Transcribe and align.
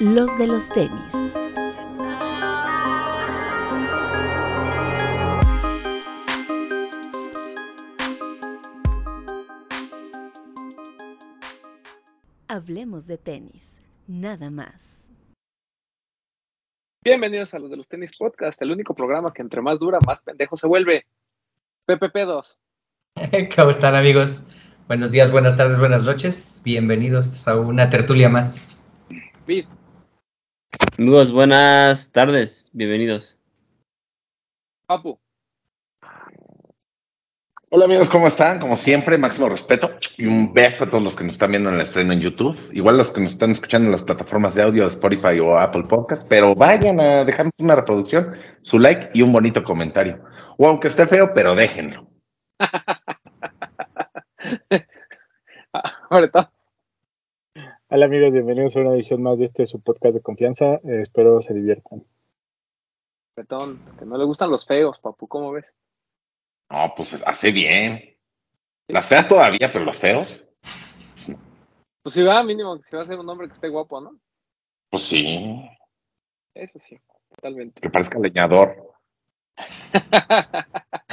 los 0.00 0.38
de 0.38 0.46
los 0.46 0.68
tenis. 0.68 1.12
Hablemos 12.46 13.06
de 13.06 13.18
tenis, 13.18 13.80
nada 14.06 14.50
más. 14.50 15.04
Bienvenidos 17.04 17.54
a 17.54 17.58
los 17.58 17.70
de 17.70 17.76
los 17.76 17.88
tenis 17.88 18.12
podcast, 18.16 18.60
el 18.62 18.70
único 18.70 18.94
programa 18.94 19.32
que 19.32 19.42
entre 19.42 19.60
más 19.62 19.78
dura, 19.78 19.98
más 20.06 20.22
pendejo 20.22 20.56
se 20.56 20.66
vuelve. 20.68 21.06
PPP2. 21.88 22.56
¿Cómo 23.56 23.70
están 23.70 23.96
amigos? 23.96 24.42
Buenos 24.86 25.10
días, 25.10 25.32
buenas 25.32 25.56
tardes, 25.56 25.78
buenas 25.78 26.04
noches. 26.04 26.60
Bienvenidos 26.64 27.48
a 27.48 27.56
una 27.56 27.90
tertulia 27.90 28.28
más. 28.28 28.80
Vid. 29.46 29.66
Amigos, 30.98 31.32
buenas 31.32 32.12
tardes, 32.12 32.64
bienvenidos. 32.72 33.38
Papu. 34.86 35.18
Hola 37.70 37.84
amigos, 37.84 38.08
¿cómo 38.08 38.28
están? 38.28 38.60
Como 38.60 38.76
siempre, 38.76 39.18
máximo 39.18 39.48
respeto 39.48 39.90
y 40.16 40.26
un 40.26 40.54
beso 40.54 40.84
a 40.84 40.90
todos 40.90 41.02
los 41.02 41.14
que 41.14 41.24
nos 41.24 41.34
están 41.34 41.50
viendo 41.50 41.68
en 41.68 41.76
el 41.76 41.82
estreno 41.82 42.12
en 42.12 42.20
YouTube, 42.20 42.56
igual 42.72 42.96
los 42.96 43.12
que 43.12 43.20
nos 43.20 43.32
están 43.32 43.50
escuchando 43.50 43.86
en 43.86 43.92
las 43.92 44.02
plataformas 44.02 44.54
de 44.54 44.62
audio 44.62 44.86
Spotify 44.86 45.38
o 45.40 45.58
Apple 45.58 45.84
Podcast, 45.88 46.26
pero 46.28 46.54
vayan 46.54 46.98
a 46.98 47.24
dejarnos 47.24 47.52
una 47.58 47.76
reproducción, 47.76 48.34
su 48.62 48.78
like 48.78 49.10
y 49.12 49.22
un 49.22 49.32
bonito 49.32 49.62
comentario. 49.64 50.24
O 50.56 50.66
aunque 50.66 50.88
esté 50.88 51.06
feo, 51.06 51.32
pero 51.34 51.54
déjenlo. 51.54 52.06
Ahorita. 56.10 56.50
Hola 57.90 58.06
amigos, 58.06 58.34
bienvenidos 58.34 58.76
a 58.76 58.80
una 58.80 58.92
edición 58.94 59.22
más 59.22 59.38
de 59.38 59.46
este 59.46 59.66
su 59.66 59.80
podcast 59.80 60.14
de 60.14 60.20
confianza. 60.22 60.74
Eh, 60.84 61.02
espero 61.02 61.40
se 61.40 61.54
diviertan. 61.54 62.04
Betón, 63.36 63.80
que 63.98 64.04
no 64.04 64.18
le 64.18 64.24
gustan 64.24 64.50
los 64.50 64.66
feos, 64.66 64.98
papu, 64.98 65.26
¿cómo 65.28 65.52
ves? 65.52 65.72
No, 66.70 66.92
pues 66.96 67.22
hace 67.26 67.50
bien. 67.50 68.16
Las 68.88 69.06
feas 69.06 69.28
todavía, 69.28 69.70
pero 69.72 69.84
los 69.84 69.98
feos, 69.98 70.44
Pues 72.02 72.14
si 72.14 72.22
va, 72.22 72.42
mínimo, 72.42 72.78
si 72.78 72.94
va 72.96 73.02
a 73.02 73.06
ser 73.06 73.18
un 73.18 73.28
hombre 73.28 73.48
que 73.48 73.54
esté 73.54 73.68
guapo, 73.68 74.00
¿no? 74.00 74.18
pues 74.90 75.04
sí, 75.04 75.68
Eso 76.54 76.78
sí, 76.80 76.98
totalmente. 77.28 77.80
que 77.80 77.90
parezca 77.90 78.18
leñador. 78.18 78.92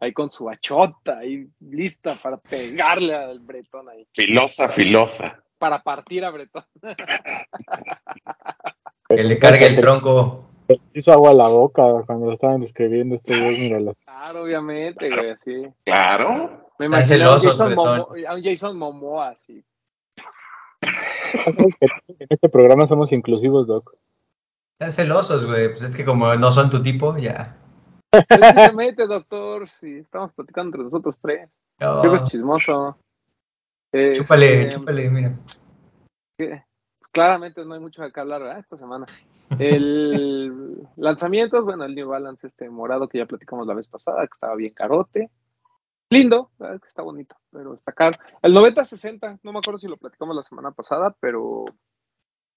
Ahí 0.00 0.12
con 0.12 0.30
su 0.30 0.48
achota, 0.48 1.18
ahí 1.18 1.46
lista 1.60 2.14
para 2.22 2.36
pegarle 2.36 3.14
al 3.14 3.40
Bretón 3.40 3.88
ahí, 3.88 4.06
Filosa, 4.14 4.68
filosa. 4.68 5.42
para 5.58 5.82
partir 5.82 6.24
a 6.24 6.30
Bretón. 6.30 6.64
Que 9.08 9.22
le 9.24 9.38
cargue 9.38 9.66
el 9.66 9.78
tronco. 9.80 10.44
Hizo 10.92 11.12
agua 11.12 11.30
a 11.30 11.34
la 11.34 11.48
boca 11.48 11.82
cuando 12.06 12.26
lo 12.26 12.34
estaban 12.34 12.60
describiendo 12.60 13.14
estos 13.14 13.34
dos, 13.38 13.46
míralos. 13.56 14.00
Claro, 14.00 14.42
obviamente, 14.42 15.08
güey, 15.08 15.30
así. 15.30 15.66
Claro. 15.84 16.50
Me 16.78 16.86
Están 16.86 16.86
imagino 16.86 16.90
a 16.90 16.98
un 16.98 17.04
celosos, 17.40 17.52
Jason, 17.52 17.66
Bretón. 17.68 17.98
Momo- 18.00 18.28
a 18.28 18.34
un 18.34 18.42
Jason 18.44 18.76
Momoa, 18.78 19.28
así. 19.30 19.64
En 21.42 22.26
este 22.28 22.48
programa 22.50 22.84
somos 22.86 23.12
inclusivos, 23.12 23.66
Doc. 23.66 23.94
Están 24.78 24.92
celosos, 24.92 25.46
güey. 25.46 25.68
Pues 25.70 25.82
es 25.84 25.96
que 25.96 26.04
como 26.04 26.34
no 26.36 26.50
son 26.50 26.68
tu 26.68 26.82
tipo, 26.82 27.16
ya. 27.16 27.56
¿Qué 28.10 28.52
se 28.54 28.72
mete, 28.72 29.06
doctor? 29.06 29.68
Si 29.68 29.98
estamos 29.98 30.32
platicando 30.32 30.68
entre 30.68 30.84
nosotros 30.84 31.18
tres. 31.20 31.50
No, 31.80 32.02
Qué 32.02 32.24
chismoso. 32.24 32.96
chúpale, 33.92 34.62
Este, 34.62 34.68
chúpale, 34.78 35.10
mira. 35.10 35.34
que- 36.38 36.64
claramente 37.12 37.64
no 37.64 37.74
hay 37.74 37.80
mucho 37.80 38.02
de 38.02 38.12
qué 38.12 38.20
hablar 38.20 38.42
¿verdad? 38.42 38.58
esta 38.60 38.76
semana. 38.76 39.06
El 39.58 40.86
lanzamiento, 40.96 41.62
bueno, 41.64 41.84
el 41.84 41.94
New 41.94 42.08
Balance 42.08 42.46
este 42.46 42.68
morado 42.70 43.08
que 43.08 43.18
ya 43.18 43.26
platicamos 43.26 43.66
la 43.66 43.74
vez 43.74 43.88
pasada, 43.88 44.20
que 44.26 44.32
estaba 44.32 44.54
bien 44.56 44.72
carote. 44.74 45.30
Lindo, 46.10 46.50
verdad 46.58 46.76
es 46.76 46.80
que 46.82 46.88
está 46.88 47.02
bonito, 47.02 47.36
pero 47.50 47.74
está 47.74 47.92
caro. 47.92 48.16
El 48.40 48.54
90-60, 48.54 49.40
no 49.42 49.52
me 49.52 49.58
acuerdo 49.58 49.78
si 49.78 49.88
lo 49.88 49.98
platicamos 49.98 50.34
la 50.34 50.42
semana 50.42 50.70
pasada, 50.70 51.14
pero 51.20 51.66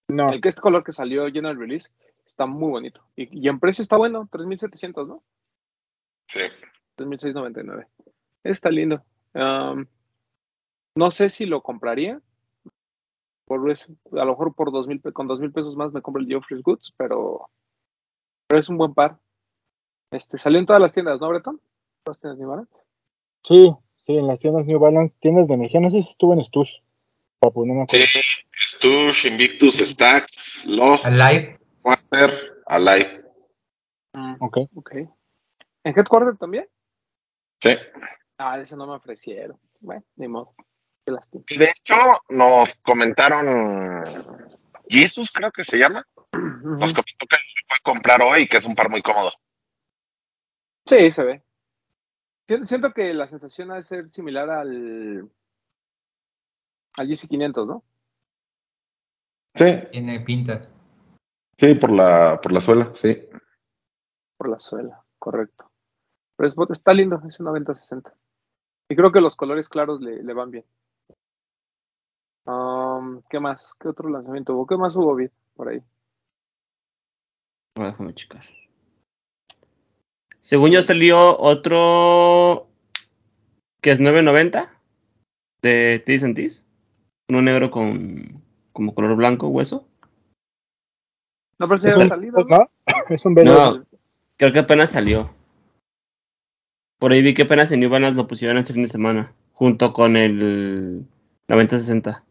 No, 0.10 0.32
el 0.32 0.40
que 0.40 0.48
este 0.50 0.62
color 0.62 0.86
que 0.86 0.94
salió 0.94 1.26
General 1.28 1.58
Release 1.60 1.92
está 2.26 2.46
muy 2.46 2.70
bonito. 2.70 3.02
Y, 3.18 3.42
y 3.46 3.50
en 3.50 3.60
precio 3.60 3.82
está 3.82 3.98
bueno, 3.98 4.30
3.700, 4.32 5.06
¿no? 5.06 5.22
Sí. 6.32 6.40
3.699. 6.98 7.88
Está 8.44 8.70
lindo. 8.70 9.04
No 9.34 11.12
sé 11.12 11.30
si 11.30 11.46
lo 11.46 11.62
compraría. 11.62 12.22
Por 13.46 13.70
eso, 13.70 13.88
a 14.14 14.24
lo 14.24 14.32
mejor 14.32 14.56
por 14.56 14.72
dos 14.72 14.88
mil, 14.88 15.02
con 15.02 15.28
dos 15.28 15.42
mil 15.42 15.52
pesos 15.52 15.76
más 15.76 15.92
me 15.92 16.02
compro 16.02 16.22
el 16.22 16.28
Geoffrey's 16.28 16.64
Goods, 16.64 16.94
pero, 16.96 17.50
pero 18.48 18.60
es 18.60 18.70
un 18.70 18.78
buen 18.78 18.94
par. 18.94 19.18
Este, 20.10 20.38
salió 20.38 20.60
en 20.60 20.66
todas 20.66 20.82
las 20.82 20.94
tiendas, 20.94 21.20
¿no, 21.20 21.28
Breton? 21.28 21.60
Todas 22.04 22.18
las 22.18 22.20
tiendas 22.22 22.40
New 22.40 22.50
Balance. 22.50 22.74
sí, 23.44 23.76
sí, 24.06 24.18
en 24.18 24.28
las 24.28 24.40
tiendas 24.40 24.66
New 24.66 24.80
Balance, 24.80 25.16
tiendas 25.20 25.50
de 25.50 25.54
energía, 25.56 25.82
no 25.82 25.90
sé 25.90 26.02
si 26.02 26.10
estuvo 26.12 26.34
en 26.34 26.44
Stush. 26.44 26.76
Papu, 27.40 27.66
no 27.66 27.74
me 27.74 27.82
acuerdo. 27.84 28.06
Sí, 28.06 28.22
Stush, 28.56 29.26
Invictus, 29.26 29.80
Stacks, 29.80 30.64
Lost, 30.66 31.06
Alive. 31.06 31.60
Water, 31.84 32.64
Alive. 32.68 33.26
Ok. 34.40 34.60
Ok. 34.76 34.96
¿En 35.84 35.98
Headquarter 35.98 36.38
también? 36.38 36.68
Sí. 37.62 37.76
Ah, 38.38 38.60
ese 38.60 38.76
no 38.76 38.88
me 38.88 38.94
ofrecieron. 38.94 39.60
Bueno, 39.80 40.04
ni 40.16 40.28
modo. 40.28 40.54
Qué 41.06 41.12
lástima. 41.12 41.44
De 41.48 41.66
hecho, 41.66 41.96
nos 42.30 42.74
comentaron 42.84 44.04
Jesus, 44.88 45.32
creo 45.34 45.52
que 45.52 45.64
se 45.64 45.78
llama. 45.78 46.06
Nos 46.34 46.94
comentó 46.94 47.26
que 47.28 47.38
lo 47.38 47.68
puede 47.68 47.82
comprar 47.84 48.22
hoy 48.22 48.44
y 48.44 48.48
que 48.48 48.58
es 48.58 48.66
un 48.66 48.76
par 48.76 48.90
muy 48.90 49.02
cómodo. 49.02 49.32
Sí, 50.86 51.12
se 51.12 51.24
ve. 51.24 51.44
Siento, 52.48 52.68
siento 52.68 52.94
que 52.94 53.14
la 53.14 53.28
sensación 53.28 53.72
ha 53.72 53.76
de 53.76 53.84
ser 53.84 54.10
similar 54.12 54.50
al 54.50 55.30
al 56.98 57.08
GC500, 57.08 57.66
¿no? 57.66 57.84
Sí, 59.56 59.66
Tiene 59.92 60.20
pinta. 60.22 60.70
sí, 61.58 61.76
por 61.76 61.92
la, 61.92 62.40
por 62.42 62.52
la 62.52 62.62
suela, 62.62 62.92
sí. 62.96 63.28
Por 64.38 64.50
la 64.50 64.60
suela, 64.60 65.04
correcto. 65.18 65.71
Pero 66.42 66.48
es- 66.48 66.72
está 66.72 66.92
lindo, 66.92 67.22
es 67.30 67.40
un 67.40 67.46
90-60. 67.46 68.16
Y 68.90 68.96
creo 68.96 69.12
que 69.12 69.22
los 69.22 69.36
colores 69.36 69.70
claros 69.70 70.02
le, 70.02 70.24
le 70.24 70.34
van 70.34 70.50
bien. 70.50 70.66
Um, 72.48 73.22
¿Qué 73.30 73.40
más? 73.40 73.76
¿Qué 73.80 73.88
otro 73.90 74.10
lanzamiento 74.10 74.56
hubo? 74.56 74.66
¿Qué 74.66 74.76
más 74.76 74.96
hubo 74.96 75.14
bien 75.14 75.32
por 75.56 75.70
ahí? 75.70 75.84
Déjame 77.78 78.16
checar. 78.16 78.44
Según 80.40 80.72
yo 80.72 80.82
salió 80.82 81.38
otro 81.40 82.68
que 83.80 83.92
es 83.92 84.00
990 84.00 84.72
de 85.62 86.02
Tis 86.04 86.24
and 86.24 86.36
Tis. 86.36 86.68
Uno 87.30 87.44
negro 87.44 87.70
con 87.70 88.42
como 88.74 88.96
color 88.96 89.16
blanco, 89.16 89.48
hueso. 89.48 89.88
No, 91.60 91.68
pero 91.68 91.78
si 91.78 91.88
Es 91.90 91.96
un, 91.98 92.08
salido. 92.08 92.44
¿no? 92.46 92.58
¿no? 92.58 92.70
Es 93.10 93.24
un 93.26 93.36
verde. 93.36 93.52
No, 93.52 93.86
creo 94.38 94.54
que 94.54 94.60
apenas 94.60 94.90
salió. 94.90 95.40
Por 97.02 97.12
ahí 97.12 97.24
vi 97.24 97.34
que 97.34 97.42
apenas 97.42 97.72
en 97.72 97.80
New 97.80 97.90
Balance 97.90 98.14
lo 98.16 98.28
pusieron 98.28 98.60
este 98.60 98.74
fin 98.74 98.84
de 98.84 98.90
semana, 98.90 99.34
junto 99.54 99.92
con 99.92 100.16
el 100.16 101.04
9060. 101.48 102.24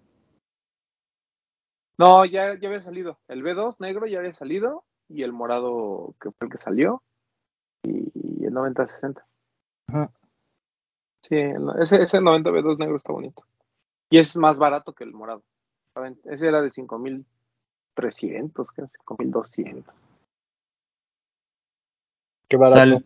No, 1.98 2.24
ya, 2.24 2.56
ya 2.56 2.68
había 2.68 2.80
salido. 2.80 3.18
El 3.26 3.42
B2 3.42 3.80
negro 3.80 4.06
ya 4.06 4.20
había 4.20 4.32
salido 4.32 4.84
y 5.08 5.24
el 5.24 5.32
morado 5.32 6.14
que 6.20 6.30
fue 6.30 6.46
el 6.46 6.52
que 6.52 6.58
salió 6.58 7.02
y, 7.82 8.12
y 8.14 8.44
el 8.44 8.52
90-60. 8.54 9.24
Ajá. 9.88 10.12
Sí, 11.28 11.34
el- 11.34 11.68
ese, 11.80 12.00
ese 12.04 12.20
90 12.20 12.50
B2 12.50 12.78
negro 12.78 12.94
está 12.94 13.12
bonito. 13.12 13.44
Y 14.08 14.18
es 14.18 14.36
más 14.36 14.56
barato 14.56 14.92
que 14.92 15.02
el 15.02 15.12
morado. 15.12 15.42
¿saben? 15.94 16.16
Ese 16.26 16.46
era 16.46 16.62
de 16.62 16.70
5300, 16.70 18.68
creo, 18.72 18.88
5200. 19.08 19.92
Qué 22.48 22.56
barato. 22.56 22.76
Sal- 22.76 23.04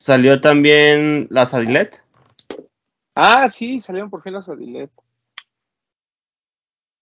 salió 0.00 0.40
también 0.40 1.26
la 1.30 1.46
Sadilet. 1.46 2.02
Ah, 3.14 3.48
sí, 3.50 3.78
salieron 3.80 4.08
por 4.10 4.22
fin 4.22 4.32
las 4.32 4.48
Adilet. 4.48 4.90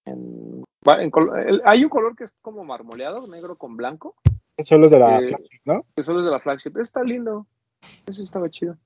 En, 0.04 0.62
va- 0.86 1.02
en 1.02 1.10
col- 1.10 1.38
el- 1.38 1.62
hay 1.64 1.84
un 1.84 1.90
color 1.90 2.16
que 2.16 2.24
es 2.24 2.34
como 2.40 2.64
marmoleado, 2.64 3.26
negro 3.26 3.56
con 3.56 3.76
blanco, 3.76 4.14
Son 4.58 4.80
los 4.80 4.90
de 4.90 4.98
la 4.98 5.20
Eh, 5.20 5.28
flagship, 5.28 5.60
¿no? 5.66 5.86
que 5.94 6.02
son 6.02 6.16
los 6.16 6.24
de 6.24 6.30
la 6.32 6.40
flagship. 6.40 6.76
Está 6.78 7.04
lindo. 7.04 7.46
Eso 8.06 8.22
estaba 8.22 8.50
chido. 8.50 8.76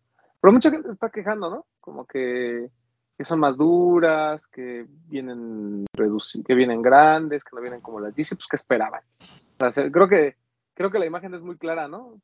Pero 0.40 0.52
mucha 0.52 0.70
gente 0.70 0.90
está 0.90 1.08
quejando, 1.08 1.48
¿no? 1.48 1.66
Como 1.80 2.04
que, 2.04 2.68
que 3.16 3.24
son 3.24 3.38
más 3.40 3.56
duras, 3.56 4.46
que 4.48 4.84
vienen 5.08 5.86
reduci- 5.96 6.44
que 6.44 6.54
vienen 6.54 6.82
grandes, 6.82 7.42
que 7.44 7.56
no 7.56 7.62
vienen 7.62 7.80
como 7.80 8.00
las 8.00 8.12
GC, 8.14 8.34
pues 8.36 8.48
que 8.48 8.56
esperaban. 8.56 9.02
O 9.20 9.58
sea, 9.60 9.72
se- 9.72 9.90
creo 9.90 10.08
que 10.08 10.36
creo 10.74 10.90
que 10.90 10.98
la 10.98 11.06
imagen 11.06 11.32
es 11.34 11.40
muy 11.40 11.56
clara, 11.56 11.88
¿no? 11.88 12.20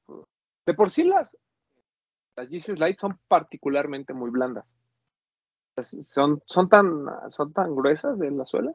De 0.66 0.74
por 0.74 0.90
sí 0.90 1.04
las 1.04 1.36
las 2.38 2.48
GC 2.48 2.78
Lite 2.78 3.00
son 3.00 3.18
particularmente 3.26 4.14
muy 4.14 4.30
blandas. 4.30 4.64
Son, 5.80 6.40
son 6.46 6.68
tan 6.68 7.06
son 7.30 7.52
tan 7.52 7.74
gruesas 7.74 8.18
de 8.18 8.30
la 8.30 8.46
suela 8.46 8.72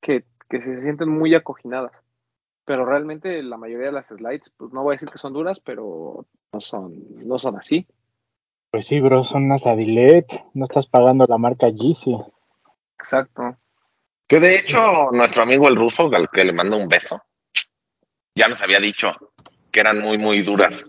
que, 0.00 0.24
que 0.48 0.60
se 0.60 0.80
sienten 0.80 1.08
muy 1.08 1.34
acoginadas. 1.34 1.92
Pero 2.64 2.84
realmente 2.84 3.42
la 3.42 3.56
mayoría 3.56 3.86
de 3.86 3.92
las 3.92 4.08
slides, 4.08 4.52
pues 4.56 4.72
no 4.72 4.82
voy 4.82 4.92
a 4.92 4.96
decir 4.96 5.08
que 5.08 5.18
son 5.18 5.32
duras, 5.32 5.60
pero 5.60 6.26
no 6.52 6.60
son, 6.60 6.92
no 7.26 7.38
son 7.38 7.56
así. 7.56 7.86
Pues 8.70 8.86
sí, 8.86 9.00
bro, 9.00 9.24
son 9.24 9.44
unas 9.44 9.66
Adilet. 9.66 10.26
No 10.54 10.64
estás 10.64 10.86
pagando 10.86 11.26
la 11.26 11.38
marca 11.38 11.68
Yeezy. 11.68 12.16
Exacto. 12.98 13.56
Que 14.26 14.38
de 14.38 14.56
hecho, 14.56 15.10
nuestro 15.12 15.42
amigo 15.42 15.66
el 15.68 15.76
ruso, 15.76 16.10
al 16.14 16.28
que 16.30 16.44
le 16.44 16.52
mando 16.52 16.76
un 16.76 16.88
beso, 16.88 17.22
ya 18.34 18.48
nos 18.48 18.62
había 18.62 18.80
dicho 18.80 19.08
que 19.70 19.80
eran 19.80 20.00
muy, 20.00 20.18
muy 20.18 20.42
duras. 20.42 20.84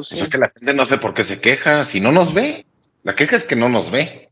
Pues 0.00 0.08
sí. 0.08 0.14
O 0.14 0.18
sea 0.18 0.28
que 0.28 0.38
la 0.38 0.50
gente 0.50 0.72
no 0.74 0.86
sé 0.86 0.98
por 0.98 1.12
qué 1.14 1.24
se 1.24 1.40
queja, 1.40 1.84
si 1.84 2.00
no 2.00 2.10
nos 2.12 2.32
ve. 2.32 2.64
La 3.02 3.14
queja 3.14 3.36
es 3.36 3.44
que 3.44 3.56
no 3.56 3.68
nos 3.68 3.90
ve. 3.90 4.30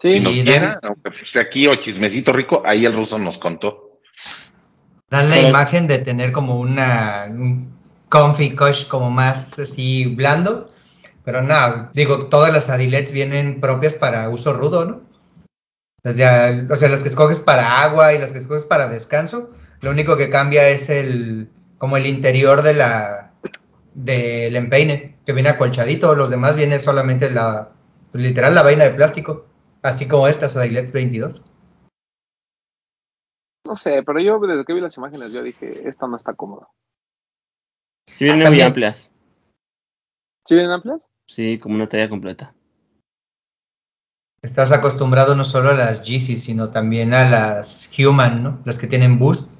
Sí, 0.00 0.12
Si 0.12 0.20
nos 0.20 0.32
Sí, 0.32 0.42
viera, 0.42 0.78
aunque 0.82 1.10
fuese 1.10 1.40
aquí 1.40 1.66
o 1.66 1.74
chismecito 1.76 2.32
rico, 2.32 2.62
ahí 2.64 2.86
el 2.86 2.94
ruso 2.94 3.18
nos 3.18 3.38
contó. 3.38 3.98
Dan 5.10 5.28
la 5.30 5.36
Pero- 5.36 5.48
imagen 5.48 5.86
de 5.86 5.98
tener 5.98 6.32
como 6.32 6.58
una 6.58 7.26
un 7.28 7.76
comfy 8.08 8.54
cush 8.56 8.86
como 8.88 9.10
más 9.10 9.58
así 9.58 10.04
blando, 10.06 10.72
pero 11.24 11.42
nada, 11.42 11.90
digo, 11.94 12.26
todas 12.28 12.52
las 12.52 12.70
adilets 12.70 13.12
vienen 13.12 13.60
propias 13.60 13.94
para 13.94 14.28
uso 14.30 14.52
rudo, 14.54 14.84
¿no? 14.86 15.00
Desde, 16.02 16.24
al- 16.24 16.70
o 16.70 16.76
sea, 16.76 16.88
las 16.88 17.02
que 17.02 17.08
escoges 17.10 17.40
para 17.40 17.82
agua 17.82 18.14
y 18.14 18.18
las 18.18 18.32
que 18.32 18.38
escoges 18.38 18.64
para 18.64 18.88
descanso, 18.88 19.50
lo 19.82 19.90
único 19.90 20.16
que 20.16 20.30
cambia 20.30 20.68
es 20.68 20.88
el 20.90 21.50
como 21.78 21.96
el 21.96 22.06
interior 22.06 22.62
de 22.62 22.74
la 22.74 23.27
del 24.04 24.54
empeine, 24.54 25.16
que 25.26 25.32
viene 25.32 25.48
acolchadito, 25.48 26.14
los 26.14 26.30
demás 26.30 26.56
viene 26.56 26.78
solamente 26.78 27.30
la 27.30 27.70
pues, 28.12 28.22
literal 28.22 28.54
la 28.54 28.62
vaina 28.62 28.84
de 28.84 28.90
plástico, 28.90 29.46
así 29.82 30.06
como 30.06 30.28
estas 30.28 30.56
adilets 30.56 30.92
22. 30.92 31.42
no 33.66 33.76
sé, 33.76 34.02
pero 34.02 34.18
yo 34.20 34.38
desde 34.38 34.64
que 34.64 34.72
vi 34.72 34.80
las 34.80 34.96
imágenes 34.96 35.32
yo 35.32 35.42
dije, 35.42 35.86
esto 35.86 36.08
no 36.08 36.16
está 36.16 36.32
cómodo. 36.32 36.70
Sí, 38.06 38.24
vienen 38.24 38.46
Ah, 38.46 38.50
muy 38.50 38.62
amplias. 38.62 39.10
¿Sí 40.46 40.54
vienen 40.54 40.72
amplias? 40.72 41.02
Sí, 41.26 41.58
como 41.58 41.74
una 41.74 41.88
talla 41.88 42.08
completa. 42.08 42.54
Estás 44.42 44.72
acostumbrado 44.72 45.34
no 45.34 45.44
solo 45.44 45.70
a 45.70 45.74
las 45.74 46.02
Yeezy, 46.02 46.36
sino 46.36 46.70
también 46.70 47.12
a 47.12 47.28
las 47.28 47.90
Human, 47.98 48.42
¿no? 48.42 48.62
Las 48.64 48.78
que 48.78 48.86
tienen 48.86 49.18
boost. 49.18 49.50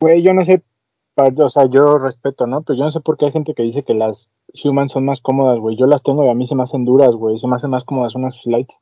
Güey, 0.00 0.24
yo 0.24 0.32
no 0.32 0.42
sé, 0.42 0.62
o 1.16 1.48
sea, 1.48 1.66
yo 1.66 1.98
respeto, 1.98 2.46
¿no? 2.46 2.62
Pero 2.62 2.78
yo 2.78 2.84
no 2.84 2.90
sé 2.90 3.00
por 3.00 3.16
qué 3.16 3.26
hay 3.26 3.32
gente 3.32 3.54
que 3.54 3.62
dice 3.62 3.82
que 3.84 3.94
las 3.94 4.28
Human 4.64 4.88
son 4.88 5.04
más 5.04 5.20
cómodas, 5.20 5.58
güey. 5.58 5.76
Yo 5.76 5.86
las 5.86 6.02
tengo 6.02 6.24
y 6.24 6.28
a 6.30 6.34
mí 6.34 6.46
se 6.46 6.54
me 6.54 6.62
hacen 6.62 6.84
duras, 6.84 7.14
güey. 7.14 7.38
Se 7.38 7.46
me 7.46 7.56
hacen 7.56 7.70
más 7.70 7.84
cómodas 7.84 8.14
unas 8.14 8.34
slides. 8.36 8.76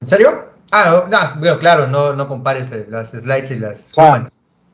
¿En 0.00 0.06
serio? 0.08 0.30
Ah, 0.72 1.06
no, 1.10 1.40
no, 1.40 1.58
claro, 1.58 1.86
no, 1.88 2.14
no 2.14 2.28
compares 2.28 2.70
eh, 2.72 2.86
las 2.88 3.10
slides 3.10 3.50
y 3.50 3.58
las 3.58 3.92
Ah. 3.98 4.08
Human. 4.08 4.30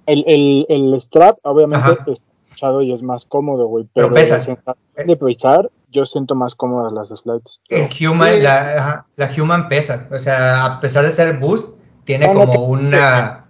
El, 0.07 0.25
el, 0.27 0.67
el 0.69 1.01
strap, 1.01 1.39
obviamente, 1.43 1.85
Ajá. 1.85 1.99
es 2.07 2.21
escuchado 2.47 2.81
y 2.83 2.93
es 2.93 3.03
más 3.03 3.25
cómodo, 3.25 3.67
güey. 3.67 3.89
Pero 3.95 4.07
Pero, 4.09 4.15
pesa. 4.15 4.39
de 4.39 4.45
sensación 4.45 4.77
de 5.07 5.17
pesar, 5.17 5.71
yo 5.91 6.07
siento 6.07 6.35
más 6.35 6.55
cómodas 6.55 6.93
las 6.93 7.09
slides. 7.09 7.61
El 7.69 7.89
Human, 8.09 8.35
Sí. 8.35 8.41
la, 8.43 9.07
la 9.17 9.31
Human 9.43 9.69
pesa. 9.69 10.07
O 10.13 10.19
sea, 10.19 10.65
a 10.65 10.81
pesar 10.81 11.05
de 11.05 11.11
ser 11.11 11.39
boost, 11.39 11.81
tiene 12.05 12.29
No, 12.29 12.35
como 12.35 12.67
una. 12.67 13.46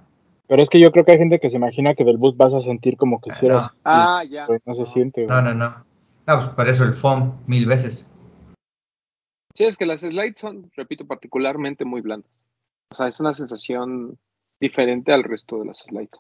Pero 0.48 0.62
es 0.62 0.69
que 0.69 0.81
yo 0.81 0.93
creo 0.93 1.04
que 1.04 1.12
hay 1.12 1.19
gente 1.19 1.40
que 1.40 1.50
se 1.50 1.56
imagina 1.56 1.94
que 1.94 2.04
del 2.04 2.19
bus 2.19 2.37
vas 2.37 2.54
a 2.54 2.60
sentir 2.60 2.96
como 2.96 3.20
que 3.20 3.31
hicieras. 3.31 3.72
No. 3.72 3.78
Ah, 3.84 4.22
ya. 4.28 4.46
Pues 4.46 4.62
no 4.64 4.75
se 4.75 4.87
siente, 4.87 5.25
güey. 5.25 5.34
No, 5.34 5.43
no, 5.43 5.54
no. 5.54 5.84
No, 6.26 6.34
pues 6.34 6.48
por 6.48 6.69
eso 6.69 6.84
el 6.84 6.93
foam, 6.93 7.40
mil 7.46 7.66
veces. 7.66 8.12
Sí, 9.54 9.64
es 9.64 9.76
que 9.76 9.87
las 9.87 10.00
slides 10.00 10.38
son, 10.38 10.70
repito, 10.76 11.06
particularmente 11.06 11.84
muy 11.84 12.00
blandas. 12.00 12.31
O 12.90 12.94
sea, 12.94 13.06
es 13.06 13.19
una 13.20 13.34
sensación 13.34 14.19
diferente 14.60 15.12
al 15.12 15.25
resto 15.25 15.58
de 15.58 15.66
las 15.66 15.78
slides. 15.78 16.10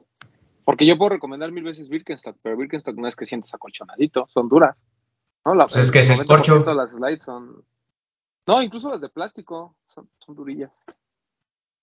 Porque 0.64 0.86
yo 0.86 0.98
puedo 0.98 1.10
recomendar 1.10 1.52
mil 1.52 1.64
veces 1.64 1.88
Birkenstock, 1.88 2.36
pero 2.42 2.56
Birkenstock 2.56 2.96
no 2.96 3.06
es 3.06 3.14
que 3.14 3.26
sientes 3.26 3.54
acolchonadito, 3.54 4.26
son 4.28 4.48
duras. 4.48 4.76
¿no? 5.44 5.54
La, 5.54 5.66
Pues 5.66 5.84
es 5.84 5.92
que 5.92 6.00
es 6.00 6.10
el 6.10 6.18
90% 6.18 6.26
corcho. 6.26 6.58
de 6.60 6.74
las 6.74 6.90
slides 6.90 7.22
son... 7.22 7.64
No, 8.48 8.62
incluso 8.62 8.90
las 8.90 9.00
de 9.00 9.08
plástico 9.08 9.76
son, 9.88 10.08
son 10.18 10.34
durillas. 10.34 10.72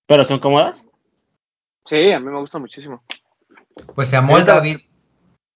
¿Pero 0.06 0.24
son 0.24 0.38
cómodas? 0.38 0.90
Sí, 1.84 2.12
a 2.12 2.20
mí 2.20 2.26
me 2.30 2.40
gustan 2.40 2.62
muchísimo. 2.62 3.02
Pues 3.94 4.08
se 4.08 4.16
amolda, 4.16 4.54
Ahorita- 4.54 4.54
David. 4.54 4.76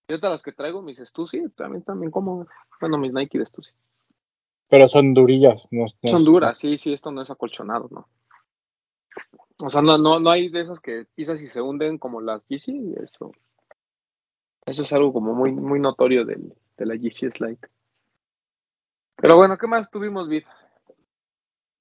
Y 0.08 0.12
ahorita 0.12 0.30
las 0.30 0.42
que 0.42 0.52
traigo, 0.52 0.80
mis 0.82 0.98
Stussy, 0.98 1.48
también 1.50 1.82
también 1.84 2.10
como... 2.10 2.46
Bueno, 2.80 2.96
mis 2.98 3.12
Nike 3.12 3.38
de 3.38 3.46
Stussy. 3.46 3.72
Pero 4.68 4.88
son 4.88 5.14
durillas. 5.14 5.66
No, 5.70 5.86
no- 6.02 6.08
Son 6.10 6.24
duras, 6.24 6.58
sí, 6.58 6.76
sí, 6.78 6.92
esto 6.92 7.10
no 7.10 7.22
es 7.22 7.30
acolchonado, 7.30 7.88
¿no? 7.90 8.08
O 9.60 9.70
sea, 9.70 9.82
no, 9.82 9.98
no, 9.98 10.20
no 10.20 10.30
hay 10.30 10.48
de 10.50 10.60
esas 10.60 10.80
que 10.80 11.06
pisas 11.14 11.42
y 11.42 11.46
se 11.48 11.60
hunden 11.60 11.98
como 11.98 12.20
las 12.20 12.46
Yeezy, 12.48 12.94
eso. 13.02 13.32
Eso 14.66 14.82
es 14.82 14.92
algo 14.92 15.12
como 15.12 15.34
muy, 15.34 15.50
muy 15.52 15.80
notorio 15.80 16.24
del, 16.24 16.54
de 16.76 16.86
la 16.86 16.94
Yeezy 16.94 17.30
Slide. 17.30 17.58
Pero 19.16 19.36
bueno, 19.36 19.58
¿qué 19.58 19.66
más 19.66 19.90
tuvimos, 19.90 20.28
Vid? 20.28 20.44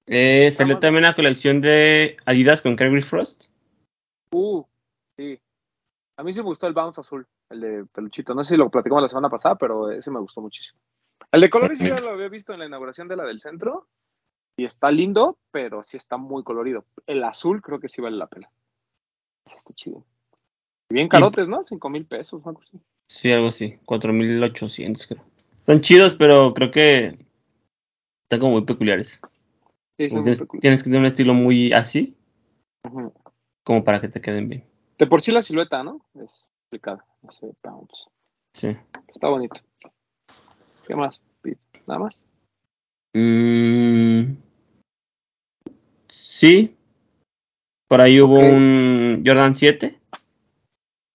Eh, 0.08 0.50
salió 0.52 0.80
también 0.80 1.04
una 1.04 1.16
colección 1.16 1.62
de 1.62 2.18
Adidas 2.26 2.62
con 2.62 2.76
Kerry 2.76 3.02
Frost. 3.02 3.44
Uh, 4.32 4.64
sí. 5.18 5.40
A 6.18 6.24
mí 6.24 6.34
sí 6.34 6.40
me 6.40 6.46
gustó 6.46 6.68
el 6.68 6.74
Bounce 6.74 7.02
azul, 7.02 7.28
el 7.50 7.62
de 7.62 7.86
peluchito. 7.86 8.34
No 8.34 8.44
sé 8.44 8.52
si 8.56 8.58
lo 8.58 8.70
platicamos 8.70 9.02
la 9.04 9.10
semana 9.10 9.30
pasada, 9.30 9.56
pero 9.56 9.92
ese 9.92 10.12
me 10.12 10.20
gustó 10.20 10.42
muchísimo. 10.42 10.80
El 11.32 11.42
de 11.42 11.50
colores 11.50 11.78
yo 11.80 11.88
ya 11.88 12.00
lo 12.00 12.10
había 12.12 12.30
visto 12.30 12.54
en 12.54 12.60
la 12.60 12.66
inauguración 12.66 13.08
de 13.08 13.16
la 13.16 13.24
del 13.26 13.40
centro. 13.40 13.88
Y 14.60 14.66
está 14.66 14.90
lindo, 14.90 15.38
pero 15.52 15.84
sí 15.84 15.98
está 15.98 16.18
muy 16.18 16.44
colorido. 16.44 16.86
El 17.06 17.24
azul 17.24 17.62
creo 17.62 17.80
que 17.80 17.90
sí 17.90 18.02
vale 18.02 18.18
la 18.18 18.26
pena. 18.26 18.50
Sí 19.46 19.56
está 19.56 19.72
chido. 19.74 20.04
Y 20.90 20.96
bien 20.96 21.10
carotes, 21.10 21.48
¿no? 21.48 21.64
Cinco 21.64 21.90
mil 21.90 22.06
pesos, 22.06 22.42
algo 22.48 22.62
así. 22.62 22.80
Sí, 23.08 23.32
algo 23.32 23.50
así. 23.50 23.78
4800, 23.86 25.08
creo. 25.08 25.24
Son 25.64 25.82
chidos, 25.82 26.16
pero 26.16 26.54
creo 26.56 26.72
que 26.72 27.28
están 28.24 28.40
como 28.40 28.54
muy 28.54 28.66
peculiares. 28.66 29.22
Sí, 29.98 30.10
son 30.10 30.20
muy 30.20 30.24
Tienes, 30.24 30.40
peculiares. 30.40 30.62
tienes 30.62 30.84
que 30.84 30.90
tener 30.90 31.00
un 31.02 31.06
estilo 31.06 31.34
muy 31.36 31.72
así, 31.74 32.18
Ujú. 32.84 33.14
Como 33.68 33.84
para 33.84 34.00
que 34.00 34.08
te 34.08 34.22
queden 34.22 34.48
bien. 34.48 34.64
De 34.98 35.08
por 35.08 35.22
sí 35.22 35.34
la 35.34 35.42
silueta, 35.42 35.84
¿no? 35.84 36.00
Es 36.24 36.50
complicada. 36.62 37.06
Ese 37.28 37.52
Bounce. 37.62 38.06
Sí. 38.54 38.78
Está 39.14 39.28
bonito. 39.28 39.60
¿Qué 40.88 40.96
más? 40.96 41.20
¿Nada 41.86 42.00
más? 42.00 42.16
Mm, 43.14 44.38
sí. 46.08 46.78
Por 47.90 48.00
ahí 48.00 48.22
hubo 48.22 48.40
un 48.40 49.22
Jordan 49.26 49.54
7. 49.54 50.00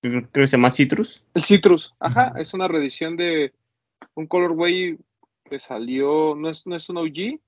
Creo, 0.02 0.28
creo 0.30 0.44
que 0.44 0.46
se 0.46 0.58
llama 0.58 0.70
Citrus. 0.70 1.24
El 1.32 1.44
Citrus, 1.44 1.94
ajá, 2.00 2.34
es 2.36 2.52
una 2.52 2.68
reedición 2.68 3.16
de 3.16 3.54
un 4.14 4.26
colorway 4.26 4.98
que 5.48 5.58
salió, 5.58 6.34
no 6.34 6.50
es, 6.50 6.66
no 6.66 6.76
es 6.76 6.86
un 6.90 6.98
OG, 6.98 7.40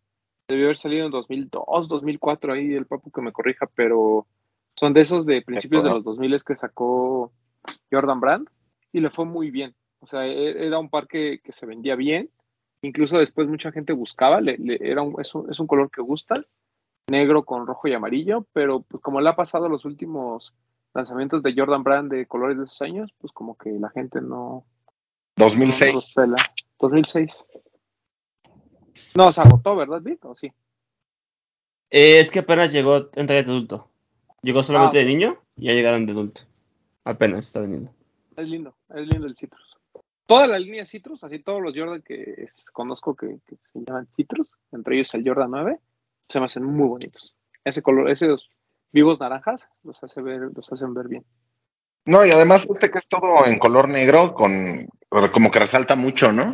debió 0.49 0.65
haber 0.65 0.79
salido 0.79 1.05
en 1.05 1.13
2002, 1.13 1.89
2004, 1.89 2.55
ahí 2.55 2.73
el 2.73 2.87
papu 2.87 3.11
que 3.11 3.21
me 3.21 3.33
corrija, 3.33 3.69
pero 3.75 4.27
son 4.77 4.93
de 4.93 5.01
esos 5.01 5.27
de 5.27 5.43
principios 5.43 5.85
de 5.85 5.91
los 5.91 6.05
2000 6.05 6.43
que 6.45 6.57
sacó 6.57 7.33
Jordan 7.91 8.21
Brand 8.21 8.49
y 8.93 9.01
le 9.01 9.11
fue 9.11 9.25
muy 9.25 9.51
bien. 9.51 9.75
O 10.01 10.07
sea, 10.07 10.27
e- 10.27 10.67
era 10.67 10.79
un 10.79 10.91
par 10.91 11.07
que, 11.07 11.41
que 11.43 11.53
se 11.53 11.67
vendía 11.67 11.97
bien, 11.97 12.31
incluso 12.83 13.19
después 13.19 13.49
mucha 13.49 13.73
gente 13.73 13.93
buscaba, 13.93 14.41
le- 14.41 14.59
le- 14.59 14.79
era 14.81 15.03
un, 15.03 15.21
es, 15.21 15.35
un, 15.35 15.51
es 15.51 15.59
un 15.61 15.67
color 15.67 15.91
que 15.91 16.03
gusta, 16.03 16.45
negro 17.09 17.45
con 17.45 17.67
rojo 17.67 17.89
y 17.89 17.93
amarillo, 17.93 18.47
pero 18.53 18.81
pues 18.83 19.03
como 19.03 19.21
le 19.21 19.29
ha 19.29 19.37
pasado 19.37 19.67
a 19.67 19.69
los 19.69 19.85
últimos 19.85 20.55
lanzamientos 20.95 21.43
de 21.43 21.55
Jordan 21.57 21.83
Brand 21.83 22.11
de 22.13 22.27
colores 22.27 22.57
de 22.59 22.65
esos 22.65 22.81
años, 22.83 23.13
pues 23.19 23.33
como 23.33 23.57
que 23.57 23.71
la 23.71 23.91
gente 23.91 24.21
no, 24.21 24.27
no, 24.29 24.65
no 25.37 25.45
2006. 25.45 25.93
los 25.95 26.13
pela. 26.13 26.37
2006. 26.79 27.47
No, 29.17 29.33
se 29.33 29.41
agotó, 29.41 29.77
¿verdad, 29.77 30.01
Vic? 30.03 30.25
¿O 30.25 30.35
sí? 30.35 30.53
Eh, 31.91 32.21
es 32.21 32.31
que 32.31 32.41
apenas 32.41 32.73
llegó 32.73 32.97
en 33.15 33.27
talla 33.27 33.43
de 33.43 33.51
adulto. 33.51 33.91
Llegó 34.45 34.63
solamente 34.63 34.99
Ah, 34.99 35.01
de 35.01 35.07
niño 35.07 35.39
y 35.57 35.67
ya 35.69 35.73
llegaron 35.73 36.05
de 36.05 36.13
adulto. 36.13 36.43
Apenas 37.05 37.47
está 37.47 37.61
vendiendo. 37.61 37.91
Es 38.37 38.47
lindo, 38.47 38.77
es 38.91 39.07
lindo 39.07 39.27
el 39.27 39.35
Citrus. 39.37 39.77
Toda 40.27 40.47
la 40.47 40.59
línea 40.59 40.85
Citrus, 40.85 41.25
así 41.25 41.39
todos 41.39 41.63
los 41.63 41.75
Jordan 41.75 42.03
que 42.03 42.23
es- 42.45 42.71
conozco 42.71 43.15
que, 43.17 43.39
que 43.47 43.57
se 43.73 43.81
llaman 43.81 44.07
Citrus, 44.15 44.51
entre 44.73 44.97
ellos 44.97 45.15
el 45.15 45.27
Jordan 45.27 45.51
9, 45.51 45.81
se 46.29 46.41
me 46.41 46.47
hacen 46.47 46.65
muy 46.65 46.89
bonitos. 46.89 47.35
Ese 47.65 47.81
color, 47.83 48.11
esos 48.11 48.51
vivos 48.93 49.19
naranjas, 49.19 49.69
los 49.83 50.03
hace 50.05 50.21
ver, 50.21 50.51
los 50.55 50.71
hacen 50.71 50.93
ver 50.93 51.09
bien. 51.09 51.25
No, 52.05 52.25
y 52.27 52.31
además 52.31 52.67
este 52.69 52.91
que 52.91 52.99
es 52.99 53.09
todo 53.09 53.47
en 53.47 53.59
color 53.59 53.89
negro, 53.89 54.35
con 54.35 54.87
como 55.33 55.51
que 55.51 55.59
resalta 55.61 55.97
mucho, 55.97 56.33
¿no? 56.33 56.53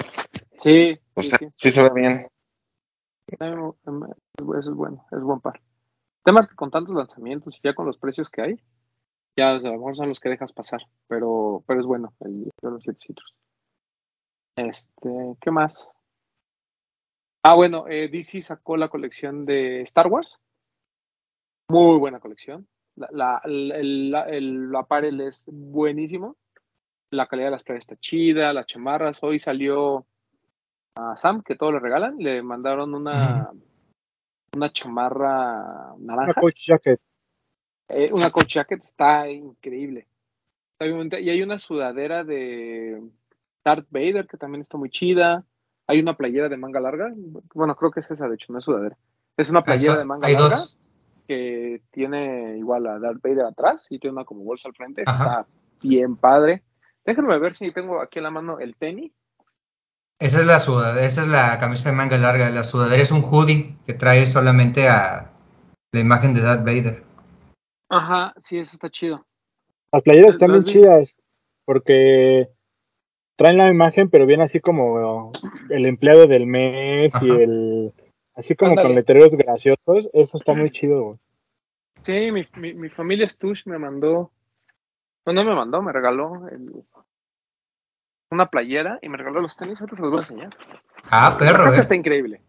Sí, 0.59 0.97
O 1.15 1.23
sí, 1.23 1.29
sea, 1.29 1.39
sí. 1.39 1.47
sí 1.57 1.71
se 1.73 1.83
ve 1.83 1.91
bien. 1.95 2.29
No, 3.41 3.77
em, 3.87 4.03
Eso 4.59 4.71
es 4.71 4.77
bueno, 4.77 5.05
es 5.11 5.21
buen 5.21 5.41
par. 5.41 5.61
Temas 6.31 6.47
que 6.47 6.55
con 6.55 6.71
tantos 6.71 6.95
lanzamientos 6.95 7.57
y 7.57 7.61
ya 7.61 7.75
con 7.75 7.87
los 7.87 7.99
precios 7.99 8.31
que 8.31 8.41
hay, 8.41 8.61
ya 9.37 9.51
a 9.51 9.59
lo 9.59 9.73
mejor 9.73 9.97
son 9.97 10.09
los 10.11 10.21
que 10.21 10.29
dejas 10.29 10.53
pasar, 10.53 10.81
pero, 11.09 11.65
pero 11.67 11.81
es 11.81 11.87
bueno 11.87 12.15
el 12.21 12.45
de 12.45 12.71
los 12.71 12.85
7 12.85 12.99
Citrus. 13.05 13.35
Este, 14.55 15.09
¿qué 15.41 15.51
más? 15.51 15.91
Ah, 17.43 17.57
bueno, 17.57 17.87
eh, 17.89 18.09
DC 18.09 18.43
sacó 18.43 18.77
la 18.77 18.89
colección 18.89 19.45
de 19.45 19.81
Star 19.81 20.07
Wars. 20.07 20.39
Muy 21.69 21.99
buena 21.99 22.21
colección. 22.21 22.69
La, 22.95 23.09
la, 23.11 23.41
el, 23.43 23.73
el, 23.73 24.11
la- 24.13 24.29
el 24.29 24.73
apparel 24.77 25.21
es 25.23 25.47
buenísimo. 25.49 26.37
La 27.11 27.27
calidad 27.27 27.49
de 27.49 27.53
las 27.53 27.65
playas 27.65 27.83
está 27.83 27.97
chida, 27.97 28.53
las 28.53 28.67
chamarras. 28.67 29.21
Hoy 29.25 29.41
salió 29.41 30.07
a 30.95 31.17
Sam, 31.17 31.43
que 31.43 31.57
todo 31.57 31.73
le 31.73 31.81
regalan. 31.81 32.19
Le 32.19 32.41
mandaron 32.41 32.95
una, 32.95 33.51
una 34.57 34.71
chamarra 34.73 35.93
Una 35.95 36.17
naranja. 36.17 36.41
coach 36.41 36.67
jacket. 36.67 37.01
Eh, 37.89 38.07
una 38.13 38.31
coach 38.31 38.55
jacket 38.55 38.83
está 38.83 39.29
increíble. 39.29 40.07
Y 40.81 41.29
hay 41.29 41.43
una 41.43 41.59
sudadera 41.59 42.25
de 42.25 43.03
Darth 43.65 43.87
Vader 43.91 44.27
que 44.27 44.39
también 44.39 44.63
está 44.63 44.79
muy 44.79 44.91
chida. 44.91 45.45
Hay 45.87 46.01
una 46.01 46.17
playera 46.17 46.49
de 46.49 46.57
manga 46.57 46.81
larga. 46.81 47.13
Bueno, 47.55 47.75
creo 47.77 47.91
que 47.91 48.01
es 48.01 48.11
esa, 48.11 48.29
de 48.29 48.37
hecho, 48.37 48.53
no 48.53 48.59
es 48.61 48.65
sudadera. 48.65 48.97
Es 49.37 49.51
una 49.51 49.63
playera 49.63 49.93
Eso- 49.93 49.99
de 49.99 50.05
manga 50.07 50.27
hay 50.29 50.35
larga 50.35 50.49
dos. 50.57 50.79
que 51.29 51.83
tiene 51.91 52.57
igual 52.59 52.87
a 52.87 52.99
Darth 52.99 53.21
Vader 53.23 53.45
atrás 53.45 53.87
y 53.91 53.99
tiene 53.99 54.15
una 54.15 54.25
como 54.25 54.43
bolsa 54.45 54.69
al 54.69 54.75
frente. 54.75 55.03
Ajá. 55.07 55.41
Está 55.41 55.47
bien 55.83 56.17
padre. 56.17 56.63
Déjenme 57.05 57.39
ver 57.39 57.57
si 57.57 57.73
tengo 57.73 58.01
aquí 58.01 58.19
en 58.19 58.25
la 58.25 58.31
mano 58.31 58.59
el 58.59 58.77
tenis. 58.77 59.13
Esa 60.21 60.41
es 60.41 60.47
la 60.47 60.59
sudadera, 60.59 61.07
esa 61.07 61.23
es 61.23 61.29
la 61.29 61.59
camisa 61.59 61.91
de 61.91 61.97
manga 61.97 62.19
larga. 62.19 62.51
La 62.51 62.63
sudadera 62.63 63.03
es 63.03 63.11
un 63.11 63.23
hoodie 63.25 63.75
que 63.87 63.95
trae 63.95 64.27
solamente 64.27 64.87
a 64.89 65.31
la 65.93 66.01
imagen 66.01 66.35
de 66.35 66.43
Darth 66.43 66.61
Vader. 66.65 67.03
Ajá, 67.89 68.35
sí, 68.41 68.59
eso 68.59 68.75
está 68.75 68.91
chido. 68.91 69.25
Las 69.93 70.03
playeras 70.03 70.33
están 70.35 70.53
bien 70.53 70.65
chidas 70.65 71.17
porque 71.65 72.49
traen 73.37 73.57
la 73.57 73.71
imagen, 73.71 74.11
pero 74.11 74.27
viene 74.27 74.45
así 74.45 74.61
como 74.61 75.33
el 75.71 75.87
empleado 75.87 76.27
del 76.27 76.47
mes 76.47 77.13
y 77.23 77.31
el. 77.31 77.93
Así 78.35 78.55
como 78.55 78.77
con 78.77 78.95
letreros 78.95 79.33
graciosos. 79.33 80.09
Eso 80.13 80.37
está 80.39 80.55
muy 80.55 80.71
chido, 80.71 81.03
güey. 81.03 81.19
Sí, 82.03 82.31
mi, 82.33 82.47
mi, 82.57 82.75
mi 82.75 82.89
familia 82.89 83.29
Stush 83.29 83.67
me 83.67 83.79
mandó, 83.79 84.31
no, 85.27 85.33
no 85.33 85.45
me 85.45 85.55
mandó, 85.55 85.83
me 85.83 85.93
regaló 85.93 86.49
el- 86.49 86.85
una 88.31 88.47
playera 88.47 88.99
y 89.03 89.09
me 89.09 89.17
regaló 89.17 89.41
los 89.41 89.57
tenis. 89.57 89.81
Ahorita 89.81 89.97
se 89.97 90.03
los 90.03 90.11
voy 90.11 90.19
a 90.19 90.23
enseñar. 90.23 90.51
Ah, 91.11 91.31
la 91.31 91.39
perro, 91.39 91.65
caja 91.65 91.77
eh. 91.77 91.81
está 91.81 91.95
increíble. 91.95 92.43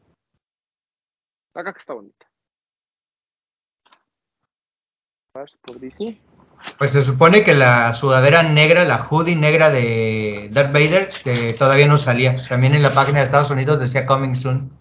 La 1.53 1.63
caja 1.63 1.79
está 1.79 1.93
bonita. 1.93 2.25
Pars 5.33 5.57
Por 5.61 5.79
DC. 5.79 6.19
Pues 6.77 6.91
se 6.91 7.01
supone 7.01 7.43
que 7.43 7.53
la 7.55 7.93
sudadera 7.95 8.43
negra, 8.43 8.83
la 8.85 8.97
hoodie 9.03 9.35
negra 9.35 9.69
de 9.71 10.49
Darth 10.51 10.71
Vader, 10.73 11.07
que 11.23 11.53
todavía 11.53 11.87
no 11.87 11.97
salía. 11.97 12.35
También 12.47 12.75
en 12.75 12.83
la 12.83 12.93
página 12.93 13.19
de 13.19 13.25
Estados 13.25 13.49
Unidos 13.49 13.79
decía 13.79 14.05
Coming 14.05 14.35
Soon. 14.35 14.71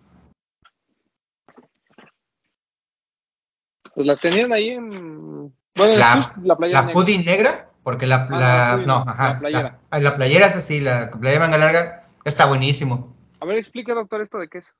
Pues 3.95 4.07
la 4.07 4.17
tenían 4.17 4.53
ahí 4.53 4.71
en. 4.71 5.55
Bueno, 5.75 5.95
en 5.95 5.99
La, 5.99 6.35
la 6.43 6.57
playera 6.57 6.81
la 6.81 6.87
negra. 6.87 7.01
hoodie 7.01 7.25
negra, 7.25 7.70
porque 7.83 8.07
la, 8.07 8.27
Ah, 8.31 8.77
la- 8.77 8.85
no, 8.87 9.05
ajá, 9.07 9.33
la 9.35 9.39
playera. 9.39 9.79
La, 9.91 10.01
la 10.01 10.17
playera 10.17 10.47
es 10.47 10.57
así, 10.57 10.81
la 10.81 11.11
playera 11.11 11.33
de 11.45 11.51
manga 11.51 11.59
larga 11.59 12.09
está 12.25 12.47
buenísimo. 12.47 13.13
A 13.41 13.47
ver, 13.47 13.57
explica, 13.59 13.95
doctor, 13.95 14.21
esto 14.21 14.39
de 14.39 14.49
qué 14.49 14.59
es. 14.59 14.75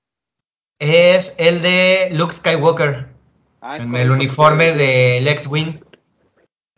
Es 0.79 1.35
el 1.39 1.63
de 1.63 2.09
Luke 2.13 2.33
Skywalker, 2.33 3.09
Ah, 3.63 3.77
es 3.77 3.85
en 3.85 3.95
el 3.95 4.11
uniforme 4.11 4.73
del 4.73 5.29
X-Wing, 5.29 5.81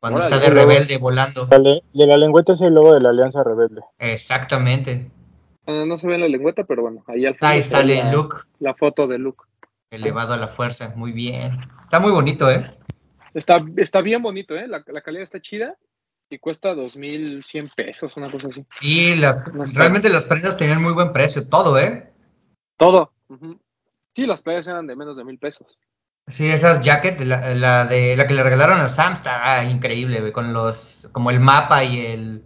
cuando 0.00 0.18
está 0.18 0.38
de 0.38 0.50
rebelde 0.50 0.98
volando. 0.98 1.46
De 1.46 2.06
la 2.06 2.16
lengüeta 2.16 2.54
es 2.54 2.60
el 2.60 2.74
logo 2.74 2.92
de 2.94 3.00
la 3.00 3.10
Alianza 3.10 3.44
Rebelde. 3.44 3.82
Exactamente. 3.98 5.08
Ah, 5.66 5.84
no 5.86 5.96
se 5.96 6.08
ve 6.08 6.16
en 6.16 6.22
la 6.22 6.28
lengüeta, 6.28 6.64
pero 6.64 6.82
bueno, 6.82 7.04
ahí 7.06 7.24
al 7.24 7.36
fondo 7.36 7.54
Ahí 7.54 7.62
sale 7.62 7.96
la, 8.02 8.10
Luke, 8.12 8.36
la 8.58 8.74
foto 8.74 9.06
de 9.06 9.18
Luke. 9.18 9.44
elevado 9.90 10.34
a 10.34 10.36
la 10.36 10.48
fuerza. 10.48 10.92
Muy 10.96 11.12
bien. 11.12 11.60
Está 11.84 12.00
muy 12.00 12.10
bonito, 12.10 12.50
¿eh? 12.50 12.64
Está, 13.34 13.64
está 13.76 14.00
bien 14.00 14.22
bonito, 14.22 14.56
¿eh? 14.56 14.66
La, 14.66 14.82
la 14.84 15.00
calidad 15.02 15.22
está 15.22 15.40
chida 15.40 15.76
y 16.32 16.38
cuesta 16.38 16.74
2.100 16.74 17.74
pesos, 17.74 18.16
una 18.16 18.30
cosa 18.30 18.48
así. 18.48 18.64
Y 18.80 19.14
realmente 19.74 20.08
las 20.08 20.24
prendas 20.24 20.56
tenían 20.56 20.82
muy 20.82 20.92
buen 20.92 21.12
precio, 21.12 21.48
todo, 21.48 21.78
¿eh? 21.78 22.12
Todo. 22.76 23.12
Ujú. 23.28 23.58
Sí, 24.14 24.26
las 24.26 24.42
playas 24.42 24.66
eran 24.66 24.86
de 24.86 24.96
menos 24.96 25.16
de 25.16 25.24
mil 25.24 25.38
pesos. 25.38 25.78
Sí, 26.26 26.48
esas 26.48 26.82
jackets, 26.82 27.26
la, 27.26 27.54
la 27.54 27.84
de 27.84 28.16
la 28.16 28.26
que 28.26 28.34
le 28.34 28.42
regalaron 28.42 28.80
a 28.80 28.88
Sam 28.88 29.14
está 29.14 29.64
increíble, 29.64 30.20
güey, 30.20 30.32
con 30.32 30.52
los, 30.52 31.08
como 31.12 31.30
el 31.30 31.40
mapa 31.40 31.82
y 31.84 32.06
el, 32.06 32.44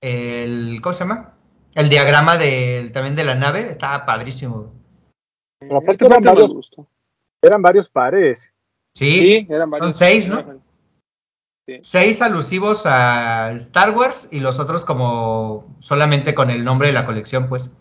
el, 0.00 0.80
¿cómo 0.82 0.92
se 0.92 1.04
llama? 1.04 1.34
El 1.74 1.90
diagrama 1.90 2.38
del, 2.38 2.92
también 2.92 3.16
de 3.16 3.24
la 3.24 3.34
nave, 3.34 3.70
estaba 3.70 4.06
padrísimo. 4.06 4.72
Pero 5.58 5.76
aparte 5.76 5.92
Este 5.92 6.06
eran 6.06 6.22
varios, 6.22 6.54
eran 7.42 7.62
varios 7.62 7.88
pares. 7.88 8.50
Sí, 8.94 9.10
Sí, 9.10 9.46
eran 9.50 9.70
varios. 9.70 9.84
Son 9.84 9.92
seis, 9.92 10.28
¿no? 10.28 10.65
Sí. 11.66 11.78
seis 11.82 12.22
alusivos 12.22 12.84
a 12.86 13.50
Star 13.52 13.90
Wars 13.90 14.28
y 14.32 14.38
los 14.40 14.60
otros 14.60 14.84
como 14.84 15.76
solamente 15.80 16.34
con 16.34 16.50
el 16.50 16.64
nombre 16.64 16.88
de 16.88 16.94
la 16.94 17.06
colección, 17.06 17.48
pues. 17.48 17.74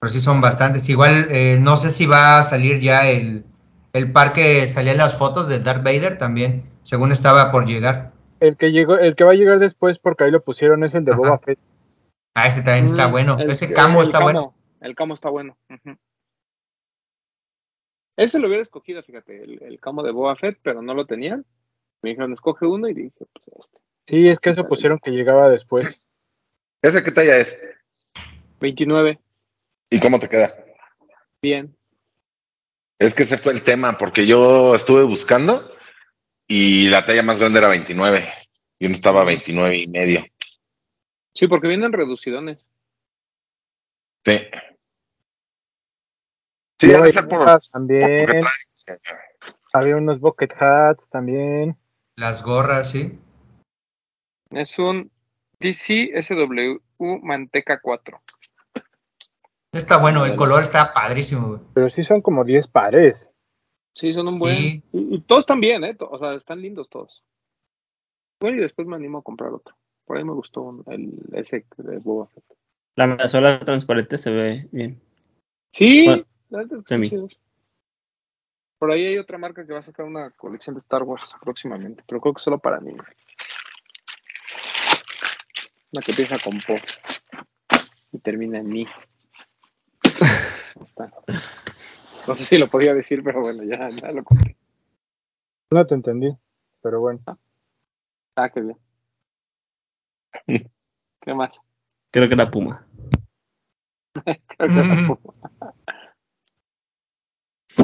Pero 0.00 0.12
sí 0.12 0.20
son 0.20 0.40
bastantes. 0.40 0.88
Igual, 0.88 1.26
eh, 1.30 1.58
no 1.60 1.76
sé 1.76 1.90
si 1.90 2.06
va 2.06 2.38
a 2.38 2.42
salir 2.44 2.78
ya 2.78 3.08
el, 3.10 3.44
el 3.92 4.12
par 4.12 4.32
que 4.32 4.68
salía 4.68 4.92
en 4.92 4.98
las 4.98 5.16
fotos 5.18 5.48
de 5.48 5.58
Darth 5.58 5.82
Vader 5.82 6.16
también, 6.18 6.70
según 6.82 7.10
estaba 7.10 7.50
por 7.50 7.66
llegar. 7.66 8.12
El 8.38 8.56
que 8.56 8.70
llegó, 8.70 8.96
el 8.98 9.16
que 9.16 9.24
va 9.24 9.30
a 9.30 9.34
llegar 9.36 9.58
después, 9.58 9.98
porque 9.98 10.24
ahí 10.24 10.30
lo 10.30 10.44
pusieron, 10.44 10.84
es 10.84 10.94
el 10.94 11.04
de 11.04 11.12
Ajá. 11.12 11.20
Boba 11.20 11.38
Fett. 11.38 11.58
Ah, 12.36 12.46
ese 12.46 12.62
también 12.62 12.84
está 12.84 13.08
Mm, 13.08 13.10
bueno. 13.12 13.36
el- 13.40 13.50
ese 13.50 13.72
camo 13.72 14.02
está 14.02 14.18
camo, 14.18 14.24
bueno. 14.26 14.54
El 14.80 14.94
camo 14.94 15.14
está 15.14 15.30
bueno. 15.30 15.56
Ese 18.16 18.38
lo 18.38 18.46
hubiera 18.46 18.62
escogido, 18.62 19.02
fíjate, 19.02 19.42
el, 19.42 19.62
el 19.62 19.80
camo 19.80 20.02
de 20.02 20.12
Boba 20.12 20.36
Fett, 20.36 20.58
pero 20.62 20.82
no 20.82 20.94
lo 20.94 21.06
tenían. 21.06 21.44
Me 22.06 22.10
dijeron, 22.10 22.32
escoge 22.34 22.64
uno 22.66 22.88
y 22.88 22.94
dije, 22.94 23.10
pues 23.18 23.66
este. 23.66 23.78
Sí, 24.06 24.28
es 24.28 24.38
que 24.38 24.50
eso 24.50 24.68
pusieron 24.68 25.00
que 25.00 25.10
llegaba 25.10 25.50
después. 25.50 26.08
¿Ese 26.80 27.02
qué 27.02 27.10
talla 27.10 27.38
es? 27.38 27.58
29, 28.60 29.18
¿Y 29.90 29.98
cómo 29.98 30.20
te 30.20 30.28
queda? 30.28 30.54
bien. 31.42 31.76
Es 33.00 33.12
que 33.12 33.24
ese 33.24 33.38
fue 33.38 33.54
el 33.54 33.64
tema, 33.64 33.98
porque 33.98 34.24
yo 34.24 34.76
estuve 34.76 35.02
buscando 35.02 35.68
y 36.46 36.88
la 36.90 37.04
talla 37.04 37.24
más 37.24 37.40
grande 37.40 37.58
era 37.58 37.66
29 37.66 38.28
y 38.78 38.86
uno 38.86 38.94
estaba 38.94 39.22
a 39.22 39.24
29 39.24 39.76
y 39.76 39.86
medio. 39.88 40.24
Sí, 41.34 41.48
porque 41.48 41.66
vienen 41.66 41.92
reducidones. 41.92 42.64
Sí. 44.24 44.46
Sí, 46.78 46.86
Luego 46.86 47.00
ha 47.02 47.02
de 47.02 47.08
hay 47.08 47.12
ser 47.14 47.28
por, 47.28 47.60
también, 47.72 48.26
trae- 48.28 49.00
había 49.72 49.96
unos 49.96 50.20
bucket 50.20 50.54
hats 50.60 51.08
también. 51.08 51.76
Las 52.16 52.42
gorras, 52.42 52.90
sí. 52.90 53.18
Es 54.50 54.78
un 54.78 55.10
DC 55.60 56.12
SW 56.22 56.80
Manteca 57.22 57.80
4. 57.80 58.20
Está 59.72 59.98
bueno, 59.98 60.24
el 60.24 60.34
color 60.36 60.62
está 60.62 60.94
padrísimo. 60.94 61.48
güey. 61.48 61.60
Pero 61.74 61.88
sí 61.90 62.04
son 62.04 62.22
como 62.22 62.44
10 62.44 62.68
pares. 62.68 63.28
Sí, 63.94 64.12
son 64.12 64.28
un 64.28 64.38
buen. 64.38 64.56
Sí. 64.56 64.82
Y, 64.92 65.16
y 65.16 65.20
todos 65.20 65.42
están 65.42 65.60
bien, 65.60 65.84
¿eh? 65.84 65.96
O 66.00 66.18
sea, 66.18 66.34
están 66.34 66.62
lindos 66.62 66.88
todos. 66.88 67.22
Bueno, 68.40 68.58
y 68.58 68.60
después 68.60 68.86
me 68.88 68.96
animo 68.96 69.18
a 69.18 69.22
comprar 69.22 69.52
otro. 69.52 69.74
Por 70.06 70.16
ahí 70.16 70.24
me 70.24 70.32
gustó 70.32 70.62
un- 70.62 70.84
el, 70.86 71.12
ese 71.38 71.66
de 71.76 71.98
Boba 71.98 72.28
Fett. 72.28 72.44
La 72.94 73.28
sola 73.28 73.58
transparente 73.58 74.16
se 74.16 74.30
ve 74.30 74.68
bien. 74.72 75.00
Sí, 75.72 76.04
Bueno, 76.06 76.24
la 76.48 76.58
neta 76.62 76.76
están 76.76 76.86
semi. 76.86 77.10
chidos. 77.10 77.38
Por 78.78 78.90
ahí 78.90 79.06
hay 79.06 79.18
otra 79.18 79.38
marca 79.38 79.66
que 79.66 79.72
va 79.72 79.78
a 79.78 79.82
sacar 79.82 80.04
una 80.04 80.30
colección 80.30 80.74
de 80.74 80.80
Star 80.80 81.02
Wars 81.02 81.34
próximamente, 81.40 82.04
pero 82.06 82.20
creo 82.20 82.34
que 82.34 82.42
solo 82.42 82.58
para 82.58 82.80
niños. 82.80 83.06
Una 85.92 86.02
que 86.02 86.12
empieza 86.12 86.38
con 86.38 86.54
Po 86.60 86.74
y 88.12 88.18
termina 88.18 88.58
en 88.58 88.68
Mi. 88.68 88.86
Está. 90.82 91.10
No 92.26 92.36
sé 92.36 92.44
si 92.44 92.58
lo 92.58 92.68
podía 92.68 92.92
decir, 92.92 93.22
pero 93.22 93.40
bueno, 93.40 93.62
ya, 93.62 93.88
ya 93.88 94.12
lo 94.12 94.24
conté. 94.24 94.56
No 95.70 95.86
te 95.86 95.94
entendí, 95.94 96.36
pero 96.82 97.00
bueno. 97.00 97.20
Ah, 98.36 98.50
qué 98.50 98.60
bien. 98.60 98.78
¿Qué 101.20 101.34
más? 101.34 101.58
Creo 102.10 102.28
que 102.28 102.34
era 102.34 102.50
Puma. 102.50 102.86
Creo 104.24 104.68
que 104.68 104.88
tampoco. 104.88 105.34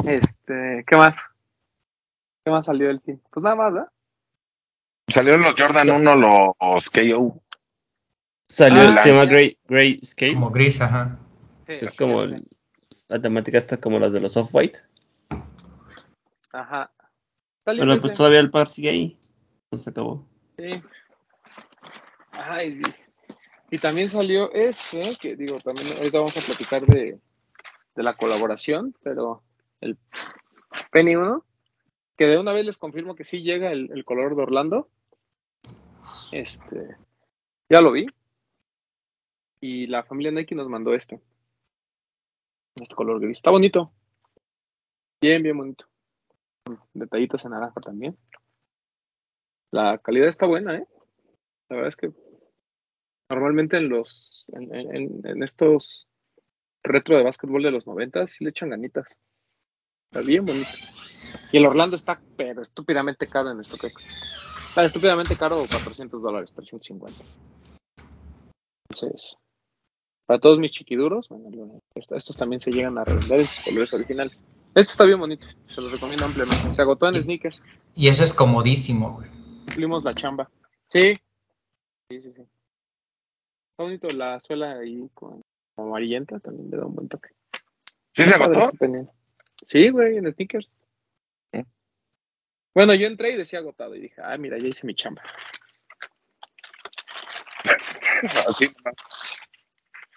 Este, 0.05 0.83
¿qué 0.87 0.97
más? 0.97 1.15
¿Qué 2.43 2.51
más 2.51 2.65
salió 2.65 2.87
del 2.87 3.01
team? 3.01 3.19
Pues 3.31 3.43
nada 3.43 3.55
más, 3.55 3.73
¿verdad? 3.73 3.89
Salieron 5.07 5.41
los 5.43 5.55
Jordan 5.57 5.89
1, 5.89 6.55
los 6.59 6.89
KO. 6.89 7.41
Salió, 8.47 8.81
Ah, 8.81 8.97
se 9.03 9.09
llama 9.09 9.25
Gray 9.25 9.99
Skate. 10.03 10.33
Como 10.35 10.51
gris, 10.51 10.81
ajá. 10.81 11.17
Es 11.67 11.97
como 11.97 12.23
el- 12.23 12.45
la 13.07 13.19
temática 13.21 13.57
está 13.57 13.77
como 13.77 13.99
las 13.99 14.11
de 14.11 14.19
los 14.21 14.35
off-white. 14.37 14.79
Ajá. 16.51 16.91
Pero 17.63 17.99
pues 17.99 18.13
todavía 18.13 18.39
el 18.39 18.51
par 18.51 18.67
sigue 18.67 18.89
ahí. 18.89 19.17
No 19.71 19.77
se 19.77 19.89
acabó. 19.89 20.27
Sí. 20.57 20.81
Ay, 22.31 22.81
y 23.71 23.79
también 23.79 24.09
salió 24.09 24.51
ese, 24.53 25.15
que 25.19 25.35
digo, 25.35 25.59
también 25.59 25.87
ahorita 25.97 26.17
vamos 26.19 26.37
a 26.37 26.41
platicar 26.41 26.85
de, 26.85 27.19
de 27.95 28.03
la 28.03 28.15
colaboración, 28.15 28.93
pero 29.03 29.41
el 29.83 29.97
Penny 30.91 31.15
1 31.15 31.43
que 32.15 32.25
de 32.25 32.37
una 32.37 32.53
vez 32.53 32.65
les 32.65 32.77
confirmo 32.77 33.15
que 33.15 33.23
sí 33.23 33.41
llega 33.41 33.71
el, 33.71 33.91
el 33.91 34.05
color 34.05 34.35
de 34.35 34.43
Orlando. 34.43 34.89
Este, 36.31 36.95
ya 37.69 37.81
lo 37.81 37.91
vi. 37.91 38.05
Y 39.61 39.87
la 39.87 40.03
familia 40.03 40.31
Nike 40.31 40.55
nos 40.55 40.69
mandó 40.69 40.93
este. 40.93 41.21
Este 42.75 42.95
color 42.95 43.19
gris. 43.19 43.37
Está 43.37 43.49
bonito. 43.51 43.91
Bien, 45.21 45.41
bien 45.41 45.57
bonito. 45.57 45.85
Detallitos 46.93 47.43
en 47.45 47.51
naranja 47.51 47.79
también. 47.81 48.17
La 49.71 49.97
calidad 49.97 50.27
está 50.27 50.45
buena, 50.45 50.77
¿eh? 50.77 50.87
La 51.69 51.77
verdad 51.77 51.89
es 51.89 51.95
que 51.95 52.11
normalmente 53.29 53.77
en 53.77 53.89
los 53.89 54.45
en, 54.49 54.73
en- 54.75 55.21
en 55.25 55.43
estos 55.43 56.07
retro 56.83 57.17
de 57.17 57.23
básquetbol 57.23 57.63
de 57.63 57.71
los 57.71 57.87
90 57.87 58.27
sí 58.27 58.43
le 58.43 58.51
echan 58.51 58.69
ganitas. 58.69 59.17
Está 60.13 60.21
bien 60.21 60.45
bonito. 60.45 60.77
Y 61.51 61.57
el 61.57 61.65
Orlando 61.65 61.95
está 61.95 62.21
pero 62.35 62.61
estúpidamente 62.61 63.27
caro 63.27 63.49
en 63.49 63.63
StockX. 63.63 64.05
Está 64.67 64.85
estúpidamente 64.85 65.35
caro 65.35 65.67
400 65.67 66.21
dólares, 66.21 66.51
350. 66.53 67.25
Entonces, 68.91 69.37
para 70.27 70.39
todos 70.39 70.59
mis 70.59 70.71
chiquiduros, 70.71 71.27
bueno, 71.29 71.81
esto- 71.95 72.15
estos 72.15 72.37
también 72.37 72.61
se 72.61 72.71
llegan 72.71 72.99
a 72.99 73.05
revender 73.05 73.39
en 73.39 73.47
sus 73.47 73.59
colores 73.61 73.91
originales. 73.91 74.33
Este 74.75 74.91
está 74.91 75.03
bien 75.05 75.19
bonito, 75.19 75.47
se 75.67 75.81
los 75.81 75.91
recomiendo 75.91 76.27
ampliamente. 76.27 76.71
Se 76.75 76.83
agotó 76.83 77.07
en 77.07 77.19
sneakers, 77.19 77.63
Y 77.95 78.07
ese 78.07 78.23
es 78.23 78.35
comodísimo, 78.35 79.13
güey. 79.13 79.29
cumplimos 79.65 80.03
la 80.03 80.13
chamba. 80.13 80.47
Sí, 80.91 81.15
sí, 82.11 82.21
sí, 82.21 82.33
sí. 82.35 82.41
Está 82.41 83.83
bonito 83.83 84.07
la 84.09 84.39
suela 84.41 84.73
ahí 84.73 85.09
con 85.15 85.41
como 85.75 85.87
amarillenta, 85.87 86.39
también 86.39 86.69
le 86.69 86.77
da 86.77 86.85
un 86.85 86.93
buen 86.93 87.09
toque. 87.09 87.29
¿Sí 88.11 88.25
se 88.25 88.35
agotó? 88.35 88.71
Sí, 89.67 89.89
güey, 89.89 90.17
en 90.17 90.31
sneakers. 90.33 90.69
¿Eh? 91.51 91.63
Bueno, 92.73 92.93
yo 92.95 93.07
entré 93.07 93.31
y 93.31 93.37
decía 93.37 93.59
agotado 93.59 93.95
y 93.95 94.01
dije, 94.01 94.21
ah, 94.23 94.37
mira, 94.37 94.57
ya 94.57 94.67
hice 94.67 94.85
mi 94.87 94.95
chamba. 94.95 95.21
Así, 98.47 98.67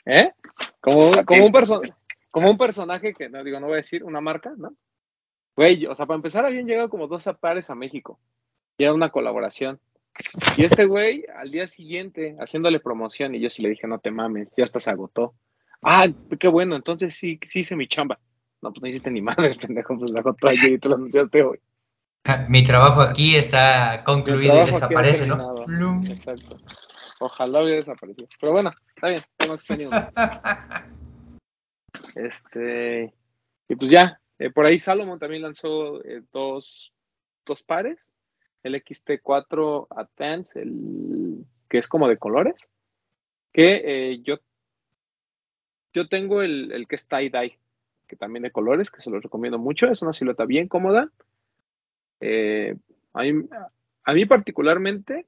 ¿Eh? 0.04 0.32
Como, 0.80 1.12
Así 1.12 1.24
como, 1.24 1.46
un 1.46 1.52
perso- 1.52 1.94
como 2.30 2.50
un 2.50 2.58
personaje 2.58 3.12
que, 3.14 3.28
no 3.28 3.42
digo, 3.42 3.58
no 3.60 3.66
voy 3.66 3.74
a 3.74 3.76
decir, 3.78 4.04
una 4.04 4.20
marca, 4.20 4.52
¿no? 4.56 4.74
Güey, 5.56 5.86
o 5.86 5.94
sea, 5.94 6.06
para 6.06 6.16
empezar 6.16 6.44
habían 6.44 6.66
llegado 6.66 6.88
como 6.88 7.06
dos 7.08 7.24
pares 7.40 7.70
a 7.70 7.74
México. 7.74 8.20
Y 8.78 8.84
era 8.84 8.92
una 8.94 9.10
colaboración. 9.10 9.80
Y 10.56 10.64
este 10.64 10.84
güey, 10.84 11.24
al 11.34 11.50
día 11.50 11.66
siguiente, 11.66 12.36
haciéndole 12.38 12.78
promoción, 12.80 13.34
y 13.34 13.40
yo 13.40 13.50
sí 13.50 13.62
le 13.62 13.70
dije, 13.70 13.86
no 13.86 13.98
te 13.98 14.10
mames, 14.10 14.52
ya 14.56 14.64
hasta 14.64 14.80
se 14.80 14.90
agotó. 14.90 15.34
Ah, 15.82 16.06
qué 16.38 16.48
bueno, 16.48 16.76
entonces 16.76 17.14
sí, 17.14 17.38
sí 17.44 17.60
hice 17.60 17.74
mi 17.76 17.88
chamba. 17.88 18.18
No, 18.62 18.72
pues 18.72 18.82
no 18.82 18.88
hiciste 18.88 19.10
ni 19.10 19.20
madres, 19.20 19.58
pendejo, 19.58 19.98
pues 19.98 20.14
agotó 20.14 20.48
ayer 20.48 20.72
y 20.72 20.78
tú 20.78 20.88
lo 20.88 20.96
anunciaste 20.96 21.42
hoy. 21.42 21.60
Mi 22.48 22.64
trabajo 22.64 23.02
aquí 23.02 23.36
está 23.36 24.02
concluido 24.04 24.62
y 24.62 24.66
desaparece, 24.66 25.28
¿no? 25.28 25.64
Flum. 25.64 26.04
Exacto. 26.06 26.58
Ojalá 27.20 27.62
hubiera 27.62 27.76
desaparecido. 27.76 28.28
Pero 28.40 28.52
bueno, 28.52 28.72
está 28.94 29.08
bien, 29.08 29.22
tengo 29.36 29.54
experiencia. 29.54 30.12
Este, 32.14 33.14
y 33.68 33.74
pues 33.74 33.90
ya, 33.90 34.20
eh, 34.38 34.50
por 34.50 34.64
ahí 34.64 34.78
Salomon 34.78 35.18
también 35.18 35.42
lanzó 35.42 36.02
eh, 36.02 36.22
dos, 36.32 36.94
dos 37.44 37.62
pares, 37.62 37.98
el 38.62 38.74
XT4 38.74 39.86
Advance, 39.90 40.60
el 40.60 41.44
que 41.68 41.78
es 41.78 41.88
como 41.88 42.08
de 42.08 42.16
colores, 42.16 42.56
que 43.52 43.82
eh, 43.84 44.22
yo, 44.22 44.38
yo 45.92 46.08
tengo 46.08 46.42
el, 46.42 46.72
el 46.72 46.86
que 46.86 46.96
es 46.96 47.08
tie-dye, 47.08 47.58
que 48.06 48.16
también 48.16 48.42
de 48.42 48.50
colores, 48.50 48.90
que 48.90 49.00
se 49.00 49.10
los 49.10 49.22
recomiendo 49.22 49.58
mucho, 49.58 49.88
es 49.88 50.02
una 50.02 50.12
silueta 50.12 50.44
bien 50.44 50.68
cómoda. 50.68 51.10
Eh, 52.20 52.76
a, 53.12 53.22
mí, 53.22 53.44
a 54.04 54.12
mí 54.12 54.26
particularmente, 54.26 55.26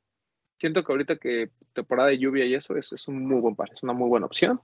siento 0.59 0.85
que 0.85 0.93
ahorita 0.93 1.17
que 1.17 1.51
temporada 1.73 2.09
de 2.09 2.19
lluvia 2.19 2.45
y 2.45 2.55
eso 2.55 2.77
es, 2.77 2.93
es 2.93 3.09
un 3.09 3.27
muy 3.27 3.41
buen 3.41 3.57
par, 3.57 3.71
es 3.73 3.83
una 3.83 3.93
muy 3.93 4.09
buena 4.09 4.27
opción. 4.27 4.61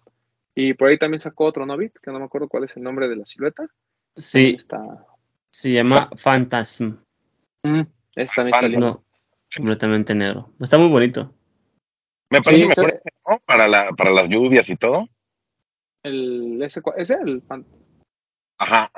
Y 0.55 0.74
por 0.74 0.88
ahí 0.88 0.98
también 0.98 1.20
sacó 1.20 1.44
otro 1.44 1.66
Novit, 1.66 1.96
que 1.98 2.11
no 2.12 2.18
me 2.18 2.27
acuerdo 2.27 2.48
cuál 2.48 2.64
es 2.64 2.77
el 2.77 2.83
nombre 2.83 3.09
de 3.09 3.16
la 3.16 3.27
silueta. 3.27 3.66
Sí, 4.16 4.55
Está, 4.57 5.05
se 5.50 5.72
llama 5.72 6.09
Phantasm. 6.16 6.98
Mm, 7.62 7.83
ese 8.16 8.35
también 8.35 8.55
está 8.55 8.68
lindo. 8.68 9.05
Completamente 9.55 10.14
negro. 10.14 10.50
Está 10.61 10.79
muy 10.79 10.88
bonito. 10.88 11.33
Me 12.31 12.42
parece 12.42 12.62
Sí, 12.62 12.68
mejor 12.68 12.90
ese, 12.90 13.11
¿no? 13.29 13.38
para, 13.46 13.68
la, 13.68 13.90
para 13.92 14.11
las 14.11 14.29
lluvias 14.29 14.68
y 14.68 14.77
todo. 14.77 15.09
El, 16.03 16.61
ese, 16.62 16.83
ese, 16.96 17.14
el 17.14 17.42
Ajá. 18.59 18.90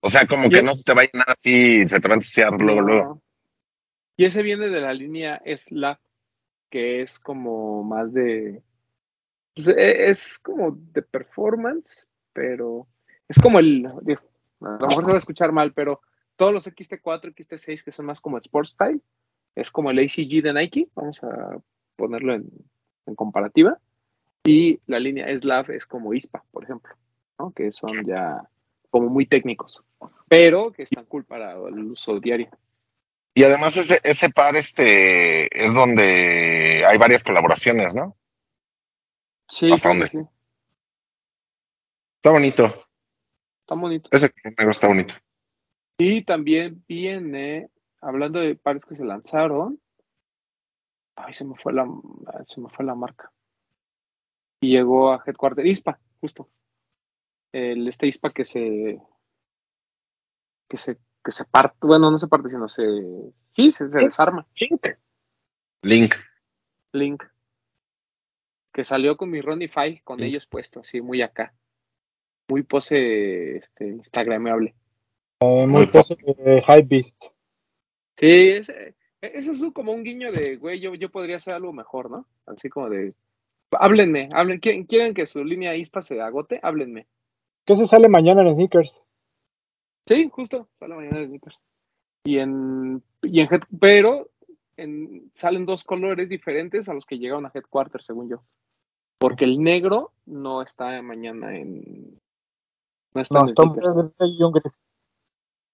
O 0.00 0.10
sea, 0.10 0.26
como 0.26 0.46
Y 0.46 0.50
que 0.50 0.58
el- 0.58 0.64
no 0.66 0.74
se 0.74 0.82
te 0.84 0.92
vaya 0.94 1.10
nada 1.14 1.34
así, 1.38 1.88
se 1.88 2.00
te 2.00 2.08
va 2.08 2.14
a 2.14 2.18
ensuciar 2.18 2.52
luego, 2.60 2.80
no. 2.82 2.86
luego. 2.86 3.22
Y 4.16 4.26
ese 4.26 4.42
viene 4.42 4.68
de 4.68 4.80
la 4.80 4.92
línea 4.92 5.42
Slab, 5.56 5.98
que 6.70 7.02
es 7.02 7.18
como 7.18 7.82
más 7.84 8.12
de. 8.12 8.62
pues, 9.54 9.68
e- 9.68 10.08
es 10.08 10.38
como 10.38 10.72
de 10.72 11.02
performance, 11.02 12.06
pero 12.32 12.86
es 13.28 13.38
como 13.38 13.58
el. 13.58 13.86
digo, 14.02 14.20
a 14.60 14.70
lo 14.80 14.86
mejor 14.88 15.04
se 15.04 15.10
va 15.10 15.14
a 15.14 15.18
escuchar 15.18 15.52
mal, 15.52 15.72
pero 15.72 16.00
todos 16.36 16.52
los 16.52 16.66
XT4, 16.66 17.32
XT6 17.34 17.82
que 17.84 17.92
son 17.92 18.06
más 18.06 18.20
como 18.20 18.38
Sport 18.38 18.68
Style, 18.68 19.00
es 19.54 19.70
como 19.70 19.90
el 19.90 19.98
ACG 20.00 20.42
de 20.42 20.52
Nike, 20.52 20.88
vamos 20.94 21.22
a 21.24 21.58
ponerlo 21.96 22.34
en, 22.34 22.48
en 23.06 23.14
comparativa. 23.14 23.78
Y 24.44 24.80
la 24.86 24.98
línea 24.98 25.26
Slab 25.36 25.70
es 25.70 25.86
como 25.86 26.12
ISPA, 26.12 26.44
por 26.50 26.64
ejemplo, 26.64 26.94
¿no? 27.38 27.52
que 27.52 27.72
son 27.72 28.04
ya 28.04 28.42
como 28.94 29.08
muy 29.08 29.26
técnicos, 29.26 29.82
pero 30.28 30.70
que 30.70 30.84
están 30.84 31.04
cool 31.06 31.24
para 31.24 31.54
el 31.54 31.90
uso 31.90 32.20
diario. 32.20 32.48
Y 33.34 33.42
además 33.42 33.76
ese, 33.76 33.98
ese 34.04 34.30
par 34.30 34.54
este 34.54 35.46
es 35.66 35.74
donde 35.74 36.84
hay 36.86 36.96
varias 36.96 37.24
colaboraciones, 37.24 37.92
¿no? 37.92 38.16
Sí, 39.48 39.72
¿Hasta 39.72 39.90
sí, 39.90 39.98
dónde? 39.98 40.06
sí. 40.06 40.18
Está 42.18 42.30
bonito. 42.30 42.66
Está 43.62 43.74
bonito. 43.74 44.10
Ese 44.12 44.30
negro 44.56 44.70
está 44.70 44.86
bonito. 44.86 45.14
Y 45.98 46.22
también 46.22 46.84
viene, 46.86 47.70
hablando 48.00 48.38
de 48.38 48.54
pares 48.54 48.84
que 48.84 48.94
se 48.94 49.04
lanzaron, 49.04 49.80
ay, 51.16 51.34
se 51.34 51.44
me 51.44 51.56
fue 51.56 51.72
la, 51.72 51.84
se 52.44 52.60
me 52.60 52.68
fue 52.68 52.84
la 52.84 52.94
marca. 52.94 53.32
Y 54.60 54.70
llegó 54.70 55.10
a 55.12 55.20
Headquarter 55.26 55.66
ISPA, 55.66 55.98
justo. 56.20 56.48
El 57.54 57.86
este 57.86 58.08
ISPA 58.08 58.32
que 58.32 58.44
se, 58.44 59.00
que 60.68 60.76
se, 60.76 60.98
que 61.24 61.30
se 61.30 61.44
parte, 61.44 61.78
bueno, 61.86 62.10
no 62.10 62.18
se 62.18 62.26
parte, 62.26 62.48
sino 62.48 62.66
se, 62.66 62.84
sí, 63.52 63.70
se, 63.70 63.88
se 63.88 64.00
desarma. 64.00 64.44
Link. 65.82 66.14
Link. 66.92 67.22
Que 68.72 68.82
salió 68.82 69.16
con 69.16 69.30
mi 69.30 69.40
Ronnie 69.40 69.68
Five, 69.68 70.00
con 70.02 70.18
Sí. 70.18 70.24
ellos 70.24 70.46
puesto, 70.46 70.80
así 70.80 71.00
muy 71.00 71.22
acá. 71.22 71.54
Muy 72.50 72.64
pose, 72.64 73.58
este, 73.58 73.86
instagramable. 73.86 74.74
Eh, 75.38 75.66
muy 75.68 75.68
Muy 75.68 75.86
pose 75.86 76.16
de 76.24 76.60
Hypebeast. 76.60 77.22
Sí, 78.18 78.48
ese, 78.50 78.96
ese 79.20 79.52
es 79.52 79.62
como 79.72 79.92
un 79.92 80.02
guiño 80.02 80.32
de, 80.32 80.56
güey, 80.56 80.80
yo, 80.80 80.96
yo 80.96 81.08
podría 81.08 81.36
hacer 81.36 81.54
algo 81.54 81.72
mejor, 81.72 82.10
¿no? 82.10 82.26
Así 82.46 82.68
como 82.68 82.90
de, 82.90 83.14
háblenme, 83.70 84.28
hablen, 84.32 84.58
¿quieren, 84.58 84.86
quieren 84.86 85.14
que 85.14 85.26
su 85.26 85.44
línea 85.44 85.76
ISPA 85.76 86.02
se 86.02 86.20
agote? 86.20 86.58
Háblenme. 86.60 87.06
¿Qué 87.66 87.76
se 87.76 87.86
sale 87.86 88.08
mañana 88.08 88.42
en 88.42 88.54
Sneakers? 88.54 88.96
Sí, 90.06 90.28
justo, 90.30 90.68
sale 90.78 90.94
mañana 90.94 91.20
de 91.20 91.26
sneakers. 91.28 91.60
Y 92.24 92.38
en, 92.38 93.02
y 93.22 93.40
en 93.40 93.48
pero 93.80 94.28
en, 94.76 95.30
salen 95.34 95.64
dos 95.66 95.84
colores 95.84 96.28
diferentes 96.28 96.88
a 96.88 96.94
los 96.94 97.06
que 97.06 97.18
llegaron 97.18 97.46
a 97.46 97.50
Headquarter, 97.54 98.02
según 98.02 98.28
yo. 98.28 98.42
Porque 99.18 99.44
el 99.44 99.62
negro 99.62 100.12
no 100.26 100.60
está 100.62 101.00
mañana 101.00 101.56
en, 101.56 102.20
no 103.14 103.20
está 103.20 103.34
No, 103.36 103.40
en 103.42 103.46
está 103.48 103.62
un 103.62 103.70
sneakers. 103.72 103.96
verde 103.96 104.12
y 104.28 104.42
un 104.42 104.52
gris. 104.52 104.80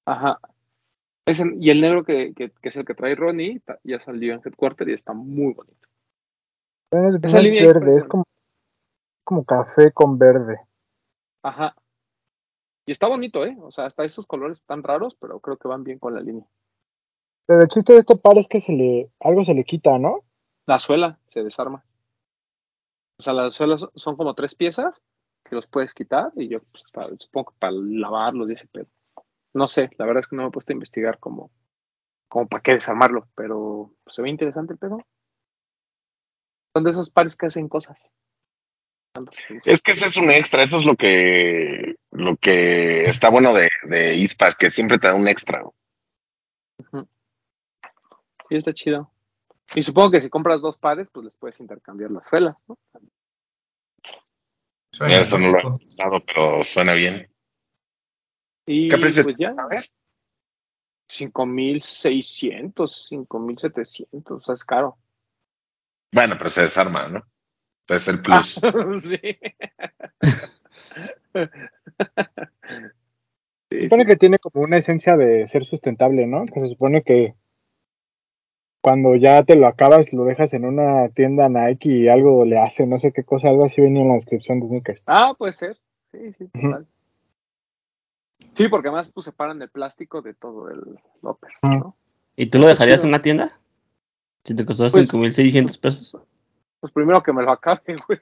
Ajá. 0.07 0.39
Es 1.27 1.41
en- 1.41 1.61
y 1.63 1.71
el 1.71 1.81
negro 1.81 2.05
que, 2.05 2.33
que, 2.35 2.51
que 2.51 2.69
es 2.69 2.77
el 2.77 2.85
que 2.85 2.95
trae 2.95 3.15
Ronnie 3.17 3.61
ya 3.85 3.99
salió 4.01 4.35
en 4.35 4.41
Headquarter 4.45 4.89
y 4.89 4.93
está 4.95 5.13
muy 5.13 5.55
bonito. 5.55 5.89
Es, 6.93 7.17
Esa 7.23 7.39
es 7.39 7.43
línea 7.45 7.63
es 7.65 7.75
verde, 7.75 7.87
es 7.89 7.93
buena. 7.95 8.09
como, 8.09 8.25
como 9.25 9.45
café 9.45 9.93
con 9.93 10.19
verde. 10.19 10.61
Ajá. 11.43 11.75
Y 12.87 12.93
está 12.93 13.07
bonito, 13.09 13.45
¿eh? 13.45 13.57
O 13.61 13.71
sea, 13.71 13.87
hasta 13.87 14.05
esos 14.05 14.27
colores 14.27 14.59
están 14.59 14.83
raros, 14.83 15.15
pero 15.21 15.41
creo 15.41 15.57
que 15.57 15.69
van 15.69 15.85
bien 15.85 15.99
con 15.99 16.15
la 16.15 16.21
línea. 16.21 16.47
Pero 17.47 17.63
el 17.63 17.69
chiste 17.69 17.93
de 17.93 18.01
este 18.01 18.17
par 18.17 18.39
es 18.39 18.49
que 18.49 18.61
se 18.61 18.73
le, 18.73 19.11
algo 19.21 19.45
se 19.45 19.55
le 19.55 19.65
quita, 19.65 19.99
¿no? 19.99 20.25
La 20.67 20.79
suela 20.79 21.19
se 21.31 21.43
desarma. 21.43 21.85
O 23.19 23.23
sea, 23.23 23.33
las 23.33 23.55
suelas 23.55 23.87
son- 23.95 24.17
como 24.17 24.35
tres 24.35 24.55
piezas 24.55 25.03
que 25.45 25.55
los 25.55 25.67
puedes 25.67 25.95
quitar 25.95 26.33
y 26.37 26.49
yo 26.49 26.61
pues, 26.63 26.85
para- 26.93 27.09
supongo 27.19 27.51
que 27.53 27.59
para 27.59 27.73
lavarlos 27.73 28.49
y 28.49 28.55
ese 28.55 28.67
pedo. 28.69 28.87
No 29.53 29.67
sé, 29.69 29.91
la 29.99 30.07
verdad 30.07 30.21
es 30.23 30.29
que 30.29 30.37
no 30.37 30.43
me 30.43 30.49
he 30.49 30.53
puesto 30.53 30.73
a 30.73 30.75
investigar 30.75 31.19
como, 31.19 31.51
como 32.29 32.47
para 32.49 32.63
qué 32.63 32.73
desarmarlo, 32.75 33.29
pero 33.35 33.93
pues, 34.05 34.15
se 34.15 34.23
ve 34.23 34.31
interesante 34.31 34.73
el 34.75 34.79
pedo. 34.79 34.99
Son 36.73 36.85
de 36.85 36.91
esos 36.91 37.11
pares 37.11 37.37
que 37.37 37.47
hacen 37.47 37.69
cosas. 37.69 38.11
Es 39.65 39.83
que 39.83 39.93
ese 39.93 40.07
es 40.07 40.17
un 40.17 40.31
extra, 40.31 40.63
eso 40.63 40.79
es 40.79 40.85
lo 40.87 40.95
que 40.95 41.97
lo 42.21 42.37
que 42.37 43.05
está 43.05 43.29
bueno 43.31 43.53
de, 43.55 43.69
de 43.85 44.17
ISPAS, 44.17 44.57
que 44.57 44.71
siempre 44.71 44.99
te 44.99 45.09
da 45.09 45.15
un 45.15 45.29
extra. 45.29 45.63
Y 48.49 48.57
está 48.57 48.73
chido. 48.73 49.11
Y 49.75 49.83
supongo 49.83 50.11
que 50.11 50.21
si 50.21 50.29
compras 50.29 50.61
dos 50.61 50.77
pares, 50.77 51.09
pues 51.11 51.25
les 51.25 51.37
puedes 51.37 51.61
intercambiar 51.61 52.11
las 52.11 52.27
suelas, 52.27 52.57
¿no? 52.67 52.79
Suena 54.93 55.19
Eso 55.19 55.39
no 55.39 55.51
lo 55.53 55.59
he 55.59 55.79
pensado, 55.79 56.25
pero 56.25 56.65
suena 56.65 56.95
bien. 56.95 57.33
Y 58.67 58.89
¿Qué 58.89 58.99
precio 58.99 59.23
pues 59.23 59.37
ya, 59.39 59.53
sabes? 59.53 59.97
5600, 61.09 63.07
5700, 63.09 64.31
o 64.31 64.45
sea, 64.45 64.55
es 64.55 64.65
caro. 64.65 64.99
Bueno, 66.13 66.35
pero 66.37 66.51
se 66.51 66.63
desarma, 66.63 67.09
¿no? 67.09 67.23
Es 67.89 68.09
el 68.09 68.21
plus. 68.23 68.59
sí. 69.03 69.21
Se 73.71 73.83
supone 73.83 74.07
que 74.07 74.17
tiene 74.17 74.39
como 74.39 74.65
una 74.65 74.79
esencia 74.79 75.17
de 75.17 75.47
ser 75.47 75.65
sustentable, 75.65 76.27
¿no? 76.27 76.45
Que 76.47 76.61
se 76.61 76.69
supone 76.69 77.03
que 77.03 77.35
cuando 78.83 79.15
ya 79.15 79.43
te 79.45 79.57
lo 79.57 79.67
acabas, 79.67 80.13
lo 80.13 80.25
dejas 80.25 80.53
en 80.55 80.65
una 80.65 81.09
tienda 81.11 81.49
Nike 81.49 81.89
y 81.89 82.09
algo 82.09 82.45
le 82.45 82.59
hace, 82.59 82.87
no 82.87 82.99
sé 82.99 83.13
qué 83.13 83.23
cosa, 83.25 83.49
algo 83.49 83.65
así 83.67 83.81
venía 83.81 84.03
en 84.03 84.09
la 84.09 84.15
descripción 84.15 84.59
de 84.61 84.67
sneakers. 84.69 85.03
Ah, 85.07 85.35
puede 85.39 85.53
ser. 85.53 85.79
Sí, 86.13 86.33
sí, 86.33 86.49
total. 86.49 86.87
Sí, 88.55 88.69
porque 88.69 88.89
además 88.89 89.11
pues 89.11 89.25
separan 89.27 89.63
el 89.63 89.69
plástico 89.69 90.23
de 90.23 90.35
todo 90.35 90.69
el 90.71 90.81
Ujú. 91.23 91.39
¿no? 91.63 91.97
¿Y 92.37 92.47
tú 92.47 92.59
lo 92.59 92.67
dejarías 92.67 93.01
chido. 93.03 93.09
en 93.09 93.15
una 93.15 93.23
tienda? 93.23 93.61
Si 94.45 94.57
te 94.57 94.65
costó 94.65 94.89
Pues- 94.91 95.09
5.600 95.13 95.79
pesos. 95.79 96.17
Pues 96.81 96.93
primero 96.93 97.23
que 97.23 97.33
me 97.33 97.43
lo 97.43 97.53
acabe, 97.53 97.97
güey. 98.07 98.21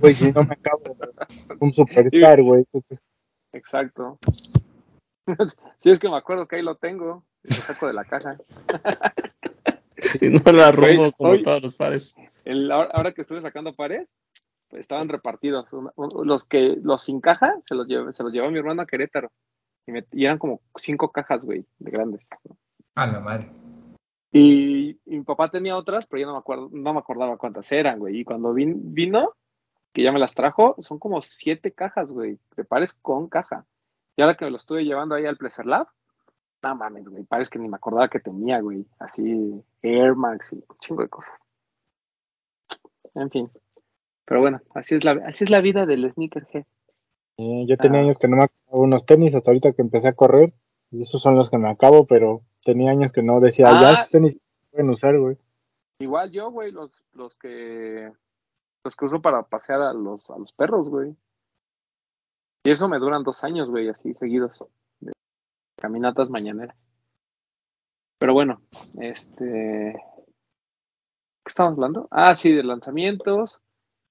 Güey, 0.00 0.14
si 0.14 0.30
no 0.32 0.44
me 0.44 0.52
acabo, 0.54 0.82
un 1.60 1.72
superstar, 1.72 2.42
güey. 2.42 2.64
Exacto. 3.52 4.18
Sí, 5.78 5.90
es 5.90 6.00
que 6.00 6.08
me 6.08 6.16
acuerdo 6.16 6.48
que 6.48 6.56
ahí 6.56 6.62
lo 6.62 6.74
tengo. 6.74 7.24
Y 7.44 7.54
lo 7.54 7.60
saco 7.60 7.86
de 7.86 7.92
la 7.92 8.04
caja. 8.04 8.36
Si 10.18 10.28
no 10.28 10.40
lo 10.50 10.64
arrumo 10.64 10.86
Güey, 10.86 10.96
como 10.96 11.12
soy- 11.34 11.42
todos 11.44 11.62
los 11.62 11.76
pares. 11.76 12.14
El, 12.44 12.70
ahora 12.72 13.12
que 13.12 13.20
estuve 13.20 13.40
sacando 13.40 13.72
pares, 13.74 14.16
pues 14.68 14.80
estaban 14.80 15.08
repartidos. 15.08 15.70
Los 16.24 16.48
que 16.48 16.76
los 16.82 17.02
sin 17.02 17.20
caja 17.20 17.54
se 17.60 17.76
los 17.76 17.86
llevé, 17.86 18.12
se 18.12 18.24
los 18.24 18.32
llevó 18.32 18.50
mi 18.50 18.58
hermano 18.58 18.82
a 18.82 18.86
Querétaro. 18.86 19.30
Y, 19.86 19.92
me, 19.92 20.04
y 20.10 20.24
eran 20.24 20.38
como 20.38 20.60
cinco 20.76 21.12
cajas, 21.12 21.44
güey, 21.44 21.64
de 21.78 21.90
grandes. 21.90 22.26
A 22.96 23.06
la 23.06 23.20
madre. 23.20 23.50
Y, 24.32 24.90
y 25.06 25.18
mi 25.18 25.22
papá 25.24 25.50
tenía 25.50 25.76
otras, 25.76 26.06
pero 26.06 26.20
yo 26.20 26.26
no 26.28 26.34
me 26.34 26.38
acuerdo, 26.38 26.68
no 26.72 26.92
me 26.92 27.00
acordaba 27.00 27.36
cuántas 27.36 27.70
eran, 27.72 27.98
güey. 27.98 28.20
Y 28.20 28.24
cuando 28.24 28.54
vin- 28.54 28.80
vino, 28.82 29.34
que 29.92 30.02
ya 30.04 30.12
me 30.12 30.20
las 30.20 30.34
trajo, 30.34 30.76
son 30.78 30.98
como 31.00 31.20
siete 31.20 31.72
cajas, 31.72 32.12
güey, 32.12 32.38
de 32.56 32.64
pares 32.64 32.92
con 32.92 33.28
caja. 33.28 33.66
Y 34.16 34.22
ahora 34.22 34.36
que 34.36 34.44
me 34.44 34.50
lo 34.52 34.56
estuve 34.58 34.84
llevando 34.84 35.14
ahí 35.16 35.26
al 35.26 35.36
Pleasure 35.36 35.68
Lab, 35.68 35.88
no 36.62 36.76
mames, 36.76 37.08
güey, 37.08 37.24
pares 37.24 37.50
que 37.50 37.58
ni 37.58 37.68
me 37.68 37.76
acordaba 37.76 38.08
que 38.08 38.20
tenía, 38.20 38.60
güey. 38.60 38.86
Así, 39.00 39.64
Air 39.82 40.14
Max 40.14 40.52
y 40.52 40.56
un 40.56 40.78
chingo 40.78 41.02
de 41.02 41.08
cosas. 41.08 41.34
En 43.14 43.30
fin. 43.30 43.50
Pero 44.26 44.40
bueno, 44.40 44.60
así 44.74 44.94
es 44.94 45.04
la, 45.04 45.12
así 45.26 45.44
es 45.44 45.50
la 45.50 45.60
vida 45.60 45.86
del 45.86 46.10
sneakerhead. 46.12 46.64
Eh, 47.38 47.64
yo 47.66 47.76
tenía 47.78 48.00
Ah. 48.00 48.02
años 48.04 48.18
que 48.18 48.28
no 48.28 48.36
me 48.36 48.44
acababa 48.44 48.84
unos 48.84 49.04
tenis, 49.06 49.34
hasta 49.34 49.50
ahorita 49.50 49.72
que 49.72 49.82
empecé 49.82 50.08
a 50.08 50.12
correr. 50.14 50.52
Y 50.92 51.02
esos 51.02 51.20
son 51.20 51.34
los 51.34 51.50
que 51.50 51.58
me 51.58 51.68
acabo, 51.70 52.06
pero 52.06 52.42
tenía 52.62 52.90
años 52.90 53.12
que 53.12 53.22
no 53.22 53.40
decía, 53.40 53.68
Ah. 53.68 53.80
ya 54.02 54.08
tenis 54.10 54.36
pueden 54.70 54.90
usar, 54.90 55.18
güey. 55.18 55.36
Igual 56.00 56.30
yo, 56.30 56.50
güey, 56.50 56.72
los, 56.72 57.04
los 57.12 57.36
que 57.36 58.12
los 58.84 58.96
que 58.96 59.04
uso 59.04 59.20
para 59.20 59.42
pasear 59.42 59.82
a 59.82 59.92
los, 59.92 60.30
a 60.30 60.38
los 60.38 60.52
perros, 60.52 60.88
güey. 60.88 61.14
Y 62.64 62.70
eso 62.70 62.88
me 62.88 62.98
duran 62.98 63.22
dos 63.22 63.44
años, 63.44 63.68
güey, 63.68 63.88
así 63.88 64.14
seguidos. 64.14 64.64
De 65.00 65.12
caminatas 65.80 66.30
mañaneras. 66.30 66.76
Pero 68.18 68.32
bueno, 68.34 68.62
este. 68.98 69.94
¿Qué 71.44 71.48
estamos 71.48 71.72
hablando? 71.74 72.08
Ah, 72.10 72.34
sí, 72.34 72.52
de 72.52 72.62
lanzamientos. 72.62 73.60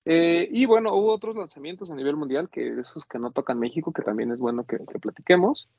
Eh, 0.05 0.47
y 0.51 0.65
bueno, 0.65 0.95
hubo 0.95 1.13
otros 1.13 1.35
lanzamientos 1.35 1.91
a 1.91 1.95
nivel 1.95 2.15
mundial, 2.15 2.49
que 2.49 2.79
esos 2.79 3.05
que 3.05 3.19
no 3.19 3.31
tocan 3.31 3.59
México, 3.59 3.91
que 3.93 4.01
también 4.01 4.31
es 4.31 4.39
bueno 4.39 4.63
que, 4.63 4.77
que 4.77 4.99
platiquemos. 4.99 5.69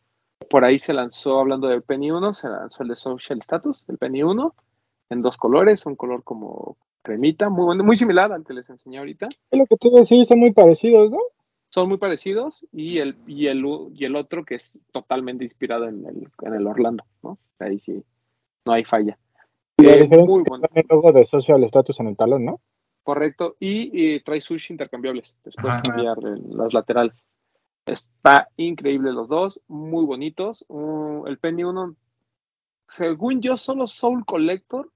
Por 0.48 0.64
ahí 0.64 0.79
se 0.79 0.92
lanzó, 0.92 1.38
hablando 1.38 1.68
del 1.68 1.83
Penny 1.83 2.11
1, 2.11 2.33
se 2.35 2.48
lanzó 2.48 2.83
el 2.83 2.88
de 2.88 2.96
Social 2.96 3.38
Status, 3.38 3.85
el 3.88 3.98
Penny 3.98 4.22
1, 4.22 4.55
en 5.11 5.22
dos 5.22 5.37
colores, 5.37 5.87
un 5.87 5.96
color 5.96 6.22
como 6.24 6.76
cremita, 7.03 7.48
muy 7.48 7.64
bueno, 7.64 7.85
muy 7.85 7.96
similar 7.96 8.33
al 8.33 8.44
que 8.44 8.55
les 8.55 8.68
enseñé 8.70 8.98
ahorita. 8.98 9.29
Es 9.50 9.59
lo 9.59 9.66
que 9.66 9.76
te 9.76 9.88
iba 9.88 9.98
a 9.98 10.00
decir, 10.00 10.24
son 10.24 10.40
muy 10.40 10.53
parecidos, 10.53 11.11
¿no? 11.11 11.18
Son 11.68 11.88
muy 11.88 11.98
parecidos 11.98 12.66
y 12.72 12.98
el, 12.98 13.16
y 13.26 13.46
el, 13.46 13.64
y 13.94 14.05
el 14.05 14.16
otro 14.16 14.44
que 14.44 14.57
es 14.57 14.79
totalmente 14.92 15.44
inspirado 15.44 15.87
en 15.87 16.05
el, 16.05 16.29
en 16.42 16.55
el 16.55 16.66
Orlando, 16.66 17.05
¿no? 17.22 17.38
Ahí 17.61 17.79
sí, 17.79 18.03
no 18.66 18.72
hay 18.72 18.85
falla. 18.85 19.18
Y 19.79 19.85
la 19.85 19.92
Eh, 19.92 20.03
diferencia 20.03 20.35
muy 20.35 20.42
bueno, 20.46 20.66
tiene 20.66 20.87
el 20.88 20.96
logo 20.96 21.12
de 21.12 21.24
social 21.24 21.62
status 21.64 22.00
en 22.00 22.09
el 22.09 22.16
talón, 22.16 22.44
¿no? 22.44 22.61
correcto. 23.03 23.57
Y, 23.59 24.20
trae 24.20 24.40
sushi 24.40 24.72
intercambiables, 24.72 25.37
después 25.44 25.74
Ajá. 25.74 25.83
cambiar 25.83 26.16
las 26.22 26.72
laterales. 26.74 27.26
Está 27.90 28.48
increíble 28.57 29.12
los 29.12 29.29
dos, 29.29 29.61
muy 29.66 30.05
bonitos. 30.05 30.64
Uh, 30.68 31.26
el 31.26 31.38
Penny 31.38 31.64
1, 31.64 31.96
según 32.87 33.42
yo, 33.42 33.57
solo 33.57 33.88
Soul 33.88 34.24
Collector 34.24 34.92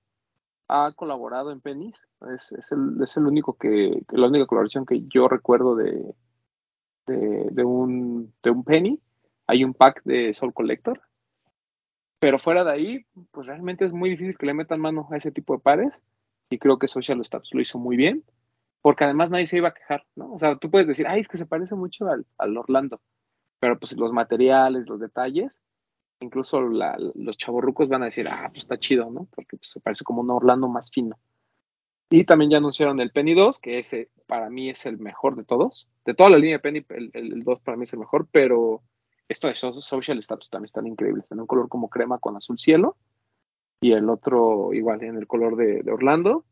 ha 0.69 0.93
colaborado 0.93 1.51
en 1.51 1.61
Pennies. 1.61 2.01
Es, 2.33 2.53
el, 2.71 3.03
es 3.03 3.17
el 3.17 3.27
único 3.27 3.55
que, 3.55 4.01
la 4.11 4.29
única 4.29 4.47
colaboración 4.47 4.87
que 4.87 5.03
yo 5.09 5.27
recuerdo 5.27 5.75
de, 5.75 6.15
de, 7.07 7.65
un, 7.65 8.33
de 8.45 8.51
un 8.51 8.63
Penny. 8.63 9.01
Hay 9.49 9.65
un 9.65 9.75
pack 9.75 10.03
de 10.05 10.33
Soul 10.33 10.55
Collector. 10.55 11.03
Pero 12.21 12.39
fuera 12.39 12.63
de 12.63 12.71
ahí, 12.71 13.07
pues 13.33 13.49
realmente 13.49 13.85
es 13.85 13.93
muy 13.93 14.11
difícil 14.11 14.39
que 14.39 14.47
le 14.47 14.55
metan 14.55 14.81
mano 14.81 15.09
a 15.11 15.17
ese 15.17 15.33
tipo 15.33 15.55
de 15.55 15.63
pares. 15.63 16.01
Y 16.49 16.59
creo 16.59 16.79
que 16.79 16.87
Social 16.87 17.21
Status 17.23 17.53
lo 17.55 17.61
hizo 17.61 17.81
muy 17.81 17.97
bien. 17.97 18.23
Porque 18.85 19.05
además 19.05 19.31
nadie 19.31 19.47
se 19.47 19.57
iba 19.57 19.71
a 19.71 19.75
quejar, 19.75 20.05
¿no? 20.15 20.35
O 20.35 20.39
sea, 20.39 20.59
tú 20.59 20.71
puedes 20.71 20.87
decir, 20.87 21.07
ay, 21.09 21.21
es 21.21 21.29
que 21.29 21.39
se 21.39 21.47
parece 21.47 21.75
mucho 21.75 22.05
al, 22.07 22.59
Orlando. 22.59 23.01
Pero 23.59 23.79
pues 23.79 23.97
los 23.97 24.13
materiales, 24.13 24.87
los 24.91 25.01
detalles, 25.01 25.59
incluso 26.21 26.61
los 26.61 27.39
chavorrucos 27.39 27.89
van 27.89 28.03
a 28.03 28.07
decir, 28.07 28.27
ah, 28.29 28.49
pues 28.51 28.65
está 28.65 28.79
chido, 28.79 29.11
¿no? 29.11 29.27
Porque 29.35 29.57
pues, 29.57 29.71
se 29.71 29.81
parece 29.81 30.05
como 30.05 30.21
un 30.21 30.31
Orlando 30.31 30.69
más 30.69 30.91
fino. 30.91 31.17
Y 32.11 32.25
también 32.25 32.51
ya 32.51 32.59
anunciaron 32.59 33.01
el 33.01 33.11
Penny 33.11 33.35
2, 33.35 33.59
que 33.59 33.79
ese 33.79 34.11
para 34.27 34.51
mí 34.51 34.69
es 34.71 34.85
el 34.87 34.99
mejor 34.99 35.37
de 35.37 35.45
todos. 35.45 35.89
De 36.05 36.15
toda 36.15 36.29
la 36.31 36.39
línea 36.39 36.57
de 36.57 36.61
Penny, 36.61 36.85
el, 36.91 37.11
el, 37.15 37.33
el 37.33 37.43
2 37.43 37.61
para 37.61 37.79
mí 37.79 37.85
es 37.85 37.93
el 37.95 38.01
mejor, 38.01 38.29
pero 38.31 38.83
esto 39.29 39.49
de 39.49 39.57
so- 39.57 39.81
Social 39.81 40.19
Status 40.19 40.51
también 40.51 40.67
están 40.67 40.87
increíbles. 40.87 41.25
En 41.33 41.41
un 41.41 41.47
color 41.47 41.71
como 41.71 41.89
crema 41.89 42.19
con 42.19 42.37
azul 42.37 42.59
cielo. 42.59 42.99
Y 43.81 43.93
el 43.93 44.11
otro 44.11 44.75
igual 44.75 45.03
en 45.05 45.17
el 45.17 45.27
color 45.27 45.57
de 45.57 45.91
Orlando. 45.91 46.45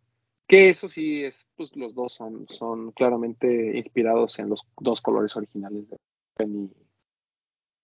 Que 0.48 0.68
eso 0.68 0.88
sí 0.88 1.24
es, 1.24 1.46
pues 1.56 1.74
los 1.76 1.94
dos 1.94 2.12
son, 2.12 2.46
son 2.50 2.90
claramente 2.92 3.78
inspirados 3.78 4.38
en 4.38 4.50
los 4.50 4.66
dos 4.80 5.00
colores 5.00 5.36
originales 5.36 5.88
del 5.88 5.98
Penny, 6.34 6.70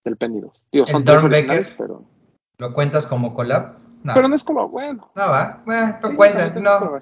del 0.05 0.17
Penny 0.17 0.41
2. 0.41 0.65
Digo, 0.73 0.87
son 0.87 1.05
Dornbecker. 1.05 1.51
originales, 1.51 1.75
pero, 1.79 2.05
¿Lo 2.59 2.75
cuentas 2.75 3.07
como 3.07 3.33
collab? 3.33 3.79
No. 4.03 4.15
pero 4.15 4.29
no 4.29 4.37
es 4.37 4.45
color, 4.45 4.69
bueno. 4.71 5.11
No 5.15 5.23
va. 5.23 5.63
Bueno, 5.65 5.99
pues 6.01 6.11
Sí, 6.11 6.17
cuenta. 6.17 6.49
No. 6.61 7.01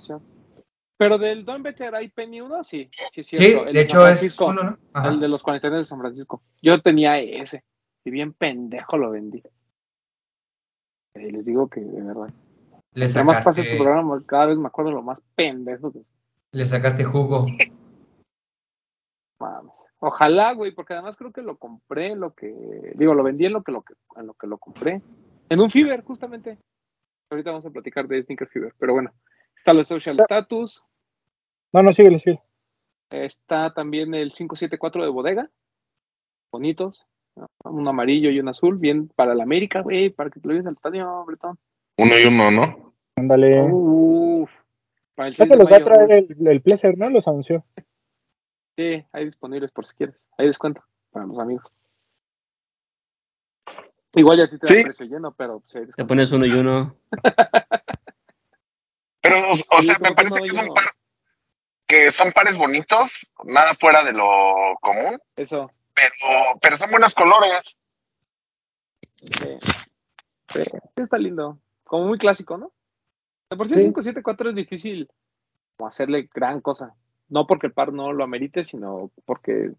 Pero 0.98 1.18
del 1.18 1.44
Don 1.44 1.62
Becker 1.62 1.94
hay 1.94 2.08
Penny 2.08 2.40
1, 2.40 2.64
sí, 2.64 2.90
sí, 3.10 3.20
es 3.20 3.26
Sí, 3.26 3.36
cierto. 3.36 3.66
El 3.66 3.74
de 3.74 3.80
hecho 3.82 3.98
es 3.98 4.18
Francisco, 4.18 4.46
uno, 4.46 4.62
¿no? 4.62 4.78
Ajá. 4.94 5.08
El 5.10 5.20
de 5.20 5.28
los 5.28 5.42
49 5.42 5.78
de 5.78 5.84
San 5.84 5.98
Francisco. 6.00 6.42
Yo 6.62 6.80
tenía 6.80 7.18
ese. 7.18 7.64
Y 8.04 8.10
bien 8.10 8.32
pendejo 8.32 8.96
lo 8.96 9.10
vendí. 9.10 9.42
Y 11.14 11.30
les 11.30 11.44
digo 11.44 11.68
que 11.68 11.80
de 11.80 12.02
verdad. 12.02 12.32
Le 12.96 13.04
Además 13.04 13.36
pasa 13.38 13.50
este 13.50 13.62
sacaste, 13.62 13.76
programa, 13.76 14.22
cada 14.24 14.46
vez 14.46 14.56
me 14.56 14.68
acuerdo 14.68 14.90
lo 14.90 15.02
más 15.02 15.20
pendejo 15.34 15.92
que 15.92 16.02
le 16.56 16.64
sacaste 16.64 17.04
jugo. 17.04 17.46
mames. 19.38 19.72
Ojalá, 19.98 20.52
güey, 20.54 20.72
porque 20.72 20.94
además 20.94 21.14
creo 21.14 21.30
que 21.30 21.42
lo 21.42 21.58
compré 21.58 22.12
en 22.12 22.20
lo 22.20 22.34
que. 22.34 22.92
Digo, 22.94 23.12
lo 23.12 23.22
vendí 23.22 23.44
en 23.44 23.52
lo 23.52 23.62
que 23.62 23.72
lo, 23.72 23.82
que, 23.82 23.92
en 24.16 24.26
lo, 24.26 24.32
que 24.32 24.46
lo 24.46 24.56
compré. 24.56 25.02
En 25.50 25.60
un 25.60 25.70
Fever, 25.70 26.02
justamente. 26.02 26.58
Ahorita 27.30 27.50
vamos 27.50 27.66
a 27.66 27.70
platicar 27.70 28.08
de 28.08 28.22
Sneaker 28.22 28.48
Fever. 28.48 28.74
Pero 28.78 28.94
bueno, 28.94 29.12
está 29.58 29.72
el 29.72 29.84
Social 29.84 30.16
Status. 30.18 30.82
No, 31.72 31.82
no, 31.82 31.92
síguele, 31.92 32.18
síguele. 32.18 32.42
Está 33.10 33.74
también 33.74 34.14
el 34.14 34.30
574 34.30 35.02
de 35.02 35.10
bodega. 35.10 35.50
Bonitos. 36.50 37.06
¿no? 37.34 37.46
Un 37.64 37.86
amarillo 37.86 38.30
y 38.30 38.40
un 38.40 38.48
azul. 38.48 38.78
Bien 38.78 39.08
para 39.08 39.34
la 39.34 39.42
América, 39.42 39.82
güey. 39.82 40.08
Para 40.08 40.30
que 40.30 40.40
te 40.40 40.48
lo 40.48 40.54
lleves 40.54 40.68
al 40.68 40.74
estadio, 40.74 41.24
Bretón. 41.26 41.58
Uno 41.98 42.18
y 42.18 42.26
uno, 42.26 42.50
¿no? 42.50 42.94
Ándale. 43.16 43.60
Uf. 43.62 44.50
Para 45.14 45.28
el 45.28 45.34
ya 45.34 45.44
6 45.44 45.48
se 45.48 45.56
de 45.56 45.62
los 45.62 45.72
va 45.72 45.76
a 45.76 45.84
traer 45.84 46.12
el, 46.12 46.46
el 46.46 46.60
Pleasure, 46.62 46.96
¿no? 46.96 47.08
Los 47.10 47.26
anunció. 47.26 47.64
Sí, 48.76 49.04
hay 49.12 49.24
disponibles 49.24 49.70
por 49.72 49.86
si 49.86 49.94
quieres. 49.96 50.16
Hay 50.36 50.46
descuento 50.46 50.84
para 51.10 51.24
los 51.26 51.38
amigos. 51.38 51.72
Igual 54.14 54.38
ya 54.38 54.44
a 54.44 54.50
ti 54.50 54.58
te 54.58 54.66
da 54.66 54.72
Sí. 54.74 54.82
precio 54.82 55.06
lleno, 55.06 55.32
pero 55.32 55.60
pues, 55.60 55.76
hay 55.76 55.86
Te 55.86 56.04
pones 56.04 56.30
uno 56.32 56.44
y 56.46 56.52
uno. 56.52 56.96
Pero, 59.22 59.40
o, 59.50 59.52
o 59.52 59.56
Sí, 59.56 59.86
sea, 59.88 59.98
me 59.98 60.14
parece 60.14 60.40
que 60.40 60.46
es 60.46 60.52
un 60.56 60.68
par 60.72 60.84
que 61.86 62.10
son 62.12 62.32
pares 62.32 62.56
bonitos, 62.56 63.10
nada 63.44 63.74
fuera 63.74 64.04
de 64.04 64.12
lo 64.12 64.76
común, 64.80 65.18
Eso. 65.34 65.70
pero, 65.94 66.12
pero 66.60 66.76
son 66.78 66.90
buenos 66.90 67.12
colores. 67.14 67.60
Sí, 69.12 69.58
sí 70.52 70.62
está 70.96 71.18
lindo. 71.18 71.58
Como 71.86 72.06
muy 72.06 72.18
clásico, 72.18 72.56
¿no? 72.56 72.72
De 73.50 73.56
por 73.56 73.68
sí, 73.68 73.74
Sí. 73.74 73.80
el 73.80 73.86
574 73.86 74.50
es 74.50 74.56
difícil 74.56 75.08
como 75.76 75.88
hacerle 75.88 76.28
gran 76.34 76.60
cosa. 76.60 76.94
No 77.28 77.46
porque 77.46 77.66
el 77.68 77.72
par 77.72 77.92
no 77.92 78.12
lo 78.12 78.24
amerite, 78.24 78.64
sino 78.64 79.10
porque 79.24 79.72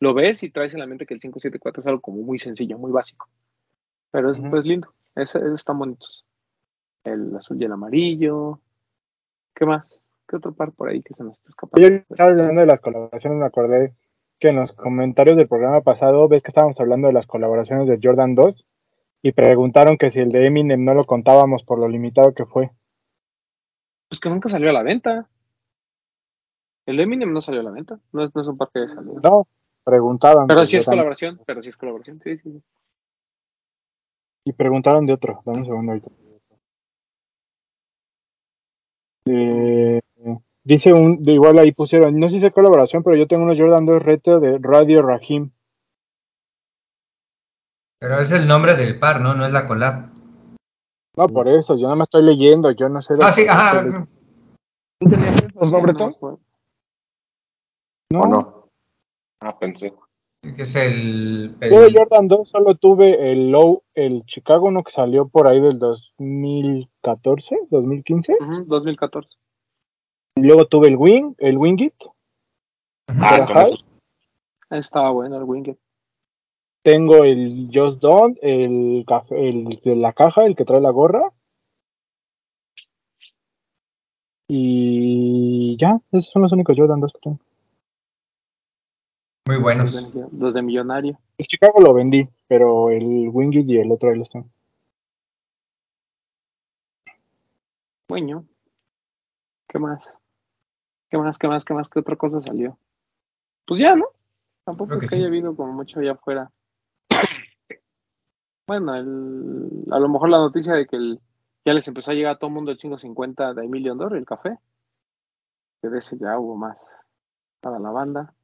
lo 0.00 0.14
ves 0.14 0.42
y 0.42 0.50
traes 0.50 0.74
en 0.74 0.80
la 0.80 0.86
mente 0.86 1.06
que 1.06 1.14
el 1.14 1.20
574 1.20 1.80
es 1.80 1.86
algo 1.86 2.00
como 2.00 2.18
muy 2.22 2.38
sencillo, 2.38 2.78
muy 2.78 2.92
básico. 2.92 3.28
Pero 4.10 4.30
es 4.30 4.40
pues 4.50 4.64
lindo. 4.64 4.92
Ese- 5.14 5.38
Esos 5.38 5.54
están 5.54 5.78
bonitos. 5.78 6.24
El 7.04 7.34
azul 7.36 7.60
y 7.60 7.64
el 7.64 7.72
amarillo. 7.72 8.60
¿Qué 9.54 9.66
más? 9.66 10.00
¿Qué 10.28 10.36
otro 10.36 10.52
par 10.52 10.72
por 10.72 10.88
ahí 10.88 11.02
que 11.02 11.14
se 11.14 11.22
nos 11.22 11.34
está 11.36 11.48
escapando? 11.50 11.86
Yo 11.88 11.94
estaba 12.08 12.30
hablando 12.30 12.60
de 12.60 12.66
las 12.66 12.80
colaboraciones, 12.80 13.38
me 13.38 13.44
acordé 13.46 13.94
que 14.40 14.48
en 14.48 14.56
los 14.56 14.72
comentarios 14.72 15.36
del 15.36 15.48
programa 15.48 15.80
pasado 15.82 16.26
ves 16.28 16.42
que 16.42 16.48
estábamos 16.48 16.80
hablando 16.80 17.06
de 17.08 17.12
las 17.14 17.26
colaboraciones 17.26 17.86
de 17.88 17.98
Jordan 18.02 18.34
2 18.34 18.66
y 19.24 19.32
preguntaron 19.32 19.96
que 19.96 20.10
si 20.10 20.20
el 20.20 20.28
de 20.28 20.46
Eminem 20.46 20.82
no 20.82 20.92
lo 20.92 21.04
contábamos 21.04 21.62
por 21.62 21.78
lo 21.78 21.88
limitado 21.88 22.34
que 22.34 22.44
fue. 22.44 22.70
Pues 24.06 24.20
que 24.20 24.28
nunca 24.28 24.50
salió 24.50 24.68
a 24.68 24.74
la 24.74 24.82
venta. 24.82 25.26
El 26.84 27.00
Eminem 27.00 27.32
no 27.32 27.40
salió 27.40 27.62
a 27.62 27.64
la 27.64 27.70
venta. 27.70 27.98
No 28.12 28.22
es, 28.22 28.34
no 28.34 28.42
es 28.42 28.48
un 28.48 28.58
par 28.58 28.68
que 28.70 28.80
haya 28.80 28.94
salido. 28.94 29.20
No, 29.22 29.48
preguntaban. 29.82 30.46
Pero 30.46 30.58
pues, 30.58 30.68
sí 30.68 30.76
es 30.76 30.84
colaboración. 30.84 31.40
Pero 31.46 31.62
sí 31.62 31.70
es 31.70 31.76
colaboración. 31.78 32.20
Sí, 32.22 32.36
sí, 32.36 32.52
sí. 32.52 32.62
Y 34.44 34.52
preguntaron 34.52 35.06
de 35.06 35.14
otro. 35.14 35.40
Dame 35.46 35.60
un 35.60 35.64
segundo 35.64 35.92
ahorita. 35.92 36.10
Eh, 39.26 40.02
dice 40.64 40.92
un, 40.92 41.16
de 41.16 41.32
igual 41.32 41.58
ahí 41.58 41.72
pusieron, 41.72 42.20
no 42.20 42.28
sé 42.28 42.40
si 42.40 42.44
es 42.44 42.52
colaboración, 42.52 43.02
pero 43.02 43.16
yo 43.16 43.26
tengo 43.26 43.44
unos 43.44 43.58
Jordan 43.58 43.86
2 43.86 44.02
reto 44.02 44.38
de 44.38 44.58
Radio 44.60 45.00
Rahim. 45.00 45.50
Pero 48.04 48.20
es 48.20 48.30
el 48.32 48.46
nombre 48.46 48.74
del 48.76 48.98
par, 48.98 49.22
¿no? 49.22 49.34
No 49.34 49.46
es 49.46 49.52
la 49.54 49.66
collab. 49.66 50.10
No, 51.16 51.26
por 51.26 51.48
eso, 51.48 51.74
yo 51.74 51.84
nada 51.84 51.94
más 51.94 52.08
estoy 52.08 52.22
leyendo, 52.22 52.70
yo 52.72 52.90
no 52.90 53.00
sé 53.00 53.14
de 53.14 53.24
Ah, 53.24 53.32
sí, 53.32 53.46
ajá. 53.48 53.82
¿Los 55.00 55.72
no, 58.12 58.20
¿O 58.20 58.26
no? 58.26 58.68
Ah, 59.40 59.58
pensé. 59.58 59.94
Que 60.42 60.62
es 60.64 60.74
el. 60.76 61.56
el- 61.62 61.72
Yo 61.72 61.80
de 61.80 61.94
Jordan 61.96 62.28
2 62.28 62.46
solo 62.46 62.74
tuve 62.74 63.32
el 63.32 63.50
Low, 63.50 63.84
el 63.94 64.26
Chicago, 64.26 64.66
uno 64.66 64.82
que 64.84 64.92
salió 64.92 65.26
por 65.26 65.46
ahí 65.48 65.62
del 65.62 65.78
2014, 65.78 67.56
2015. 67.70 68.36
Ujú, 68.38 68.64
2014. 68.66 69.30
Y 70.36 70.42
luego 70.42 70.66
tuve 70.66 70.88
el 70.88 70.96
Wing, 70.96 71.36
el 71.38 71.56
Wingit. 71.56 71.94
Ah. 73.08 73.66
Estaba 74.68 75.10
bueno 75.10 75.38
el 75.38 75.44
Winged. 75.44 75.76
Tengo 76.84 77.24
el 77.24 77.70
Just 77.72 77.98
Don, 78.00 78.36
el, 78.42 79.06
café, 79.08 79.48
el 79.48 79.80
de 79.82 79.96
la 79.96 80.12
caja, 80.12 80.44
el 80.44 80.54
que 80.54 80.66
trae 80.66 80.82
la 80.82 80.90
gorra. 80.90 81.32
Y 84.46 85.78
ya, 85.78 85.98
esos 86.12 86.30
son 86.30 86.42
los 86.42 86.52
únicos 86.52 86.76
Jordan 86.76 87.00
2 87.00 87.12
que 87.14 87.18
tengo. 87.20 87.38
Muy 89.46 89.56
Los 89.56 89.62
buenos. 89.62 90.14
de, 90.14 90.26
los 90.38 90.52
de 90.52 90.60
Millonario. 90.62 91.18
El 91.38 91.46
Chicago 91.46 91.80
lo 91.80 91.94
vendí, 91.94 92.28
pero 92.48 92.90
el 92.90 93.30
Wingit 93.32 93.66
y 93.66 93.78
el 93.78 93.90
otro 93.90 94.10
ahí 94.10 94.18
los 94.18 94.28
tengo. 94.28 94.46
Bueno. 98.08 98.44
¿Qué 99.68 99.78
más? 99.78 100.04
¿Qué 101.10 101.16
más? 101.16 101.38
¿Qué 101.38 101.48
más? 101.48 101.64
¿Qué 101.64 101.72
más? 101.74 101.88
¿Qué 101.88 101.98
otra 102.00 102.16
cosa 102.16 102.42
salió? 102.42 102.78
Pues 103.66 103.80
ya, 103.80 103.96
¿no? 103.96 104.04
Tampoco 104.66 104.88
Creo 104.88 104.98
es 104.98 105.00
que 105.00 105.06
que 105.08 105.16
sí. 105.16 105.20
haya 105.20 105.28
habido 105.28 105.56
como 105.56 105.72
mucho 105.72 106.00
allá 106.00 106.12
afuera. 106.12 106.50
Bueno, 108.66 108.94
el, 108.94 109.84
a 109.90 109.98
lo 109.98 110.08
mejor 110.08 110.30
la 110.30 110.38
noticia 110.38 110.74
de 110.74 110.86
que 110.86 110.96
el, 110.96 111.20
ya 111.64 111.74
les 111.74 111.86
empezó 111.88 112.10
a 112.10 112.14
llegar 112.14 112.34
a 112.34 112.38
todo 112.38 112.48
el 112.48 112.54
mundo 112.54 112.70
el 112.70 112.78
550 112.78 113.54
de 113.54 113.64
Emilio 113.64 113.94
Dor, 113.94 114.16
el 114.16 114.24
café. 114.24 114.58
Que 115.82 115.88
de 115.88 115.98
ese 115.98 116.16
ya 116.18 116.38
hubo 116.38 116.56
más 116.56 116.78
para 117.60 117.78
la 117.78 117.90
banda. 117.90 118.34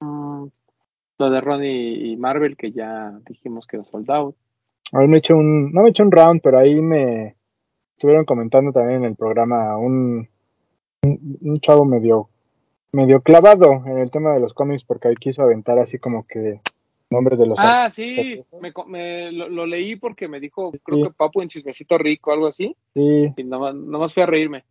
Mm, 0.00 0.46
lo 1.18 1.30
de 1.30 1.40
Ronnie 1.40 2.12
y 2.12 2.16
Marvel, 2.16 2.56
que 2.56 2.72
ya 2.72 3.18
dijimos 3.26 3.66
que 3.66 3.76
era 3.76 3.84
sold 3.84 4.10
out. 4.10 4.36
A 4.92 4.98
mí 4.98 5.08
me 5.08 5.18
eché 5.18 5.34
un, 5.34 5.72
no 5.72 5.82
me 5.82 5.90
eché 5.90 6.02
un 6.02 6.10
round, 6.10 6.40
pero 6.42 6.58
ahí 6.58 6.80
me 6.80 7.36
estuvieron 7.96 8.24
comentando 8.24 8.72
también 8.72 9.00
en 9.00 9.10
el 9.10 9.16
programa 9.16 9.76
un, 9.76 10.28
un, 11.02 11.38
un 11.42 11.56
chavo 11.58 11.84
medio, 11.84 12.28
medio 12.92 13.20
clavado 13.20 13.82
en 13.86 13.98
el 13.98 14.10
tema 14.10 14.32
de 14.32 14.40
los 14.40 14.54
cómics 14.54 14.84
porque 14.84 15.08
ahí 15.08 15.14
quiso 15.14 15.42
aventar 15.42 15.78
así 15.78 15.98
como 15.98 16.26
que 16.26 16.60
nombres 17.10 17.38
de 17.38 17.46
los 17.46 17.58
Ah, 17.60 17.90
sí, 17.90 18.42
me, 18.60 18.72
me- 18.86 19.32
lo, 19.32 19.48
lo 19.48 19.66
leí 19.66 19.96
porque 19.96 20.28
me 20.28 20.40
dijo, 20.40 20.72
creo 20.84 20.98
Sí. 20.98 21.02
que 21.04 21.10
Papu 21.10 21.42
en 21.42 21.48
Chismecito 21.48 21.98
Rico, 21.98 22.32
algo 22.32 22.46
así, 22.46 22.76
Sí, 22.94 23.32
y 23.36 23.44
nomás, 23.44 23.74
nomás 23.74 24.14
fui 24.14 24.22
a 24.22 24.26
reírme. 24.26 24.64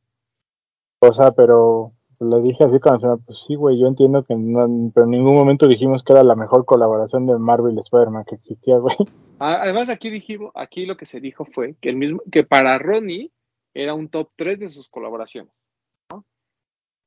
o 1.01 1.11
sea, 1.13 1.31
pero 1.31 1.91
le 2.19 2.41
dije 2.41 2.63
así 2.63 2.79
como, 2.79 3.17
pues 3.19 3.45
sí, 3.47 3.55
güey, 3.55 3.79
yo 3.79 3.87
entiendo 3.87 4.23
que 4.23 4.35
no, 4.35 4.91
pero 4.93 5.05
en 5.05 5.11
ningún 5.11 5.35
momento 5.35 5.67
dijimos 5.67 6.03
que 6.03 6.13
era 6.13 6.23
la 6.23 6.35
mejor 6.35 6.65
colaboración 6.65 7.25
de 7.25 7.37
Marvel 7.37 7.75
y 7.75 7.79
Spider-Man 7.79 8.25
que 8.27 8.35
existía, 8.35 8.77
güey. 8.77 8.95
Además, 9.39 9.89
aquí 9.89 10.09
dijimos, 10.09 10.51
aquí 10.55 10.85
lo 10.85 10.97
que 10.97 11.05
se 11.05 11.21
dijo 11.21 11.45
fue 11.45 11.75
que 11.79 11.89
el 11.89 11.95
mismo, 11.95 12.21
que 12.31 12.43
para 12.43 12.77
Ronnie 12.77 13.31
era 13.73 13.93
un 13.93 14.09
top 14.09 14.29
3 14.35 14.59
de 14.59 14.67
sus 14.67 14.89
colaboraciones. 14.89 15.53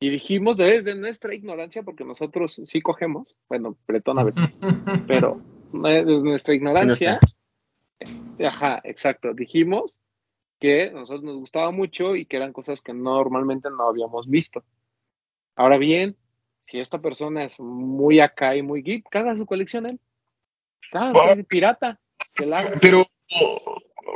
Y 0.02 0.10
dijimos 0.10 0.56
desde 0.56 0.96
nuestra 0.96 1.32
ignorancia, 1.32 1.84
porque 1.84 2.04
nosotros 2.04 2.60
sí 2.66 2.80
cogemos, 2.82 3.36
bueno, 3.48 3.76
Bretón 3.86 4.18
a 4.18 4.24
veces, 4.24 4.42
pero 5.06 5.40
eh, 5.74 6.04
desde 6.04 6.22
nuestra 6.22 6.54
ignorancia, 6.54 7.20
ajá, 8.44 8.80
exacto, 8.82 9.32
dijimos 9.32 9.96
que 10.58 10.88
a 10.88 10.90
nosotros 10.90 11.22
nos 11.22 11.36
gustaba 11.36 11.70
mucho 11.70 12.16
y 12.16 12.26
que 12.26 12.36
eran 12.36 12.52
cosas 12.52 12.82
que 12.82 12.92
normalmente 12.92 13.70
no 13.70 13.88
habíamos 13.88 14.28
visto. 14.28 14.64
Ahora 15.54 15.78
bien, 15.78 16.16
si 16.58 16.80
esta 16.80 17.00
persona 17.00 17.44
es 17.44 17.60
muy 17.60 18.18
acá 18.18 18.56
y 18.56 18.62
muy 18.62 18.82
geek, 18.82 19.04
haga 19.14 19.36
su 19.36 19.46
colección 19.46 19.86
él. 19.86 20.00
Pues, 20.90 21.46
pirata, 21.46 22.00
que 22.36 22.46
la 22.46 22.58
haga. 22.58 22.78
Pero 22.80 23.06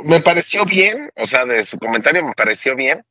me 0.03 0.19
pareció 0.19 0.65
bien, 0.65 1.11
o 1.15 1.25
sea, 1.25 1.45
de 1.45 1.63
su 1.65 1.79
comentario 1.79 2.25
me 2.25 2.33
pareció 2.33 2.75
bien 2.75 3.05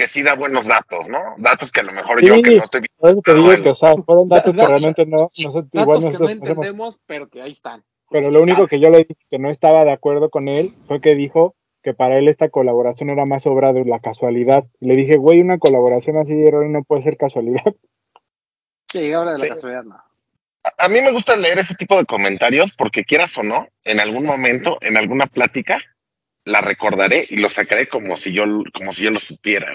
que 0.00 0.08
sí 0.08 0.22
da 0.22 0.34
buenos 0.34 0.66
datos, 0.66 1.06
¿no? 1.08 1.18
Datos 1.36 1.70
que 1.70 1.80
a 1.80 1.82
lo 1.82 1.92
mejor 1.92 2.22
yo 2.24 2.40
que 2.42 2.56
no 2.56 2.64
estoy 2.64 2.80
viendo. 2.80 3.20
Te 3.22 3.34
digo 3.34 3.44
bueno. 3.46 3.62
que, 3.64 3.70
o 3.70 3.74
sea, 3.74 3.94
fueron 3.96 4.28
datos 4.30 4.56
Da- 4.56 4.62
que 4.62 4.68
realmente 4.68 5.04
no, 5.04 5.26
igual 5.34 5.54
Datos 5.54 5.70
que 5.70 5.78
no 5.78 5.84
nosotros 5.84 6.12
conocemos. 6.18 6.48
entendemos, 6.48 6.98
pero 7.06 7.28
que 7.28 7.42
ahí 7.42 7.52
están. 7.52 7.84
Pero 8.10 8.30
lo 8.30 8.40
único 8.40 8.66
que 8.66 8.80
yo 8.80 8.88
le 8.88 8.98
dije 9.00 9.14
que 9.30 9.38
no 9.38 9.50
estaba 9.50 9.84
de 9.84 9.92
acuerdo 9.92 10.30
con 10.30 10.48
él 10.48 10.74
fue 10.88 11.02
que 11.02 11.14
dijo 11.14 11.54
que 11.82 11.92
para 11.92 12.16
él 12.18 12.28
esta 12.28 12.48
colaboración 12.48 13.10
era 13.10 13.26
más 13.26 13.46
obra 13.46 13.74
de 13.74 13.84
la 13.84 14.00
casualidad. 14.00 14.64
Y 14.80 14.86
le 14.88 14.94
dije, 14.94 15.18
güey, 15.18 15.40
una 15.42 15.58
colaboración 15.58 16.16
así 16.16 16.34
de 16.34 16.46
héroe 16.48 16.68
no 16.70 16.82
puede 16.82 17.02
ser 17.02 17.18
casualidad. 17.18 17.62
Sí, 18.90 19.12
ahora 19.12 19.32
de 19.32 19.38
la 19.38 19.44
Sí. 19.44 19.48
casualidad 19.50 19.84
no. 19.84 19.94
A- 19.94 20.84
A 20.86 20.88
mí 20.88 21.00
me 21.00 21.12
gusta 21.12 21.36
leer 21.36 21.58
ese 21.58 21.74
tipo 21.74 21.96
de 21.96 22.04
comentarios 22.06 22.72
porque 22.76 23.04
quieras 23.04 23.36
o 23.38 23.42
no, 23.42 23.66
en 23.84 24.00
algún 24.00 24.24
momento, 24.24 24.78
en 24.80 24.96
alguna 24.96 25.26
plática, 25.26 25.78
la 26.50 26.60
recordaré 26.60 27.26
y 27.28 27.36
lo 27.36 27.48
sacaré 27.48 27.88
como 27.88 28.16
si 28.16 28.32
yo, 28.32 28.44
como 28.72 28.92
si 28.92 29.04
yo 29.04 29.10
lo 29.10 29.20
supiera. 29.20 29.74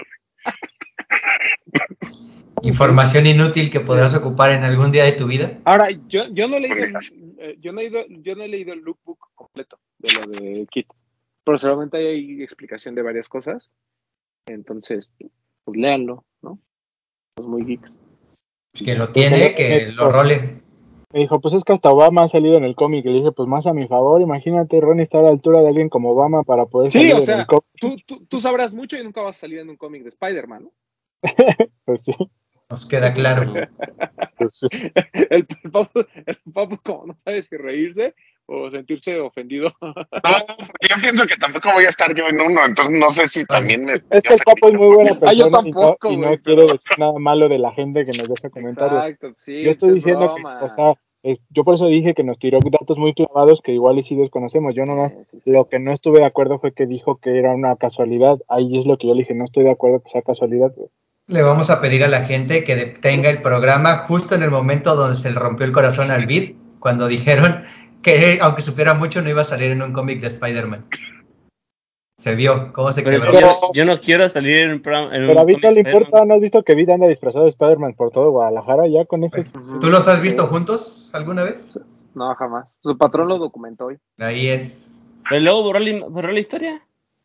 Información 2.62 3.26
inútil 3.26 3.70
que 3.70 3.80
podrás 3.80 4.14
ocupar 4.14 4.52
en 4.52 4.64
algún 4.64 4.92
día 4.92 5.04
de 5.04 5.12
tu 5.12 5.26
vida. 5.26 5.58
Ahora, 5.64 5.88
yo, 6.08 6.26
yo 6.32 6.48
no 6.48 6.56
he 6.56 6.60
leído, 6.60 6.98
eh, 7.38 7.56
yo 7.60 7.72
no 7.72 7.80
he 7.80 7.84
ido, 7.84 8.04
yo 8.08 8.34
no 8.34 8.44
he 8.44 8.48
leído 8.48 8.72
el 8.72 8.80
lookbook 8.80 9.18
completo 9.34 9.78
de 9.98 10.12
lo 10.14 10.26
de 10.26 10.66
Kit, 10.70 10.86
pero 11.44 11.58
seguramente 11.58 11.98
hay 11.98 12.42
explicación 12.42 12.94
de 12.94 13.02
varias 13.02 13.28
cosas. 13.28 13.70
Entonces, 14.46 15.10
pues 15.64 15.78
léanlo, 15.78 16.24
¿no? 16.42 16.58
Pues 17.34 17.48
muy 17.48 17.64
geek. 17.64 17.90
Que 18.72 18.94
lo 18.94 19.10
tiene, 19.10 19.54
que 19.54 19.92
lo 19.92 20.10
role. 20.10 20.62
Me 21.16 21.22
dijo, 21.22 21.40
pues 21.40 21.54
es 21.54 21.64
que 21.64 21.72
hasta 21.72 21.88
Obama 21.90 22.24
ha 22.24 22.28
salido 22.28 22.56
en 22.58 22.64
el 22.64 22.74
cómic. 22.74 23.02
Y 23.06 23.08
le 23.08 23.14
dije, 23.20 23.32
pues 23.32 23.48
más 23.48 23.66
a 23.66 23.72
mi 23.72 23.88
favor, 23.88 24.20
imagínate, 24.20 24.78
Ronnie 24.82 25.02
está 25.02 25.20
a 25.20 25.22
la 25.22 25.30
altura 25.30 25.62
de 25.62 25.68
alguien 25.68 25.88
como 25.88 26.10
Obama 26.10 26.42
para 26.42 26.66
poder 26.66 26.90
Sí, 26.90 26.98
salir 26.98 27.14
o 27.14 27.16
en 27.16 27.22
sea, 27.22 27.40
el 27.40 27.46
cómic. 27.46 27.64
Tú, 27.80 27.96
tú, 28.06 28.26
tú 28.26 28.38
sabrás 28.38 28.74
mucho 28.74 28.98
y 28.98 29.02
nunca 29.02 29.22
vas 29.22 29.38
a 29.38 29.40
salir 29.40 29.60
en 29.60 29.70
un 29.70 29.78
cómic 29.78 30.02
de 30.02 30.10
Spider-Man, 30.10 30.64
¿no? 30.64 30.72
Pues 31.86 32.02
sí, 32.02 32.12
Nos 32.68 32.84
queda 32.84 33.14
claro. 33.14 33.50
pues 34.38 34.58
sí. 34.60 34.66
El, 35.30 35.46
el, 35.64 35.70
papu, 35.70 36.00
el 36.26 36.36
papu 36.52 36.76
como 36.84 37.06
no 37.06 37.14
sabe 37.14 37.42
si 37.42 37.56
reírse 37.56 38.14
o 38.44 38.68
sentirse 38.70 39.18
ofendido. 39.18 39.72
No, 39.80 39.96
porque 40.20 40.88
yo 40.88 40.96
pienso 41.00 41.26
que 41.26 41.36
tampoco 41.36 41.72
voy 41.72 41.84
a 41.86 41.88
estar 41.88 42.14
yo 42.14 42.26
en 42.28 42.40
uno, 42.42 42.60
entonces 42.66 42.94
no 43.00 43.08
sé 43.10 43.26
si 43.30 43.46
también 43.46 43.86
me. 43.86 43.94
Es 44.10 44.22
que 44.22 44.34
el 44.34 44.40
papo 44.44 44.68
es 44.68 44.74
muy 44.74 44.94
buena 44.94 45.14
persona 45.14 45.30
Ah, 45.30 45.32
yo 45.32 45.46
y 45.46 45.50
no- 45.50 45.56
tampoco, 45.62 46.12
y 46.12 46.16
no, 46.18 46.30
pero- 46.44 46.62
decir 46.62 46.98
nada 46.98 47.18
malo 47.18 47.48
de 47.48 47.58
la 47.58 47.72
gente 47.72 48.04
que 48.04 48.12
nos 48.18 48.28
deja 48.28 48.50
comentarios. 48.50 49.02
Exacto, 49.06 49.32
sí. 49.36 49.62
yo 49.62 49.70
estoy 49.70 49.88
pues 49.88 49.98
es 49.98 50.04
diciendo 50.04 50.34
que, 50.36 50.64
o 50.64 50.68
sea, 50.68 50.92
es- 51.32 51.40
yo 51.50 51.64
por 51.64 51.74
eso 51.74 51.86
dije 51.86 52.14
que 52.14 52.22
nos 52.24 52.38
tiró 52.38 52.58
datos 52.70 52.96
muy 52.98 53.12
clavados 53.14 53.60
que 53.62 53.72
igual 53.72 53.98
y 53.98 54.02
sí 54.02 54.14
desconocemos. 54.14 54.74
Yo 54.74 54.84
nomás 54.84 55.12
Sí, 55.12 55.18
sí, 55.26 55.40
sí. 55.40 55.50
lo 55.52 55.68
que 55.68 55.78
no 55.78 55.92
estuve 55.92 56.18
de 56.20 56.26
acuerdo 56.26 56.58
fue 56.58 56.72
que 56.72 56.86
dijo 56.86 57.16
que 57.16 57.38
era 57.38 57.54
una 57.54 57.76
casualidad. 57.76 58.38
Ahí 58.48 58.78
es 58.78 58.86
lo 58.86 58.96
que 58.98 59.06
yo 59.08 59.14
le 59.14 59.20
dije, 59.20 59.34
no 59.34 59.44
estoy 59.44 59.64
de 59.64 59.70
acuerdo 59.70 60.00
que 60.00 60.10
sea 60.10 60.22
casualidad. 60.22 60.72
Le 61.28 61.42
vamos 61.42 61.70
a 61.70 61.80
pedir 61.80 62.04
a 62.04 62.08
la 62.08 62.22
gente 62.22 62.62
que 62.64 62.76
detenga 62.76 63.30
el 63.30 63.42
programa 63.42 63.98
justo 64.06 64.34
en 64.34 64.42
el 64.44 64.50
momento 64.50 64.94
donde 64.94 65.16
se 65.16 65.30
le 65.30 65.38
rompió 65.38 65.66
el 65.66 65.72
corazón 65.72 66.10
al 66.12 66.26
Beat, 66.26 66.52
cuando 66.78 67.08
dijeron 67.08 67.64
que 68.02 68.38
aunque 68.40 68.62
supiera 68.62 68.94
mucho 68.94 69.20
no 69.22 69.30
iba 69.30 69.40
a 69.40 69.44
salir 69.44 69.72
en 69.72 69.82
un 69.82 69.92
cómic 69.92 70.20
de 70.20 70.28
Spider-Man. 70.28 70.84
Se 72.16 72.34
vio 72.34 72.72
cómo 72.72 72.92
se 72.92 73.04
quebró. 73.04 73.30
que 73.30 73.40
yo, 73.40 73.72
yo 73.74 73.84
no 73.84 74.00
quiero 74.00 74.28
salir 74.30 74.60
en 74.60 74.72
un 74.72 74.80
programa. 74.80 75.14
en 75.14 75.22
un 75.22 75.28
Pero 75.28 75.40
a 75.40 75.44
Vito 75.44 75.70
le 75.70 75.80
importa, 75.80 76.24
¿no 76.24 76.34
has 76.34 76.40
visto 76.40 76.62
que 76.62 76.74
Vito 76.74 76.92
anda 76.92 77.06
disfrazado 77.06 77.44
de 77.44 77.50
Spider-Man 77.50 77.94
por 77.94 78.10
todo 78.10 78.30
Guadalajara? 78.30 78.86
Ya 78.88 79.04
con 79.04 79.22
eso. 79.24 79.36
¿Tú 79.80 79.90
los 79.90 80.08
has 80.08 80.22
visto 80.22 80.46
juntos 80.46 81.10
alguna 81.12 81.42
vez? 81.42 81.78
No, 82.14 82.34
jamás. 82.34 82.68
Su 82.82 82.96
patrón 82.96 83.28
lo 83.28 83.38
documentó 83.38 83.86
hoy. 83.86 83.98
Ahí 84.18 84.48
es. 84.48 85.02
Pero 85.28 85.42
luego 85.42 85.62
borró 85.62 85.78
la, 85.80 86.06
borró 86.08 86.32
la 86.32 86.40
historia. 86.40 86.82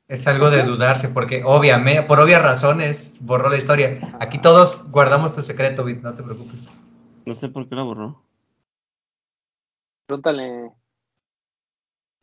Es 0.09 0.27
algo 0.27 0.49
de 0.49 0.63
dudarse, 0.63 1.07
porque 1.07 1.41
obviamente, 1.45 2.03
por 2.03 2.19
obvias 2.19 2.41
razones, 2.41 3.17
borró 3.21 3.49
la 3.49 3.55
historia. 3.55 4.17
Aquí 4.19 4.39
todos 4.39 4.91
guardamos 4.91 5.33
tu 5.33 5.41
secreto, 5.41 5.85
Vit, 5.85 6.01
no 6.01 6.13
te 6.13 6.21
preocupes. 6.21 6.67
No 7.25 7.33
sé 7.33 7.47
por 7.47 7.69
qué 7.69 7.75
la 7.75 7.83
borró. 7.83 8.21
Pregúntale. 10.05 10.73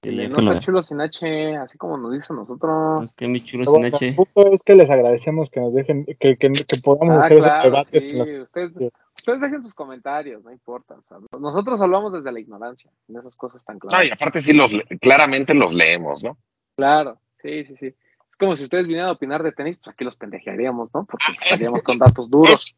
Y 0.02 0.28
no 0.28 0.36
ve. 0.54 0.60
chulo 0.60 0.80
sin 0.82 1.00
H, 1.00 1.56
así 1.56 1.76
como 1.76 1.96
nos 1.98 2.12
dice 2.12 2.32
a 2.32 2.36
nosotros. 2.36 3.02
Es 3.02 3.12
que 3.14 3.26
mi 3.26 3.42
chulo 3.42 3.64
Pero 3.64 3.72
sin 3.72 3.80
bueno, 3.82 3.96
H. 3.96 4.08
El 4.08 4.14
punto 4.14 4.52
es 4.52 4.62
que 4.62 4.74
les 4.76 4.88
agradecemos 4.90 5.50
que 5.50 5.60
nos 5.60 5.74
dejen, 5.74 6.04
que, 6.04 6.36
que, 6.36 6.36
que 6.36 6.76
podamos 6.82 7.16
Ah, 7.16 7.26
hacer 7.26 7.32
esos 7.38 7.44
claro, 7.46 7.64
debates 7.64 8.02
sí. 8.04 8.10
con 8.10 8.18
los- 8.18 8.28
Ustedes, 8.28 8.72
Sí. 8.78 8.88
ustedes 9.16 9.40
dejen 9.40 9.62
sus 9.64 9.74
comentarios, 9.74 10.44
no 10.44 10.52
importa. 10.52 10.94
o 10.94 11.02
sea, 11.02 11.18
nosotros 11.40 11.80
hablamos 11.82 12.12
desde 12.12 12.30
la 12.30 12.38
ignorancia, 12.38 12.90
en 13.08 13.16
esas 13.16 13.36
cosas 13.36 13.64
tan 13.64 13.74
No, 13.76 13.80
claras. 13.88 14.08
y 14.08 14.12
aparte 14.12 14.40
sí 14.40 14.52
los 14.52 14.70
claramente 15.00 15.52
los 15.54 15.74
leemos, 15.74 16.22
¿no? 16.22 16.38
Claro, 16.76 17.18
sí, 17.42 17.64
sí, 17.64 17.74
sí. 17.80 17.86
Es 17.86 18.36
como 18.38 18.54
si 18.54 18.62
ustedes 18.64 18.86
vinieran 18.86 19.08
a 19.08 19.12
opinar 19.12 19.42
de 19.42 19.50
tenis, 19.50 19.78
pues 19.78 19.92
aquí 19.94 20.04
los 20.04 20.14
pendejearíamos, 20.14 20.90
¿no? 20.94 21.06
Porque 21.06 21.24
Ah, 21.30 21.36
estaríamos 21.42 21.82
con 21.82 21.98
datos 21.98 22.30
duros. 22.30 22.76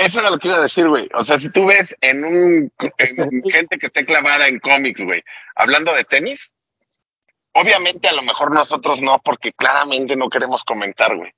Es- 0.00 0.06
eso 0.08 0.20
era 0.20 0.30
lo 0.30 0.38
que 0.38 0.48
iba 0.48 0.56
a 0.56 0.62
decir, 0.62 0.88
güey. 0.88 1.08
O 1.14 1.22
sea, 1.22 1.38
si 1.38 1.50
tú 1.50 1.66
ves 1.66 1.94
en 2.00 2.24
un 2.24 2.72
en 2.98 3.42
gente 3.52 3.78
que 3.78 3.86
esté 3.86 4.04
clavada 4.04 4.48
en 4.48 4.58
cómics, 4.60 5.02
güey, 5.02 5.22
hablando 5.54 5.94
de 5.94 6.04
tenis, 6.04 6.40
obviamente 7.54 8.08
a 8.08 8.12
lo 8.12 8.22
mejor 8.22 8.52
nosotros 8.52 9.00
no, 9.00 9.20
porque 9.24 9.52
claramente 9.52 10.16
no 10.16 10.28
queremos 10.28 10.62
comentar, 10.64 11.16
güey. 11.16 11.32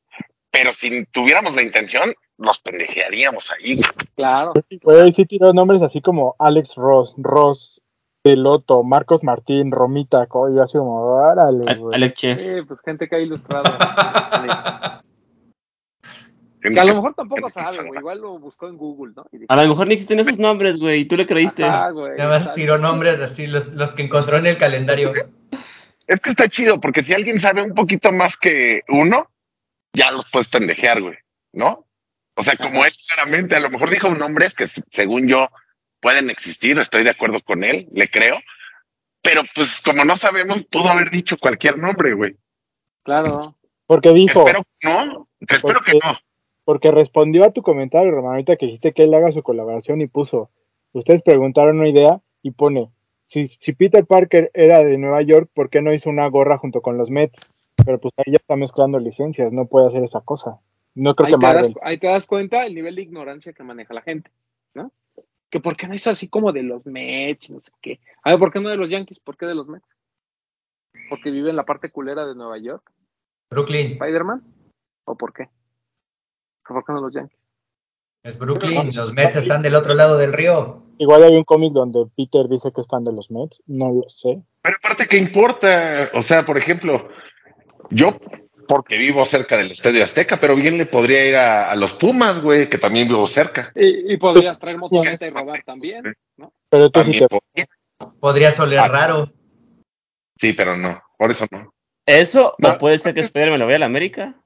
Pero 0.51 0.71
si 0.73 1.05
tuviéramos 1.07 1.55
la 1.55 1.63
intención, 1.63 2.13
los 2.37 2.59
pendejearíamos 2.61 3.51
ahí. 3.51 3.77
güey. 3.77 3.87
Claro. 4.17 4.53
Güey, 4.83 5.13
sí 5.13 5.25
tiró 5.25 5.53
nombres 5.55 5.83
así 5.83 6.01
como 6.03 6.37
Alex 6.39 6.75
Ross, 6.77 7.15
Ross, 7.17 7.81
Peloto, 8.23 8.83
Marcos 8.83 9.23
Martín, 9.25 9.73
Romita, 9.73 10.27
co- 10.27 10.51
y 10.51 10.57
yo 10.57 10.63
así 10.63 10.77
como, 10.77 11.01
órale, 11.01 11.75
güey. 11.77 11.95
Alex 11.97 12.15
Chef. 12.15 12.39
Sí, 12.39 12.63
pues 12.69 12.81
gente 12.83 13.09
que 13.09 13.17
ha 13.17 13.21
ilustrado. 13.21 13.65
que 16.63 16.81
a 16.81 16.85
lo 16.85 16.95
mejor 16.95 17.15
tampoco 17.15 17.51
sabe, 17.51 17.83
güey. 17.85 17.99
Igual 17.99 18.21
lo 18.21 18.39
buscó 18.39 18.69
en 18.69 18.77
Google, 18.77 19.13
¿no? 19.17 19.27
Dijo, 19.33 19.47
A 19.49 19.57
lo 19.63 19.69
mejor 19.69 19.87
ni 19.89 19.95
existen 19.95 20.21
esos 20.21 20.39
nombres, 20.39 20.79
güey, 20.79 21.01
y 21.01 21.05
tú 21.07 21.17
le 21.17 21.27
creíste. 21.27 21.65
"Ajá, 21.65 21.91
güey, 21.91 22.17
Nada 22.17 22.31
más 22.31 22.39
exacto". 22.39 22.55
tiró 22.61 22.79
nombres 22.79 23.21
así, 23.21 23.47
los, 23.47 23.69
los 23.73 23.95
que 23.95 24.03
encontró 24.03 24.37
en 24.37 24.47
el 24.47 24.57
calendario. 24.59 25.13
Es 26.07 26.21
que 26.21 26.31
está 26.31 26.49
chido, 26.49 26.81
porque 26.81 27.03
si 27.05 27.13
alguien 27.13 27.41
sabe 27.41 27.63
un 27.63 27.75
poquito 27.75 28.13
más 28.13 28.37
que 28.37 28.83
uno, 28.89 29.29
ya 29.93 30.11
los 30.11 30.25
puedes 30.31 30.49
pendejear, 30.49 31.01
güey, 31.01 31.17
¿no? 31.53 31.87
O 32.37 32.43
sea, 32.43 32.57
como 32.57 32.85
él 32.85 32.93
claramente, 33.09 33.57
a 33.57 33.61
lo 33.61 33.71
mejor 33.71 33.91
dijo 33.91 34.09
nombres 34.11 34.55
que 34.55 34.67
se- 34.69 34.83
según 34.93 35.29
yo 35.29 35.49
pueden 36.01 36.31
existir, 36.31 36.79
estoy 36.79 37.05
de 37.05 37.11
acuerdo 37.11 37.41
con 37.43 37.63
él, 37.63 37.89
le 37.93 38.09
creo, 38.09 38.39
pero 39.23 39.43
pues 39.55 39.81
como 39.85 40.05
no 40.05 40.17
sabemos, 40.17 40.65
pudo 40.71 40.89
haber 40.89 41.11
dicho 41.11 41.37
cualquier 41.39 41.79
nombre, 41.79 42.15
güey. 42.15 42.37
Claro. 43.05 43.39
Porque 43.87 44.13
dijo, 44.13 44.41
Espero 44.47 44.65
que 44.81 44.89
no, 44.89 45.29
espero 45.41 45.81
que 45.83 45.93
no. 45.93 46.19
Porque 46.65 46.91
respondió 46.91 47.45
a 47.45 47.53
tu 47.53 47.63
comentario, 47.63 48.11
Román, 48.11 48.33
ahorita 48.33 48.57
que 48.57 48.67
dijiste 48.67 48.93
que 48.93 49.03
él 49.03 49.15
haga 49.15 49.33
su 49.33 49.43
colaboración 49.43 50.01
y 50.01 50.07
puso, 50.07 50.51
ustedes 50.93 51.23
preguntaron 51.23 51.79
una 51.79 51.89
idea 51.89 52.21
y 52.43 52.53
pone, 52.53 52.91
si, 53.25 53.47
si 53.47 53.73
Peter 53.73 54.05
Parker 54.05 54.51
era 54.55 54.83
de 54.83 54.99
Nueva 54.99 55.23
York, 55.23 55.51
¿por 55.55 55.71
qué 55.71 55.81
no 55.81 55.93
hizo 55.93 56.11
una 56.11 56.29
gorra 56.29 56.59
junto 56.59 56.83
con 56.83 56.99
los 56.99 57.11
Mets? 57.11 57.41
Pero 57.85 57.99
pues 57.99 58.13
ahí 58.19 58.33
ya 58.33 58.37
está 58.37 58.57
mezclando 58.57 58.99
licencias, 58.99 59.53
no 59.53 59.67
puede 59.67 59.89
hacer 59.89 60.05
esa 60.05 60.21
cosa. 60.21 60.61
No 60.95 61.15
creo 61.15 61.27
Ahí 61.27 61.33
que 61.33 61.39
te, 61.39 61.55
das, 61.55 61.75
ahí 61.83 61.99
te 61.99 62.07
das 62.07 62.27
cuenta 62.27 62.67
el 62.67 62.75
nivel 62.75 62.95
de 62.95 63.03
ignorancia 63.03 63.53
que 63.53 63.63
maneja 63.63 63.95
la 63.95 64.03
gente, 64.03 64.31
¿no? 64.75 64.93
Que 65.49 65.61
por 65.61 65.77
qué 65.77 65.89
no 65.89 65.95
es 65.95 66.07
así 66.07 66.29
como 66.29 66.53
de 66.53 66.63
los 66.63 66.87
Mets, 66.87 67.51
no 67.51 67.59
sé 67.59 67.73
qué. 67.81 68.01
A 68.23 68.31
ver, 68.31 68.39
¿por 68.39 68.53
qué 68.53 68.61
no 68.61 68.69
de 68.69 68.77
los 68.77 68.91
Yankees? 68.91 69.19
¿Por 69.19 69.37
qué 69.37 69.47
de 69.47 69.55
los 69.55 69.69
Mets? 69.69 69.87
Porque 71.09 71.31
vive 71.31 71.51
en 71.51 71.57
la 71.57 71.65
parte 71.65 71.91
culera 71.91 72.27
de 72.27 72.35
Nueva 72.35 72.59
York, 72.59 72.93
Brooklyn, 73.51 73.93
Spider-Man, 73.93 74.43
¿o 75.05 75.17
por 75.17 75.33
qué? 75.33 75.49
¿Por 76.67 76.85
qué 76.85 76.93
no 76.93 77.01
los 77.01 77.13
Yankees? 77.15 77.39
es 78.25 78.39
Brooklyn, 78.39 78.95
los 78.95 79.13
Mets 79.13 79.35
están 79.37 79.63
del 79.63 79.75
otro 79.75 79.95
lado 79.95 80.17
del 80.17 80.33
río. 80.33 80.81
Igual 80.99 81.25
hay 81.25 81.35
un 81.35 81.43
cómic 81.43 81.73
donde 81.73 82.05
Peter 82.17 82.49
dice 82.49 82.71
que 82.73 82.81
es 82.83 82.87
fan 82.87 83.03
de 83.05 83.13
los 83.13 83.31
Mets, 83.33 83.61
no 83.67 83.93
lo 83.93 84.09
sé. 84.09 84.41
Pero 84.63 84.77
aparte, 84.79 85.09
¿qué 85.09 85.17
importa? 85.17 86.09
O 86.15 86.23
sea, 86.23 86.47
por 86.47 86.57
ejemplo, 86.57 87.09
yo, 87.91 88.17
porque 88.69 88.97
vivo 88.97 89.25
cerca 89.27 89.57
del 89.57 89.73
Estadio 89.73 90.05
Azteca, 90.05 90.39
pero 90.39 90.55
bien 90.55 90.79
le 90.79 90.87
podría 90.87 91.27
ir 91.27 91.35
a, 91.35 91.69
a 91.73 91.75
los 91.75 91.95
Pumas, 91.95 92.41
güey, 92.41 92.71
que 92.71 92.79
también 92.79 93.09
vivo 93.09 93.27
cerca. 93.27 93.73
Y, 93.75 94.13
y 94.13 94.17
podrías 94.19 94.57
traer 94.57 94.79
motoneta 94.79 95.27
y 95.27 95.31
rodar 95.31 95.61
también, 95.65 96.15
¿no? 96.37 96.53
Pero 96.69 96.91
tú 96.91 97.03
sí 97.03 97.19
te... 97.19 97.27
podría. 97.27 97.69
Podría 98.21 98.51
oler 98.61 98.79
Ah. 98.79 98.89
raro. 98.89 99.33
Sí, 100.39 100.53
pero 100.53 100.77
no, 100.77 101.01
por 101.19 101.33
eso 101.33 101.45
no. 101.51 101.73
¿Eso? 102.07 102.55
No. 102.59 102.71
¿O 102.71 102.79
puede 102.79 102.99
ser 102.99 103.15
que 103.15 103.21
Spider-Man 103.21 103.59
lo 103.59 103.67
vaya 103.67 103.77
a 103.77 103.81
la 103.81 103.87
América? 103.87 104.37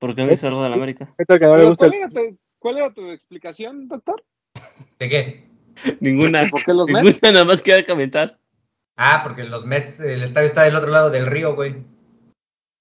¿Por 0.00 0.16
qué 0.16 0.24
no 0.24 0.30
dice 0.30 0.48
algo 0.48 0.62
de 0.64 0.70
la 0.70 0.74
América? 0.76 1.14
Ahorita 1.18 1.38
que 1.38 1.44
no 1.44 1.50
le 1.52 1.56
Pero, 1.58 1.68
gusta 1.68 1.86
¿cuál, 1.86 1.94
el- 1.94 2.00
era 2.00 2.08
tu, 2.10 2.38
cuál 2.58 2.76
era 2.78 2.92
tu 2.92 3.10
explicación, 3.10 3.86
doctor? 3.86 4.24
¿De 4.98 5.08
qué? 5.08 5.48
Ninguna. 6.00 6.48
¿Por 6.50 6.64
qué 6.64 6.72
los 6.74 6.86
Ninguna, 6.88 7.04
Mets? 7.04 7.22
nada 7.22 7.44
más 7.44 7.62
queda 7.62 7.84
comentar. 7.86 8.38
Ah, 8.96 9.20
porque 9.22 9.44
los 9.44 9.64
Mets, 9.66 10.00
el 10.00 10.22
estadio 10.22 10.46
está 10.48 10.64
del 10.64 10.74
otro 10.74 10.90
lado 10.90 11.10
del 11.10 11.26
río, 11.26 11.54
güey. 11.54 11.76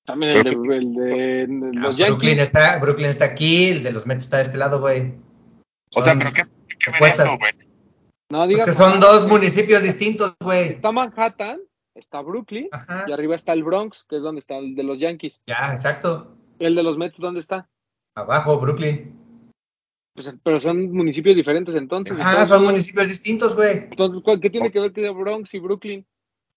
También 0.05 0.32
el 0.38 0.43
de, 0.43 0.49
el 0.49 0.93
de 0.95 1.67
Ah, 1.77 1.82
los 1.82 1.97
Brooklyn 1.97 2.38
Yankees. 2.38 2.39
está, 2.41 2.79
Brooklyn 2.79 3.10
está 3.10 3.25
aquí, 3.25 3.69
el 3.69 3.84
de 3.84 3.91
los 3.91 4.05
Mets 4.08 4.23
está 4.23 4.38
de 4.38 4.43
este 4.43 4.58
lado, 4.58 4.79
güey. 4.79 5.13
O 5.95 6.01
sea, 6.01 6.15
pero 6.17 6.34
¿qué, 6.34 6.43
qué 6.79 6.91
güey? 6.99 7.12
No 8.32 8.39
Pues 8.39 8.49
digas 8.49 8.65
que 8.65 8.73
son 8.73 8.99
dos 8.99 9.27
municipios 9.27 9.82
distintos, 9.84 10.36
güey. 10.41 10.69
Está 10.69 10.91
Manhattan, 10.91 11.60
está 11.95 12.21
Brooklyn, 12.21 12.67
Ajá. 12.71 13.05
y 13.08 13.12
arriba 13.12 13.36
está 13.36 13.53
el 13.53 13.63
Bronx, 13.63 14.03
que 14.10 14.17
es 14.17 14.23
donde 14.23 14.39
está 14.39 14.58
el 14.58 14.75
de 14.75 14.84
los 14.84 14.99
Yankees. 14.99 15.41
Ya, 15.47 15.71
exacto. 15.71 16.36
¿El 16.60 16.76
de 16.76 16.84
los 16.84 16.98
Mets 16.98 17.17
dónde 17.17 17.39
está? 17.39 17.67
Abajo, 18.15 18.60
Brooklyn. 18.60 19.15
Pues, 20.13 20.34
pero 20.43 20.60
son 20.60 20.91
municipios 20.91 21.36
diferentes 21.36 21.76
entonces. 21.76 22.13
Ajá, 22.19 22.32
Entonces, 22.32 22.50
son 22.50 22.63
municipios 22.65 23.08
distintos, 23.08 23.56
güey. 23.56 23.86
Entonces, 23.89 24.22
¿cuál- 24.22 24.39
¿qué 24.41 24.50
tiene 24.50 24.69
que 24.72 24.80
ver 24.80 24.91
que 24.91 25.10
Bronx 25.10 25.54
y 25.54 25.60
Brooklyn? 25.60 26.06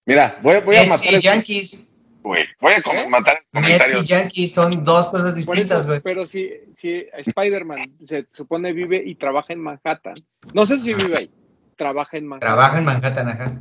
Mira, 0.07 0.41
voy, 0.43 0.57
a- 0.57 0.61
voy 0.61 0.77
a 0.77 0.81
Mets 0.81 0.89
matar 0.91 1.13
y 1.13 1.15
el, 1.15 1.21
Yankees. 1.21 1.89
güey. 2.23 2.45
Voy 2.61 2.73
a 2.73 2.79
¿Eh? 2.79 3.09
matar 3.09 3.39
el 3.53 3.61
Mets 3.63 3.95
y 4.03 4.05
Yankees 4.05 4.53
son 4.53 4.83
dos 4.83 5.09
cosas 5.09 5.37
distintas, 5.37 5.87
güey. 5.87 6.01
pero 6.01 6.27
si, 6.27 6.51
si 6.77 7.07
Spider-Man 7.13 7.99
se 8.05 8.27
supone 8.33 8.73
vive 8.73 9.01
y 9.05 9.15
trabaja 9.15 9.53
en 9.53 9.61
Manhattan, 9.61 10.15
no 10.55 10.67
sé 10.67 10.79
si 10.79 10.95
vive 10.95 11.17
ahí, 11.19 11.31
trabaja 11.77 12.17
en 12.17 12.27
Manhattan. 12.27 12.49
Trabaja 12.57 12.79
en 12.79 12.85
Manhattan, 12.85 13.29
ajá. 13.29 13.61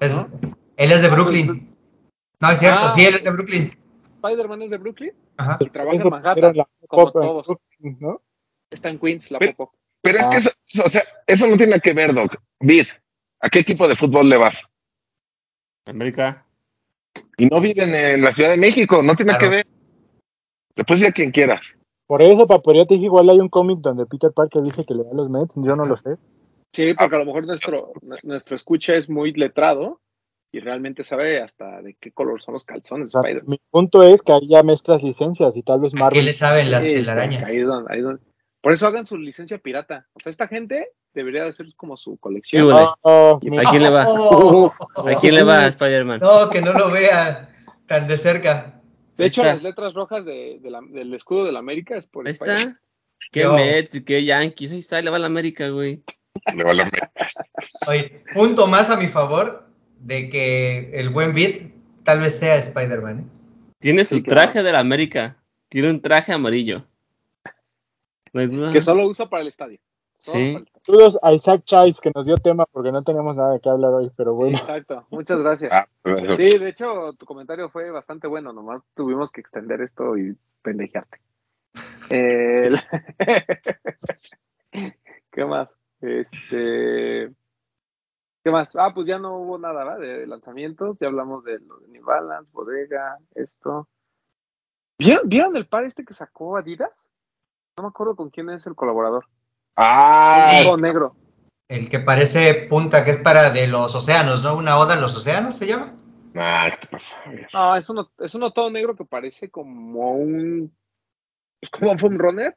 Es- 0.00 0.14
¿No? 0.14 0.28
Él 0.76 0.90
es 0.92 1.02
de 1.02 1.08
Brooklyn. 1.08 1.72
No, 2.40 2.50
es 2.50 2.58
cierto, 2.58 2.86
Ah, 2.86 2.92
sí, 2.92 3.04
él 3.04 3.14
es 3.14 3.22
de 3.24 3.30
Brooklyn. 3.30 3.76
Spider-Man 4.28 4.62
es 4.62 4.70
de 4.70 4.78
Brooklyn 4.78 5.12
Ajá. 5.36 5.58
y 5.60 5.70
trabaja 5.70 5.96
Eso 5.96 6.04
en 6.06 6.10
Manhattan, 6.10 6.56
la 6.56 6.68
como 6.88 7.12
todos. 7.12 7.46
Brooklyn, 7.46 7.96
¿no? 8.00 8.20
Está 8.70 8.88
en 8.90 8.98
Queens, 8.98 9.30
la 9.30 9.38
Pero- 9.38 9.52
Popo. 9.56 9.74
Pero 10.02 10.18
es 10.18 10.26
que 10.28 10.36
Ah. 10.36 10.38
eso, 10.38 10.84
o 10.84 10.90
sea, 10.90 11.02
eso 11.26 11.46
no 11.46 11.56
tiene 11.56 11.70
nada 11.70 11.80
que 11.80 11.92
ver, 11.92 12.14
Doc. 12.14 12.36
Vid, 12.60 12.86
¿a 13.40 13.48
qué 13.48 13.60
equipo 13.60 13.88
de 13.88 13.96
fútbol 13.96 14.28
le 14.28 14.36
vas? 14.36 14.56
América. 15.86 16.46
Y 17.38 17.46
no 17.46 17.60
viven 17.60 17.94
en 17.94 18.22
la 18.22 18.32
Ciudad 18.34 18.50
de 18.50 18.56
México, 18.56 19.02
no 19.02 19.14
tiene 19.14 19.32
nada 19.32 19.38
Claro. 19.38 19.50
que 19.50 19.56
ver. 19.56 19.66
Le 20.76 20.84
puedes 20.84 21.00
decir 21.00 21.10
a 21.12 21.14
quien 21.14 21.30
quieras. 21.30 21.60
Por 22.06 22.22
eso, 22.22 22.46
Papo, 22.46 22.72
ya 22.72 22.84
te 22.86 22.94
dije, 22.94 23.06
igual 23.06 23.28
hay 23.30 23.38
un 23.40 23.48
cómic 23.48 23.78
donde 23.80 24.06
Peter 24.06 24.30
Parker 24.32 24.62
dice 24.62 24.84
que 24.84 24.94
le 24.94 25.02
da 25.04 25.10
a 25.10 25.14
los 25.14 25.28
Mets, 25.30 25.54
yo 25.56 25.74
no 25.74 25.84
lo 25.86 25.96
sé. 25.96 26.16
Sí, 26.72 26.92
porque 26.94 27.16
a 27.16 27.18
lo 27.18 27.24
mejor 27.24 27.46
nuestro, 27.46 27.92
nuestro 28.22 28.54
escucha 28.56 28.94
es 28.94 29.08
muy 29.08 29.32
letrado 29.32 30.00
y 30.56 30.60
realmente 30.60 31.04
sabe 31.04 31.40
hasta 31.42 31.82
de 31.82 31.94
qué 32.00 32.12
color 32.12 32.40
son 32.42 32.54
los 32.54 32.64
calzones 32.64 33.04
O 33.14 33.18
de 33.18 33.22
sea, 33.22 33.30
Spider-Man. 33.30 33.50
mi 33.50 33.60
punto 33.70 34.02
es 34.02 34.22
que 34.22 34.32
ahí 34.32 34.48
ya 34.48 34.62
mezclas 34.62 35.02
licencias 35.02 35.54
y 35.56 35.62
tal 35.62 35.80
vez 35.80 35.92
¿Qué 35.92 35.98
Marvel 36.00 36.24
le 36.24 36.32
saben 36.32 36.70
las 36.70 36.82
telarañas? 36.84 37.48
ahí 37.48 37.56
es 37.58 37.66
donde- 37.66 37.92
ahí 37.92 37.98
es 37.98 38.04
donde- 38.04 38.22
Por 38.62 38.72
eso 38.72 38.86
hagan 38.86 39.06
su 39.06 39.16
licencia 39.16 39.58
pirata. 39.58 40.06
O 40.14 40.20
sea, 40.20 40.30
esta 40.30 40.48
gente 40.48 40.88
debería 41.14 41.42
de 41.44 41.50
hacer 41.50 41.66
como 41.76 41.96
su 41.96 42.16
colección. 42.16 42.68
güey. 42.70 42.84
Oh, 43.02 43.38
Y- 43.42 43.50
mi- 43.50 43.58
¿A 43.58 43.70
quién 43.70 43.82
le 43.82 43.90
va? 43.90 44.04
Oh, 44.08 44.72
¿A 45.06 45.18
quién 45.20 45.34
le 45.36 45.42
va 45.44 45.66
Spider-Man? 45.68 46.20
No, 46.20 46.48
que 46.50 46.60
no 46.62 46.72
lo 46.72 46.90
vea 46.90 47.48
tan 47.86 48.08
de 48.08 48.16
cerca. 48.16 48.80
De 49.16 49.26
hecho, 49.26 49.42
está. 49.42 49.54
las 49.54 49.62
letras 49.62 49.94
rojas 49.94 50.24
de, 50.24 50.58
de 50.60 50.70
la- 50.70 50.80
del 50.82 51.14
escudo 51.14 51.44
de 51.44 51.52
la 51.52 51.60
América 51.60 51.96
es 51.96 52.06
por 52.06 52.26
Ahí 52.26 52.32
está. 52.32 52.54
¿Qué 53.30 53.42
Yo. 53.42 53.54
Mets? 53.54 54.02
¿Qué 54.04 54.24
Yankees? 54.24 54.72
Ahí 54.72 54.78
está, 54.80 55.00
le 55.00 55.10
va 55.10 55.16
a 55.16 55.20
la 55.20 55.26
América, 55.26 55.68
güey. 55.68 56.02
Le 56.54 56.64
va 56.64 56.72
la- 56.74 56.90
Oye, 57.86 58.22
punto 58.34 58.66
más 58.66 58.90
a 58.90 58.96
mi 58.96 59.06
favor 59.06 59.65
de 60.00 60.28
que 60.28 60.90
el 60.98 61.10
buen 61.10 61.34
beat 61.34 61.70
tal 62.04 62.20
vez 62.20 62.38
sea 62.38 62.56
Spider-Man. 62.56 63.20
¿eh? 63.20 63.24
Tiene 63.78 64.04
su 64.04 64.16
Sí, 64.16 64.22
claro. 64.22 64.42
traje 64.42 64.62
de 64.62 64.72
la 64.72 64.78
América. 64.80 65.36
Tiene 65.68 65.90
un 65.90 66.00
traje 66.00 66.32
amarillo. 66.32 66.84
No 68.32 68.40
hay 68.40 68.46
duda. 68.48 68.72
Que 68.72 68.80
solo 68.80 69.06
usa 69.06 69.26
para 69.28 69.42
el 69.42 69.48
estadio. 69.48 69.78
Sí. 70.18 70.56
Saludos 70.82 71.22
a 71.24 71.32
Isaac 71.32 71.62
Chais 71.64 72.00
que 72.00 72.10
nos 72.14 72.26
dio 72.26 72.34
tema 72.36 72.66
porque 72.66 72.90
no 72.90 73.02
tenemos 73.04 73.36
nada 73.36 73.52
de 73.54 73.60
qué 73.60 73.68
hablar 73.68 73.92
hoy, 73.92 74.10
pero 74.16 74.34
bueno. 74.34 74.58
Exacto, 74.58 75.06
muchas 75.10 75.40
gracias. 75.40 75.72
Ah. 75.72 75.86
Sí, 76.36 76.58
de 76.58 76.68
hecho, 76.68 77.12
tu 77.18 77.26
comentario 77.26 77.68
fue 77.70 77.90
bastante 77.90 78.26
bueno, 78.26 78.52
nomás 78.52 78.82
tuvimos 78.94 79.30
que 79.30 79.40
extender 79.40 79.80
esto 79.82 80.16
y 80.18 80.36
pendejearte. 80.62 81.18
El- 82.10 82.78
¿Qué 85.32 85.44
más? 85.44 85.68
Este... 86.00 87.30
¿Qué 88.46 88.52
más? 88.52 88.76
Ah, 88.76 88.92
pues 88.94 89.08
ya 89.08 89.18
no 89.18 89.38
hubo 89.38 89.58
nada, 89.58 89.82
¿va? 89.82 89.98
De 89.98 90.24
lanzamientos, 90.24 90.96
ya 91.00 91.08
hablamos 91.08 91.42
de 91.42 91.58
lo 91.58 91.78
de 91.80 91.88
New 91.88 92.04
Balance, 92.04 92.48
Bodega, 92.52 93.18
esto. 93.34 93.88
¿Vieron, 95.00 95.28
¿Vieron 95.28 95.56
el 95.56 95.66
par 95.66 95.82
este 95.82 96.04
que 96.04 96.14
sacó 96.14 96.56
Adidas? 96.56 97.10
No 97.76 97.82
me 97.82 97.88
acuerdo 97.88 98.14
con 98.14 98.30
quién 98.30 98.48
es 98.50 98.64
el 98.68 98.76
colaborador. 98.76 99.26
Ah, 99.76 100.60
Todo 100.62 100.76
negro. 100.76 101.16
El 101.68 101.90
que 101.90 101.98
parece 101.98 102.68
punta, 102.70 103.04
que 103.04 103.10
es 103.10 103.18
para 103.18 103.50
de 103.50 103.66
los 103.66 103.92
océanos, 103.96 104.44
¿no? 104.44 104.56
Una 104.56 104.78
oda 104.78 104.94
a 104.94 105.00
los 105.00 105.16
océanos 105.16 105.56
se 105.56 105.66
llama. 105.66 105.96
nah, 106.32 106.70
¿qué 106.70 106.76
te 106.82 106.86
pasa? 106.86 107.16
No, 107.52 107.74
es 107.74 107.90
uno, 107.90 108.12
es 108.20 108.32
uno 108.36 108.52
todo 108.52 108.70
negro 108.70 108.94
que 108.94 109.04
parece 109.04 109.50
como 109.50 110.12
un. 110.12 110.72
Es 111.60 111.68
como 111.70 111.90
un 111.90 111.98
foam 111.98 112.16
runner. 112.16 112.56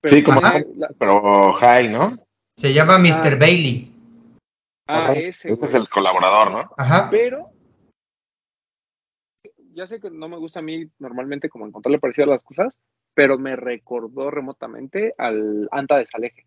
pero 0.00 0.16
Sí, 0.16 0.24
como 0.24 0.40
la- 0.40 0.64
pero 0.98 1.52
high, 1.52 1.88
¿no? 1.88 2.18
Se 2.56 2.72
llama 2.74 2.98
Mr. 2.98 3.34
Ah. 3.34 3.36
Bailey. 3.38 3.94
Ah, 4.90 5.04
Ajá. 5.04 5.12
ese. 5.14 5.48
Ese 5.48 5.66
es 5.66 5.74
el 5.74 5.88
colaborador, 5.88 6.50
¿no? 6.50 6.70
Ajá. 6.76 7.08
Pero. 7.10 7.50
Ya 9.72 9.86
sé 9.86 10.00
que 10.00 10.10
no 10.10 10.28
me 10.28 10.36
gusta 10.36 10.58
a 10.58 10.62
mí 10.62 10.90
normalmente 10.98 11.48
como 11.48 11.66
encontrarle 11.66 12.00
parecido 12.00 12.26
a 12.26 12.30
las 12.32 12.42
cosas, 12.42 12.76
pero 13.14 13.38
me 13.38 13.54
recordó 13.56 14.30
remotamente 14.30 15.14
al 15.16 15.68
Anta 15.70 15.98
de 15.98 16.06
Saleje. 16.06 16.46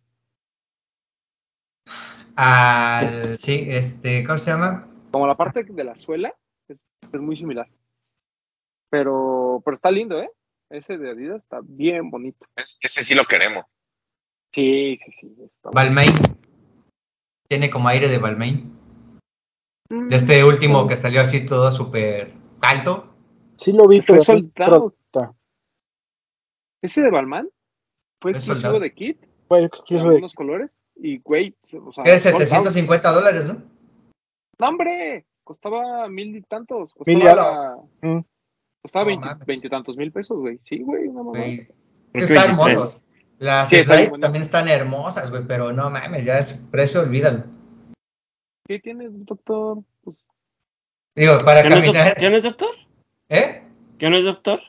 Al, 2.36 3.38
sí, 3.40 3.68
este, 3.70 4.24
¿cómo 4.26 4.38
se 4.38 4.52
llama? 4.52 4.88
Como 5.12 5.28
la 5.28 5.36
parte 5.36 5.64
de 5.64 5.84
la 5.84 5.96
suela 5.96 6.34
es, 6.68 6.84
es 7.14 7.22
muy 7.22 7.38
similar. 7.38 7.68
Pero, 8.90 9.62
pero 9.64 9.76
está 9.76 9.90
lindo, 9.90 10.20
¿eh? 10.20 10.30
Ese 10.70 10.98
de 10.98 11.12
Adidas 11.12 11.42
está 11.44 11.60
bien 11.64 12.10
bonito. 12.10 12.46
Es- 12.56 12.78
ese 12.82 13.04
sí 13.04 13.16
lo 13.16 13.26
queremos. 13.26 13.66
Sí, 14.52 14.98
sí, 15.00 15.12
sí. 15.14 15.36
Balmain. 15.72 16.14
Tiene 17.54 17.70
como 17.70 17.88
aire 17.88 18.08
de 18.08 18.18
Balmain. 18.18 18.76
Mm, 19.92 20.08
De 20.08 20.16
este 20.16 20.44
último 20.44 20.88
que 20.88 20.96
salió 20.96 21.22
así 21.22 21.46
todo 21.46 21.72
súper 21.72 22.34
alto. 22.62 23.14
Sí 23.58 23.72
lo 23.72 23.88
vi, 23.88 23.98
Fue 24.02 24.18
pero 24.18 24.24
fue 24.24 24.44
trota. 24.56 25.36
Ese 26.82 27.04
de 27.04 27.12
Balmain 27.12 27.48
fue 28.20 28.32
Es 28.32 28.38
exclusivo 28.38 28.62
soldado. 28.72 28.80
de 28.80 28.94
Kit, 28.96 29.24
Fue 29.48 29.64
exclusivo 29.66 30.00
de- 30.00 30.08
algunos 30.16 30.34
colores. 30.34 30.72
Y, 30.96 31.20
güey, 31.20 31.56
o 31.62 31.92
sea, 31.92 32.04
es 32.06 32.24
sold 32.24 32.34
out. 32.38 32.42
750 32.42 33.12
dólares, 33.12 33.48
¿no? 33.48 33.62
No, 34.58 34.68
hombre, 34.70 35.28
costaba 35.44 36.10
mil 36.10 36.36
y 36.36 36.42
tantos. 36.42 36.92
Mil 37.06 37.20
y 37.20 37.22
Costaba, 37.22 37.76
Mm. 38.02 38.20
costaba 38.82 39.04
No 39.06 39.08
veinte- 39.10 39.26
mames. 39.28 39.46
veintitantos 39.46 39.96
mil 39.96 40.12
pesos, 40.12 40.40
güey. 40.40 40.60
Sí, 40.64 40.80
güey, 40.80 41.04
Creo 41.12 41.32
que 41.32 41.68
Está 42.34 42.48
23. 42.48 42.48
hermoso. 42.50 43.02
Las 43.44 43.68
Sí, 43.68 43.82
slides 43.82 44.22
también 44.22 44.42
están 44.42 44.70
hermosas, 44.70 45.30
güey, 45.30 45.44
pero 45.46 45.74
no 45.74 45.90
mames, 45.90 46.24
ya 46.24 46.40
es 46.40 46.54
precio, 46.72 47.02
olvídalo. 47.02 47.44
¿Qué 48.66 48.80
tienes, 48.80 49.10
doctor? 49.26 49.80
Pues, 50.02 50.16
Digo, 51.14 51.38
para 51.40 51.62
¿Qué 51.62 51.70
no, 51.70 51.76
caminar, 51.76 52.16
¿Qué 52.16 52.30
no 52.30 52.38
es 52.38 52.44
doctor? 52.44 52.70
¿eh? 53.28 53.64
¿Qué 54.00 54.10
no 54.10 54.16
es 54.16 54.24
doctor? 54.24 54.62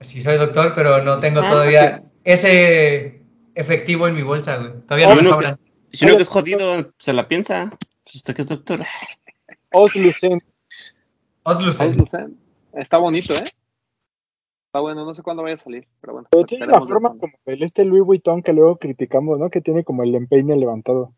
Sí, 0.00 0.20
soy 0.20 0.36
doctor, 0.36 0.74
pero 0.74 1.02
no 1.02 1.18
tengo 1.18 1.40
Ah, 1.40 1.48
todavía 1.48 2.02
ese 2.24 3.22
efectivo 3.54 4.06
en 4.06 4.14
mi 4.14 4.22
bolsa, 4.22 4.58
güey. 4.58 4.72
Todavía 4.82 5.06
no 5.06 5.12
Oye, 5.14 5.22
me 5.22 5.28
no, 5.28 5.34
sobran. 5.34 5.60
Si 5.90 6.04
uno 6.04 6.16
que 6.16 6.22
es 6.22 6.28
jodido, 6.28 6.92
se 6.98 7.14
la 7.14 7.26
piensa. 7.26 7.70
Pues 8.04 8.16
usted 8.16 8.36
que 8.36 8.42
es 8.42 8.48
doctor. 8.48 8.84
Oslucent. 9.72 10.42
Oslucen. 11.44 11.92
Oslucen. 11.92 12.38
Está 12.74 12.98
bonito, 12.98 13.32
¿eh? 13.32 13.50
Está 14.70 14.78
bueno, 14.78 15.04
no 15.04 15.12
sé 15.16 15.22
cuándo 15.24 15.42
vaya 15.42 15.56
a 15.56 15.58
salir, 15.58 15.88
pero 16.00 16.12
bueno. 16.12 16.28
Pero 16.30 16.46
tiene 16.46 16.64
la 16.68 16.80
forma 16.80 17.08
como 17.18 17.32
el 17.44 17.60
este 17.64 17.84
Louis 17.84 18.04
Vuitton 18.04 18.40
que 18.40 18.52
luego 18.52 18.76
criticamos, 18.76 19.36
¿no? 19.36 19.50
Que 19.50 19.60
tiene 19.60 19.82
como 19.82 20.04
el 20.04 20.14
empeine 20.14 20.56
levantado. 20.56 21.12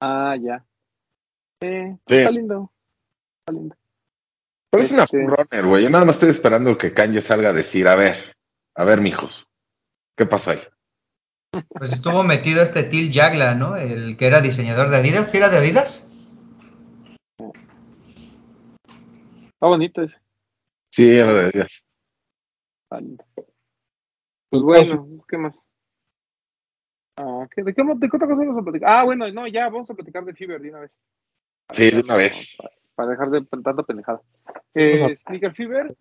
Ah, 0.00 0.34
ya. 0.40 0.64
Eh, 1.60 1.96
Sí. 2.08 2.16
Está 2.16 2.32
lindo. 2.32 2.72
Está 3.46 3.52
lindo. 3.52 3.76
Pero 4.72 4.82
es 4.82 4.90
una 4.90 5.04
Este- 5.04 5.24
runner, 5.24 5.66
güey. 5.68 5.84
Yo 5.84 5.90
nada 5.90 6.04
más 6.04 6.16
estoy 6.16 6.30
esperando 6.30 6.76
que 6.76 6.92
Kanye 6.92 7.22
salga 7.22 7.50
a 7.50 7.52
decir, 7.52 7.86
a 7.86 7.94
ver, 7.94 8.34
a 8.74 8.84
ver, 8.84 9.00
mijos, 9.00 9.46
¿qué 10.16 10.26
pasó 10.26 10.50
ahí? 10.50 10.62
Pues 11.68 11.92
estuvo 11.92 12.24
metido 12.24 12.60
este 12.60 12.82
Til 12.82 13.12
Jagla, 13.12 13.54
¿no? 13.54 13.76
El 13.76 14.16
que 14.16 14.26
era 14.26 14.40
diseñador 14.40 14.90
de 14.90 14.96
Adidas. 14.96 15.30
¿Sí 15.30 15.36
era 15.36 15.48
de 15.48 15.58
Adidas? 15.58 16.08
Está 17.38 17.52
bonito 19.68 20.02
ese. 20.02 20.18
Sí, 20.90 21.08
era 21.16 21.32
de 21.34 21.50
Dios. 21.52 21.88
Lindo. 23.00 23.24
Pues 24.50 24.62
bueno, 24.62 25.08
¿qué 25.28 25.38
más? 25.38 25.64
Ah, 27.16 27.46
¿qué- 27.54 27.62
¿de, 27.62 27.74
qué, 27.74 27.82
¿De 27.82 28.08
qué 28.08 28.16
otra 28.16 28.28
cosa 28.28 28.44
vamos 28.44 28.58
a 28.60 28.64
platicar? 28.64 28.88
Ah, 28.90 29.04
bueno, 29.04 29.30
no, 29.32 29.46
ya 29.46 29.68
vamos 29.68 29.90
a 29.90 29.94
platicar 29.94 30.24
de 30.24 30.34
Fever 30.34 30.60
de 30.60 30.70
una 30.70 30.80
vez. 30.80 30.90
Sí, 31.72 31.90
de 31.90 32.00
una 32.00 32.16
vez. 32.16 32.56
Para, 32.56 32.70
para 32.94 33.10
dejar 33.10 33.30
de 33.30 33.42
tanta 33.44 33.82
pendejada. 33.82 34.20
Eh, 34.74 35.16
Sneaker 35.16 35.54
Fever, 35.54 35.96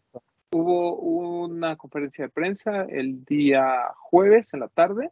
hubo 0.52 0.96
una 1.46 1.76
conferencia 1.78 2.26
de 2.26 2.30
prensa 2.30 2.84
el 2.84 3.24
día 3.26 3.92
jueves 3.98 4.54
en 4.54 4.62
la 4.62 4.68
tarde, 4.70 5.12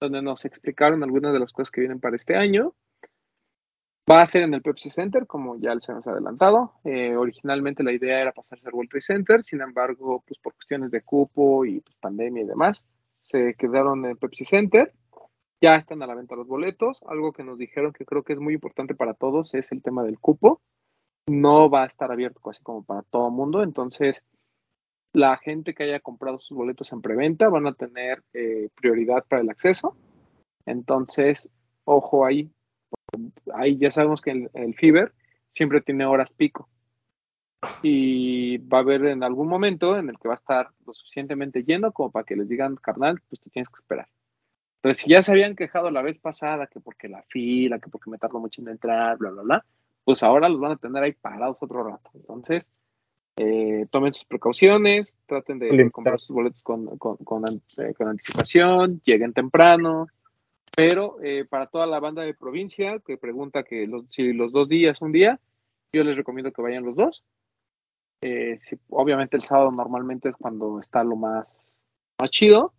donde 0.00 0.22
nos 0.22 0.44
explicaron 0.44 1.02
algunas 1.02 1.32
de 1.32 1.40
las 1.40 1.52
cosas 1.52 1.70
que 1.70 1.80
vienen 1.80 2.00
para 2.00 2.16
este 2.16 2.36
año. 2.36 2.74
Va 4.10 4.22
a 4.22 4.26
ser 4.26 4.42
en 4.44 4.54
el 4.54 4.62
Pepsi 4.62 4.88
Center, 4.88 5.26
como 5.26 5.56
ya 5.60 5.74
les 5.74 5.86
hemos 5.86 6.06
adelantado. 6.06 6.72
Eh, 6.84 7.14
originalmente 7.14 7.82
la 7.82 7.92
idea 7.92 8.22
era 8.22 8.32
pasarse 8.32 8.66
al 8.66 8.72
World 8.72 8.88
Trade 8.88 9.02
Center, 9.02 9.44
sin 9.44 9.60
embargo, 9.60 10.24
pues 10.26 10.40
por 10.40 10.54
cuestiones 10.54 10.90
de 10.90 11.02
cupo 11.02 11.66
y 11.66 11.80
pues, 11.80 11.94
pandemia 11.96 12.42
y 12.42 12.46
demás, 12.46 12.82
se 13.22 13.54
quedaron 13.54 14.06
en 14.06 14.12
el 14.12 14.16
Pepsi 14.16 14.46
Center. 14.46 14.94
Ya 15.60 15.74
están 15.74 16.02
a 16.02 16.06
la 16.06 16.14
venta 16.14 16.36
los 16.36 16.46
boletos. 16.46 17.02
Algo 17.06 17.32
que 17.32 17.44
nos 17.44 17.58
dijeron 17.58 17.92
que 17.92 18.06
creo 18.06 18.22
que 18.22 18.32
es 18.32 18.38
muy 18.38 18.54
importante 18.54 18.94
para 18.94 19.12
todos 19.12 19.52
es 19.54 19.72
el 19.72 19.82
tema 19.82 20.02
del 20.04 20.18
cupo. 20.18 20.62
No 21.26 21.68
va 21.68 21.82
a 21.82 21.86
estar 21.86 22.10
abierto 22.10 22.40
casi 22.40 22.62
como 22.62 22.84
para 22.84 23.02
todo 23.02 23.30
mundo. 23.30 23.62
Entonces, 23.62 24.22
la 25.12 25.36
gente 25.36 25.74
que 25.74 25.82
haya 25.82 26.00
comprado 26.00 26.38
sus 26.38 26.56
boletos 26.56 26.92
en 26.92 27.02
preventa 27.02 27.50
van 27.50 27.66
a 27.66 27.74
tener 27.74 28.22
eh, 28.32 28.70
prioridad 28.74 29.26
para 29.28 29.42
el 29.42 29.50
acceso. 29.50 29.94
Entonces, 30.64 31.50
ojo 31.84 32.24
ahí. 32.24 32.50
Ahí 33.54 33.76
ya 33.78 33.90
sabemos 33.90 34.20
que 34.20 34.30
el, 34.32 34.50
el 34.54 34.74
Fever 34.74 35.12
siempre 35.52 35.80
tiene 35.80 36.06
horas 36.06 36.32
pico. 36.32 36.68
Y 37.82 38.58
va 38.58 38.78
a 38.78 38.80
haber 38.82 39.04
en 39.06 39.22
algún 39.24 39.48
momento 39.48 39.96
en 39.98 40.08
el 40.08 40.18
que 40.18 40.28
va 40.28 40.34
a 40.34 40.38
estar 40.38 40.68
lo 40.86 40.92
suficientemente 40.92 41.64
lleno 41.64 41.92
como 41.92 42.10
para 42.10 42.24
que 42.24 42.36
les 42.36 42.48
digan, 42.48 42.76
carnal, 42.76 43.20
pues 43.28 43.40
te 43.40 43.50
tienes 43.50 43.68
que 43.68 43.80
esperar. 43.80 44.08
Entonces, 44.76 45.02
si 45.02 45.10
ya 45.10 45.22
se 45.22 45.32
habían 45.32 45.56
quejado 45.56 45.90
la 45.90 46.02
vez 46.02 46.18
pasada 46.18 46.68
que 46.68 46.78
porque 46.80 47.08
la 47.08 47.22
fila, 47.24 47.80
que 47.80 47.90
porque 47.90 48.10
me 48.10 48.18
tardo 48.18 48.38
mucho 48.38 48.62
en 48.62 48.68
entrar, 48.68 49.16
bla, 49.18 49.30
bla, 49.30 49.42
bla, 49.42 49.64
pues 50.04 50.22
ahora 50.22 50.48
los 50.48 50.60
van 50.60 50.72
a 50.72 50.76
tener 50.76 51.02
ahí 51.02 51.12
parados 51.12 51.58
otro 51.60 51.82
rato. 51.82 52.10
Entonces, 52.14 52.70
eh, 53.36 53.86
tomen 53.90 54.14
sus 54.14 54.24
precauciones, 54.24 55.18
traten 55.26 55.58
de, 55.58 55.70
Limitar. 55.70 55.90
comprar 55.92 56.20
sus 56.20 56.34
boletos 56.34 56.62
con, 56.62 56.96
con, 56.96 57.16
con 57.18 57.44
an- 57.44 57.60
eh, 57.84 57.92
con 57.94 58.08
anticipación, 58.08 59.00
lleguen 59.04 59.32
temprano. 59.32 60.06
Pero 60.78 61.16
eh, 61.24 61.44
para 61.44 61.66
toda 61.66 61.86
la 61.86 61.98
banda 61.98 62.22
de 62.22 62.34
provincia 62.34 63.00
que 63.04 63.18
pregunta 63.18 63.64
que 63.64 63.88
los- 63.88 64.06
si 64.10 64.32
los 64.32 64.52
dos 64.52 64.68
días, 64.68 65.02
un 65.02 65.10
día, 65.10 65.40
yo 65.92 66.04
les 66.04 66.16
recomiendo 66.16 66.52
que 66.52 66.62
vayan 66.62 66.84
los 66.84 66.94
dos. 66.94 67.24
Eh, 68.22 68.56
si- 68.58 68.78
obviamente 68.88 69.36
el 69.36 69.42
sábado 69.42 69.72
normalmente 69.72 70.28
es 70.28 70.36
cuando 70.36 70.78
está 70.78 71.02
lo 71.02 71.16
más, 71.16 71.58
más 72.20 72.30
chido, 72.30 72.72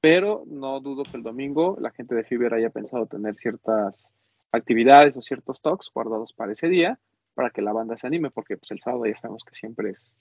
pero 0.00 0.44
no 0.46 0.78
dudo 0.78 1.02
que 1.02 1.16
el 1.16 1.24
domingo 1.24 1.76
la 1.80 1.90
gente 1.90 2.14
de 2.14 2.22
Fiverr 2.22 2.54
haya 2.54 2.70
pensado 2.70 3.06
tener 3.06 3.34
ciertas 3.34 4.08
actividades 4.52 5.16
o 5.16 5.20
ciertos 5.22 5.60
talks 5.60 5.90
guardados 5.92 6.32
para 6.32 6.52
ese 6.52 6.68
día 6.68 7.00
para 7.34 7.50
que 7.50 7.62
la 7.62 7.72
banda 7.72 7.96
se 7.96 8.06
anime, 8.06 8.30
porque 8.30 8.58
pues 8.58 8.70
el 8.70 8.78
sábado 8.78 9.06
ya 9.06 9.16
sabemos 9.16 9.42
que 9.42 9.56
siempre 9.56 9.90
es, 9.90 10.14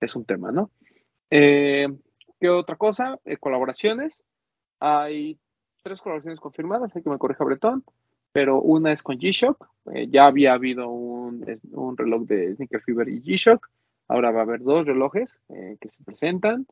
es 0.00 0.16
un 0.16 0.24
tema, 0.24 0.50
¿no? 0.50 0.72
Eh, 1.30 1.86
¿Qué 2.40 2.48
otra 2.48 2.74
cosa? 2.74 3.20
Colaboraciones. 3.38 4.24
Hay 4.80 5.38
tres 5.84 6.00
colaboraciones 6.00 6.40
confirmadas, 6.40 6.96
hay 6.96 7.02
que 7.02 7.10
me 7.10 7.18
corrija 7.18 7.44
Bretón, 7.44 7.84
pero 8.32 8.60
una 8.60 8.90
es 8.90 9.02
con 9.02 9.18
G-Shock. 9.18 9.68
Eh, 9.92 10.08
ya 10.08 10.26
había 10.26 10.54
habido 10.54 10.88
un, 10.88 11.44
reloj 11.96 12.22
de 12.22 12.56
Sneaker 12.56 12.80
Fever 12.80 13.08
y 13.08 13.22
G-Shock. 13.22 13.68
Ahora 14.08 14.32
va 14.32 14.40
a 14.40 14.42
haber 14.42 14.62
dos 14.62 14.86
relojes 14.86 15.38
eh, 15.50 15.76
que 15.80 15.88
se 15.88 16.02
presentan. 16.02 16.66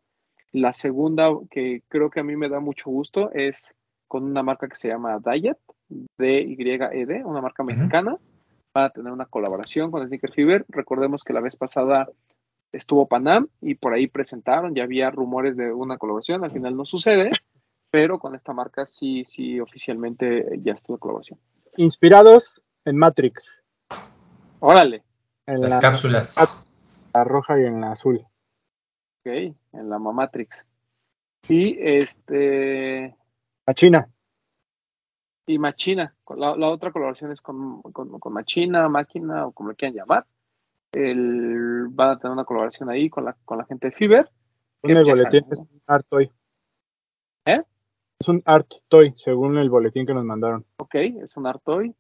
La 0.50 0.72
segunda, 0.72 1.30
que 1.50 1.82
creo 1.88 2.10
que 2.10 2.20
a 2.20 2.24
mí 2.24 2.36
me 2.36 2.48
da 2.48 2.60
mucho 2.60 2.90
gusto, 2.90 3.30
es 3.32 3.74
con 4.08 4.24
una 4.24 4.42
marca 4.42 4.66
que 4.66 4.76
se 4.76 4.88
llama 4.88 5.18
Diet, 5.18 5.58
D-Y-E-D, 6.18 7.24
una 7.24 7.40
marca 7.40 7.62
mexicana. 7.62 8.16
Van 8.74 8.84
a 8.84 8.90
tener 8.90 9.12
una 9.12 9.26
colaboración 9.26 9.90
con 9.90 10.06
Sneaker 10.06 10.32
Fever. 10.32 10.64
Recordemos 10.68 11.22
que 11.22 11.34
la 11.34 11.40
vez 11.40 11.56
pasada 11.56 12.08
estuvo 12.72 13.06
Panam 13.06 13.48
y 13.60 13.74
por 13.74 13.92
ahí 13.92 14.06
presentaron, 14.06 14.74
ya 14.74 14.84
había 14.84 15.10
rumores 15.10 15.56
de 15.56 15.72
una 15.72 15.98
colaboración, 15.98 16.42
al 16.42 16.50
final 16.50 16.74
no 16.74 16.86
sucede, 16.86 17.30
pero 17.92 18.18
con 18.18 18.34
esta 18.34 18.52
marca 18.54 18.86
sí, 18.86 19.24
sí, 19.26 19.60
oficialmente 19.60 20.58
ya 20.62 20.72
está 20.72 20.94
la 20.94 20.98
colaboración. 20.98 21.38
Inspirados 21.76 22.62
en 22.86 22.96
Matrix. 22.96 23.46
Órale, 24.60 25.04
En 25.46 25.60
Las 25.60 25.74
la, 25.74 25.80
cápsulas. 25.80 26.64
la 27.14 27.24
roja 27.24 27.60
y 27.60 27.64
en 27.66 27.80
la 27.82 27.92
azul. 27.92 28.16
ok, 29.20 29.26
en 29.26 29.90
la 29.90 29.98
Mamatrix. 29.98 30.64
Y 31.48 31.76
este, 31.80 33.14
La 33.66 33.74
China. 33.74 34.08
y 35.46 35.58
Machina, 35.58 36.14
la, 36.36 36.56
la 36.56 36.68
otra 36.70 36.92
colaboración 36.92 37.30
es 37.30 37.42
con, 37.42 37.82
con, 37.82 38.18
con 38.18 38.32
Machina, 38.32 38.88
Máquina, 38.88 39.46
o 39.46 39.52
como 39.52 39.68
le 39.70 39.76
quieran 39.76 39.96
llamar. 39.96 40.26
El, 40.92 41.88
van 41.90 42.10
a 42.10 42.18
tener 42.18 42.32
una 42.32 42.44
colaboración 42.44 42.88
ahí 42.88 43.10
con 43.10 43.24
la, 43.26 43.36
con 43.44 43.58
la 43.58 43.64
gente 43.66 43.88
de 43.90 43.96
el 45.00 45.06
ya 45.06 45.12
boletín 45.12 45.44
es. 45.50 45.66
¿Eh? 47.46 47.62
Es 48.22 48.28
un 48.28 48.40
art 48.46 48.68
toy, 48.86 49.12
según 49.16 49.58
el 49.58 49.68
boletín 49.68 50.06
que 50.06 50.14
nos 50.14 50.24
mandaron. 50.24 50.64
Ok, 50.76 50.94
es 50.94 51.36
un 51.36 51.44
Artoy. 51.48 51.92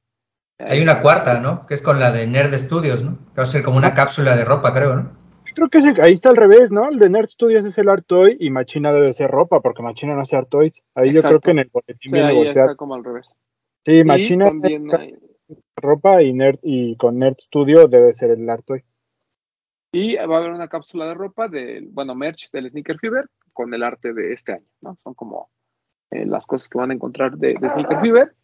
Hay 0.56 0.80
una 0.80 1.02
cuarta, 1.02 1.40
¿no? 1.40 1.66
Que 1.66 1.74
es 1.74 1.82
con 1.82 1.98
la 1.98 2.12
de 2.12 2.28
Nerd 2.28 2.54
Studios, 2.54 3.02
¿no? 3.02 3.18
Que 3.34 3.38
va 3.38 3.42
a 3.42 3.46
ser 3.46 3.64
como 3.64 3.76
una 3.76 3.92
cápsula 3.92 4.36
de 4.36 4.44
ropa, 4.44 4.72
creo, 4.72 4.94
¿no? 4.94 5.10
Creo 5.52 5.68
que 5.68 5.78
ahí 6.00 6.12
está 6.12 6.28
al 6.28 6.36
revés, 6.36 6.70
¿no? 6.70 6.88
El 6.90 7.00
de 7.00 7.10
Nerd 7.10 7.26
Studios 7.26 7.64
es 7.64 7.76
el 7.76 7.88
art 7.88 8.04
toy 8.06 8.36
y 8.38 8.50
Machina 8.50 8.92
debe 8.92 9.12
ser 9.12 9.32
ropa, 9.32 9.58
porque 9.58 9.82
Machina 9.82 10.14
no 10.14 10.20
hace 10.20 10.36
art 10.36 10.48
toys. 10.48 10.84
Ahí 10.94 11.12
yo 11.12 11.22
creo 11.22 11.40
que 11.40 11.50
en 11.50 11.58
el 11.58 11.70
boletín 11.72 11.98
Sí, 12.02 12.12
viene 12.12 12.28
ahí 12.28 12.36
volteado. 12.36 12.68
está 12.70 12.76
como 12.76 12.94
al 12.94 13.02
revés. 13.02 13.26
Sí, 13.84 14.04
Machina 14.04 14.52
hay- 14.96 15.16
ropa 15.74 16.22
y 16.22 16.32
Nerd 16.34 16.60
y 16.62 16.94
con 16.98 17.18
Nerd 17.18 17.38
Studio 17.40 17.88
debe 17.88 18.12
ser 18.12 18.30
el 18.30 18.48
art 18.48 18.64
toy. 18.64 18.84
Y 19.90 20.14
va 20.14 20.36
a 20.36 20.38
haber 20.38 20.52
una 20.52 20.68
cápsula 20.68 21.06
de 21.06 21.14
ropa 21.14 21.48
del, 21.48 21.88
bueno, 21.88 22.14
merch 22.14 22.48
del 22.52 22.70
Sneaker 22.70 23.00
Fever 23.00 23.26
con 23.52 23.74
el 23.74 23.82
arte 23.82 24.12
de 24.14 24.32
este 24.32 24.52
año, 24.52 24.66
¿no? 24.82 24.96
Son 25.02 25.14
como 25.14 25.50
eh, 26.12 26.26
las 26.26 26.46
cosas 26.46 26.68
que 26.68 26.78
van 26.78 26.90
a 26.90 26.94
encontrar 26.94 27.36
de, 27.36 27.56
Sneaker 27.56 28.00
Fever. 28.00 28.34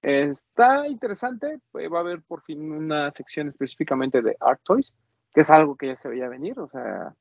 Está 0.00 0.86
interesante, 0.88 1.60
eh, 1.78 1.88
va 1.88 1.98
a 1.98 2.00
haber 2.00 2.22
por 2.22 2.42
fin 2.42 2.72
una 2.72 3.10
sección 3.10 3.48
específicamente 3.48 4.22
de 4.22 4.36
Art 4.40 4.60
Toys, 4.62 4.94
que 5.34 5.42
es 5.42 5.50
algo 5.50 5.76
que 5.76 5.88
ya 5.88 5.96
se 5.96 6.08
veía 6.08 6.28
venir, 6.28 6.58
o 6.58 6.68
sea, 6.68 7.14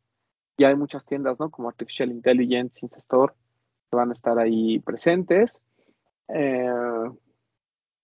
ya 0.58 0.70
hay 0.70 0.76
muchas 0.76 1.05
tiendas, 1.05 1.39
¿no? 1.39 1.49
Como 1.49 1.70
Artificial 1.70 2.10
Intelligence, 2.10 2.88
Store, 2.95 3.34
que 3.89 3.95
van 3.97 4.10
a 4.10 4.14
estar 4.14 4.38
ahí 4.39 4.80
presentes. 4.80 5.62
Eh, 6.30 6.70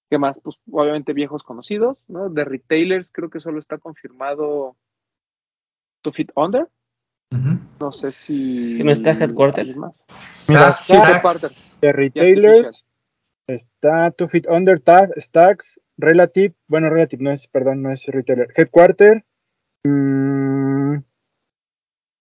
¿Qué 0.10 0.18
más? 0.18 0.38
Pues 0.43 0.58
obviamente 0.72 1.14
viejos 1.14 1.43
conocidos, 1.43 2.04
¿no? 2.08 2.30
De 2.30 2.45
retailers 2.45 3.12
creo 3.12 3.30
que 3.30 3.39
solo 3.39 3.60
está 3.60 3.78
confirmado 3.78 4.76
Two 6.01 6.14
Feet 6.14 6.32
Under. 6.36 6.68
No 7.79 7.91
sé 7.91 8.11
si. 8.11 8.77
¿Que 8.77 8.84
no 8.84 8.91
está 8.91 9.11
Headquarter? 9.11 9.65
Mira, 10.47 10.73
Stacks, 10.73 10.86
sí, 10.86 10.93
Stacks. 10.93 11.77
Y 11.81 11.91
retailers 11.91 12.86
está 13.47 14.11
Two 14.11 14.27
Feet 14.27 14.47
Under, 14.49 14.79
Tag, 14.79 15.11
Stacks, 15.17 15.79
Relative, 15.97 16.53
bueno, 16.67 16.89
Relative 16.89 17.23
no 17.23 17.31
es, 17.31 17.47
perdón, 17.47 17.81
no 17.81 17.91
es 17.91 18.05
retailer, 18.05 18.47
Headquarter, 18.55 19.25
mm, 19.84 20.97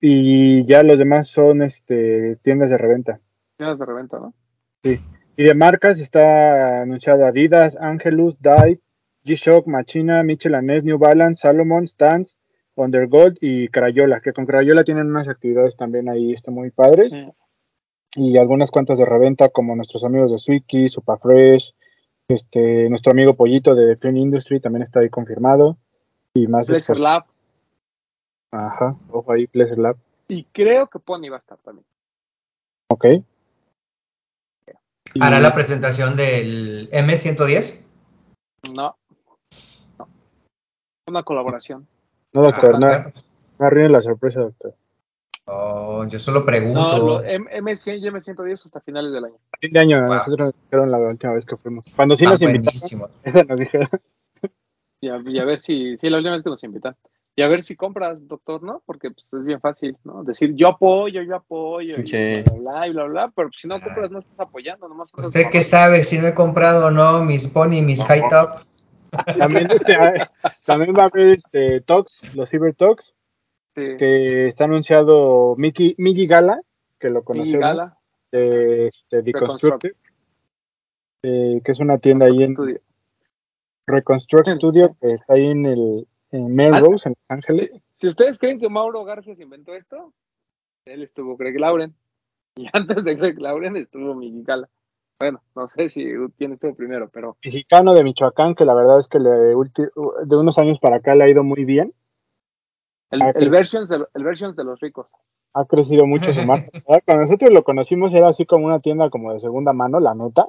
y 0.01 0.67
ya 0.67 0.83
los 0.83 0.99
demás 0.99 1.29
son 1.29 1.63
este 1.63 2.37
tiendas 2.43 2.71
de 2.71 2.79
reventa. 2.79 3.21
Tiendas 3.57 3.79
de 3.79 3.87
reventa, 3.87 4.19
¿no? 4.19 4.35
Y 4.83 5.45
de 5.45 5.55
marcas 5.55 6.01
está 6.01 6.83
anunciado 6.83 7.25
Adidas, 7.25 7.77
Angelus, 7.81 8.37
Dive, 8.41 8.81
G-Shock, 9.25 9.67
Machina, 9.67 10.23
Mitchell 10.23 10.61
Ness, 10.65 10.85
New 10.85 10.99
Balance, 10.99 11.43
Salomon, 11.43 11.87
Stance, 11.87 12.37
Undergold 12.75 13.37
y 13.41 13.69
Crayola, 13.69 14.21
que 14.21 14.33
con 14.33 14.47
Crayola 14.47 14.85
tienen 14.85 15.09
unas 15.11 15.29
actividades 15.29 15.77
también 15.77 16.09
ahí, 16.09 16.33
está 16.33 16.51
muy 16.51 16.71
padres. 16.71 17.11
Sí. 17.11 17.29
y 18.15 18.37
algunas 18.37 18.71
cuantas 18.71 18.99
de 18.99 19.07
reventa 19.07 19.49
como 19.49 19.75
nuestros 19.75 20.05
amigos 20.05 20.31
de 20.31 20.37
Swiki, 20.37 20.89
Superfresh, 20.91 21.75
este, 22.29 22.91
nuestro 22.91 23.13
amigo 23.13 23.35
Pollito 23.35 23.75
de 23.75 23.97
Clean 23.97 24.19
Industry 24.19 24.61
también 24.61 24.83
está 24.83 25.01
ahí 25.01 25.09
confirmado 25.09 25.79
y 26.35 26.47
más 26.47 26.69
expos- 26.69 26.99
Lab. 26.99 27.25
Ajá, 28.51 28.97
ojo 29.11 29.33
ahí, 29.33 29.47
Pleasure 29.47 29.81
Lab. 29.81 29.97
Y 30.29 30.45
creo 30.45 30.89
que 30.89 30.99
Pony 30.99 31.31
va 31.31 31.37
a 31.37 31.41
estar 31.41 31.57
también. 31.59 31.87
Ok. 32.91 33.05
Y- 35.15 35.23
Hará 35.23 35.41
la 35.41 35.55
presentación 35.55 36.15
del 36.15 36.91
M110. 36.93 37.87
No. 38.75 38.95
No. 39.99 40.09
Una 41.09 41.23
colaboración. 41.23 41.89
No, 42.33 42.43
doctor, 42.43 42.79
no, 42.79 42.87
Ah, 42.87 43.13
no 43.59 43.67
arruine 43.67 43.89
la 43.91 44.01
sorpresa, 44.01 44.41
doctor. 44.41 44.75
oh, 45.47 46.05
yo 46.07 46.19
solo 46.19 46.45
pregunto. 46.45 46.81
No, 46.81 47.23
M, 47.23 47.47
M100 47.51 47.99
y 47.99 48.09
M110 48.09 48.65
hasta 48.67 48.81
finales 48.81 49.13
del 49.13 49.25
año. 49.27 49.35
A 49.53 49.59
fin 49.59 49.73
de 49.73 49.81
año, 49.81 49.97
Wow. 50.07 50.15
nosotros 50.15 50.39
nos 50.39 50.55
dijeron 50.65 50.91
la 50.91 50.99
última 50.99 51.33
vez 51.35 51.45
que 51.45 51.57
fuimos. 51.57 51.85
Cuando 51.95 52.17
sí 52.17 52.25
Está 52.25 52.35
nos 52.35 52.43
invitaron, 52.43 52.65
buenísimo. 52.65 53.09
esa 53.25 53.45
nos 53.45 53.59
dijeron. 53.59 53.89
Y 55.01 55.09
a, 55.09 55.21
y 55.27 55.39
a 55.41 55.45
ver 55.45 55.61
si, 55.61 55.99
sí, 55.99 56.09
la 56.09 56.19
última 56.19 56.35
vez 56.35 56.43
que 56.43 56.51
nos 56.51 56.63
invitan. 56.65 56.97
Y 57.35 57.43
a 57.43 57.49
ver 57.49 57.65
si 57.65 57.77
compras, 57.77 58.19
doctor, 58.29 58.63
¿no? 58.63 58.83
Porque 58.85 59.11
pues, 59.11 59.27
es 59.33 59.45
bien 59.45 59.59
fácil, 59.61 59.97
¿no? 60.05 60.23
Decir 60.23 60.55
yo 60.55 60.69
apoyo, 60.69 61.23
yo 61.23 61.37
apoyo, 61.37 61.97
y 61.99 62.03
bla, 62.03 62.43
bla, 62.45 62.55
bla, 62.61 62.87
y 62.87 62.93
bla, 62.93 63.05
bla, 63.05 63.33
pero 63.35 63.49
si 63.57 63.67
no 63.67 63.81
compras 63.81 64.11
no 64.11 64.19
estás 64.19 64.39
apoyando, 64.39 64.87
nomás 64.87 65.09
¿Usted 65.17 65.47
qué 65.51 65.63
sabe 65.63 66.05
si 66.05 66.19
no 66.19 66.27
he 66.27 66.35
comprado 66.35 66.87
o 66.87 66.91
no 66.91 67.25
mis 67.25 67.49
Pony, 67.49 67.81
mis 67.83 68.05
High 68.05 68.29
Top? 68.29 68.61
También, 69.39 69.69
este, 69.71 69.95
también 70.65 70.95
va 70.97 71.03
a 71.05 71.07
haber 71.07 71.37
este, 71.37 71.81
Talks, 71.83 72.23
los 72.35 72.49
Cyber 72.51 72.75
Talks, 72.75 73.15
Sí. 73.75 73.97
que 73.99 74.25
está 74.49 74.65
anunciado 74.65 75.55
Mickey, 75.57 75.95
Miggy 75.97 76.27
Gala, 76.27 76.61
que 76.99 77.09
lo 77.09 77.23
conocemos. 77.25 77.61
Gala, 77.61 77.99
de 78.31 78.89
este. 78.89 79.23
Deconstructive, 79.23 79.95
eh, 81.23 81.61
que 81.65 81.71
es 81.71 81.81
una 81.81 81.97
tienda 81.99 82.27
ahí 82.27 82.43
en 82.43 82.53
Studio. 82.53 82.81
Reconstruct 83.87 84.49
Studio, 84.49 84.97
que 85.01 85.13
está 85.13 85.35
ahí 85.35 85.47
en 85.49 85.67
el 85.67 86.07
en 86.33 86.55
Melrose, 86.55 87.09
en 87.09 87.15
Los 87.15 87.19
Si, 87.19 87.53
Ángeles. 87.53 87.83
si 87.99 88.09
ustedes 88.09 88.39
creen 88.39 88.59
que 88.59 88.69
Mauro 88.69 89.05
Garfias 89.05 89.41
inventó 89.41 89.75
esto, 89.75 90.13
él 90.87 91.03
estuvo 91.03 91.37
Greg 91.37 91.59
Lauren. 91.59 91.95
Y 92.57 92.67
antes 92.73 93.05
de 93.05 93.15
Greg 93.15 93.39
Lauren 93.41 93.77
estuvo 93.77 94.15
Miguel 94.15 94.45
Gala. 94.45 94.69
Bueno, 95.23 95.41
no 95.55 95.69
sé 95.69 95.89
si 95.89 96.05
quién 96.37 96.55
estuvo 96.55 96.75
primero, 96.75 97.09
pero 97.09 97.37
Mexicano 97.45 97.95
de 97.95 98.03
Michoacán, 98.03 98.57
que 98.57 98.65
la 98.65 98.75
verdad 98.75 98.99
es 98.99 99.07
que 99.07 99.21
le 99.21 99.31
de 99.31 100.37
unos 100.37 100.59
años 100.59 100.81
para 100.81 100.97
acá 100.97 101.15
le 101.15 101.23
ha 101.23 101.29
ido 101.29 101.45
muy 101.45 101.65
bien. 101.65 101.95
el, 103.13 103.23
Ah, 103.23 103.31
el, 103.37 103.49
versions 103.49 103.89
de, 103.89 104.05
el 104.15 104.25
versions 104.25 104.57
de 104.57 104.65
los 104.65 104.81
ricos. 104.81 105.13
Ha 105.55 105.65
crecido 105.67 106.09
mucho 106.09 106.33
su 106.33 106.45
marca. 106.45 106.71
¿verdad? 106.73 107.03
Cuando 107.07 107.21
nosotros 107.21 107.53
lo 107.53 107.63
conocimos 107.63 108.13
era 108.13 108.31
así 108.31 108.47
como 108.47 108.67
una 108.67 108.81
tienda 108.81 109.11
como 109.11 109.33
de 109.33 109.39
segunda 109.39 109.73
mano, 109.73 110.01
la 110.01 110.13
neta. 110.13 110.47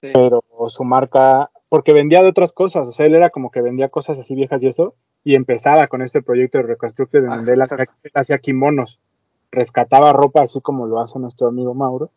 Sí. 0.00 0.10
Pero 0.14 0.44
su 0.68 0.84
marca, 0.84 1.50
porque 1.68 1.92
vendía 1.92 2.22
de 2.22 2.28
otras 2.28 2.52
cosas, 2.52 2.86
o 2.86 2.92
sea, 2.92 3.06
él 3.06 3.16
era 3.16 3.30
como 3.30 3.50
que 3.50 3.62
vendía 3.62 3.88
cosas 3.88 4.16
así 4.16 4.36
viejas 4.36 4.62
y 4.62 4.68
eso, 4.68 4.94
y 5.24 5.34
empezaba 5.34 5.88
con 5.88 6.02
este 6.02 6.22
proyecto 6.22 6.58
de 6.58 6.68
Reconstructive 6.68 7.26
en 7.26 7.32
Ah, 7.32 7.36
donde 7.38 7.52
él 7.54 7.62
hacía, 7.62 7.78
exacto. 7.78 8.00
él 8.04 8.12
hacía 8.14 8.38
kimonos, 8.38 9.00
rescataba 9.50 10.12
ropa 10.12 10.42
así 10.42 10.60
como 10.60 10.86
lo 10.86 11.00
hace 11.00 11.18
nuestro 11.18 11.48
amigo 11.48 11.74
Mauro, 11.74 12.12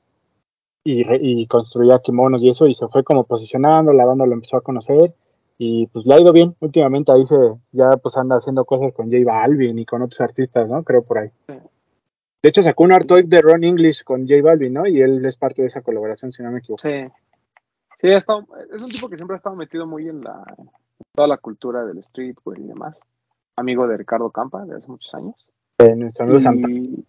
y, 0.83 1.03
y 1.41 1.47
construía 1.47 1.99
kimonos 1.99 2.41
y 2.43 2.49
eso, 2.49 2.67
y 2.67 2.73
se 2.73 2.87
fue 2.87 3.03
como 3.03 3.23
posicionando, 3.23 3.93
la 3.93 4.05
banda 4.05 4.25
lo 4.25 4.33
empezó 4.33 4.57
a 4.57 4.61
conocer, 4.61 5.13
y 5.57 5.87
pues 5.87 6.05
le 6.05 6.13
ha 6.15 6.21
ido 6.21 6.31
bien, 6.31 6.55
últimamente 6.59 7.11
ahí 7.11 7.25
se, 7.25 7.35
ya 7.71 7.89
pues 8.01 8.15
anda 8.17 8.37
haciendo 8.37 8.63
cosas 8.65 8.93
con 8.93 9.11
J 9.11 9.23
Balvin 9.25 9.77
y 9.77 9.85
con 9.85 10.01
otros 10.01 10.21
artistas, 10.21 10.69
¿no? 10.69 10.83
Creo 10.83 11.03
por 11.03 11.17
ahí. 11.17 11.29
De 11.47 12.49
hecho 12.49 12.63
sacó 12.63 12.83
un 12.83 12.93
art 12.93 13.05
toy 13.05 13.23
de 13.27 13.41
Ron 13.41 13.65
English 13.65 14.03
con 14.03 14.21
J 14.27 14.41
Balvin, 14.41 14.73
¿no? 14.73 14.87
Y 14.87 15.01
él 15.01 15.25
es 15.25 15.35
parte 15.35 15.61
de 15.61 15.67
esa 15.67 15.81
colaboración, 15.81 16.31
si 16.31 16.41
no 16.41 16.51
me 16.51 16.59
equivoco. 16.59 16.81
Sí. 16.81 17.05
Sí, 18.01 18.07
ha 18.07 18.15
estado- 18.17 18.47
es 18.73 18.81
un 18.81 18.89
tipo 18.89 19.09
que 19.09 19.17
siempre 19.17 19.35
ha 19.35 19.37
estado 19.37 19.57
metido 19.57 19.85
muy 19.85 20.07
en 20.07 20.21
la 20.21 20.41
en 20.57 20.69
toda 21.13 21.27
la 21.27 21.37
cultura 21.37 21.83
del 21.85 22.01
streetwear 22.01 22.59
y 22.59 22.67
demás. 22.67 22.97
Amigo 23.57 23.85
de 23.87 23.97
Ricardo 23.97 24.29
Campa 24.31 24.65
de 24.65 24.77
hace 24.77 24.87
muchos 24.87 25.13
años. 25.13 25.35
Eh, 25.79 25.95
nuestro 25.97 26.25
amigo. 26.25 26.69
Y, 26.69 27.05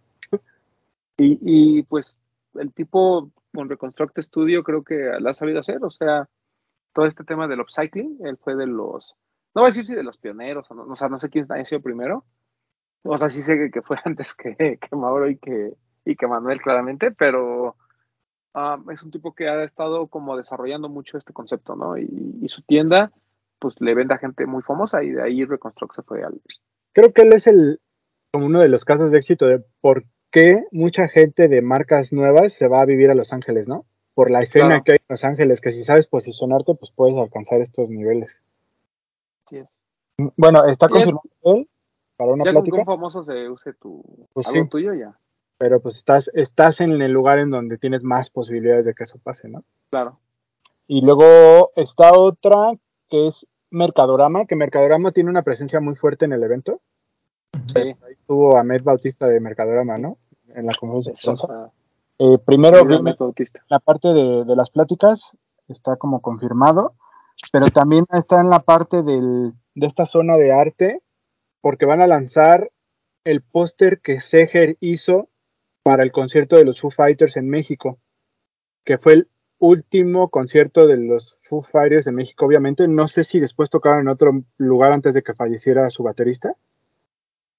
y, 1.18 1.38
y, 1.78 1.82
pues 1.84 2.16
el 2.54 2.72
tipo 2.72 3.30
con 3.54 3.68
Reconstruct 3.68 4.18
Studio 4.18 4.62
creo 4.62 4.84
que 4.84 4.94
la 5.20 5.30
ha 5.30 5.34
sabido 5.34 5.60
hacer, 5.60 5.78
o 5.82 5.90
sea, 5.90 6.28
todo 6.92 7.06
este 7.06 7.24
tema 7.24 7.48
del 7.48 7.60
upcycling, 7.60 8.18
él 8.24 8.38
fue 8.38 8.56
de 8.56 8.66
los, 8.66 9.16
no 9.54 9.62
voy 9.62 9.68
a 9.68 9.72
decir 9.72 9.86
si 9.86 9.94
de 9.94 10.02
los 10.02 10.18
pioneros, 10.18 10.70
o, 10.70 10.74
no, 10.74 10.84
o 10.84 10.96
sea, 10.96 11.08
no 11.08 11.18
sé 11.18 11.28
quién 11.30 11.46
ha 11.50 11.64
sido 11.64 11.80
primero, 11.80 12.24
o 13.02 13.16
sea, 13.16 13.28
sí 13.30 13.42
sé 13.42 13.70
que, 13.72 13.82
fue 13.82 13.96
antes 14.04 14.34
que, 14.34 14.56
que 14.56 14.96
Mauro 14.96 15.28
y 15.28 15.38
que, 15.38 15.74
y 16.04 16.16
que 16.16 16.26
Manuel 16.26 16.60
claramente, 16.60 17.10
pero 17.10 17.76
ah, 18.54 18.78
es 18.90 19.02
un 19.02 19.10
tipo 19.10 19.34
que 19.34 19.48
ha 19.48 19.62
estado 19.64 20.08
como 20.08 20.36
desarrollando 20.36 20.88
mucho 20.88 21.18
este 21.18 21.32
concepto, 21.32 21.76
¿no? 21.76 21.96
Y, 21.96 22.38
y 22.42 22.48
su 22.48 22.62
tienda, 22.62 23.12
pues 23.58 23.80
le 23.80 23.94
vende 23.94 24.14
a 24.14 24.18
gente 24.18 24.46
muy 24.46 24.62
famosa 24.62 25.02
y 25.04 25.10
de 25.10 25.22
ahí 25.22 25.44
Reconstruct 25.44 25.94
se 25.94 26.02
fue 26.02 26.22
al... 26.24 26.40
Creo 26.92 27.12
que 27.12 27.22
él 27.22 27.32
es 27.34 27.46
el 27.46 27.80
como 28.32 28.46
uno 28.46 28.60
de 28.60 28.68
los 28.68 28.84
casos 28.84 29.10
de 29.10 29.18
éxito 29.18 29.46
de 29.46 29.64
por 29.80 30.04
qué 30.30 30.64
mucha 30.70 31.08
gente 31.08 31.48
de 31.48 31.62
marcas 31.62 32.12
nuevas 32.12 32.52
se 32.52 32.68
va 32.68 32.80
a 32.82 32.86
vivir 32.86 33.10
a 33.10 33.14
Los 33.14 33.32
Ángeles, 33.32 33.68
¿no? 33.68 33.84
Por 34.14 34.30
la 34.30 34.40
escena 34.42 34.68
Claro. 34.68 34.84
que 34.84 34.92
hay 34.92 34.98
en 34.98 35.06
Los 35.08 35.24
Ángeles, 35.24 35.60
que 35.60 35.72
si 35.72 35.84
sabes 35.84 36.06
posicionarte, 36.06 36.74
pues 36.74 36.90
puedes 36.92 37.16
alcanzar 37.16 37.60
estos 37.60 37.90
niveles. 37.90 38.40
Es. 39.50 39.66
Bueno, 40.36 40.64
está 40.66 40.88
confirmado 40.88 41.22
él 41.44 41.68
para 42.16 42.32
una 42.32 42.44
Ya 42.44 42.50
que 42.50 42.54
plática. 42.56 42.78
un 42.78 42.84
famoso 42.84 43.24
se 43.24 43.48
use 43.48 43.72
tu 43.74 44.02
Pues 44.32 44.46
algo 44.48 44.64
sí. 44.64 44.68
tuyo 44.68 44.94
ya. 44.94 45.16
Pero 45.58 45.80
pues 45.80 45.96
estás, 45.96 46.30
estás 46.34 46.80
en 46.80 47.00
el 47.02 47.12
lugar 47.12 47.38
en 47.38 47.50
donde 47.50 47.78
tienes 47.78 48.02
más 48.02 48.30
posibilidades 48.30 48.84
de 48.84 48.94
que 48.94 49.02
eso 49.04 49.18
pase, 49.22 49.48
¿no? 49.48 49.62
Claro. 49.90 50.18
Y 50.86 51.02
luego 51.02 51.72
está 51.76 52.12
otra 52.18 52.72
que 53.08 53.26
es 53.28 53.46
Mercadorama, 53.70 54.46
que 54.46 54.56
Mercadorama 54.56 55.12
tiene 55.12 55.30
una 55.30 55.42
presencia 55.42 55.80
muy 55.80 55.96
fuerte 55.96 56.24
en 56.24 56.32
el 56.32 56.42
evento. 56.42 56.80
Sí. 57.66 57.78
Ahí 57.78 58.12
estuvo 58.12 58.56
Ahmed 58.56 58.82
Bautista 58.82 59.26
de 59.26 59.40
Mercadorama, 59.40 59.98
¿no? 59.98 60.18
En 60.54 60.66
la 60.66 60.72
conferencia 60.78 61.10
de 61.12 61.14
Eso, 61.14 61.34
prensa. 61.34 61.44
o 61.44 61.48
sea, 61.48 61.70
Eh, 62.18 62.38
primero 62.44 62.78
Bautista. 63.18 63.60
la 63.68 63.78
parte 63.78 64.08
de, 64.08 64.44
de 64.44 64.56
las 64.56 64.70
pláticas, 64.70 65.20
está 65.68 65.96
como 65.96 66.20
confirmado, 66.20 66.94
pero 67.52 67.68
también 67.70 68.04
está 68.12 68.40
en 68.40 68.50
la 68.50 68.60
parte 68.60 69.02
del, 69.02 69.52
de 69.74 69.86
esta 69.86 70.04
zona 70.04 70.36
de 70.36 70.52
arte, 70.52 71.00
porque 71.60 71.86
van 71.86 72.00
a 72.00 72.06
lanzar 72.06 72.70
el 73.24 73.40
póster 73.42 74.00
que 74.00 74.20
Seger 74.20 74.76
hizo 74.80 75.28
para 75.82 76.02
el 76.02 76.12
concierto 76.12 76.56
de 76.56 76.64
los 76.64 76.80
Foo 76.80 76.90
Fighters 76.90 77.36
en 77.36 77.48
México, 77.48 77.98
que 78.84 78.98
fue 78.98 79.12
el 79.14 79.28
último 79.58 80.28
concierto 80.28 80.86
de 80.86 80.96
los 80.96 81.38
Foo 81.48 81.62
Fighters 81.62 82.06
en 82.06 82.14
México, 82.16 82.44
obviamente. 82.46 82.86
No 82.88 83.06
sé 83.06 83.24
si 83.24 83.38
después 83.40 83.70
tocaron 83.70 84.00
en 84.00 84.08
otro 84.08 84.32
lugar 84.58 84.92
antes 84.92 85.14
de 85.14 85.22
que 85.22 85.34
falleciera 85.34 85.88
su 85.90 86.02
baterista. 86.02 86.54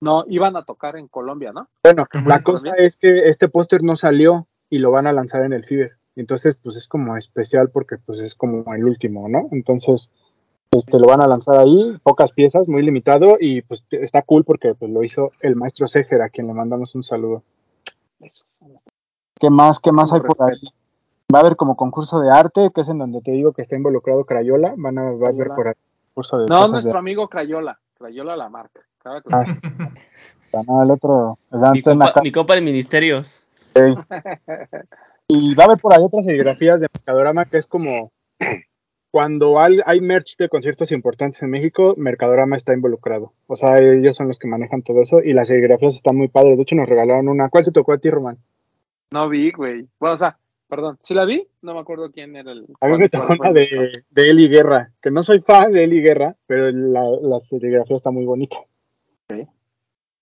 No, 0.02 0.26
iban 0.28 0.56
a 0.56 0.66
tocar 0.66 0.98
en 0.98 1.08
Colombia, 1.08 1.52
¿no? 1.54 1.68
Bueno, 1.84 2.08
la 2.26 2.42
cosa 2.42 2.74
es 2.78 2.98
que 2.98 3.30
este 3.30 3.50
póster 3.50 3.84
no 3.84 3.96
salió 3.96 4.48
y 4.70 4.80
lo 4.80 4.90
van 4.90 5.06
a 5.06 5.14
lanzar 5.14 5.44
en 5.44 5.54
el 5.54 5.64
Fever. 5.64 5.92
Entonces, 6.16 6.58
pues 6.58 6.76
es 6.76 6.88
como 6.88 7.16
especial 7.18 7.70
porque 7.70 7.98
pues 7.98 8.20
es 8.20 8.36
como 8.36 8.74
el 8.74 8.84
último, 8.84 9.30
¿no? 9.30 9.48
Entonces, 9.52 10.10
este 10.72 11.00
lo 11.00 11.08
van 11.08 11.22
a 11.22 11.28
lanzar 11.28 11.60
ahí, 11.60 11.98
pocas 12.02 12.32
piezas, 12.32 12.68
muy 12.68 12.82
limitado 12.82 13.38
y 13.40 13.62
pues 13.62 13.84
está 13.92 14.22
cool 14.24 14.44
porque 14.44 14.74
pues 14.74 14.90
lo 14.92 15.04
hizo 15.04 15.32
el 15.40 15.56
maestro 15.56 15.88
Seger 15.88 16.22
a 16.22 16.30
quien 16.30 16.48
le 16.48 16.54
mandamos 16.54 16.96
un 16.96 17.04
saludo. 17.04 17.44
Eso, 18.20 18.46
¿Qué 19.40 19.50
más? 19.50 19.80
¿Qué 19.80 19.92
más 19.92 20.12
hay 20.12 20.22
por 20.22 20.36
ahí? 20.50 20.62
Va 21.34 21.40
a 21.40 21.42
haber 21.42 21.56
como 21.56 21.76
concurso 21.76 22.20
de 22.20 22.30
arte, 22.30 22.72
que 22.74 22.82
es 22.82 22.90
en 22.90 22.98
donde 22.98 23.22
te 23.22 23.32
digo 23.32 23.54
que 23.54 23.62
está 23.62 23.76
involucrado 23.76 24.26
Crayola, 24.26 24.74
van 24.78 24.98
a, 24.98 25.04
va 25.04 25.28
a 25.28 25.30
haber 25.30 25.48
Crayola. 25.48 25.56
por 25.56 25.68
ahí 25.68 25.74
concurso 26.14 26.38
de 26.38 26.46
No, 26.50 26.68
nuestro 26.68 26.94
de 26.94 27.00
amigo 27.00 27.28
Crayola. 27.30 27.80
Crayola 27.98 28.36
la 28.36 28.50
marca. 28.50 28.82
Claro 29.04 29.22
que 29.22 29.30
Ah, 29.34 29.46
sí. 29.46 29.54
no, 30.68 30.84
el 30.84 30.92
otro, 30.92 31.38
o 31.50 31.60
sea, 31.60 31.72
Mi 31.72 31.82
copa, 31.82 32.14
mi 32.24 32.32
copa 32.32 32.56
de 32.56 32.62
ministerios. 32.62 33.46
Y 35.34 35.56
va 35.56 35.64
a 35.64 35.68
haber 35.68 35.78
por 35.78 35.94
ahí 35.94 36.04
otras 36.04 36.26
serigrafías 36.26 36.82
de 36.82 36.88
Mercadorama 36.94 37.46
que 37.46 37.58
es 37.58 37.66
como 37.66 38.12
cuando 39.12 39.62
hay, 39.62 39.80
hay 39.86 40.02
merch 40.02 40.36
de 40.36 40.50
conciertos 40.50 40.92
importantes 40.92 41.42
en 41.42 41.50
México, 41.50 41.94
Mercadorama 41.96 42.58
está 42.58 42.74
involucrado. 42.74 43.32
O 43.48 43.56
sea, 43.56 43.78
ellos 43.78 44.18
son 44.18 44.28
los 44.28 44.40
que 44.40 44.50
manejan 44.50 44.82
todo 44.82 45.02
eso 45.02 45.22
y 45.22 45.32
las 45.32 45.48
serigrafías 45.48 45.96
están 45.96 46.18
muy 46.18 46.28
padres. 46.28 46.58
De 46.58 46.64
hecho, 46.64 46.76
nos 46.76 46.90
regalaron 46.90 47.30
una. 47.30 47.48
¿Cuál 47.48 47.64
te 47.64 47.72
tocó 47.72 47.94
a 47.94 47.98
ti, 47.98 48.10
Román? 48.10 48.40
No 49.12 49.30
vi, 49.30 49.52
güey. 49.52 49.88
Bueno, 50.02 50.16
o 50.16 50.18
sea, 50.18 50.38
perdón. 50.68 50.98
¿Sí 51.02 51.14
la 51.14 51.24
vi? 51.24 51.48
No 51.62 51.76
me 51.76 51.80
acuerdo 51.80 52.12
quién 52.12 52.36
era 52.36 52.52
el. 52.52 52.66
A 52.82 52.88
mí 52.88 52.98
me 52.98 53.08
tocó 53.08 53.34
una 53.40 53.54
de, 53.54 54.04
de 54.10 54.24
Eli 54.24 54.50
Guerra, 54.50 54.92
que 55.02 55.12
no 55.12 55.24
soy 55.24 55.40
fan 55.40 55.72
de 55.72 55.86
Eli 55.86 56.02
Guerra, 56.02 56.36
pero 56.46 56.72
la, 56.72 57.04
la 57.22 57.40
serigrafía 57.40 57.96
está 57.96 58.12
muy 58.12 58.26
bonita. 58.26 58.58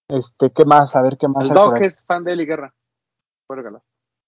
Este, 0.07 0.51
¿qué 0.51 0.65
más? 0.65 0.95
A 0.95 1.01
ver 1.01 1.17
qué 1.17 1.27
más 1.27 1.47
El 1.47 1.53
Doc 1.53 1.79
es 1.81 2.03
fan 2.05 2.23
de 2.23 2.33
Eli 2.33 2.45
Guerra. 2.45 2.73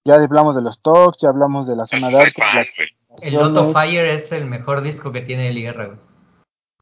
Ya 0.04 0.14
hablamos 0.14 0.56
de 0.56 0.62
los 0.62 0.80
talks, 0.82 1.18
ya 1.20 1.28
hablamos 1.28 1.66
de 1.66 1.76
la 1.76 1.86
zona 1.86 2.08
de 2.08 2.22
arte. 2.22 2.42
El 3.20 3.34
Loto. 3.34 3.72
Fire 3.72 4.06
es 4.06 4.32
el 4.32 4.46
mejor 4.46 4.80
disco 4.82 5.12
que 5.12 5.20
tiene 5.20 5.48
Eli 5.48 5.62
Guerra, 5.62 5.86
güey. 5.86 5.98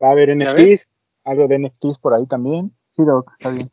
Va 0.03 0.09
a 0.09 0.13
haber 0.13 0.29
¿Ya 0.29 0.53
NFTs, 0.53 0.91
algo 1.25 1.49
de 1.49 1.59
NFTs 1.59 1.99
por 1.99 2.15
ahí 2.15 2.27
también. 2.27 2.73
Sí, 2.91 3.05
Doc, 3.05 3.33
está 3.33 3.51
bien. 3.51 3.71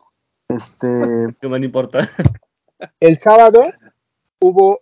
Este, 0.50 0.88
No 1.42 1.50
me 1.50 1.58
importa. 1.58 2.00
el 3.00 3.20
sábado 3.20 3.66
hubo 4.40 4.82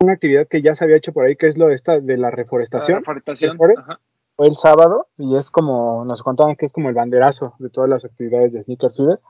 una 0.00 0.12
actividad 0.12 0.46
que 0.46 0.62
ya 0.62 0.74
se 0.74 0.84
había 0.84 0.96
hecho 0.96 1.12
por 1.12 1.24
ahí, 1.24 1.36
que 1.36 1.48
es 1.48 1.56
lo 1.56 1.66
de 1.66 1.74
esta 1.74 1.98
de 2.00 2.16
la 2.16 2.30
La 2.30 2.36
reforestación. 2.36 2.98
reforestación. 2.98 3.52
¿Mejores? 3.52 3.78
Ajá. 3.78 4.00
El 4.38 4.56
sábado 4.56 5.08
y 5.16 5.36
es 5.36 5.50
como, 5.50 6.04
nos 6.04 6.22
contaban 6.22 6.56
que 6.56 6.66
es 6.66 6.72
como 6.72 6.88
el 6.88 6.94
banderazo 6.94 7.54
de 7.58 7.70
todas 7.70 7.88
las 7.88 8.04
actividades 8.04 8.52
de 8.52 8.62
Sneaker 8.62 8.92
Fever, 8.92 9.20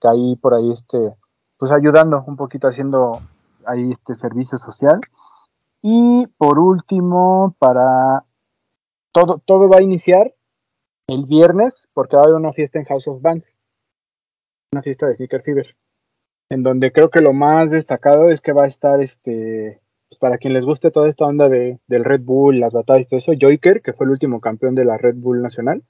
que 0.00 0.08
ahí 0.08 0.36
por 0.36 0.54
ahí 0.54 0.72
este, 0.72 1.14
pues 1.58 1.70
ayudando 1.70 2.24
un 2.26 2.36
poquito 2.36 2.66
haciendo 2.66 3.20
ahí 3.64 3.92
este 3.92 4.14
servicio 4.14 4.58
social. 4.58 5.00
Y 5.80 6.26
por 6.38 6.58
último, 6.58 7.54
para 7.58 8.24
todo, 9.12 9.40
todo 9.44 9.68
va 9.68 9.78
a 9.78 9.82
iniciar 9.82 10.34
el 11.06 11.24
viernes, 11.26 11.88
porque 11.94 12.16
va 12.16 12.22
a 12.22 12.24
haber 12.24 12.36
una 12.36 12.52
fiesta 12.52 12.78
en 12.78 12.84
House 12.86 13.06
of 13.08 13.22
Bands, 13.22 13.46
una 14.72 14.82
fiesta 14.82 15.06
de 15.06 15.14
Sneaker 15.14 15.42
Fever, 15.42 15.76
en 16.50 16.62
donde 16.62 16.92
creo 16.92 17.10
que 17.10 17.20
lo 17.20 17.32
más 17.32 17.70
destacado 17.70 18.28
es 18.28 18.40
que 18.40 18.52
va 18.52 18.64
a 18.64 18.68
estar 18.68 19.00
este, 19.00 19.80
pues 20.08 20.18
para 20.18 20.38
quien 20.38 20.54
les 20.54 20.64
guste 20.64 20.90
toda 20.90 21.08
esta 21.08 21.26
onda 21.26 21.48
de, 21.48 21.78
del 21.86 22.04
Red 22.04 22.22
Bull, 22.22 22.60
las 22.60 22.72
batallas 22.72 23.06
y 23.06 23.08
todo 23.08 23.18
eso, 23.18 23.32
Joyker, 23.38 23.82
que 23.82 23.92
fue 23.92 24.06
el 24.06 24.12
último 24.12 24.40
campeón 24.40 24.74
de 24.74 24.84
la 24.84 24.96
Red 24.96 25.16
Bull 25.16 25.42
Nacional, 25.42 25.82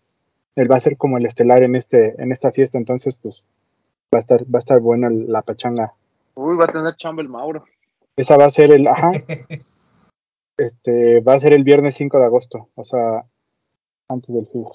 él 0.57 0.71
va 0.71 0.77
a 0.77 0.81
ser 0.81 0.97
como 0.97 1.19
el 1.19 1.27
estelar 1.27 1.63
en 1.63 1.77
este, 1.77 2.21
en 2.21 2.33
esta 2.33 2.51
fiesta, 2.51 2.79
entonces 2.79 3.17
pues 3.23 3.47
va 4.13 4.19
a 4.19 4.21
estar, 4.21 4.43
va 4.43 4.59
a 4.59 4.59
estar 4.59 4.81
buena 4.81 5.09
la 5.11 5.43
pachanga. 5.43 5.93
Uy, 6.35 6.57
va 6.57 6.65
a 6.65 6.73
tener 6.73 6.97
chamba 6.97 7.23
el 7.23 7.29
Mauro. 7.29 7.65
Esa 8.17 8.37
va 8.37 8.47
a 8.47 8.51
ser 8.51 8.73
el, 8.73 8.89
ajá, 8.89 9.13
este, 10.57 11.21
va 11.21 11.35
a 11.35 11.41
ser 11.41 11.53
el 11.53 11.63
viernes 11.63 11.95
5 11.95 12.19
de 12.19 12.25
agosto, 12.25 12.69
o 12.75 12.83
sea, 12.83 13.25
antes 14.09 14.35
del 14.35 14.47
Fever. 14.49 14.73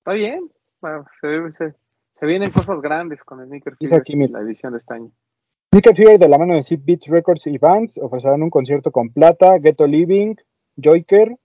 Está 0.00 0.12
bien. 0.12 0.50
Bueno, 0.82 1.04
se, 1.20 1.52
se, 1.52 1.74
se 2.18 2.26
vienen 2.26 2.50
cosas 2.50 2.80
grandes 2.82 3.24
con 3.24 3.40
el 3.40 3.46
Sneaker 3.46 3.76
Fever 3.76 4.00
aquí, 4.00 4.14
la 4.14 4.40
edición 4.40 4.72
de 4.72 4.78
este 4.78 4.94
año. 4.94 5.10
Sneaker 5.72 5.94
Fever 5.94 6.18
de 6.18 6.28
la 6.28 6.36
mano 6.36 6.54
de 6.54 6.62
Seed 6.62 6.80
Beats 6.84 7.06
Records 7.06 7.46
y 7.46 7.56
Bands 7.58 7.98
ofrecerán 7.98 8.42
un 8.42 8.50
concierto 8.50 8.90
con 8.90 9.10
Plata, 9.10 9.58
Ghetto 9.58 9.86
Living, 9.86 10.34
Joyker 10.76 11.36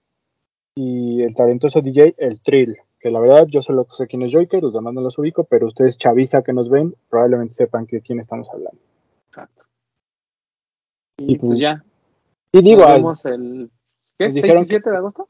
y 0.74 1.22
el 1.22 1.34
talentoso 1.36 1.80
DJ 1.80 2.16
El 2.18 2.40
Trill. 2.40 2.76
Que 2.98 3.10
la 3.10 3.20
verdad 3.20 3.46
yo 3.46 3.62
solo 3.62 3.86
sé 3.96 4.08
quién 4.08 4.22
es 4.22 4.32
Joyker, 4.32 4.62
los 4.62 4.72
demás 4.72 4.94
no 4.94 5.00
los 5.00 5.16
ubico, 5.18 5.44
pero 5.44 5.66
ustedes 5.68 5.96
chaviza 5.96 6.42
que 6.42 6.52
nos 6.52 6.68
ven, 6.68 6.96
probablemente 7.08 7.54
sepan 7.54 7.86
de 7.86 8.00
quién 8.00 8.18
estamos 8.18 8.50
hablando. 8.50 8.80
Exacto. 9.28 9.62
Y 11.18 11.38
pues 11.38 11.50
pues, 11.50 11.58
ya. 11.60 11.84
Y 12.50 12.62
digo, 12.62 12.80
nos 12.80 12.92
vemos 12.94 13.24
el. 13.26 13.70
¿Qué? 14.18 14.24
nos 14.24 14.34
¿6 14.34 14.42
dijeron 14.42 14.62
y 14.62 14.66
7 14.66 14.90
de 14.90 14.96
agosto? 14.96 15.28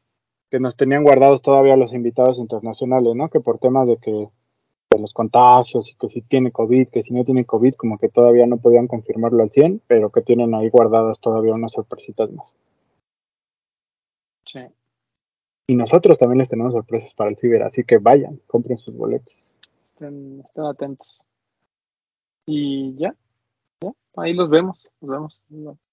que 0.51 0.61
nos 0.61 0.77
tenían 0.77 1.03
guardados 1.03 1.43
todavía 1.43 1.77
los 1.77 1.93
invitados 1.93 2.39
internacionales, 2.39 3.15
¿no? 3.15 3.29
Que 3.29 3.41
por 3.41 3.59
temas 3.59 3.87
de 3.89 3.97
que 3.97 4.29
de 4.91 5.01
los 5.01 5.13
contagios 5.13 5.89
y 5.89 5.95
que 5.95 6.09
si 6.09 6.23
tiene 6.23 6.53
COVID, 6.53 6.89
que 6.89 7.03
si 7.03 7.13
no 7.13 7.25
tiene 7.25 7.45
COVID, 7.45 7.75
como 7.75 7.99
que 7.99 8.09
todavía 8.09 8.47
no 8.47 8.59
podían 8.59 8.87
confirmarlo 8.87 9.43
al 9.43 9.51
100, 9.51 9.83
pero 9.87 10.11
que 10.11 10.23
tienen 10.23 10.55
ahí 10.55 10.69
guardadas 10.69 11.21
todavía 11.21 11.55
unas 11.55 11.73
sorpresitas 11.73 12.31
más. 12.33 12.55
Sí. 14.47 14.61
Y 15.69 15.75
nosotros 15.75 16.19
también 16.19 16.39
les 16.39 16.49
tenemos 16.49 16.73
sorpresas 16.73 17.13
para 17.15 17.31
el 17.31 17.37
Fiber, 17.37 17.65
así 17.65 17.83
que 17.85 17.99
vayan, 17.99 18.41
compren 18.47 18.79
sus 18.79 18.97
boletos. 18.97 19.51
Estén, 19.95 20.41
estén 20.47 20.65
atentos. 20.65 21.21
Y 22.47 22.95
ya. 22.97 23.15
ya. 23.83 23.91
Ahí 24.17 24.35
los 24.35 24.49
vemos. 24.49 24.79
Los 25.01 25.11
vemos. 25.11 25.41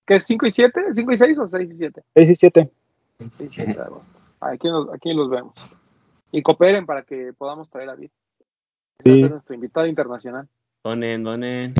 ¿Qué 0.06 0.16
es 0.16 0.24
5 0.26 0.46
y 0.46 0.52
7? 0.52 0.80
¿5 0.94 1.14
y 1.14 1.18
6 1.18 1.39
o 1.39 1.48
6 1.48 1.70
y 1.72 1.76
7? 1.78 2.04
6 2.14 2.30
y 2.30 2.36
7. 2.36 2.72
6 3.20 3.41
y 3.41 3.48
7 3.48 3.74
de 3.74 3.82
agosto. 3.82 4.20
Aquí, 4.39 4.68
nos- 4.68 4.94
aquí 4.94 5.14
los 5.14 5.30
vemos. 5.30 5.54
Y 6.32 6.44
cooperen 6.44 6.86
para 6.86 7.04
que 7.04 7.32
podamos 7.36 7.70
traer 7.72 7.89
a 7.89 7.96
Vid. 7.96 8.12
Sí. 9.00 9.10
Va 9.10 9.16
a 9.16 9.20
ser 9.22 9.32
nuestro 9.32 9.56
invitado 9.56 9.88
internacional. 9.88 10.48
Donen, 10.84 11.24
donen. 11.24 11.74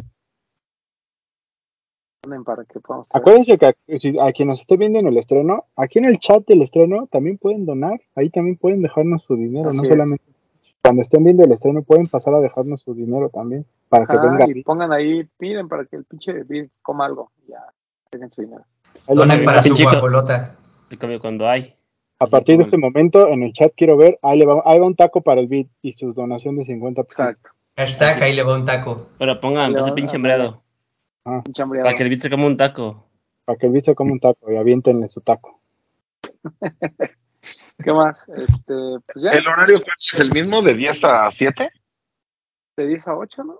Donen 2.24 2.43
Para 2.43 2.64
que 2.66 2.80
podamos 2.80 3.07
traer. 3.09 3.22
Acuérdense 3.22 3.57
que 3.57 3.66
a, 3.68 3.97
si- 3.97 4.20
a 4.20 4.32
quien 4.32 4.47
nos 4.47 4.61
esté 4.61 4.78
viendo 4.78 4.99
en 4.99 5.07
el 5.07 5.18
estreno, 5.18 5.66
aquí 5.76 5.99
en 5.99 6.05
el 6.05 6.20
chat 6.20 6.45
del 6.47 6.61
estreno 6.61 7.07
también 7.07 7.38
pueden 7.38 7.66
donar, 7.66 7.99
ahí 8.16 8.30
también 8.30 8.57
pueden 8.57 8.82
dejarnos 8.82 9.24
su 9.24 9.36
dinero, 9.36 9.70
Así 9.70 9.78
no 9.78 9.84
es. 9.84 9.89
solamente 9.89 10.24
cuando 10.82 11.01
estén 11.01 11.24
viendo 11.24 11.43
el 11.43 11.51
estreno 11.53 11.82
pueden 11.84 12.07
pasar 12.07 12.34
a 12.34 12.39
dejarnos 12.39 12.82
su 12.82 12.93
dinero 12.93 13.30
también 13.30 13.66
para 13.89 14.05
que 14.05 14.18
Ajá, 14.18 14.28
venga. 14.28 14.45
y 14.49 14.64
pongan 14.64 14.91
ahí, 14.91 15.24
piden 15.38 15.70
para 15.70 15.86
que 15.86 15.95
el 15.95 16.03
pinche 16.05 16.43
Vid 16.43 16.70
coma 16.82 17.05
algo. 17.05 17.32
Ya, 17.47 17.59
tengan 18.09 18.30
su 18.32 18.41
dinero. 18.41 18.66
Donen 19.07 19.43
para 19.45 19.64
su 19.64 19.76
guajolota. 19.82 20.55
Cuando 21.22 21.47
hay. 21.47 21.76
A 22.24 22.28
partir 22.28 22.57
de 22.57 22.63
este 22.63 22.78
momento 22.78 23.28
en 23.28 23.43
el 23.43 23.51
chat 23.53 23.74
quiero 23.76 23.97
ver, 23.97 24.17
ahí, 24.21 24.39
le 24.39 24.45
va, 24.45 24.61
ahí 24.65 24.80
va 24.80 24.86
un 24.86 24.95
taco 24.95 25.21
para 25.21 25.41
el 25.41 25.47
beat 25.47 25.67
y 25.82 25.91
su 25.91 26.13
donación 26.13 26.55
de 26.57 26.63
50 26.63 27.03
pesos. 27.03 27.26
Exacto. 27.28 27.49
Hashtag 27.76 28.24
ahí 28.24 28.34
le 28.36 28.43
va 28.43 28.55
un 28.55 28.65
taco. 28.65 29.07
Pero 29.17 29.39
pongan, 29.41 29.74
pase 29.74 29.89
va- 29.89 29.95
pinche 29.95 30.15
hambreado. 30.15 30.61
Pinche 31.43 31.61
hambriado. 31.63 31.86
Para 31.86 31.97
que 31.97 32.03
el 32.03 32.09
beat 32.09 32.21
se 32.21 32.30
coma 32.30 32.45
un 32.45 32.57
taco. 32.57 33.05
Para 33.45 33.57
que 33.57 33.65
el 33.65 33.71
beat 33.74 33.86
se 33.86 33.95
coma 33.95 34.11
un 34.13 34.19
taco 34.19 34.51
y 34.51 34.55
aviéntenle 34.55 35.07
su 35.07 35.21
taco. 35.21 35.59
¿Qué 37.84 37.91
más? 37.91 38.26
Este, 38.30 38.74
pues 39.11 39.24
ya, 39.24 39.30
¿El 39.38 39.47
horario 39.47 39.82
cuál 39.82 39.95
es 39.97 40.19
el 40.19 40.32
mismo 40.32 40.61
de 40.61 40.74
10 40.76 41.03
a 41.03 41.30
7? 41.32 41.69
de 42.78 42.88
10 42.88 43.07
a 43.07 43.17
8, 43.17 43.43
¿no? 43.43 43.59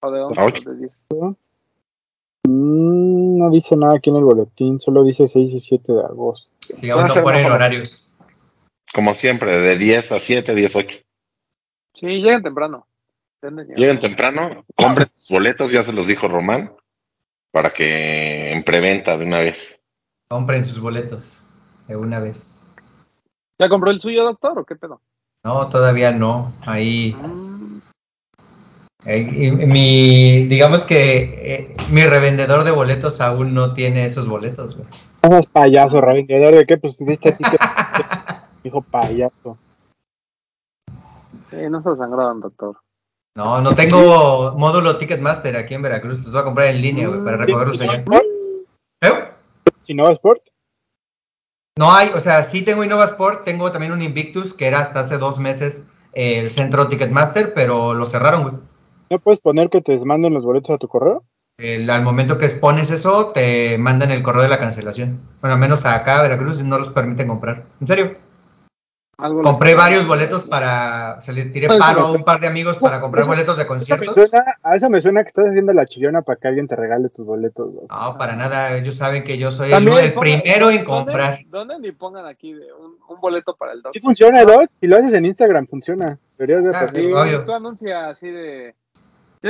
¿O 0.00 0.10
de 0.10 0.20
11 0.22 0.40
A 0.40 0.44
ocho. 0.44 0.62
o 0.66 0.72
de 0.72 0.78
10? 0.80 0.98
Mm, 2.48 3.38
no 3.38 3.50
dice 3.50 3.76
nada 3.76 3.96
aquí 3.96 4.10
en 4.10 4.16
el 4.16 4.24
boletín, 4.24 4.80
solo 4.80 5.04
dice 5.04 5.26
6 5.26 5.52
y 5.52 5.60
7 5.60 5.92
de 5.92 6.00
agosto. 6.02 6.50
Si 6.74 6.88
Van 6.90 7.00
aún 7.00 7.10
a 7.10 7.14
no 7.14 7.26
mejor. 7.32 7.52
horarios. 7.52 8.02
Como 8.92 9.14
siempre, 9.14 9.56
de 9.58 9.76
10 9.76 10.12
a 10.12 10.18
7, 10.18 10.54
10 10.54 10.76
a 10.76 10.78
8. 10.78 10.98
Sí, 11.94 12.06
lleguen 12.06 12.42
temprano. 12.42 12.86
Lleguen 13.42 14.00
temprano, 14.00 14.64
compren 14.74 15.08
sus 15.14 15.28
boletos, 15.28 15.70
ya 15.70 15.82
se 15.82 15.92
los 15.92 16.06
dijo 16.06 16.26
Román, 16.26 16.72
para 17.52 17.70
que 17.70 18.52
en 18.52 18.64
preventa 18.64 19.16
de 19.16 19.24
una 19.24 19.40
vez. 19.40 19.78
Compren 20.28 20.64
sus 20.64 20.80
boletos 20.80 21.44
de 21.86 21.96
una 21.96 22.18
vez. 22.18 22.56
¿Ya 23.58 23.68
compró 23.68 23.90
el 23.90 24.00
suyo, 24.00 24.24
doctor, 24.24 24.58
o 24.58 24.64
qué 24.64 24.74
pedo? 24.76 25.00
No, 25.44 25.68
todavía 25.68 26.10
no. 26.12 26.52
Ahí, 26.62 27.12
Mm, 27.14 27.45
eh, 29.06 29.28
y- 29.30 29.46
y 29.46 29.50
mi, 29.66 30.46
digamos 30.46 30.84
que 30.84 31.54
eh, 31.54 31.76
mi 31.90 32.02
revendedor 32.02 32.64
de 32.64 32.70
boletos 32.72 33.20
aún 33.20 33.54
no 33.54 33.72
tiene 33.74 34.04
esos 34.04 34.28
boletos, 34.28 34.76
güey. 34.76 34.88
No 35.22 35.40
payaso, 35.52 36.00
revendedor 36.00 36.54
de 36.54 36.66
qué, 36.66 36.76
pues 36.76 36.96
diste 36.98 37.30
a 37.30 37.36
ti 37.36 37.44
que 37.44 37.56
dijo 38.64 38.82
payaso. 38.82 39.58
no 41.52 41.82
se 41.82 41.96
sangraron, 41.96 42.40
doctor. 42.40 42.76
No, 43.36 43.60
no 43.60 43.74
tengo 43.74 44.54
módulo 44.56 44.96
Ticketmaster 44.96 45.56
aquí 45.56 45.74
en 45.74 45.82
Veracruz. 45.82 46.20
Los 46.20 46.32
voy 46.32 46.40
a 46.40 46.44
comprar 46.44 46.68
en 46.68 46.80
línea, 46.80 47.08
güey, 47.08 47.22
para 47.22 47.36
recogerlos 47.36 47.80
allá. 47.80 48.02
¿Eh? 49.02 49.30
Si 49.78 49.92
no 49.94 50.08
Sport, 50.08 50.42
No 51.78 51.92
hay, 51.92 52.08
o 52.14 52.20
sea, 52.20 52.42
sí 52.42 52.62
tengo 52.64 52.82
Innova 52.82 53.04
Sport, 53.04 53.44
tengo 53.44 53.70
también 53.70 53.92
un 53.92 54.00
Invictus, 54.00 54.54
que 54.54 54.66
era 54.66 54.80
hasta 54.80 55.00
hace 55.00 55.18
dos 55.18 55.38
meses 55.38 55.88
eh, 56.14 56.40
el 56.40 56.48
centro 56.50 56.88
Ticketmaster, 56.88 57.52
pero 57.52 57.92
lo 57.92 58.06
cerraron, 58.06 58.42
güey. 58.42 58.54
¿No 59.10 59.18
puedes 59.18 59.40
poner 59.40 59.70
que 59.70 59.80
te 59.80 59.96
manden 60.04 60.34
los 60.34 60.44
boletos 60.44 60.70
a 60.74 60.78
tu 60.78 60.88
correo? 60.88 61.24
El- 61.58 61.88
al 61.88 62.02
momento 62.02 62.36
que 62.38 62.44
expones 62.46 62.90
eso, 62.90 63.30
te 63.32 63.78
mandan 63.78 64.10
el 64.10 64.22
correo 64.22 64.42
de 64.42 64.48
la 64.48 64.58
cancelación. 64.58 65.20
Bueno, 65.40 65.54
al 65.54 65.60
menos 65.60 65.86
acá, 65.86 66.20
Veracruz, 66.22 66.62
no 66.62 66.78
los 66.78 66.90
permiten 66.90 67.28
comprar. 67.28 67.64
En 67.80 67.86
serio. 67.86 68.12
Algo 69.18 69.40
Compré 69.40 69.74
varios 69.74 70.06
boletos 70.06 70.44
para, 70.44 71.14
o 71.16 71.20
sea, 71.22 71.32
le 71.32 71.46
tiré 71.46 71.68
paro 71.68 72.00
a 72.02 72.12
un 72.12 72.22
par 72.22 72.38
de 72.38 72.48
amigos 72.48 72.76
para 72.76 73.00
comprar 73.00 73.22
eso- 73.22 73.30
boletos 73.30 73.56
de 73.56 73.62
Eso 73.62 73.68
conciertos. 73.68 74.14
suena- 74.14 74.44
a 74.62 74.76
eso 74.76 74.90
me 74.90 75.00
suena 75.00 75.22
que 75.22 75.28
estás 75.28 75.46
haciendo 75.46 75.72
la 75.72 75.86
chillona 75.86 76.20
para 76.20 76.38
que 76.38 76.48
alguien 76.48 76.68
te 76.68 76.76
regale 76.76 77.08
tus 77.08 77.24
boletos. 77.24 77.72
güey. 77.72 77.86
No, 77.88 78.18
para 78.18 78.36
nada, 78.36 78.76
ellos 78.76 78.94
saben 78.94 79.24
que 79.24 79.38
yo 79.38 79.50
soy 79.50 79.68
el, 79.68 79.72
También 79.72 79.98
el 80.00 80.12
pongan- 80.14 80.20
primero 80.42 80.68
en 80.70 80.76
¿dónde- 80.76 80.84
comprar. 80.84 81.38
¿Dónde 81.46 81.78
ni 81.80 81.92
pongan 81.92 82.26
aquí 82.26 82.52
de 82.52 82.70
un, 82.74 82.96
un 83.08 83.18
boleto 83.22 83.56
para 83.56 83.72
el 83.72 83.78
doctor? 83.78 83.92
Sí 83.94 84.00
funciona, 84.00 84.44
Doc. 84.44 84.68
Si 84.80 84.86
lo 84.86 84.98
haces 84.98 85.14
en 85.14 85.24
Instagram, 85.24 85.66
funciona. 85.66 86.18
Deberías 86.36 86.64
de 86.64 86.70
Ah, 86.78 86.88
Sí, 86.94 87.06
obvio. 87.10 87.44
tú 87.46 87.54
anuncia 87.54 88.08
así 88.10 88.28
de... 88.28 88.74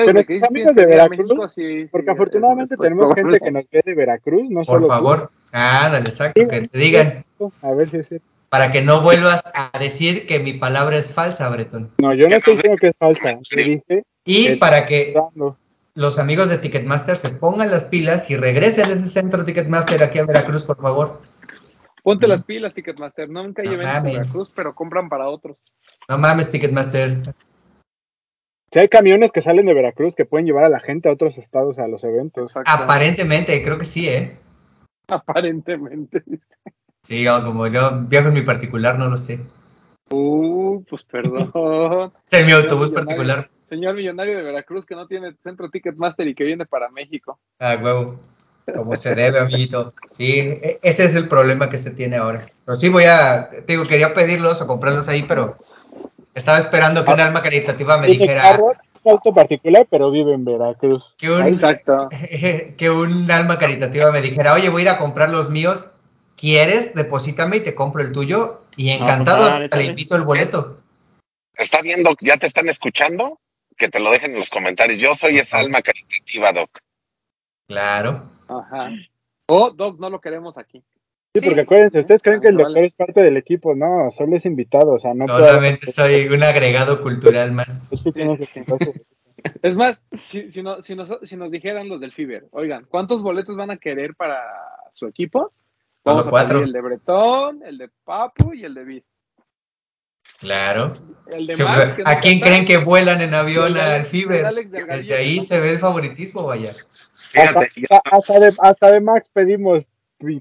Pero 0.05 0.24
que 0.24 0.40
amigos 0.47 0.74
de 0.74 0.82
a 0.82 0.86
Veracruz, 0.86 1.18
México, 1.18 1.49
sí, 1.49 1.88
Porque 1.90 2.11
afortunadamente 2.11 2.74
es 2.74 2.80
tenemos 2.80 3.14
gente 3.14 3.40
que 3.40 3.51
nos 3.51 3.64
ve 3.70 3.82
de 3.84 3.94
Veracruz, 3.94 4.51
no 4.51 4.57
Por 4.57 4.64
solo 4.66 4.86
favor. 4.88 5.30
Ándale, 5.53 6.07
exacto, 6.07 6.47
que 6.47 6.62
te 6.62 6.78
digan. 6.78 7.24
A 7.62 7.72
ver 7.72 7.88
si 7.88 7.99
es 7.99 8.09
cierto. 8.09 8.26
Para 8.49 8.70
que 8.70 8.82
no 8.82 9.01
vuelvas 9.01 9.51
a 9.55 9.76
decir 9.78 10.26
que 10.26 10.38
mi 10.38 10.53
palabra 10.53 10.97
es 10.97 11.12
falsa, 11.12 11.49
Bretón. 11.49 11.90
No, 11.99 12.14
yo 12.14 12.28
no 12.28 12.36
estoy 12.36 12.55
diciendo 12.55 12.78
que 12.78 12.88
es 12.88 12.97
falsa. 12.99 13.38
Dije, 13.55 14.05
Y 14.24 14.57
para 14.57 14.86
que 14.86 15.12
dando. 15.14 15.57
los 15.94 16.18
amigos 16.18 16.49
de 16.49 16.59
Ticketmaster 16.59 17.16
se 17.16 17.30
pongan 17.30 17.70
las 17.70 17.84
pilas 17.84 18.30
y 18.30 18.36
regresen 18.36 18.90
a 18.90 18.92
ese 18.92 19.09
centro 19.09 19.44
Ticketmaster 19.44 20.03
aquí 20.03 20.18
a 20.18 20.26
Veracruz, 20.26 20.64
por 20.64 20.80
favor. 20.80 21.20
Ponte 22.03 22.28
las 22.28 22.44
pilas, 22.44 22.72
Ticketmaster. 22.72 23.28
Nunca 23.28 23.64
No 23.64 23.72
eventos 23.72 23.97
en 23.97 24.03
mames. 24.03 24.12
Veracruz, 24.14 24.53
pero 24.55 24.74
compran 24.74 25.09
para 25.09 25.28
otros. 25.28 25.57
No 26.09 26.18
mames, 26.18 26.51
Ticketmaster. 26.51 27.34
Si 28.77 28.81
hay 28.81 28.89
camiones 28.89 29.33
que 29.33 29.41
salen 29.41 29.64
de 29.64 29.72
Veracruz 29.72 30.14
que 30.14 30.27
pueden 30.27 30.45
llevar 30.45 30.64
a 30.64 30.68
la 30.68 30.81
gente 30.81 31.09
a 31.09 31.12
otros 31.12 31.39
estados 31.39 31.79
a 31.79 31.89
los 31.89 32.05
eventos. 32.05 32.53
Aparentemente, 32.66 33.62
creo 33.64 33.79
que 33.79 33.87
sí, 33.87 34.07
¿eh? 34.07 34.37
Aparentemente. 35.09 36.22
Sí, 37.03 37.27
o 37.27 37.43
como 37.43 37.68
yo 37.68 38.03
viajo 38.03 38.29
en 38.29 38.35
mi 38.35 38.43
particular, 38.43 38.99
no 38.99 39.09
lo 39.09 39.16
sé. 39.16 39.41
Uh, 40.11 40.85
pues 40.91 41.05
perdón. 41.05 41.51
Es 42.27 42.35
en 42.35 42.45
mi 42.45 42.53
autobús 42.53 42.91
particular. 42.91 43.49
Señor 43.55 43.95
millonario 43.95 44.37
de 44.37 44.43
Veracruz 44.43 44.85
que 44.85 44.95
no 44.95 45.07
tiene 45.07 45.35
centro 45.43 45.70
Ticketmaster 45.70 46.29
y 46.29 46.35
que 46.35 46.45
viene 46.45 46.66
para 46.66 46.91
México. 46.91 47.39
Ah, 47.59 47.79
huevo. 47.83 48.20
Como 48.74 48.95
se 48.95 49.14
debe, 49.14 49.39
amiguito. 49.39 49.95
Sí, 50.18 50.39
e- 50.39 50.81
ese 50.83 51.07
es 51.07 51.14
el 51.14 51.29
problema 51.29 51.70
que 51.70 51.79
se 51.79 51.93
tiene 51.93 52.16
ahora. 52.16 52.51
Pero 52.66 52.77
sí 52.77 52.91
voy 52.91 53.05
a, 53.05 53.49
te 53.49 53.72
digo, 53.72 53.85
quería 53.85 54.12
pedirlos 54.12 54.61
o 54.61 54.66
comprarlos 54.66 55.09
ahí, 55.09 55.22
pero 55.27 55.57
estaba 56.37 56.59
esperando 56.59 57.05
que 57.05 57.11
un 57.11 57.20
alma 57.20 57.43
caritativa 57.43 57.97
me 57.97 58.09
dijera 58.09 58.43
carro, 58.43 58.74
un 59.03 59.12
auto 59.12 59.32
particular, 59.32 59.87
pero 59.91 60.11
vive 60.11 60.34
en 60.34 60.45
Veracruz. 60.45 61.14
que 61.16 61.30
un, 61.30 61.47
Exacto. 61.47 62.09
que 62.76 62.91
un 62.91 63.30
alma 63.30 63.59
caritativa 63.59 64.12
me 64.12 64.20
dijera, 64.20 64.53
oye, 64.53 64.68
voy 64.68 64.82
a 64.82 64.84
ir 64.84 64.89
a 64.91 64.99
comprar 64.99 65.30
los 65.30 65.49
míos, 65.49 65.93
¿quieres? 66.37 66.95
Deposítame 66.95 67.57
y 67.57 67.61
te 67.61 67.74
compro 67.74 68.03
el 68.03 68.12
tuyo. 68.12 68.61
Y 68.76 68.91
encantado, 68.91 69.39
pues, 69.39 69.53
dale, 69.53 69.64
hasta 69.64 69.76
le 69.78 69.84
invito 69.84 70.14
el 70.14 70.22
boleto. 70.22 70.82
¿Está 71.55 71.80
viendo? 71.80 72.14
¿Ya 72.20 72.37
te 72.37 72.47
están 72.47 72.68
escuchando? 72.68 73.41
Que 73.78 73.89
te 73.89 73.99
lo 73.99 74.11
dejen 74.11 74.32
en 74.32 74.41
los 74.41 74.51
comentarios. 74.51 75.01
Yo 75.01 75.14
soy 75.14 75.39
esa 75.39 75.59
alma 75.59 75.80
caritativa, 75.80 76.53
Doc. 76.53 76.78
Claro. 77.66 78.30
Ajá. 78.47 78.91
O 79.47 79.70
Doc, 79.70 79.99
no 79.99 80.11
lo 80.11 80.20
queremos 80.20 80.59
aquí. 80.59 80.84
Sí, 81.39 81.41
Sí. 81.41 81.47
porque 81.47 81.61
acuérdense, 81.62 81.99
ustedes 82.01 82.22
creen 82.22 82.41
que 82.41 82.49
el 82.49 82.57
doctor 82.57 82.78
es 82.78 82.93
parte 82.95 83.22
del 83.22 83.37
equipo, 83.37 83.74
no, 83.74 84.11
solo 84.11 84.37
es 84.37 84.45
invitado, 84.47 84.93
o 84.93 84.99
sea, 84.99 85.12
no 85.14 85.26
puede- 85.26 85.47
Solamente 85.49 85.87
soy 85.93 86.28
un 86.28 86.43
agregado 86.43 87.01
cultural 87.03 87.53
más. 87.53 87.91
Es 89.62 89.76
más, 89.76 90.03
si, 90.28 90.51
si, 90.51 90.62
no- 90.62 90.82
si 90.82 90.95
nos, 90.95 91.11
si 91.22 91.37
nos 91.37 91.51
dijeran 91.51 91.89
los 91.89 92.01
del 92.01 92.12
Fiber, 92.12 92.47
oigan, 92.53 92.87
¿cuántos 92.89 93.22
boletos 93.22 93.55
van 93.57 93.70
a 93.70 93.76
querer 93.76 94.14
para 94.14 94.39
su 94.95 95.07
equipo? 95.07 95.53
Vamos 96.05 96.24
Solo 96.24 96.37
a 96.37 96.41
cuatro. 96.41 96.59
pedir 96.61 96.66
el 96.68 96.72
de 96.72 96.80
Bretón, 96.80 97.62
el 97.64 97.78
de 97.78 97.89
Papu 98.05 98.55
y 98.55 98.64
el 98.64 98.74
de 98.74 98.84
Vid. 98.84 99.03
Claro. 100.41 100.93
El 101.28 101.47
de 101.47 101.57
Max, 101.64 101.93
que 101.93 102.03
no 102.03 102.11
¿A 102.11 102.20
quién 102.20 102.41
creen 102.41 102.64
que 102.64 102.78
vuelan 102.78 103.20
en 103.20 103.34
avión 103.34 103.74
de 103.74 103.80
al 103.80 104.05
Fiber? 104.05 104.45
Desde 104.55 105.14
ahí 105.14 105.41
se 105.41 105.61
ve 105.61 105.70
el 105.70 105.78
favoritismo, 105.78 106.45
vaya. 106.45 106.70
Hasta, 107.34 107.61
Fíjate, 107.61 107.70
ya 107.89 107.97
hasta- 108.05 108.16
hasta 108.16 108.41
de, 108.41 108.55
hasta 108.59 108.93
de 108.93 109.01
Max 109.01 109.28
pedimos 109.32 109.87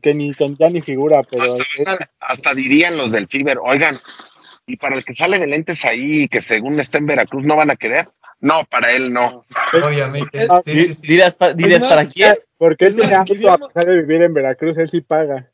que 0.02 0.14
ni 0.14 0.34
que 0.34 0.56
ya 0.58 0.70
ni 0.70 0.82
figura, 0.82 1.22
pero 1.30 1.44
hasta, 1.44 2.10
hasta 2.20 2.54
dirían 2.54 2.98
los 2.98 3.12
del 3.12 3.28
Fiber, 3.28 3.58
oigan, 3.62 3.98
y 4.66 4.78
para 4.78 4.96
el 4.96 5.04
que 5.06 5.14
sale 5.16 5.38
de 5.40 5.48
lentes 5.48 5.84
ahí, 5.86 6.28
que 6.28 6.42
según 6.42 6.80
está 6.80 6.98
en 6.98 7.06
Veracruz, 7.08 7.44
¿no 7.44 7.56
van 7.58 7.72
a 7.72 7.76
querer? 7.76 8.10
No, 8.40 8.64
para 8.66 8.92
él 8.92 9.12
no. 9.14 9.46
Obviamente. 9.74 10.48
Sí, 10.66 10.72
Di- 10.72 10.84
sí, 10.88 10.94
sí. 10.94 11.08
¿Dirás, 11.08 11.36
pa- 11.36 11.54
dirías 11.54 11.82
no, 11.82 11.90
para 11.90 12.06
quién? 12.06 12.36
porque 12.58 12.86
él 12.86 12.96
tiene 12.96 13.16
auto, 13.16 13.52
a 13.52 13.58
pesar 13.68 13.86
de 13.86 14.02
vivir 14.02 14.22
en 14.24 14.34
Veracruz, 14.34 14.78
él 14.78 14.90
sí 14.90 15.02
paga. 15.02 15.52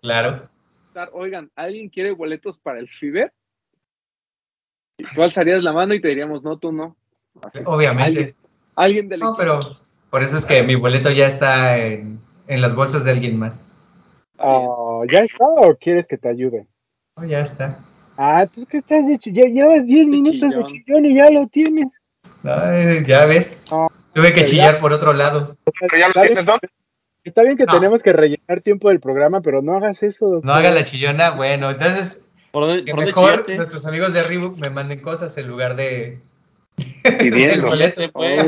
Claro. 0.00 0.48
Oigan, 1.12 1.50
¿alguien 1.56 1.88
quiere 1.88 2.12
boletos 2.12 2.58
para 2.58 2.78
el 2.78 2.88
Fiber? 2.88 3.32
Tú 5.14 5.22
alzarías 5.22 5.62
la 5.62 5.72
mano 5.72 5.94
y 5.94 6.00
te 6.00 6.08
diríamos, 6.08 6.42
no, 6.42 6.58
tú 6.58 6.70
no. 6.70 6.96
Así. 7.42 7.60
Obviamente. 7.64 8.20
Alguien, 8.20 8.36
alguien 8.76 9.08
del 9.08 9.20
No, 9.20 9.28
equipo. 9.28 9.38
pero 9.38 9.60
por 10.10 10.22
eso 10.22 10.36
es 10.36 10.44
que 10.44 10.62
mi 10.62 10.74
boleto 10.74 11.10
ya 11.10 11.26
está 11.26 11.78
en, 11.78 12.20
en 12.52 12.60
las 12.60 12.74
bolsas 12.74 13.04
de 13.04 13.10
alguien 13.12 13.38
más. 13.38 13.74
Oh, 14.38 15.04
¿Ya 15.10 15.20
está 15.20 15.44
o 15.44 15.76
quieres 15.76 16.06
que 16.06 16.18
te 16.18 16.28
ayude? 16.28 16.66
Oh, 17.16 17.24
ya 17.24 17.40
está. 17.40 17.78
Ah, 18.16 18.42
entonces 18.42 18.66
que 18.68 18.76
estás 18.78 19.06
de 19.06 19.18
ya 19.32 19.44
llevas 19.48 19.86
10 19.86 20.08
minutos 20.08 20.50
de 20.54 20.64
chillón. 20.66 21.04
y 21.06 21.14
ya 21.14 21.30
lo 21.30 21.46
tienes. 21.46 21.90
Ay, 22.44 23.02
ya 23.04 23.26
ves. 23.26 23.62
No, 23.70 23.88
Tuve 24.12 24.32
que 24.34 24.44
chillar 24.44 24.80
por 24.80 24.92
otro 24.92 25.12
lado. 25.12 25.56
Pero 25.64 25.96
ya 25.98 26.06
lo 26.06 26.08
Está 26.08 26.20
bien, 26.22 26.32
tienes, 26.34 26.46
Doc. 26.46 26.60
está 27.24 27.42
bien 27.42 27.56
que 27.56 27.64
No. 27.64 27.72
tenemos 27.72 28.02
que 28.02 28.12
rellenar 28.12 28.60
tiempo 28.62 28.88
del 28.90 29.00
programa, 29.00 29.40
pero 29.40 29.62
no 29.62 29.76
hagas 29.76 30.02
eso. 30.02 30.26
doctor. 30.26 30.44
No 30.44 30.52
haga 30.52 30.70
la 30.70 30.84
chillona. 30.84 31.30
Bueno, 31.30 31.70
entonces, 31.70 32.24
¿Por 32.50 32.66
dónde, 32.66 32.84
que 32.84 32.90
por 32.90 33.04
dónde 33.04 33.12
mejor 33.22 33.48
nuestros 33.56 33.86
amigos 33.86 34.12
de 34.12 34.22
Reebok 34.24 34.58
me 34.58 34.68
manden 34.70 35.00
cosas 35.00 35.36
en 35.38 35.48
lugar 35.48 35.76
de 35.76 36.18
Pidiendo. 37.18 37.68
boleto. 37.68 38.10
Pues. 38.12 38.44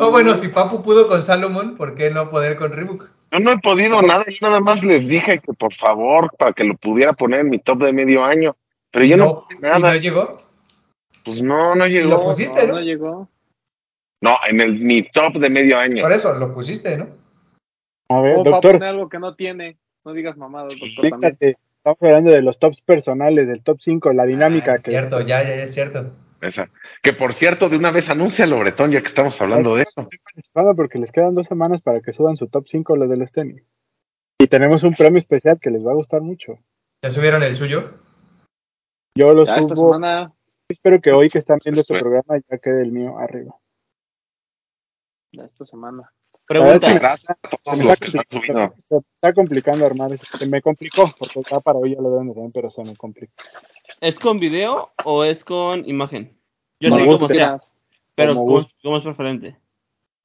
O 0.00 0.10
bueno, 0.10 0.34
si 0.34 0.48
Papu 0.48 0.82
pudo 0.82 1.08
con 1.08 1.22
Salomon, 1.22 1.76
¿por 1.76 1.94
qué 1.94 2.10
no 2.10 2.30
poder 2.30 2.56
con 2.56 2.72
Reebok? 2.72 3.08
Yo 3.32 3.38
no 3.38 3.52
he 3.52 3.58
podido 3.58 4.02
nada, 4.02 4.24
yo 4.26 4.36
nada 4.42 4.60
más 4.60 4.82
les 4.84 5.08
dije 5.08 5.40
que 5.40 5.52
por 5.54 5.72
favor, 5.72 6.30
para 6.38 6.52
que 6.52 6.64
lo 6.64 6.76
pudiera 6.76 7.12
poner 7.14 7.40
en 7.40 7.50
mi 7.50 7.58
top 7.58 7.82
de 7.82 7.92
medio 7.92 8.22
año. 8.22 8.56
Pero 8.90 9.04
yo 9.06 9.16
no, 9.16 9.46
y 9.50 9.54
pude 9.56 9.68
nada. 9.68 9.78
no 9.78 9.96
llegó. 9.96 10.42
Pues 11.24 11.40
no, 11.40 11.74
no 11.74 11.86
Y 11.86 11.92
llegó. 11.92 12.10
lo 12.10 12.24
pusiste, 12.24 12.62
no, 12.62 12.68
¿no? 12.68 12.74
no 12.74 12.80
llegó. 12.80 13.28
No, 14.20 14.36
en 14.48 14.60
el 14.60 14.78
mi 14.80 15.02
top 15.10 15.34
de 15.38 15.50
medio 15.50 15.78
año. 15.78 16.02
Por 16.02 16.12
eso, 16.12 16.34
lo 16.34 16.52
pusiste, 16.54 16.96
¿no? 16.98 17.08
A 18.08 18.20
ver, 18.20 18.42
doctor, 18.42 18.72
poner 18.72 18.88
algo 18.90 19.08
que 19.08 19.18
no 19.18 19.34
tiene. 19.34 19.78
No 20.04 20.12
digas 20.12 20.36
mamadas, 20.36 20.78
doctor, 20.78 21.10
conéctate. 21.10 21.56
Estamos 21.78 21.98
hablando 22.02 22.30
de 22.30 22.42
los 22.42 22.58
tops 22.58 22.80
personales, 22.82 23.48
del 23.48 23.62
top 23.62 23.78
5, 23.80 24.12
la 24.12 24.24
dinámica 24.24 24.72
Ah, 24.72 24.74
es 24.74 24.82
que 24.84 24.90
cierto, 24.90 25.20
ya, 25.20 25.42
ya, 25.42 25.56
ya 25.56 25.62
es 25.64 25.74
cierto. 25.74 26.12
Esa. 26.42 26.70
Que 27.02 27.12
por 27.12 27.32
cierto, 27.34 27.68
de 27.68 27.76
una 27.76 27.92
vez 27.92 28.10
anuncia 28.10 28.46
Lobretón, 28.46 28.90
ya 28.90 29.00
que 29.00 29.06
estamos 29.06 29.40
hablando 29.40 29.76
de 29.76 29.84
eso. 29.84 30.08
porque 30.76 30.98
les 30.98 31.12
quedan 31.12 31.34
dos 31.36 31.46
semanas 31.46 31.80
para 31.80 32.00
que 32.00 32.10
suban 32.12 32.36
su 32.36 32.48
top 32.48 32.66
5 32.68 32.96
los 32.96 33.08
de 33.08 33.16
los 33.16 33.30
tenis. 33.30 33.62
Y 34.40 34.48
tenemos 34.48 34.82
un 34.82 34.92
premio 34.92 35.18
especial 35.20 35.60
que 35.60 35.70
les 35.70 35.86
va 35.86 35.92
a 35.92 35.94
gustar 35.94 36.20
mucho. 36.20 36.58
¿Ya 37.00 37.10
subieron 37.10 37.44
el 37.44 37.54
suyo? 37.54 37.94
Yo 39.16 39.32
lo 39.34 39.44
Ya 39.44 39.54
esta 39.54 39.76
subo. 39.76 39.92
semana, 39.94 40.32
Espero 40.68 41.00
que 41.00 41.12
hoy 41.12 41.28
que 41.28 41.38
están 41.38 41.58
viendo 41.62 41.82
este 41.82 41.98
programa 41.98 42.40
ya 42.50 42.58
quede 42.58 42.82
el 42.82 42.92
mío 42.92 43.18
arriba. 43.18 43.54
ya 45.32 45.44
esta 45.44 45.64
semana. 45.64 46.10
Pregunta. 46.46 46.92
Gracias 46.92 47.30
a 47.30 47.48
todos 47.48 47.78
los 47.78 47.98
que 48.00 48.08
lo 48.08 48.20
han 48.20 48.26
subido. 48.30 48.74
Se 48.78 48.96
está 48.96 49.32
complicando 49.32 49.86
armar. 49.86 50.18
Se 50.18 50.46
me 50.48 50.60
complicó, 50.60 51.04
porque 51.18 51.40
ya 51.48 51.60
para 51.60 51.78
hoy 51.78 51.94
ya 51.94 52.00
lo 52.00 52.10
deben 52.10 52.28
de 52.28 52.34
tener, 52.34 52.50
pero 52.52 52.70
se 52.70 52.82
me 52.82 52.96
complicó. 52.96 53.32
¿Es 54.00 54.18
con 54.18 54.38
video 54.40 54.90
o 55.04 55.24
es 55.24 55.44
con 55.44 55.88
imagen? 55.88 56.36
Yo 56.80 56.90
Como 56.90 57.00
sé 57.00 57.06
como 57.06 57.28
sea, 57.28 57.36
quieras. 57.36 57.70
pero 58.14 58.34
Como 58.34 58.46
¿cómo, 58.46 58.66
cómo 58.82 58.96
es 58.96 59.04
preferente? 59.04 59.56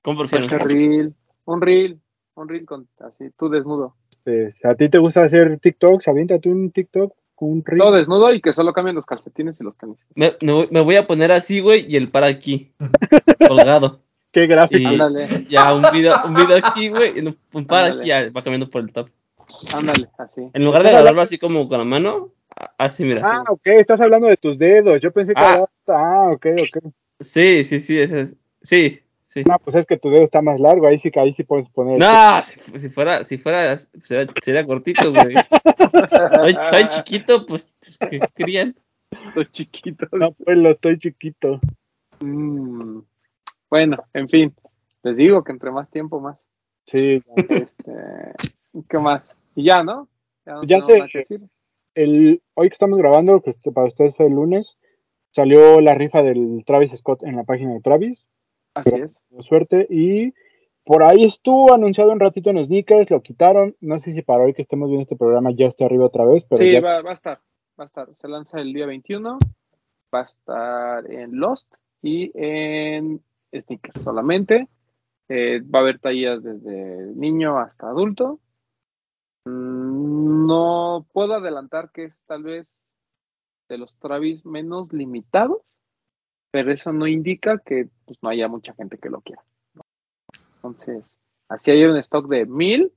¿Cómo 0.01 0.17
Puede 0.17 0.29
prefieres? 0.29 0.49
ser 0.61 0.67
reel, 0.67 1.13
un 1.45 1.61
reel, 1.61 1.99
un 2.35 2.49
reel 2.49 2.65
con 2.65 2.87
así, 2.99 3.25
tú 3.37 3.49
desnudo. 3.49 3.95
Si 4.23 4.67
a 4.67 4.75
ti 4.75 4.89
te 4.89 4.97
gusta 4.97 5.21
hacer 5.21 5.59
TikToks, 5.59 6.07
aviéntate 6.07 6.49
un 6.49 6.71
TikTok 6.71 7.13
con 7.35 7.49
un 7.51 7.63
reel. 7.65 7.79
Todo 7.79 7.91
desnudo 7.93 8.33
y 8.33 8.41
que 8.41 8.51
solo 8.53 8.73
cambien 8.73 8.95
los 8.95 9.05
calcetines 9.05 9.59
y 9.61 9.63
los 9.63 9.77
tenis. 9.77 9.97
Me, 10.15 10.33
me 10.41 10.51
voy- 10.53 10.67
me 10.71 10.81
voy 10.81 10.95
a 10.95 11.07
poner 11.07 11.31
así, 11.31 11.59
güey, 11.59 11.85
y 11.87 11.95
el 11.95 12.09
par 12.09 12.23
aquí, 12.23 12.73
colgado. 13.47 14.01
Qué 14.31 14.45
gráfico. 14.47 14.81
Y 14.81 14.85
Ándale. 14.85 15.45
ya 15.49 15.73
un 15.73 15.83
video, 15.93 16.15
un 16.25 16.33
video 16.33 16.57
aquí, 16.63 16.89
güey, 16.89 17.17
y 17.17 17.19
un, 17.19 17.37
un 17.53 17.65
par 17.65 17.85
Ándale. 17.91 18.01
aquí, 18.01 18.09
ya 18.09 18.31
va 18.31 18.43
cambiando 18.43 18.69
por 18.69 18.81
el 18.81 18.91
top. 18.91 19.09
Ándale, 19.73 20.09
así. 20.17 20.49
En 20.53 20.65
lugar 20.65 20.83
de 20.83 20.89
agarrarlo 20.89 21.21
así 21.21 21.37
como 21.37 21.67
con 21.67 21.77
la 21.79 21.83
mano, 21.85 22.31
así, 22.77 23.03
mira. 23.05 23.21
Ah, 23.23 23.43
ok, 23.49 23.61
estás 23.67 23.99
hablando 24.01 24.27
de 24.27 24.37
tus 24.37 24.57
dedos. 24.57 25.01
Yo 25.01 25.11
pensé 25.11 25.33
que. 25.33 25.41
Ah. 25.41 25.65
Ah, 25.87 26.29
ok, 26.33 26.45
ok. 26.61 26.91
Sí, 27.19 27.63
sí, 27.63 27.79
sí, 27.79 27.99
ese 27.99 28.21
es- 28.21 28.35
sí, 28.61 28.99
sí. 29.23 29.43
No, 29.47 29.57
pues 29.59 29.75
es 29.75 29.85
que 29.85 29.97
tu 29.97 30.09
dedo 30.09 30.23
está 30.23 30.41
más 30.41 30.59
largo. 30.59 30.87
Ahí 30.87 30.99
sí, 30.99 31.11
ahí 31.15 31.33
sí 31.33 31.43
puedes 31.43 31.67
poner. 31.69 31.97
No, 31.99 32.41
si, 32.43 32.79
si 32.79 32.89
fuera, 32.89 33.23
si 33.23 33.37
fuera, 33.37 33.77
sería, 33.77 34.31
sería 34.43 34.65
cortito, 34.65 35.11
güey. 35.13 35.35
Soy, 36.35 36.57
soy 36.71 36.87
chiquito, 36.89 37.45
pues, 37.45 37.71
¿qué 38.09 38.19
querían? 38.35 38.75
Estoy 39.29 39.45
chiquito. 39.47 40.07
No, 40.11 40.31
pues 40.33 40.57
lo 40.57 40.71
estoy 40.71 40.99
chiquito. 40.99 41.59
Mm. 42.19 42.99
Bueno, 43.69 43.97
en 44.13 44.29
fin. 44.29 44.55
Les 45.03 45.17
digo 45.17 45.43
que 45.43 45.51
entre 45.53 45.71
más 45.71 45.89
tiempo, 45.89 46.19
más. 46.19 46.45
Sí, 46.85 47.21
Este, 47.49 47.91
¿Qué 48.89 48.97
más? 48.99 49.37
Y 49.57 49.63
ya, 49.63 49.83
¿no? 49.83 50.07
Ya 50.45 50.53
no 50.53 50.61
Ya 50.63 50.67
tenemos 50.67 50.85
sé. 50.91 50.97
nada 50.99 51.09
que 51.11 51.17
decir. 51.17 51.41
el, 51.95 52.41
hoy 52.53 52.69
que 52.69 52.73
estamos 52.73 52.97
grabando, 52.99 53.41
que 53.41 53.49
este- 53.49 53.71
para 53.71 53.87
ustedes 53.87 54.15
fue 54.15 54.27
el 54.27 54.33
lunes, 54.33 54.77
salió 55.31 55.81
la 55.81 55.95
rifa 55.95 56.21
del 56.21 56.63
Travis 56.63 56.91
Scott 56.95 57.23
en 57.23 57.35
la 57.35 57.43
página 57.43 57.73
de 57.73 57.81
Travis. 57.81 58.27
Así 58.75 58.95
es. 58.95 59.19
Suerte. 59.39 59.87
Y 59.89 60.33
por 60.85 61.01
ahí 61.03 61.23
estuvo 61.25 61.73
anunciado 61.73 62.11
un 62.11 62.19
ratito 62.19 62.51
en 62.51 62.63
Sneakers, 62.63 63.09
lo 63.09 63.21
quitaron. 63.23 63.75
No 63.81 63.97
sé 63.97 64.13
si 64.13 64.21
para 64.21 64.43
hoy 64.43 64.53
que 64.53 64.61
estemos 64.61 64.89
viendo 64.89 65.01
este 65.01 65.15
programa 65.15 65.49
ya 65.51 65.65
esté 65.65 65.83
arriba 65.85 66.05
otra 66.05 66.23
vez, 66.25 66.43
pero 66.45 66.61
Sí, 66.61 66.71
ya- 66.71 66.81
va, 66.81 67.01
va 67.01 67.09
a 67.09 67.13
estar. 67.13 67.39
Va 67.79 67.83
a 67.83 67.85
estar. 67.85 68.07
Se 68.21 68.27
lanza 68.27 68.59
el 68.61 68.73
día 68.73 68.85
21. 68.85 69.39
Va 70.13 70.19
a 70.19 70.23
estar 70.23 71.11
en 71.11 71.35
Lost 71.39 71.73
y 72.03 72.31
en 72.35 73.21
Sneakers 73.51 74.03
solamente. 74.03 74.67
Eh, 75.29 75.61
va 75.61 75.79
a 75.79 75.81
haber 75.81 75.97
tallas 75.99 76.41
desde 76.43 77.07
niño 77.15 77.57
hasta 77.57 77.87
adulto. 77.89 78.39
Mm, 79.47 80.45
No 80.47 81.07
puedo 81.13 81.33
adelantar 81.33 81.91
que 81.91 82.05
es 82.05 82.23
tal 82.25 82.43
vez 82.43 82.67
de 83.69 83.77
los 83.77 83.95
Travis 83.97 84.45
menos 84.45 84.93
limitados, 84.93 85.61
pero 86.51 86.71
eso 86.71 86.93
no 86.93 87.07
indica 87.07 87.59
que 87.59 87.89
pues, 88.05 88.17
no 88.21 88.29
haya 88.29 88.47
mucha 88.47 88.73
gente 88.73 88.97
que 88.97 89.09
lo 89.09 89.21
quiera. 89.21 89.43
¿no? 89.73 89.81
Entonces, 90.55 91.05
así 91.49 91.71
hay 91.71 91.83
un 91.85 91.97
stock 91.97 92.27
de 92.27 92.45
mil, 92.45 92.93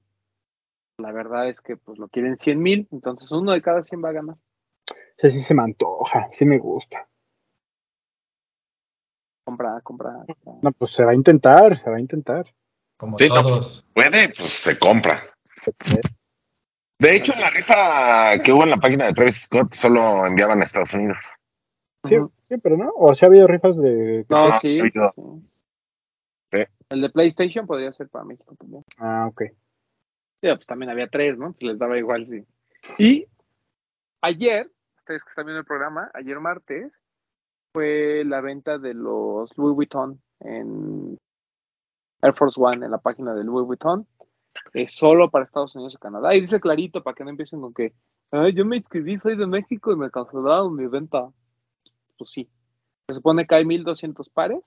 la 0.98 1.12
verdad 1.12 1.48
es 1.48 1.60
que 1.60 1.76
pues 1.76 1.98
lo 1.98 2.08
quieren 2.08 2.36
100 2.36 2.60
mil, 2.60 2.88
entonces 2.92 3.30
uno 3.32 3.52
de 3.52 3.62
cada 3.62 3.82
100 3.82 4.04
va 4.04 4.10
a 4.10 4.12
ganar. 4.12 4.36
ese 5.16 5.30
sí 5.30 5.42
se 5.42 5.54
me 5.54 5.62
antoja, 5.62 6.28
sí 6.30 6.44
me 6.44 6.58
gusta. 6.58 7.08
Compra, 9.44 9.80
compra. 9.82 10.24
compra. 10.26 10.60
No, 10.62 10.72
pues 10.72 10.92
se 10.92 11.04
va 11.04 11.12
a 11.12 11.14
intentar, 11.14 11.76
se 11.82 11.90
va 11.90 11.96
a 11.96 12.00
intentar. 12.00 12.46
Como 12.96 13.18
Sí, 13.18 13.28
no, 13.28 13.42
todos. 13.42 13.84
Puede, 13.94 14.32
pues 14.36 14.52
se 14.52 14.78
compra. 14.78 15.22
De 17.00 17.16
hecho, 17.16 17.32
en 17.32 17.40
la 17.40 17.50
rifa 17.50 18.42
que 18.42 18.52
hubo 18.52 18.62
en 18.62 18.70
la 18.70 18.76
página 18.76 19.06
de 19.06 19.14
Travis 19.14 19.42
Scott 19.42 19.72
solo 19.72 20.26
enviaban 20.26 20.60
a 20.60 20.64
Estados 20.64 20.92
Unidos. 20.92 21.18
Sí, 22.04 22.16
sí, 22.42 22.58
pero 22.58 22.76
no. 22.76 22.92
O 22.94 23.14
sea, 23.14 23.26
ha 23.26 23.30
habido 23.30 23.46
rifas 23.46 23.78
de. 23.78 24.26
No, 24.28 24.58
sí, 24.58 24.80
sí. 24.80 24.90
El 26.90 27.02
de 27.02 27.10
PlayStation 27.10 27.66
podría 27.66 27.92
ser 27.92 28.08
para 28.08 28.24
México 28.24 28.54
también. 28.56 28.84
Ah, 28.98 29.28
ok. 29.30 29.42
Sí, 30.42 30.48
pues 30.48 30.66
también 30.66 30.90
había 30.90 31.08
tres, 31.08 31.38
¿no? 31.38 31.54
Les 31.60 31.78
daba 31.78 31.96
igual, 31.96 32.26
sí. 32.26 32.44
Y 32.98 33.26
ayer, 34.20 34.70
ustedes 34.98 35.22
que 35.22 35.28
están 35.30 35.46
viendo 35.46 35.60
el 35.60 35.66
programa, 35.66 36.10
ayer 36.14 36.40
martes, 36.40 36.92
fue 37.72 38.24
la 38.26 38.40
venta 38.40 38.78
de 38.78 38.94
los 38.94 39.56
Louis 39.56 39.76
Vuitton 39.76 40.20
en 40.40 41.16
Air 42.22 42.34
Force 42.34 42.60
One, 42.60 42.84
en 42.84 42.90
la 42.90 42.98
página 42.98 43.34
de 43.34 43.44
Louis 43.44 43.66
Vuitton, 43.66 44.06
eh, 44.74 44.88
solo 44.88 45.30
para 45.30 45.44
Estados 45.44 45.74
Unidos 45.74 45.94
y 45.94 45.98
Canadá. 45.98 46.34
Y 46.34 46.40
dice 46.40 46.60
clarito 46.60 47.02
para 47.02 47.14
que 47.14 47.24
no 47.24 47.30
empiecen 47.30 47.60
con 47.60 47.74
que, 47.74 47.94
Ay, 48.32 48.52
yo 48.52 48.64
me 48.64 48.76
inscribí, 48.76 49.18
soy 49.18 49.36
de 49.36 49.46
México 49.46 49.92
y 49.92 49.96
me 49.96 50.10
cancelaron 50.10 50.76
mi 50.76 50.86
venta. 50.86 51.30
Pues 52.16 52.30
sí. 52.30 52.48
Se 53.08 53.16
supone 53.16 53.46
que 53.46 53.56
hay 53.56 53.64
1200 53.64 54.28
pares 54.28 54.60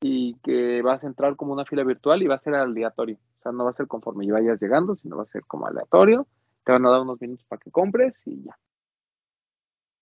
y 0.00 0.34
que 0.36 0.82
vas 0.82 1.02
a 1.02 1.08
entrar 1.08 1.34
como 1.34 1.52
una 1.52 1.64
fila 1.64 1.82
virtual 1.82 2.22
y 2.22 2.28
va 2.28 2.36
a 2.36 2.38
ser 2.38 2.54
aleatorio. 2.54 3.16
O 3.38 3.42
sea, 3.42 3.52
no 3.52 3.64
va 3.64 3.70
a 3.70 3.72
ser 3.72 3.88
conforme 3.88 4.30
vayas 4.30 4.60
llegando, 4.60 4.94
sino 4.94 5.16
va 5.16 5.24
a 5.24 5.26
ser 5.26 5.44
como 5.46 5.66
aleatorio. 5.66 6.28
Te 6.64 6.72
van 6.72 6.86
a 6.86 6.90
dar 6.90 7.00
unos 7.00 7.20
minutos 7.20 7.44
para 7.48 7.60
que 7.60 7.72
compres 7.72 8.20
y 8.24 8.44
ya. 8.44 8.56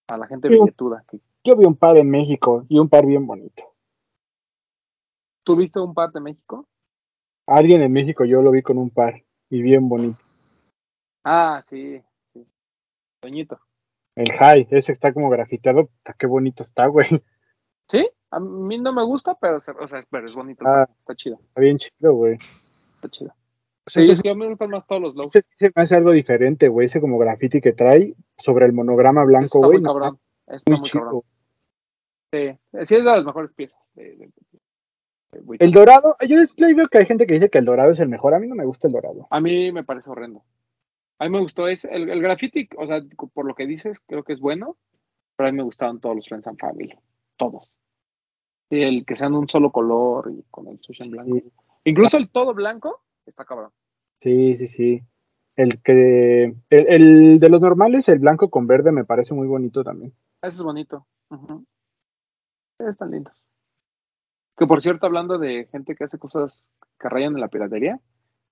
A 0.09 0.19
la 0.19 0.27
gente 0.27 0.49
billetuda. 0.49 1.05
Que... 1.09 1.21
Yo 1.43 1.57
vi 1.57 1.65
un 1.65 1.77
par 1.77 1.97
en 1.97 2.11
México 2.11 2.67
y 2.69 2.79
un 2.79 2.91
par 2.91 3.07
bien 3.07 3.27
bonito. 3.27 3.63
¿Tú 5.43 5.57
viste 5.57 5.81
un 5.81 5.95
par 5.95 6.13
de 6.13 6.21
México? 6.21 6.69
Alguien 7.47 7.83
en 7.83 7.93
México 7.93 8.25
yo 8.25 8.43
lo 8.43 8.51
vi 8.51 8.63
con 8.63 8.79
un 8.79 8.91
par 8.91 9.23
y 9.51 9.63
bien 9.63 9.89
bonito. 9.89 10.25
Ah, 11.25 11.61
sí. 11.63 12.01
sí. 12.33 12.47
Doñito. 13.23 13.59
El 14.17 14.31
high, 14.33 14.67
ese 14.71 14.93
está 14.93 15.13
como 15.13 15.29
grafiteado. 15.31 15.89
Qué 16.19 16.27
bonito 16.27 16.63
está, 16.63 16.87
güey. 16.87 17.07
Sí, 17.89 18.09
a 18.31 18.41
mí 18.41 18.79
no 18.79 18.93
me 18.95 19.05
gusta, 19.05 19.35
pero, 19.39 19.59
o 19.59 19.89
sea, 19.89 20.05
pero 20.11 20.25
es 20.25 20.35
bonito. 20.35 20.65
Ah. 20.67 20.89
Está 21.01 21.15
chido, 21.15 21.39
Está 21.49 21.61
bien 21.61 21.77
chido, 21.79 22.15
güey. 22.15 22.39
está 22.95 23.09
chido. 23.11 23.31
O 23.87 23.91
sea, 23.91 24.03
Sí, 24.03 24.09
ese, 24.11 24.13
es 24.13 24.23
que 24.23 24.31
a 24.31 24.35
mí 24.35 24.41
me 24.41 24.49
gustan 24.49 24.71
más 24.71 24.87
todos 24.87 25.03
los 25.03 25.15
lows. 25.15 25.37
ese 25.37 25.47
sí 25.51 25.57
se 25.67 25.73
me 25.75 25.83
hace 25.83 25.95
algo 25.97 26.13
diferente, 26.13 26.69
güey. 26.69 26.87
Ese 26.87 27.01
como 27.03 27.19
graffiti 27.19 27.61
que 27.61 27.75
trae 27.75 28.15
sobre 28.39 28.65
el 28.65 28.73
monograma 28.73 29.23
blanco, 29.25 29.59
Está 29.59 29.67
güey. 29.67 29.79
muy 29.81 29.83
no, 29.83 29.93
cabrón. 29.93 30.19
Está 30.47 30.71
muy 30.73 30.81
muy 30.81 30.91
cabrón. 30.91 31.23
Sí, 32.33 32.59
sí 32.87 32.95
es 32.97 33.05
de 33.05 33.05
las 33.05 33.25
mejores 33.25 33.53
piezas. 33.53 33.79
de- 33.95 34.05
de- 34.05 34.17
de 34.17 34.33
Vuitton. 34.51 34.61
El 35.59 35.71
dorado, 35.71 36.17
yo 36.29 36.39
es- 36.41 36.55
yo 36.57 36.67
veo 36.75 36.89
que 36.89 36.99
hay 36.99 37.07
gente 37.07 37.27
que 37.27 37.35
dice 37.35 37.51
que 37.51 37.59
el 37.59 37.65
dorado 37.65 37.91
es 37.91 38.01
el 38.01 38.09
mejor. 38.09 38.35
A 38.35 38.39
mí 38.39 38.47
no 38.47 38.55
me 38.55 38.65
gusta 38.65 38.87
el 38.89 38.93
dorado. 38.95 39.27
A 39.31 39.41
mí 39.41 39.73
me 39.73 39.85
parece 39.85 40.11
horrendo. 40.11 40.43
A 41.19 41.25
mí 41.25 41.31
me 41.31 41.41
gustó 41.41 41.69
es 41.69 41.85
el, 41.85 42.09
el 42.11 42.21
graffiti, 42.21 42.69
o 42.77 42.87
sea, 42.87 43.01
por 43.33 43.47
lo 43.47 43.55
que 43.55 43.67
dices, 43.67 44.01
creo 44.07 44.25
que 44.25 44.33
es 44.33 44.41
bueno, 44.41 44.77
pero 45.37 45.49
a 45.49 45.53
mí 45.53 45.57
me 45.59 45.63
gustaban 45.63 46.01
todos 46.01 46.17
los 46.17 46.27
Friends 46.27 46.47
and 46.47 46.59
Family, 46.59 46.93
todos. 47.37 47.71
El 48.71 49.05
que 49.05 49.15
sean 49.15 49.35
un 49.35 49.49
solo 49.49 49.71
color 49.71 50.33
y 50.33 50.43
con 50.51 50.67
el 50.69 50.79
sushi 50.81 51.05
en 51.05 51.11
blanco. 51.13 51.35
Sí. 51.37 51.53
Incluso 51.85 52.17
el 52.17 52.31
todo 52.31 52.53
blanco 52.55 53.03
está 53.27 53.45
cabrón. 53.45 53.71
Sí, 54.21 54.57
sí, 54.57 54.67
sí. 54.67 55.03
El 55.57 55.81
que 55.83 56.45
el, 56.71 56.87
el 56.89 57.39
de 57.39 57.49
los 57.49 57.61
normales, 57.61 58.09
el 58.09 58.19
blanco 58.19 58.51
con 58.51 58.67
verde 58.67 58.91
me 58.91 59.05
parece 59.05 59.35
muy 59.35 59.47
bonito 59.47 59.85
también. 59.85 60.13
Eso 60.43 60.57
es 60.57 60.63
bonito. 60.63 61.07
Ujú. 61.31 61.65
Están 62.81 63.13
lindos. 63.13 63.44
Que 64.57 64.67
por 64.67 64.83
cierto, 64.83 65.07
hablando 65.07 65.39
de 65.39 65.67
gente 65.73 65.95
que 65.97 66.05
hace 66.05 66.19
cosas 66.19 66.65
que 66.99 67.09
rayan 67.09 67.35
en 67.35 67.41
la 67.41 67.49
piratería, 67.49 67.99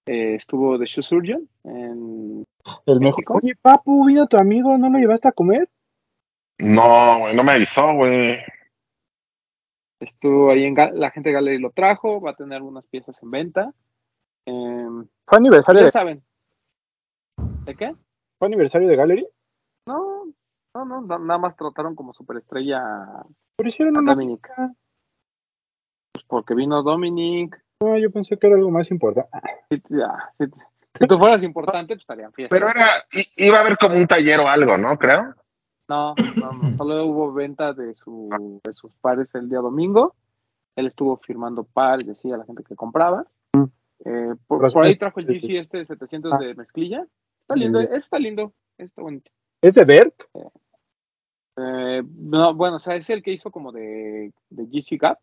eh, 0.07 0.35
estuvo 0.35 0.79
The 0.79 0.87
Shoe 0.87 1.05
Surgeon 1.05 1.49
en 1.65 2.45
El 2.87 3.01
¿México? 3.01 3.35
Oye, 3.41 3.55
papu, 3.61 4.07
vino 4.07 4.27
tu 4.27 4.37
amigo, 4.37 4.77
¿no 4.79 4.91
lo 4.91 4.99
llevaste 4.99 5.29
a 5.29 5.33
comer? 5.33 5.69
No, 6.59 7.21
güey, 7.21 7.37
no 7.37 7.45
me 7.45 7.53
avisó, 7.53 7.95
güey. 7.95 8.39
Estuvo 10.01 10.51
ahí 10.51 10.65
en 10.65 10.75
la 10.75 11.11
gente 11.13 11.29
de 11.29 11.35
Gallery 11.35 11.59
lo 11.59 11.71
trajo, 11.71 12.21
va 12.21 12.33
a 12.33 12.37
tener 12.37 12.57
algunas 12.57 12.85
piezas 12.87 13.23
en 13.23 13.31
venta. 13.31 13.73
Em, 14.45 15.07
Fue 15.27 15.39
aniversario 15.39 15.81
ya 15.83 15.85
de, 15.87 15.91
saben. 15.93 16.25
¿De 17.65 17.77
qué? 17.77 17.95
fue 18.39 18.49
aniversario 18.49 18.89
de 18.89 18.97
Gallery. 18.97 19.27
No, 19.87 20.25
no, 20.75 20.85
no, 20.85 21.01
na- 21.03 21.19
nada 21.19 21.39
más 21.39 21.57
trataron 21.57 21.95
como 21.95 22.13
superestrella 22.13 22.83
Pero 23.57 23.69
hicieron 23.69 23.97
a 23.97 24.01
una. 24.01 24.75
Porque 26.33 26.55
vino 26.55 26.83
Dominic. 26.83 27.63
No, 27.83 27.99
yo 27.99 28.11
pensé 28.11 28.39
que 28.39 28.47
era 28.47 28.57
algo 28.57 28.71
más 28.71 28.91
importante. 28.91 29.29
Si, 29.69 29.83
ya, 29.91 30.31
si- 30.39 30.47
si 30.99 31.07
tú 31.07 31.19
fueras 31.19 31.43
importante, 31.45 31.89
pues 31.89 32.01
estarían 32.01 32.33
fiestas. 32.33 32.59
Pero 32.59 32.71
era, 32.71 32.87
i- 33.13 33.45
iba 33.47 33.59
a 33.59 33.61
haber 33.61 33.77
como 33.77 33.97
un 33.97 34.07
taller 34.07 34.41
o 34.41 34.49
algo, 34.49 34.79
¿no? 34.79 34.97
Creo. 34.97 35.35
No, 35.91 36.15
no, 36.41 36.53
no, 36.53 36.77
solo 36.79 37.05
hubo 37.05 37.35
venta 37.35 37.75
de, 37.75 37.95
su, 37.95 38.31
de 38.65 38.73
sus 38.73 38.95
pares 38.97 39.35
el 39.35 39.51
día 39.51 39.59
domingo. 39.59 40.15
Él 40.75 40.87
estuvo 40.87 41.19
firmando 41.19 41.65
pares, 41.65 42.07
decía 42.07 42.37
a 42.37 42.39
la 42.39 42.47
gente 42.47 42.65
que 42.65 42.77
compraba. 42.77 43.27
Eh, 44.07 44.35
por, 44.47 44.65
ahí 44.89 44.97
trajo 44.97 45.21
el. 45.21 45.27
GC 45.27 45.59
este 45.59 45.85
700 45.85 46.33
Ah. 46.33 46.39
de 46.39 46.55
mezclilla. 46.55 47.07
Está 47.43 47.57
lindo, 47.57 47.79
está 47.81 48.19
lindo, 48.19 48.55
está 48.79 49.03
bonito. 49.03 49.31
¿Es 49.61 49.75
de 49.75 49.85
Bert? 49.85 50.15
Eh, 51.59 52.03
no, 52.17 52.55
bueno, 52.55 52.77
o 52.77 52.81
sea, 52.81 52.97
es 52.97 53.11
el 53.11 53.23
que 53.23 53.33
hizo 53.33 53.51
como 53.51 53.71
de, 53.71 54.33
de 54.49 54.65
GC 54.67 54.97
Gap. 54.99 55.19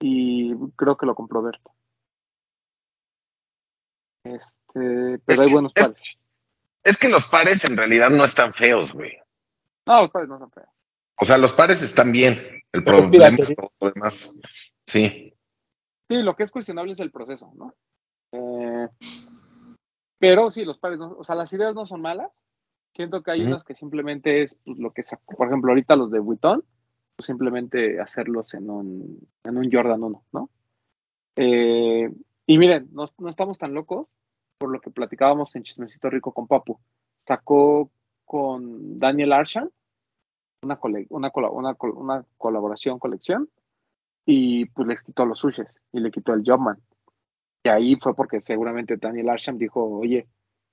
Y 0.00 0.54
creo 0.76 0.96
que 0.96 1.06
lo 1.06 1.14
compró 1.14 1.42
Berto. 1.42 1.72
Este, 4.24 5.14
Es 5.14 5.20
pero 5.24 5.40
hay 5.42 5.46
que- 5.46 5.52
buenos 5.52 5.72
es- 5.74 5.82
pares. 5.82 6.18
Es 6.82 6.96
que 6.98 7.08
los 7.08 7.26
pares 7.26 7.62
en 7.64 7.76
realidad 7.76 8.08
no 8.10 8.24
están 8.24 8.54
feos, 8.54 8.92
güey. 8.92 9.12
No, 9.86 10.02
los 10.02 10.10
pares 10.10 10.28
no 10.28 10.38
son 10.38 10.50
feos. 10.50 10.68
O 11.20 11.24
sea, 11.26 11.36
los 11.36 11.52
pares 11.52 11.82
están 11.82 12.10
bien. 12.12 12.62
El 12.72 12.84
problema 12.84 13.26
es 13.28 13.54
todo 13.54 13.72
lo 13.80 13.90
demás. 13.90 14.32
Sí. 14.86 15.34
Sí, 16.08 16.22
lo 16.22 16.34
que 16.34 16.44
es 16.44 16.50
cuestionable 16.50 16.92
es 16.92 17.00
el 17.00 17.10
proceso, 17.10 17.52
¿no? 17.54 17.74
Eh, 18.32 18.88
pero 20.18 20.50
sí, 20.50 20.64
los 20.64 20.78
pares, 20.78 20.98
no, 20.98 21.10
o 21.18 21.24
sea, 21.24 21.34
las 21.34 21.52
ideas 21.52 21.74
no 21.74 21.84
son 21.84 22.00
malas. 22.00 22.30
Siento 22.94 23.22
que 23.22 23.30
hay 23.32 23.40
Ujú. 23.42 23.50
unas 23.50 23.64
que 23.64 23.74
simplemente 23.74 24.42
es 24.42 24.54
pues, 24.64 24.78
lo 24.78 24.92
que 24.92 25.02
sacó, 25.02 25.36
por 25.36 25.46
ejemplo, 25.48 25.70
ahorita 25.72 25.96
los 25.96 26.10
de 26.10 26.18
Vuitton, 26.18 26.64
simplemente 27.20 28.00
hacerlos 28.00 28.54
en 28.54 28.70
un, 28.70 29.28
en 29.44 29.56
un 29.56 29.70
Jordan 29.70 30.02
1, 30.02 30.24
¿no? 30.32 30.50
Eh, 31.36 32.10
y 32.46 32.58
miren, 32.58 32.88
no, 32.92 33.08
no 33.18 33.28
estamos 33.28 33.58
tan 33.58 33.74
locos 33.74 34.06
por 34.58 34.70
lo 34.70 34.80
que 34.80 34.90
platicábamos 34.90 35.54
en 35.56 35.62
Chismecito 35.62 36.10
Rico 36.10 36.32
con 36.32 36.46
Papu. 36.46 36.78
Sacó 37.26 37.90
con 38.24 38.98
Daniel 38.98 39.32
Arshan 39.32 39.70
una, 40.62 40.76
cole- 40.76 41.06
una, 41.08 41.30
una, 41.52 41.76
una 41.94 42.24
colaboración, 42.36 42.98
colección, 42.98 43.48
y 44.26 44.66
pues 44.66 44.86
les 44.86 45.02
quitó 45.02 45.24
los 45.24 45.38
sushes 45.38 45.74
y 45.92 46.00
le 46.00 46.10
quitó 46.10 46.34
el 46.34 46.42
Jobman. 46.44 46.78
Y 47.64 47.68
ahí 47.70 47.96
fue 47.96 48.14
porque 48.14 48.42
seguramente 48.42 48.96
Daniel 48.98 49.30
Arsham 49.30 49.56
dijo, 49.56 49.82
oye, 49.98 50.26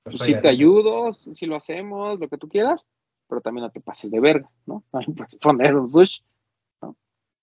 pues 0.04 0.18
sí 0.26 0.34
te 0.42 0.48
ayudo, 0.50 1.14
si 1.14 1.46
lo 1.46 1.56
hacemos, 1.56 2.20
lo 2.20 2.28
que 2.28 2.38
tú 2.38 2.50
quieras, 2.50 2.86
pero 3.30 3.40
también 3.42 3.64
no 3.66 3.72
te 3.72 3.80
pases 3.82 4.12
de 4.12 4.20
verga, 4.20 4.50
¿no? 4.66 4.84
Puedes 5.16 5.36
poner 5.38 5.76
un 5.76 5.88
sush. 5.88 6.18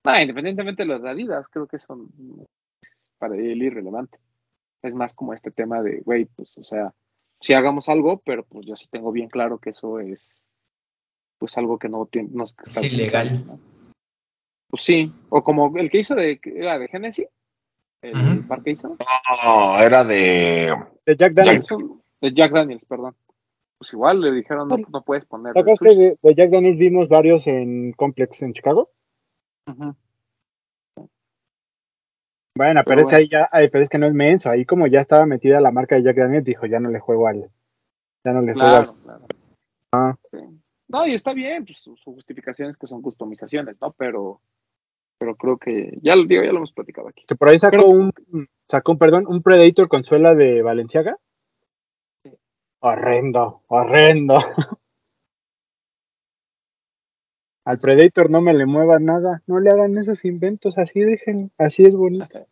No, 0.05 0.21
independientemente 0.21 0.83
de 0.83 0.89
los 0.89 1.03
de 1.03 1.11
Adidas, 1.11 1.47
creo 1.49 1.67
que 1.67 1.79
son 1.79 2.11
para 3.19 3.37
él 3.37 3.63
irrelevante. 3.63 4.19
Es 4.83 4.95
más 4.95 5.15
como 5.15 5.33
este 5.33 5.51
tema 5.51 5.83
de, 5.83 6.01
güey, 6.01 6.27
pues, 6.27 6.57
o 6.59 6.65
sea, 6.65 6.93
si 7.41 7.55
hagamos 7.55 7.89
algo, 7.89 8.21
pero 8.25 8.45
pues 8.45 8.67
yo 8.67 8.77
sí 8.77 8.87
tengo 8.91 9.13
bien 9.13 9.29
claro 9.29 9.59
que 9.59 9.71
eso 9.71 9.99
es, 9.99 10.43
pues, 11.39 11.57
algo 11.57 11.79
que 11.79 11.89
no 11.89 12.05
tiene, 12.07 12.29
no 12.33 12.45
está 12.45 12.65
Es 12.67 12.93
ilegal. 12.93 13.47
¿no? 13.47 13.59
Pues 14.69 14.83
sí, 14.83 15.13
o 15.31 15.43
como 15.43 15.77
el 15.79 15.91
que 15.91 15.99
hizo 15.99 16.15
de, 16.15 16.39
era 16.45 16.79
de 16.79 16.89
Genesis, 16.89 17.29
el 18.03 18.47
par 18.47 18.63
que 18.63 18.73
hizo, 18.73 18.97
No, 19.45 19.79
era 19.79 20.05
de. 20.05 20.75
De 21.07 21.17
Jack 21.17 21.33
Daniels. 21.33 21.69
De 22.21 22.33
Jack 22.33 22.53
Daniels, 22.53 22.85
perdón. 22.85 23.15
Pues 23.79 23.93
igual 23.95 24.21
le 24.21 24.33
dijeron, 24.33 24.69
no, 24.69 24.77
no 24.77 25.03
puedes 25.03 25.25
poner. 25.25 25.55
¿Te 25.55 25.61
acuerdas 25.61 25.81
que 25.81 25.97
de, 25.97 26.19
de 26.21 26.35
Jack 26.35 26.51
Daniels 26.51 26.79
vimos 26.79 27.09
varios 27.09 27.47
en 27.47 27.93
Complex 27.93 28.43
en 28.43 28.53
Chicago? 28.53 28.91
Bueno, 32.57 32.83
pero, 32.85 32.97
Pero 32.97 33.01
es 33.01 33.07
que 33.09 33.17
ahí 33.17 33.29
ya, 33.29 33.49
ay, 33.51 33.69
pero 33.69 33.83
es 33.83 33.89
que 33.89 33.99
no 33.99 34.07
es 34.07 34.15
menso, 34.15 34.49
ahí 34.49 34.65
como 34.65 34.87
ya 34.87 35.01
estaba 35.01 35.27
metida 35.27 35.61
la 35.61 35.73
marca 35.73 35.97
de 35.97 36.03
Jack 36.05 36.17
Daniels, 36.17 36.45
dijo, 36.45 36.67
ya 36.67 36.79
no 36.79 36.89
le 36.91 37.01
juego 37.01 37.27
al, 37.27 37.51
ya 38.25 38.33
no 38.33 38.43
le 38.43 38.53
juego 38.53 38.69
al, 38.69 38.85
Claro, 38.85 38.97
claro. 39.03 39.27
Ah. 39.93 40.15
Sí. 40.31 40.39
No, 40.89 41.07
y 41.07 41.15
está 41.15 41.33
bien, 41.33 41.65
pues 41.65 41.79
su, 41.79 41.97
su 41.97 42.13
justificación 42.15 42.71
es 42.71 42.77
que 42.77 42.87
son 42.87 43.03
customizaciones, 43.03 43.77
¿no? 43.81 43.93
Pero, 43.93 44.41
pero 45.19 45.35
creo 45.35 45.57
que, 45.57 45.99
ya 46.01 46.15
lo 46.15 46.25
digo, 46.27 46.45
ya 46.45 46.53
lo 46.53 46.59
hemos 46.59 46.73
platicado 46.73 47.09
aquí. 47.09 47.25
que 47.27 47.35
por 47.35 47.49
ahí 47.49 47.59
sacó 47.59 47.79
Pero- 47.79 47.89
un, 47.89 48.13
sacó 48.69 48.93
un, 48.93 48.99
perdón, 48.99 49.27
un 49.27 49.43
Predator 49.43 49.89
con 49.89 50.05
suela 50.05 50.35
de 50.37 50.63
Valenciaga. 50.63 51.19
Horrendo, 52.81 53.63
horrendo. 53.67 54.39
Al 57.65 57.79
Predator 57.79 58.31
no 58.31 58.41
me 58.41 58.53
le 58.53 58.67
mueva 58.67 58.99
nada, 58.99 59.43
no 59.47 59.59
le 59.59 59.71
hagan 59.71 59.97
esos 59.97 60.25
inventos, 60.25 60.77
así 60.77 61.01
dejen, 61.01 61.51
así 61.57 61.83
es 61.83 61.97
bonito. 61.97 62.47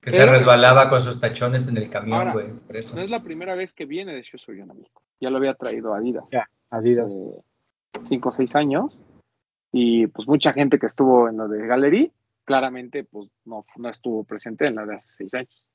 Que 0.00 0.10
se 0.10 0.24
resbalaba 0.24 0.88
con 0.88 1.00
sus 1.00 1.20
tachones 1.20 1.68
en 1.68 1.76
el 1.76 1.90
camión, 1.90 2.32
güey. 2.32 2.46
No 2.94 3.02
es 3.02 3.10
la 3.10 3.22
primera 3.22 3.54
vez 3.54 3.74
que 3.74 3.84
viene 3.84 4.14
de 4.14 4.22
Shoesurgeon 4.22 4.70
a 4.70 4.74
México. 4.74 5.02
Ya 5.20 5.30
lo 5.30 5.36
había 5.38 5.54
traído 5.54 5.94
Adidas 5.94 6.24
Adidas. 6.70 7.06
hace 7.06 8.04
cinco 8.04 8.28
o 8.30 8.32
seis 8.32 8.54
años. 8.56 8.98
Y 9.72 10.06
pues 10.06 10.26
mucha 10.28 10.52
gente 10.52 10.78
que 10.78 10.86
estuvo 10.86 11.28
en 11.28 11.36
lo 11.36 11.48
de 11.48 11.66
Gallery, 11.66 12.12
claramente 12.44 13.04
pues 13.04 13.28
no, 13.44 13.66
no 13.76 13.90
estuvo 13.90 14.24
presente 14.24 14.66
en 14.66 14.76
la 14.76 14.86
de 14.86 14.94
hace 14.94 15.10
seis 15.10 15.34
años. 15.34 15.66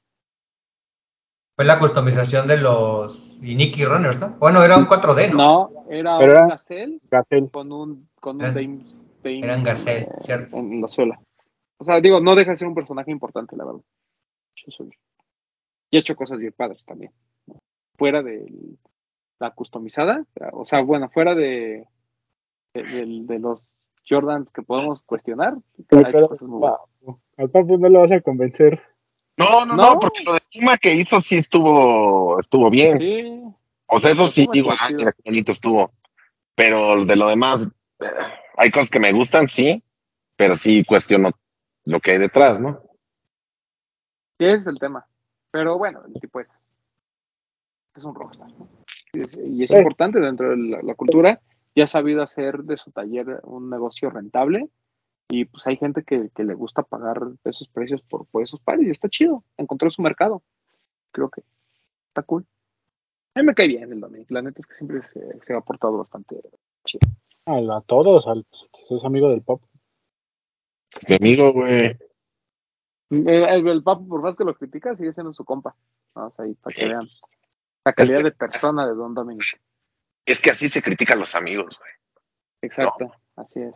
Fue 1.62 1.68
la 1.68 1.78
customización 1.78 2.48
de 2.48 2.58
los 2.58 3.38
Iniki 3.40 3.86
Runners, 3.86 4.20
¿no? 4.20 4.30
Bueno, 4.40 4.64
era 4.64 4.78
un 4.78 4.88
4D, 4.88 5.30
¿no? 5.30 5.38
No, 5.38 5.86
era 5.92 6.18
Pero 6.18 6.32
un 6.32 6.38
era- 6.40 6.48
Gazelle 6.48 7.00
Gazelle. 7.12 7.50
con 7.52 7.72
un, 7.72 8.10
con 8.20 8.38
un 8.38 8.42
Dame, 8.42 8.84
Dame, 9.24 9.40
eran 9.46 9.62
Gazelle, 9.64 10.06
eh, 10.08 10.12
cierto. 10.18 10.58
en 10.58 10.82
la 10.82 10.88
suela. 10.88 11.22
O 11.78 11.84
sea, 11.84 12.02
digo, 12.02 12.20
no 12.20 12.34
deja 12.34 12.50
de 12.50 12.58
ser 12.58 12.68
un 12.68 12.74
personaje 12.74 13.12
importante, 13.12 13.56
la 13.56 13.66
verdad. 13.66 13.82
Yo 14.56 14.72
soy- 14.72 14.90
Y 15.92 15.98
he 15.98 16.00
hecho 16.00 16.16
cosas 16.16 16.40
bien 16.40 16.52
padres 16.58 16.84
también. 16.84 17.12
Fuera 17.96 18.24
de 18.24 18.52
la 19.40 19.52
customizada, 19.52 20.26
o 20.54 20.66
sea, 20.66 20.82
bueno, 20.82 21.10
fuera 21.12 21.36
de, 21.36 21.86
de, 22.74 22.82
de- 22.84 23.22
de 23.22 23.38
los 23.40 23.72
Jordans 24.10 24.52
que 24.52 24.64
podemos 24.64 25.04
cuestionar, 25.04 25.58
Pero, 25.88 26.08
ha 26.08 26.12
pero, 26.12 26.30
al 27.38 27.50
Papu 27.52 27.78
no 27.78 27.88
lo 27.88 28.00
vas 28.00 28.12
a 28.14 28.22
convencer. 28.22 28.82
No, 29.38 29.66
no, 29.66 29.76
No. 29.76 29.94
no, 29.94 30.00
porque 30.00 30.24
lo 30.24 30.34
de 30.34 30.42
Puma 30.54 30.78
que 30.78 30.94
hizo 30.94 31.22
sí 31.22 31.38
estuvo, 31.38 32.40
estuvo 32.40 32.70
bien. 32.70 32.98
Sí, 33.00 33.44
O 33.88 34.00
sea, 34.00 34.12
eso 34.12 34.30
sí 34.32 34.48
digo, 34.52 34.72
ah, 34.80 34.90
mira 34.90 35.12
qué 35.14 35.22
bonito 35.26 35.52
estuvo. 35.52 35.92
Pero 36.56 37.06
de 37.06 37.16
lo 37.16 37.28
demás, 37.28 37.62
eh, 38.00 38.06
hay 38.58 38.70
cosas 38.72 38.90
que 38.90 39.00
me 39.00 39.12
gustan, 39.12 39.48
sí, 39.50 39.84
pero 40.36 40.56
sí 40.56 40.84
cuestiono 40.86 41.32
lo 41.86 42.00
que 42.00 42.12
hay 42.12 42.18
detrás, 42.18 42.60
¿no? 42.60 42.82
sí, 44.38 44.46
ese 44.46 44.56
es 44.56 44.68
el 44.68 44.80
tema. 44.80 45.06
Pero 45.52 45.78
bueno, 45.78 46.02
el 46.08 46.14
tipo 46.20 46.40
es, 46.40 46.52
es 47.96 48.04
un 48.04 48.16
rockstar, 48.16 48.48
¿no? 48.58 48.68
Y 49.14 49.22
es, 49.22 49.38
y 49.38 49.64
es 49.64 49.70
Sí. 49.70 49.76
importante 49.78 50.20
dentro 50.20 50.50
de 50.52 50.58
la, 50.58 50.82
la 50.82 50.96
cultura 50.96 51.42
y 51.76 51.82
ha 51.82 51.88
sabido 51.88 52.22
hacer 52.24 52.60
de 52.64 52.78
su 52.78 52.92
taller 52.92 53.40
un 53.44 53.70
negocio 53.70 54.10
rentable. 54.10 54.70
Y 55.32 55.46
pues 55.46 55.66
hay 55.66 55.78
gente 55.78 56.04
que, 56.04 56.30
que 56.36 56.44
le 56.44 56.54
gusta 56.54 56.84
pagar 56.84 57.22
esos 57.46 57.68
precios 57.70 58.02
por, 58.02 58.26
por 58.28 58.44
esos 58.44 58.60
pares 58.60 58.86
y 58.86 58.90
está 58.90 59.08
chido. 59.10 59.44
Encontró 59.58 59.90
su 59.90 60.02
mercado. 60.02 60.44
Creo 61.12 61.30
que 61.30 61.42
está 62.10 62.22
cool. 62.24 62.46
A 63.34 63.40
mí 63.40 63.46
me 63.46 63.56
cae 63.56 63.68
bien 63.68 63.92
el 63.92 64.00
Dominic. 64.02 64.30
La 64.30 64.42
neta 64.42 64.60
es 64.60 64.68
que 64.68 64.76
siempre 64.76 65.02
se, 65.04 65.40
se 65.44 65.54
ha 65.54 65.62
portado 65.62 65.98
bastante 65.98 66.42
chido. 66.86 67.08
A, 67.46 67.78
a 67.78 67.82
todos, 67.82 68.28
al, 68.28 68.46
es 68.90 69.06
amigo 69.06 69.30
del 69.30 69.42
Pop. 69.42 69.64
Mi 71.08 71.16
amigo, 71.16 71.54
güey. 71.54 71.98
El, 73.10 73.28
el, 73.28 73.68
el 73.68 73.84
papo, 73.84 74.06
por 74.08 74.22
más 74.22 74.36
que 74.36 74.44
lo 74.44 74.54
critica, 74.56 74.96
sigue 74.96 75.14
siendo 75.14 75.32
su 75.32 75.46
compa. 75.46 75.76
Vamos 76.14 76.38
ahí, 76.40 76.54
para 76.56 76.76
que 76.76 76.88
vean 76.90 77.08
la 77.86 77.94
calidad 77.94 78.18
que- 78.18 78.24
de 78.26 78.32
persona 78.32 78.86
de 78.86 78.94
Don 78.94 79.14
Dominic. 79.14 79.62
Es 80.26 80.42
que 80.42 80.52
así 80.52 80.70
se 80.70 80.82
critican 80.84 81.20
los 81.20 81.34
amigos, 81.36 81.80
güey. 81.80 81.92
Exacto, 82.62 83.12
así 83.38 83.62
es. 83.62 83.76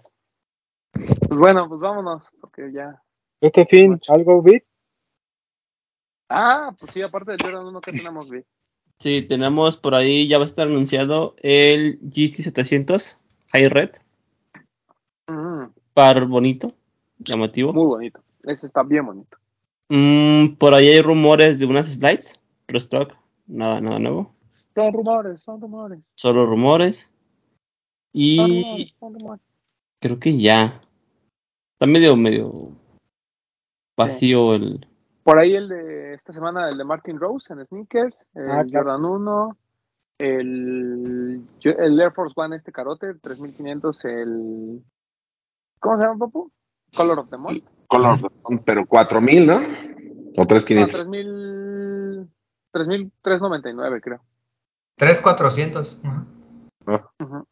Pues 1.36 1.42
bueno, 1.54 1.68
pues 1.68 1.82
vámonos, 1.82 2.32
porque 2.40 2.72
ya. 2.72 3.04
Este 3.42 3.66
fin, 3.66 3.92
Mucho. 3.92 4.14
algo 4.14 4.42
vi, 4.42 4.64
Ah, 6.30 6.74
pues 6.80 6.92
sí, 6.94 7.02
aparte 7.02 7.32
del 7.32 7.42
Jordan 7.44 7.66
1 7.68 7.82
que 7.82 7.92
tenemos, 7.92 8.30
vi. 8.30 8.40
Sí, 9.00 9.22
tenemos 9.22 9.76
por 9.76 9.96
ahí, 9.96 10.30
ya 10.30 10.38
va 10.38 10.46
a 10.46 10.48
estar 10.48 10.66
anunciado 10.66 11.36
el 11.40 12.00
GC 12.04 12.42
700 12.44 13.20
High 13.52 13.68
Red, 13.68 13.92
Mm, 15.28 15.66
par 15.94 16.26
bonito, 16.26 16.74
llamativo. 17.20 17.74
muy 17.74 17.86
bonito. 17.86 18.22
Ese 18.44 18.68
está 18.68 18.82
bien 18.84 19.06
bonito. 19.06 19.38
Mm, 19.90 20.56
por 20.56 20.74
ahí 20.74 20.88
hay 20.88 21.02
rumores 21.02 21.60
de 21.60 21.66
unas 21.66 21.88
slides, 21.94 22.42
restock, 22.70 23.14
nada, 23.46 23.82
nada 23.82 24.00
nuevo, 24.00 24.34
Son 24.74 24.94
rumores, 24.94 25.44
son 25.44 25.60
rumores. 25.60 26.00
solo 26.16 26.46
rumores. 26.46 27.02
Son 27.02 27.12
Y 28.14 28.38
rumores, 28.38 28.96
son 29.02 29.14
rumores. 29.16 29.42
creo 30.00 30.18
que 30.18 30.38
ya. 30.40 30.82
Está 31.86 31.94
medio, 31.94 32.16
medio 32.16 32.72
vacío 33.96 34.56
el... 34.56 34.88
Por 35.24 35.38
ahí 35.38 35.56
el 35.56 35.70
de 35.70 36.14
esta 36.16 36.34
semana, 36.34 36.68
el 36.68 36.80
de 36.80 36.84
Martin 36.84 37.20
Rose 37.20 37.54
en 37.54 37.64
Sneakers, 37.64 38.16
el 38.34 38.50
Ah, 38.50 38.64
claro. 38.68 38.92
Jordan 38.92 39.06
1, 39.06 39.58
el, 40.18 41.42
el 41.64 42.00
Air 42.00 42.12
Force 42.12 42.34
One, 42.36 42.56
este 42.56 42.72
carote, 42.72 43.14
3500, 43.14 44.06
el. 44.06 44.84
¿Cómo 45.80 46.00
se 46.00 46.08
llama, 46.08 46.26
papu? 46.26 46.52
Color 46.96 47.20
of 47.20 47.30
the 47.30 47.38
Month. 47.38 47.64
Color, 47.88 48.20
pero 48.66 48.86
4000, 48.88 49.46
¿no? 49.46 49.56
O 49.58 49.60
No, 50.38 50.48
3500. 50.48 50.92
3000. 50.92 52.32
3399, 52.72 54.02
creo. 54.02 54.22
3400. 54.98 56.00
Ajá. 56.04 56.26
Ah, 56.88 57.10
Ujú. 57.20 57.48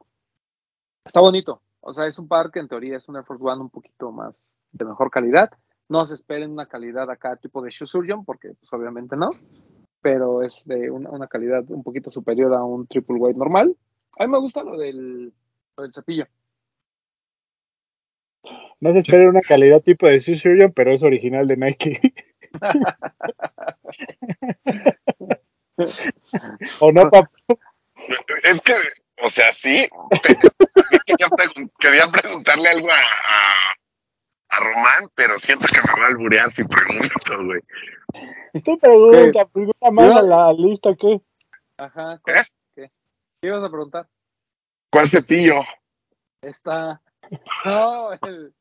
Está 1.06 1.22
bonito. 1.22 1.62
O 1.86 1.92
sea, 1.92 2.08
es 2.08 2.18
un 2.18 2.30
par 2.30 2.50
que 2.50 2.60
en 2.60 2.70
teoría 2.70 2.96
es 2.96 3.10
un 3.10 3.18
Air 3.18 3.26
Force 3.26 3.44
One 3.44 3.62
un 3.62 3.70
poquito 3.70 4.12
más 4.12 4.42
de 4.72 4.86
mejor 4.86 5.12
calidad. 5.12 5.52
No 5.90 6.06
se 6.06 6.16
esperen 6.16 6.52
una 6.52 6.66
calidad 6.66 7.12
acá 7.12 7.36
tipo 7.36 7.62
de 7.62 7.72
Shoe 7.72 7.86
Surgeon, 7.86 8.24
porque 8.24 8.54
pues 8.54 8.72
obviamente 8.72 9.18
no. 9.18 9.32
Pero 10.02 10.42
es 10.42 10.64
de 10.66 10.90
una, 10.90 11.10
una 11.10 11.28
calidad 11.28 11.66
un 11.68 11.84
poquito 11.84 12.10
superior 12.10 12.54
a 12.54 12.64
un 12.64 12.88
triple 12.88 13.18
white 13.18 13.38
normal. 13.38 13.76
A 14.18 14.26
mí 14.26 14.32
me 14.32 14.40
gusta 14.40 14.64
lo 14.64 14.78
del, 14.78 15.34
lo 15.76 15.84
del 15.84 15.94
cepillo. 15.94 16.26
no 18.80 18.94
se 18.94 19.00
espera 19.00 19.30
una 19.30 19.42
calidad 19.42 19.82
tipo 19.82 20.08
de 20.08 20.20
Shoe 20.20 20.38
Surgeon, 20.38 20.72
pero 20.72 20.94
es 20.94 21.04
original 21.04 21.48
de 21.48 21.58
Nike. 21.58 22.14
¿O 26.80 26.92
no, 26.92 27.10
Papu? 27.10 27.30
Es 28.44 28.62
que, 28.62 28.76
O 29.26 29.30
sea, 29.30 29.52
sí. 29.54 29.88
quería, 31.06 31.28
pregun- 31.30 31.72
quería 31.80 32.08
preguntarle 32.12 32.68
algo 32.70 32.90
a, 32.92 32.96
a, 32.96 33.74
a 34.50 34.60
Román, 34.60 35.10
pero 35.16 35.40
siento 35.40 35.66
que 35.68 35.80
me 35.82 36.00
va 36.02 36.08
a 36.08 36.10
alburear 36.10 36.52
si 36.52 36.64
pregunto, 36.64 37.46
güey. 37.46 37.62
Tú 38.64 38.78
pregunta, 38.78 39.46
pregunta 39.46 39.92
más 39.92 40.12
a 40.20 40.22
la 40.22 40.54
lista 40.54 40.94
que. 41.00 41.22
Ajá. 41.78 42.20
¿Eh? 42.28 42.44
¿Qué? 42.76 42.92
¿Qué 43.42 43.48
ibas 43.48 43.64
a 43.64 43.70
preguntar? 43.70 44.08
¿Cuál 44.92 45.08
cepillo? 45.08 45.62
Está. 46.42 47.02
No, 47.66 48.12
el. 48.14 48.54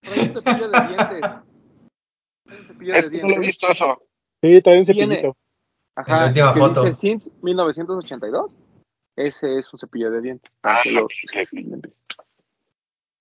Trae 0.00 0.20
un 0.28 0.34
cepillo 0.34 0.68
de 0.68 0.80
dientes. 0.86 1.20
Trae 1.20 2.58
un 2.60 2.66
cepillo 2.66 2.92
de 2.92 2.98
Es 3.00 3.10
que 3.12 3.18
no 3.18 3.22
lo 3.22 3.28
he 3.28 3.30
dientes. 3.30 3.46
visto 3.46 3.68
eso. 3.70 4.02
Sí, 4.42 4.62
trae 4.62 4.78
un 4.78 4.86
cepillito. 4.86 5.26
En 5.26 5.34
la 5.96 6.02
Ajá. 6.02 6.26
última 6.26 6.54
foto. 6.54 6.84
dice 6.84 6.96
since 7.00 7.30
1982. 7.42 8.56
Ese 9.16 9.58
es 9.58 9.72
un 9.72 9.78
cepillo 9.78 10.10
de 10.10 10.20
dientes. 10.20 10.52
Ah, 10.62 10.80
Que 10.82 10.92
lo-. 10.92 11.08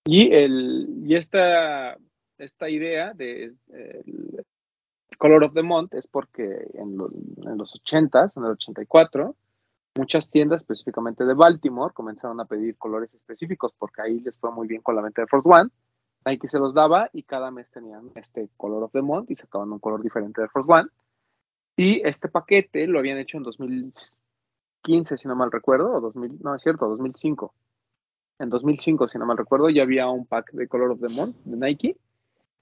Y 0.05 0.33
el 0.33 0.87
y 1.05 1.15
esta 1.15 1.97
esta 2.37 2.69
idea 2.69 3.13
de 3.13 3.53
el 3.69 4.45
Color 5.17 5.45
of 5.45 5.53
the 5.53 5.61
Month 5.63 5.93
es 5.93 6.07
porque 6.07 6.43
en, 6.73 6.97
lo- 6.97 7.09
en 7.09 7.57
los 7.57 7.73
80s, 7.83 8.35
en 8.35 8.43
el 8.43 8.51
84, 8.51 9.35
muchas 9.95 10.29
tiendas, 10.29 10.61
específicamente 10.61 11.23
de 11.23 11.33
Baltimore, 11.35 11.93
comenzaron 11.93 12.39
a 12.41 12.45
pedir 12.45 12.75
colores 12.77 13.13
específicos 13.13 13.71
porque 13.77 14.01
ahí 14.01 14.19
les 14.19 14.35
fue 14.35 14.51
muy 14.51 14.67
bien 14.67 14.81
con 14.81 14.95
la 14.95 15.01
venta 15.03 15.21
de 15.21 15.27
Force 15.27 15.47
One. 15.47 15.69
Nike 16.25 16.47
se 16.47 16.59
los 16.59 16.73
daba 16.73 17.09
y 17.13 17.23
cada 17.23 17.51
mes 17.51 17.69
tenían 17.69 18.09
este 18.15 18.49
Color 18.57 18.83
of 18.83 18.91
the 18.91 19.01
Month 19.01 19.31
y 19.31 19.35
sacaban 19.35 19.71
un 19.71 19.79
color 19.79 20.01
diferente 20.01 20.41
de 20.41 20.47
Force 20.49 20.69
One. 20.71 20.89
Y 21.77 22.05
este 22.05 22.27
paquete 22.27 22.87
lo 22.87 22.99
habían 22.99 23.17
hecho 23.19 23.37
en 23.37 23.43
2015, 24.83 25.17
si 25.17 25.27
no 25.27 25.35
mal 25.35 25.51
recuerdo, 25.51 25.91
o 25.93 26.01
2000, 26.01 26.39
no 26.41 26.55
es 26.55 26.61
cierto, 26.61 26.87
2005. 26.87 27.53
En 28.39 28.49
2005, 28.49 29.07
si 29.07 29.17
no 29.17 29.25
mal 29.25 29.37
recuerdo, 29.37 29.69
ya 29.69 29.83
había 29.83 30.07
un 30.09 30.25
pack 30.25 30.51
de 30.51 30.67
Color 30.67 30.91
of 30.91 30.99
the 31.01 31.09
Month 31.09 31.35
de 31.45 31.57
Nike 31.57 31.97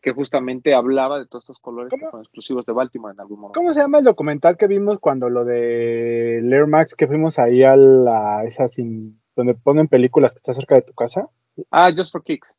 que 0.01 0.11
justamente 0.13 0.73
hablaba 0.73 1.19
de 1.19 1.27
todos 1.27 1.43
estos 1.43 1.59
colores 1.59 1.91
que 1.93 2.05
exclusivos 2.17 2.65
de 2.65 2.73
Baltimore 2.73 3.13
en 3.13 3.19
algún 3.19 3.39
momento. 3.39 3.59
¿Cómo 3.59 3.71
se 3.71 3.81
llama 3.81 3.99
el 3.99 4.03
documental 4.03 4.57
que 4.57 4.65
vimos 4.67 4.99
cuando 4.99 5.29
lo 5.29 5.45
de 5.45 6.37
Air 6.39 6.65
Max 6.67 6.95
que 6.95 7.07
fuimos 7.07 7.37
ahí 7.37 7.61
a 7.63 7.75
la 7.75 8.43
esa 8.45 8.67
sin 8.67 9.21
donde 9.35 9.53
ponen 9.53 9.87
películas 9.87 10.33
que 10.33 10.37
está 10.37 10.53
cerca 10.55 10.75
de 10.75 10.81
tu 10.81 10.93
casa? 10.93 11.29
Ah, 11.69 11.91
Just 11.95 12.11
for 12.11 12.23
Kicks. 12.23 12.49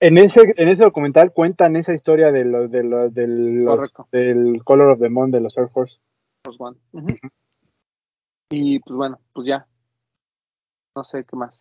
En 0.00 0.18
ese 0.18 0.40
en 0.56 0.68
ese 0.68 0.82
documental 0.82 1.32
cuentan 1.32 1.76
esa 1.76 1.94
historia 1.94 2.30
de 2.30 2.44
los 2.44 2.70
de 2.70 2.82
los 2.82 3.14
de 3.14 3.26
los- 3.26 3.94
del 4.10 4.62
Color 4.64 4.90
of 4.90 5.00
the 5.00 5.08
Month 5.08 5.32
de 5.32 5.40
los 5.40 5.56
Air 5.56 5.68
Force. 5.70 5.98
Force 6.44 6.62
One. 6.62 6.76
Ujú. 6.92 7.06
Y 8.52 8.78
pues 8.80 8.96
bueno, 8.96 9.18
pues 9.32 9.46
ya. 9.46 9.66
No 10.94 11.04
sé 11.04 11.24
qué 11.24 11.36
más. 11.36 11.58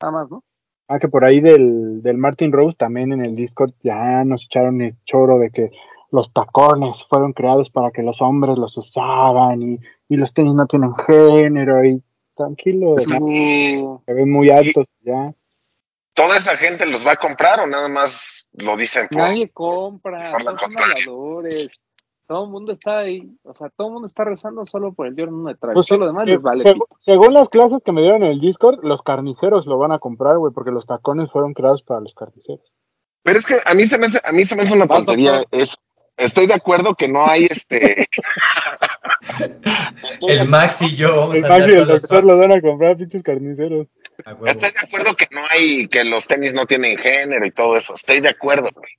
Nada 0.00 0.12
más, 0.12 0.30
¿no? 0.30 0.42
Ah, 0.88 0.98
que 0.98 1.08
por 1.08 1.24
ahí 1.24 1.40
del, 1.40 2.02
del 2.02 2.18
Martin 2.18 2.50
Rose 2.52 2.76
también 2.76 3.12
en 3.12 3.24
el 3.24 3.36
Discord 3.36 3.72
ya 3.80 4.24
nos 4.24 4.44
echaron 4.44 4.80
el 4.80 4.96
choro 5.04 5.38
de 5.38 5.50
que 5.50 5.70
los 6.10 6.32
tacones 6.32 7.04
fueron 7.08 7.32
creados 7.32 7.70
para 7.70 7.90
que 7.90 8.02
los 8.02 8.20
hombres 8.20 8.58
los 8.58 8.76
usaran 8.76 9.62
y, 9.62 9.78
y 10.08 10.16
los 10.16 10.34
tenis 10.34 10.54
no 10.54 10.66
tienen 10.66 10.94
género 10.94 11.84
y 11.84 12.02
tranquilo, 12.36 12.96
Sí. 12.98 13.18
¿no? 13.18 13.26
Uh, 13.26 14.02
se 14.04 14.12
ven 14.12 14.30
muy 14.30 14.50
altos 14.50 14.92
ya. 15.02 15.32
¿Toda 16.14 16.36
esa 16.36 16.56
gente 16.56 16.84
los 16.86 17.06
va 17.06 17.12
a 17.12 17.16
comprar 17.16 17.60
o 17.60 17.66
nada 17.66 17.88
más 17.88 18.18
lo 18.52 18.76
dicen 18.76 19.08
por... 19.08 19.18
nadie 19.18 19.48
compra, 19.50 20.32
por 20.32 20.42
son 20.42 20.58
habladores. 20.78 21.80
Todo 22.32 22.44
el 22.46 22.50
mundo 22.50 22.72
está 22.72 23.00
ahí, 23.00 23.30
o 23.42 23.54
sea, 23.54 23.68
todo 23.76 23.88
el 23.88 23.92
mundo 23.92 24.06
está 24.06 24.24
rezando 24.24 24.64
solo 24.64 24.94
por 24.94 25.06
el 25.06 25.12
Jordan 25.14 25.34
1 25.34 25.48
de 25.50 25.54
Travis. 25.56 25.74
Pues, 25.74 25.86
Todo 25.86 25.98
lo 25.98 26.06
demás 26.06 26.26
les 26.26 26.40
vale. 26.40 26.64
seg- 26.64 26.72
pito. 26.72 26.86
según 26.96 27.34
las 27.34 27.50
clases 27.50 27.80
que 27.84 27.92
me 27.92 28.00
dieron 28.00 28.22
en 28.22 28.32
el 28.32 28.40
Discord, 28.40 28.82
los 28.82 29.02
carniceros 29.02 29.66
lo 29.66 29.76
van 29.76 29.92
a 29.92 29.98
comprar, 29.98 30.38
güey, 30.38 30.50
porque 30.54 30.70
los 30.70 30.86
tacones 30.86 31.30
fueron 31.30 31.52
creados 31.52 31.82
para 31.82 32.00
los 32.00 32.14
carniceros. 32.14 32.72
Pero 33.22 33.38
es 33.38 33.44
que 33.44 33.60
a 33.62 33.74
mí 33.74 33.86
se 33.86 33.98
me 33.98 34.06
hace, 34.06 34.18
a 34.24 34.32
mí 34.32 34.46
se 34.46 34.56
me 34.56 34.62
hace 34.62 34.72
una 34.72 34.86
tontería. 34.86 35.44
Es, 35.50 35.76
estoy 36.16 36.46
de 36.46 36.54
acuerdo 36.54 36.94
que 36.94 37.06
no 37.06 37.22
hay 37.26 37.48
este. 37.50 38.08
El 40.26 40.48
Max 40.48 40.80
y 40.80 40.96
yo 40.96 41.14
vamos 41.14 41.36
El 41.36 41.44
a 41.44 41.48
Max 41.50 41.66
y 41.68 41.72
el 41.72 41.86
doctor 41.86 42.24
lo 42.24 42.38
van 42.38 42.52
a 42.52 42.62
comprar, 42.62 42.96
pinches 42.96 43.22
carniceros. 43.22 43.88
Estoy 44.46 44.70
de 44.70 44.86
acuerdo 44.86 45.14
que 45.16 45.26
no 45.32 45.42
hay, 45.50 45.86
que 45.88 46.02
los 46.02 46.26
tenis 46.26 46.54
no 46.54 46.64
tienen 46.64 46.96
género 46.96 47.44
y 47.44 47.50
todo 47.52 47.76
eso. 47.76 47.94
Estoy 47.94 48.22
de 48.22 48.30
acuerdo, 48.30 48.70
güey. 48.74 48.92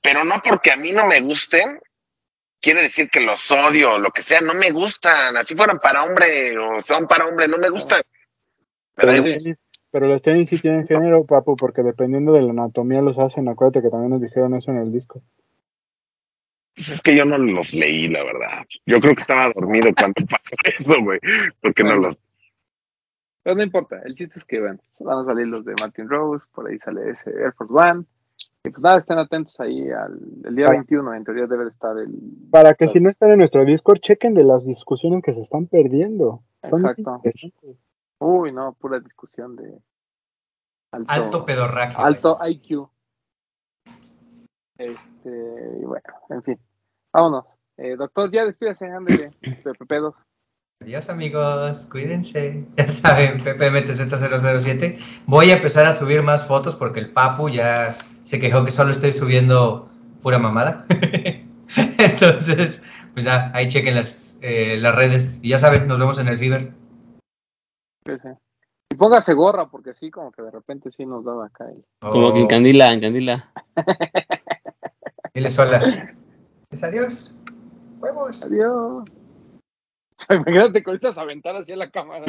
Pero 0.00 0.24
no 0.24 0.36
porque 0.42 0.72
a 0.72 0.76
mí 0.76 0.92
no 0.92 1.06
me 1.06 1.20
gusten, 1.20 1.78
quiere 2.60 2.82
decir 2.82 3.10
que 3.10 3.20
los 3.20 3.50
odio 3.50 3.94
o 3.94 3.98
lo 3.98 4.10
que 4.10 4.22
sea. 4.22 4.40
No 4.40 4.54
me 4.54 4.70
gustan. 4.70 5.36
Así 5.36 5.54
fueran 5.54 5.78
para 5.78 6.04
hombre 6.04 6.58
o 6.58 6.80
son 6.82 7.06
para 7.06 7.26
hombre, 7.26 7.48
no 7.48 7.58
me 7.58 7.70
gustan. 7.70 8.02
Pero 8.94 9.12
los, 9.12 9.22
tenis, 9.22 9.56
pero 9.90 10.06
los 10.08 10.22
tenis 10.22 10.50
sí 10.50 10.60
tienen 10.60 10.86
género, 10.88 11.24
papu, 11.24 11.56
porque 11.56 11.82
dependiendo 11.82 12.32
de 12.32 12.42
la 12.42 12.50
anatomía 12.50 13.00
los 13.00 13.18
hacen. 13.18 13.48
Acuérdate 13.48 13.82
que 13.82 13.90
también 13.90 14.10
nos 14.10 14.22
dijeron 14.22 14.54
eso 14.54 14.70
en 14.70 14.78
el 14.78 14.92
disco. 14.92 15.22
Pues 16.74 16.90
es 16.90 17.02
que 17.02 17.16
yo 17.16 17.24
no 17.24 17.38
los 17.38 17.74
leí, 17.74 18.08
la 18.08 18.22
verdad. 18.22 18.64
Yo 18.86 19.00
creo 19.00 19.14
que 19.14 19.22
estaba 19.22 19.50
dormido 19.52 19.88
cuando 19.98 20.24
pasó 20.30 20.54
eso, 20.62 21.02
güey. 21.02 21.18
Porque 21.60 21.82
no 21.82 21.96
los. 21.96 22.18
Pero 23.42 23.56
no 23.56 23.62
importa, 23.62 24.00
el 24.04 24.14
chiste 24.14 24.34
es 24.36 24.44
que 24.44 24.60
bueno, 24.60 24.78
van 25.00 25.18
a 25.20 25.24
salir 25.24 25.46
los 25.46 25.64
de 25.64 25.74
Martin 25.80 26.08
Rose, 26.08 26.46
por 26.54 26.68
ahí 26.68 26.78
sale 26.78 27.10
ese 27.10 27.30
Air 27.30 27.54
Force 27.54 27.72
One. 27.72 28.04
Y 28.68 28.70
pues 28.70 28.82
nada, 28.82 28.98
estén 28.98 29.18
atentos 29.18 29.58
ahí 29.60 29.88
al 29.90 30.18
el 30.44 30.54
día 30.54 30.66
Ah. 30.68 30.72
21, 30.72 31.14
en 31.14 31.24
teoría 31.24 31.46
debe 31.46 31.64
de 31.64 31.70
estar 31.70 31.96
el... 31.96 32.10
Para 32.50 32.74
que 32.74 32.86
si 32.88 33.00
no 33.00 33.08
están 33.08 33.30
en 33.30 33.38
nuestro 33.38 33.64
Discord, 33.64 33.98
chequen 34.00 34.34
de 34.34 34.44
las 34.44 34.66
discusiones 34.66 35.22
que 35.24 35.32
se 35.32 35.40
están 35.40 35.66
perdiendo. 35.66 36.42
Son 36.68 36.78
Exacto. 36.80 37.22
Uy, 38.20 38.52
no, 38.52 38.74
pura 38.74 39.00
discusión 39.00 39.56
de 39.56 39.78
alto, 40.92 41.12
Alto 41.12 41.46
pedorraje. 41.46 41.94
alto 41.96 42.38
IQ. 42.46 42.88
Este, 44.76 45.30
y 45.80 45.84
bueno, 45.84 46.04
en 46.30 46.42
fin. 46.42 46.58
Vámonos. 47.12 47.46
Eh, 47.78 47.96
doctor, 47.96 48.30
ya 48.30 48.44
despídase, 48.44 48.86
ándele, 48.86 49.32
Pepe 49.64 49.86
Pedos. 49.86 50.16
Adiós 50.80 51.08
amigos, 51.10 51.86
cuídense. 51.86 52.66
Ya 52.76 52.86
saben, 52.88 53.40
PPMTZ007. 53.40 54.98
Voy 55.26 55.50
a 55.50 55.56
empezar 55.56 55.86
a 55.86 55.92
subir 55.92 56.22
más 56.22 56.46
fotos 56.46 56.76
porque 56.76 57.00
el 57.00 57.12
Papu 57.12 57.48
ya 57.48 57.96
se 58.28 58.38
quejó 58.38 58.62
que 58.62 58.70
solo 58.70 58.90
estoy 58.90 59.10
subiendo 59.10 59.88
pura 60.22 60.38
mamada. 60.38 60.84
Entonces, 61.98 62.82
pues 63.14 63.24
ya, 63.24 63.50
ahí 63.54 63.68
chequen 63.70 63.94
las, 63.94 64.36
eh, 64.42 64.76
las 64.78 64.94
redes. 64.94 65.38
Y 65.40 65.48
ya 65.48 65.58
saben, 65.58 65.88
nos 65.88 65.98
vemos 65.98 66.18
en 66.18 66.28
el 66.28 66.36
Fiber. 66.36 66.72
Sí, 68.04 68.12
sí. 68.22 68.28
Y 68.92 68.96
póngase 68.96 69.32
gorra, 69.32 69.68
porque 69.70 69.94
sí, 69.94 70.10
como 70.10 70.30
que 70.30 70.42
de 70.42 70.50
repente 70.50 70.90
sí 70.94 71.06
nos 71.06 71.24
daba 71.24 71.46
acá. 71.46 71.64
el- 71.70 71.82
Como 72.00 72.34
que 72.34 72.40
en 72.40 72.44
Oh, 72.44 72.48
Candila, 72.48 72.92
en 72.92 73.00
Candila. 73.00 73.50
Diles 75.34 75.58
hola. 75.58 76.14
Pues 76.68 76.84
adiós. 76.84 77.34
Huevos. 77.98 78.44
Adiós. 78.44 79.04
Imagínate 80.30 80.82
que 80.82 80.90
ahorita 80.90 81.12
se 81.12 81.20
aventara 81.20 81.60
hacia 81.60 81.76
la 81.76 81.90
cámara. 81.90 82.26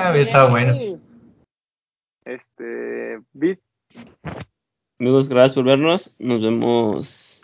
Había 0.00 0.22
estado 0.22 0.50
bueno. 0.50 0.74
Este, 2.24 3.20
Bit, 3.34 3.60
Amigos, 5.04 5.28
gracias 5.28 5.52
por 5.54 5.64
vernos. 5.66 6.14
Nos 6.18 6.40
vemos 6.40 7.42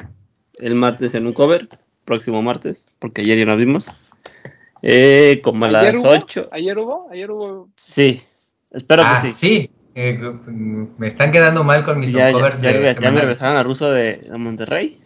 el 0.60 0.74
martes 0.76 1.14
en 1.14 1.26
un 1.26 1.34
cover. 1.34 1.68
Próximo 2.06 2.40
martes, 2.40 2.88
porque 2.98 3.20
ayer 3.20 3.38
ya 3.38 3.44
nos 3.44 3.58
vimos. 3.58 3.86
Eh, 4.80 5.42
como 5.44 5.66
a 5.66 5.68
¿ayer 5.68 5.92
las 5.92 6.02
hubo? 6.02 6.08
8. 6.08 6.48
¿Ayer 6.52 6.78
hubo? 6.78 7.08
¿Ayer 7.10 7.30
hubo? 7.30 7.68
Sí, 7.76 8.22
espero 8.70 9.02
Ah, 9.04 9.20
que 9.22 9.32
sí. 9.32 9.46
sí. 9.58 9.70
Eh, 9.94 10.18
me 10.96 11.06
están 11.06 11.32
quedando 11.32 11.62
mal 11.62 11.84
con 11.84 12.00
mis 12.00 12.12
Ya, 12.12 12.30
ya, 12.30 12.32
covers 12.32 12.62
ya 12.62 12.72
de 12.72 12.78
regres- 12.78 12.98
ya 12.98 13.10
me 13.10 13.20
regresaron 13.20 13.58
a 13.58 13.62
Ruso 13.62 13.90
de, 13.90 14.16
de 14.16 14.38
Monterrey. 14.38 14.98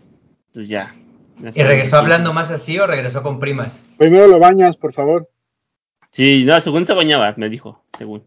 Entonces 0.47 0.69
ya. 0.69 0.95
ya 1.41 1.51
¿Y 1.53 1.61
regresó 1.65 1.97
hablando 1.97 2.33
más 2.33 2.53
así 2.53 2.79
o 2.79 2.87
regresó 2.87 3.25
con 3.25 3.41
primas? 3.41 3.83
Primero 3.99 4.29
lo 4.29 4.39
bañas, 4.39 4.77
por 4.77 4.95
favor. 4.95 5.29
Sí, 6.11 6.45
no, 6.47 6.61
según 6.61 6.87
se 6.87 6.95
bañaba, 6.95 7.35
me 7.37 7.49
dijo, 7.49 7.83
según. 7.99 8.23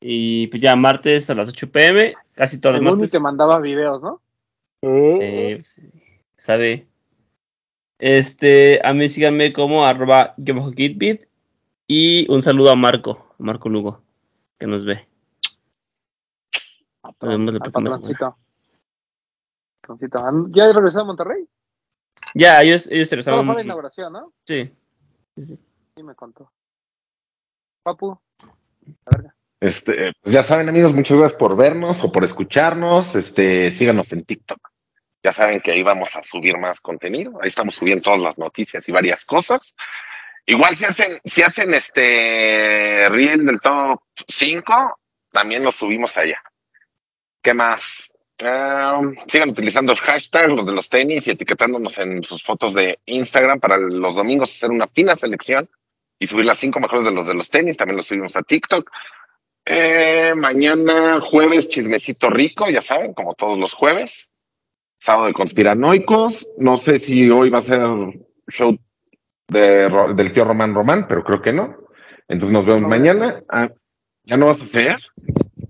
Y 0.00 0.46
pues 0.48 0.62
ya 0.62 0.76
martes 0.76 1.28
a 1.30 1.34
las 1.34 1.48
8 1.48 1.70
pm, 1.72 2.14
casi 2.34 2.60
todos 2.60 2.74
los 2.74 2.80
Según 2.80 2.98
y 2.98 3.00
martes. 3.00 3.10
te 3.10 3.18
mandaba 3.18 3.58
videos, 3.58 4.00
¿no? 4.02 4.20
Sí, 4.80 5.56
pues, 5.56 5.68
sí, 5.68 5.90
sabe. 6.36 6.86
Este, 7.98 8.80
a 8.84 8.94
mí 8.94 9.08
síganme 9.08 9.52
como 9.52 9.84
arroba 9.84 10.34
kitbit 10.36 11.24
y 11.88 12.30
un 12.32 12.42
saludo 12.42 12.70
a 12.70 12.76
Marco, 12.76 13.34
a 13.38 13.42
Marco 13.42 13.68
Lugo, 13.68 14.02
que 14.56 14.68
nos 14.68 14.84
ve. 14.84 15.08
Nos 17.20 17.30
vemos 17.30 17.54
la 17.54 17.60
próxima. 17.60 17.90
Patroncito. 17.90 18.36
¿Ya 20.50 20.72
regresó 20.72 21.00
a 21.00 21.04
Monterrey? 21.04 21.48
Ya, 22.34 22.62
ellos, 22.62 22.86
ellos 22.90 23.10
regresaron. 23.10 23.46
fue 23.46 23.54
la 23.56 23.62
inauguración, 23.62 24.12
¿no? 24.12 24.32
Sí. 24.44 24.70
sí, 25.36 25.42
sí. 25.44 25.58
Sí, 25.96 26.02
me 26.02 26.14
contó. 26.14 26.52
Papu, 27.82 28.16
la 28.86 29.10
verga. 29.10 29.37
Este, 29.60 30.12
pues 30.22 30.32
ya 30.32 30.42
saben, 30.42 30.68
amigos, 30.68 30.94
muchas 30.94 31.18
gracias 31.18 31.38
por 31.38 31.56
vernos 31.56 32.02
o 32.04 32.12
por 32.12 32.24
escucharnos. 32.24 33.14
Este, 33.14 33.70
síganos 33.70 34.12
en 34.12 34.24
TikTok. 34.24 34.58
Ya 35.22 35.32
saben 35.32 35.60
que 35.60 35.72
ahí 35.72 35.82
vamos 35.82 36.14
a 36.14 36.22
subir 36.22 36.56
más 36.58 36.80
contenido. 36.80 37.38
Ahí 37.42 37.48
estamos 37.48 37.74
subiendo 37.74 38.02
todas 38.02 38.20
las 38.20 38.38
noticias 38.38 38.88
y 38.88 38.92
varias 38.92 39.24
cosas. 39.24 39.74
Igual 40.46 40.76
si 40.76 40.84
hacen, 40.84 41.18
si 41.24 41.42
hacen 41.42 41.74
este 41.74 43.08
reel 43.10 43.44
del 43.44 43.60
top 43.60 44.00
5, 44.28 44.98
también 45.30 45.64
lo 45.64 45.72
subimos 45.72 46.16
allá. 46.16 46.40
¿Qué 47.42 47.52
más? 47.52 47.82
Ah, 48.44 49.00
sigan 49.26 49.50
utilizando 49.50 49.92
el 49.92 49.98
hashtag, 49.98 50.48
los 50.48 50.64
de 50.64 50.72
los 50.72 50.88
tenis, 50.88 51.26
y 51.26 51.32
etiquetándonos 51.32 51.98
en 51.98 52.22
sus 52.22 52.42
fotos 52.44 52.72
de 52.72 53.00
Instagram 53.04 53.58
para 53.58 53.76
los 53.76 54.14
domingos 54.14 54.54
hacer 54.54 54.70
una 54.70 54.86
fina 54.86 55.16
selección 55.16 55.68
y 56.18 56.26
subir 56.26 56.44
las 56.44 56.58
cinco 56.58 56.78
mejores 56.78 57.04
de 57.04 57.10
los 57.10 57.26
de 57.26 57.34
los 57.34 57.50
tenis. 57.50 57.76
También 57.76 57.96
los 57.96 58.06
subimos 58.06 58.36
a 58.36 58.42
TikTok. 58.42 58.90
Eh, 59.70 60.32
mañana 60.34 61.20
jueves 61.20 61.68
chismecito 61.68 62.30
rico, 62.30 62.70
ya 62.70 62.80
saben, 62.80 63.12
como 63.12 63.34
todos 63.34 63.58
los 63.58 63.74
jueves. 63.74 64.30
Sábado 64.98 65.26
de 65.26 65.34
conspiranoicos. 65.34 66.46
No 66.56 66.78
sé 66.78 66.98
si 67.00 67.28
hoy 67.30 67.50
va 67.50 67.58
a 67.58 67.62
ser 67.62 67.80
show 68.48 68.76
de, 69.48 69.88
del 70.14 70.32
tío 70.32 70.44
Román 70.44 70.74
Román, 70.74 71.06
pero 71.06 71.22
creo 71.22 71.42
que 71.42 71.52
no. 71.52 71.76
Entonces 72.28 72.50
nos 72.52 72.64
vemos 72.64 72.82
No, 72.82 72.88
mañana. 72.88 73.42
Ah, 73.48 73.68
¿Ya 74.24 74.36
no 74.36 74.46
vas 74.46 74.60
a 74.60 74.64
hacer? 74.64 74.96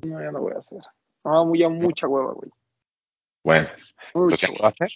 No, 0.06 0.20
ya 0.20 0.30
lo 0.30 0.40
voy 0.40 0.52
a 0.54 0.58
hacer. 0.58 0.78
No, 1.24 1.44
muy 1.46 1.62
a 1.62 1.68
mucha 1.68 2.06
hueva, 2.06 2.32
güey. 2.32 2.50
Bueno, 3.44 3.68
Mucha 4.14 4.46
ya 4.46 4.52
hueva. 4.52 4.62
va 4.62 4.68
a 4.68 4.70
hacer. 4.70 4.90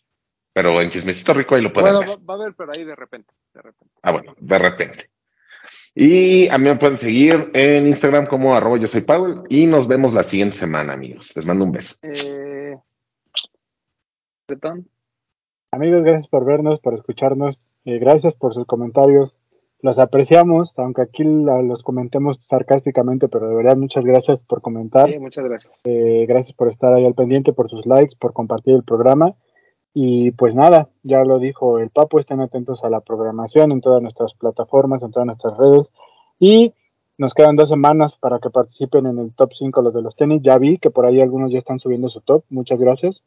Pero 0.55 0.81
en 0.81 0.91
chismecito 0.91 1.33
rico 1.35 1.55
ahí 1.55 1.63
lo 1.63 1.73
pueden 1.73 1.93
Bueno, 1.95 2.09
ver. 2.09 2.19
va, 2.21 2.23
va 2.25 2.35
a 2.35 2.37
haber, 2.43 2.55
pero 2.55 2.73
ahí 2.75 2.85
de 2.85 2.95
repente, 2.95 3.33
de 3.55 3.63
repente. 3.63 3.95
Ah, 4.03 4.13
bueno, 4.13 4.35
de 4.39 4.59
repente. 4.59 5.11
Y 5.95 6.49
a 6.49 6.57
mí 6.59 6.65
me 6.65 6.77
pueden 6.77 6.97
seguir 6.99 7.51
en 7.53 7.87
Instagram 7.87 8.27
como 8.27 8.55
arroba 8.55 8.79
yo 8.79 8.87
soy 8.87 9.03
Powell 9.03 9.43
y 9.49 9.67
nos 9.67 9.87
vemos 9.87 10.13
la 10.15 10.23
siguiente 10.23 10.57
semana, 10.57 10.95
amigos. 10.95 11.33
Les 11.37 11.47
mando 11.47 11.65
un 11.65 11.73
beso. 11.73 11.97
Eh, 12.03 12.77
Amigos, 15.71 16.03
gracias 16.03 16.29
por 16.29 16.45
vernos, 16.45 16.81
por 16.81 16.95
escucharnos. 16.95 17.69
eh, 17.85 17.99
gracias 17.99 18.37
por 18.37 18.55
sus 18.55 18.65
comentarios. 18.67 19.37
Los 19.81 19.99
apreciamos, 19.99 20.79
aunque 20.79 21.03
aquí 21.03 21.25
la- 21.25 21.63
los 21.63 21.83
comentemos 21.83 22.37
sarcásticamente, 22.47 23.27
pero 23.29 23.49
de 23.49 23.57
verdad 23.57 23.77
muchas 23.77 24.05
gracias 24.05 24.43
por 24.43 24.61
comentar. 24.63 25.11
sí, 25.11 25.19
muchas 25.19 25.45
gracias. 25.45 25.81
Eh, 25.85 26.25
gracias 26.29 26.55
por 26.57 26.69
estar 26.69 26.95
ahí 26.95 27.05
al 27.05 27.15
pendiente, 27.15 27.53
por 27.53 27.69
sus 27.69 27.85
likes, 27.87 28.15
por 28.19 28.33
compartir 28.33 28.75
el 28.75 28.85
programa. 28.85 29.35
Y 29.95 30.31
pues 30.33 30.55
nada, 30.55 30.89
ya 31.03 31.23
lo 31.25 31.39
dijo 31.39 31.79
el 31.79 31.91
Papo, 31.91 32.19
estén 32.19 32.41
atentos 32.41 32.83
a 32.85 32.91
la 32.91 33.01
programación 33.01 33.73
en 33.73 33.81
todas 33.81 34.01
nuestras 34.01 34.35
plataformas, 34.35 35.03
en 35.03 35.11
todas 35.11 35.27
nuestras 35.27 35.57
redes. 35.59 35.93
Y 36.39 36.73
nos 37.19 37.35
quedan 37.35 37.57
dos 37.57 37.69
semanas 37.69 38.17
para 38.17 38.39
que 38.39 38.51
participen 38.51 39.07
en 39.07 39.19
el 39.19 39.35
top 39.35 39.53
5 39.53 39.83
los 39.83 39.95
de 39.95 40.03
los 40.03 40.17
tenis. 40.17 40.41
Ya 40.43 40.57
vi 40.57 40.79
que 40.79 40.91
por 40.91 41.07
ahí 41.07 41.21
algunos 41.21 41.53
ya 41.53 41.59
están 41.59 41.79
subiendo 41.79 42.09
su 42.09 42.21
top. 42.21 42.45
Muchas 42.49 42.81
gracias. 42.81 43.23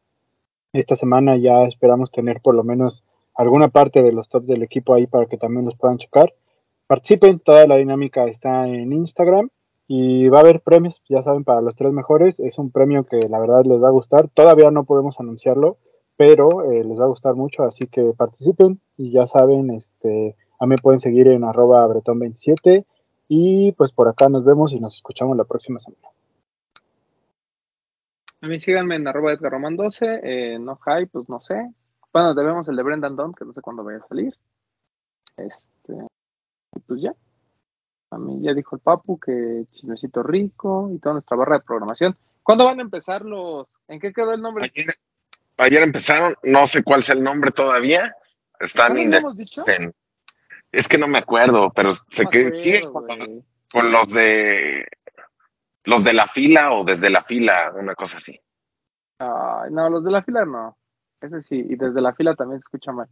Esta 0.74 0.96
semana 0.96 1.38
ya 1.38 1.64
esperamos 1.64 2.12
tener 2.12 2.42
por 2.42 2.56
lo 2.56 2.64
menos 2.64 3.04
alguna 3.36 3.70
parte 3.70 4.02
de 4.02 4.12
los 4.12 4.28
tops 4.28 4.48
del 4.48 4.64
equipo 4.64 4.94
ahí 4.94 5.08
para 5.08 5.28
que 5.28 5.38
también 5.38 5.66
los 5.66 5.76
puedan 5.76 5.98
checar. 5.98 6.34
Participen, 6.88 7.40
toda 7.40 7.68
la 7.68 7.78
dinámica 7.78 8.26
está 8.26 8.68
en 8.68 8.92
Instagram 8.92 9.50
y 9.88 10.28
va 10.30 10.40
a 10.40 10.42
haber 10.42 10.62
premios, 10.62 11.02
ya 11.08 11.22
saben, 11.22 11.44
para 11.44 11.62
los 11.62 11.76
tres 11.76 11.94
mejores. 11.94 12.40
Es 12.40 12.58
un 12.58 12.72
premio 12.72 13.06
que 13.06 13.20
la 13.30 13.40
verdad 13.40 13.64
les 13.66 13.82
va 13.82 13.88
a 13.88 13.92
gustar. 13.92 14.28
Todavía 14.30 14.72
no 14.72 14.84
podemos 14.84 15.20
anunciarlo, 15.20 15.78
pero 16.18 16.72
eh, 16.72 16.84
les 16.84 17.00
va 17.00 17.06
a 17.06 17.10
gustar 17.10 17.36
mucho, 17.36 17.64
así 17.64 17.88
que 17.88 18.14
participen 18.18 18.80
y 18.98 19.12
ya 19.12 19.26
saben, 19.26 19.72
este, 19.72 20.36
a 20.60 20.66
mí 20.66 20.72
me 20.72 20.82
pueden 20.82 21.00
seguir 21.00 21.28
en 21.28 21.44
arroba 21.44 21.86
bretón27 21.88 22.86
y 23.28 23.72
pues 23.74 23.92
por 23.92 24.08
acá 24.08 24.30
nos 24.30 24.46
vemos 24.46 24.72
y 24.72 24.80
nos 24.80 24.96
escuchamos 24.96 25.36
la 25.36 25.44
próxima 25.44 25.80
semana. 25.80 26.08
A 28.42 28.48
mí 28.48 28.60
síganme 28.60 28.96
en 28.96 29.08
arroba 29.08 29.34
Edgar 29.34 29.52
Román 29.52 29.76
12, 29.76 30.20
eh, 30.24 30.60
no 30.60 30.78
hype, 30.78 31.08
pues 31.08 31.28
no 31.30 31.42
sé. 31.42 31.72
Bueno, 32.14 32.34
debemos 32.34 32.68
el 32.68 32.76
de 32.76 32.84
Brendan 32.84 33.16
Dunn, 33.16 33.34
que 33.34 33.44
no 33.44 33.54
sé 33.54 33.62
cuándo 33.62 33.84
vaya 33.84 33.98
a 33.98 34.08
salir. 34.08 34.34
Este, 35.36 35.94
y 36.76 36.80
pues 36.80 37.02
ya. 37.02 37.14
A 38.12 38.18
mí 38.18 38.40
ya 38.42 38.54
dijo 38.54 38.76
el 38.76 38.82
Papu 38.82 39.20
que 39.20 39.66
chismecito 39.72 40.24
rico 40.24 40.90
y 40.94 41.00
toda 41.00 41.14
nuestra 41.14 41.36
barra 41.36 41.58
de 41.58 41.66
programación. 41.66 42.16
¿Cuándo 42.44 42.66
van 42.66 42.80
a 42.80 42.84
empezar 42.84 43.24
los? 43.24 43.68
¿En 43.88 44.00
qué 44.00 44.14
quedó 44.14 44.32
el 44.32 44.42
nombre? 44.42 44.66
Ayer, 44.66 44.96
ayer 45.58 45.84
empezaron, 45.84 46.34
no 46.44 46.68
sé 46.68 46.84
cuál 46.84 47.02
es 47.02 47.10
el 47.10 47.22
nombre 47.24 47.52
todavía. 47.52 48.16
Están 48.60 48.94
¿Cuándo 48.94 49.02
index- 49.04 49.16
habíamos 49.18 49.38
dicho? 49.38 49.64
en- 49.68 49.94
Es 50.72 50.88
que 50.88 50.98
no 50.98 51.08
me 51.08 51.20
acuerdo, 51.20 51.72
pero 51.74 51.96
sé 51.96 52.24
No 52.24 52.30
que 52.30 52.40
acuerdo, 52.48 52.60
siguen 52.62 52.92
con, 52.92 53.08
los- 53.08 53.18
güey. 53.18 53.44
con 53.72 53.92
los 53.92 54.10
de 54.10 54.86
los 55.86 56.04
de 56.04 56.14
la 56.14 56.28
fila 56.28 56.74
o 56.74 56.84
desde 56.84 57.10
la 57.10 57.24
fila, 57.24 57.72
una 57.76 57.94
cosa 57.96 58.18
así. 58.18 58.40
Ay, 59.20 59.70
no, 59.72 59.90
los 59.90 60.04
de 60.04 60.12
la 60.12 60.24
fila 60.24 60.44
no. 60.46 60.76
Ese 61.22 61.42
sí, 61.42 61.56
y 61.70 61.76
desde 61.76 62.02
la 62.02 62.14
fila 62.14 62.36
también 62.36 62.60
se 62.60 62.66
escucha 62.66 62.92
mal. 62.92 63.08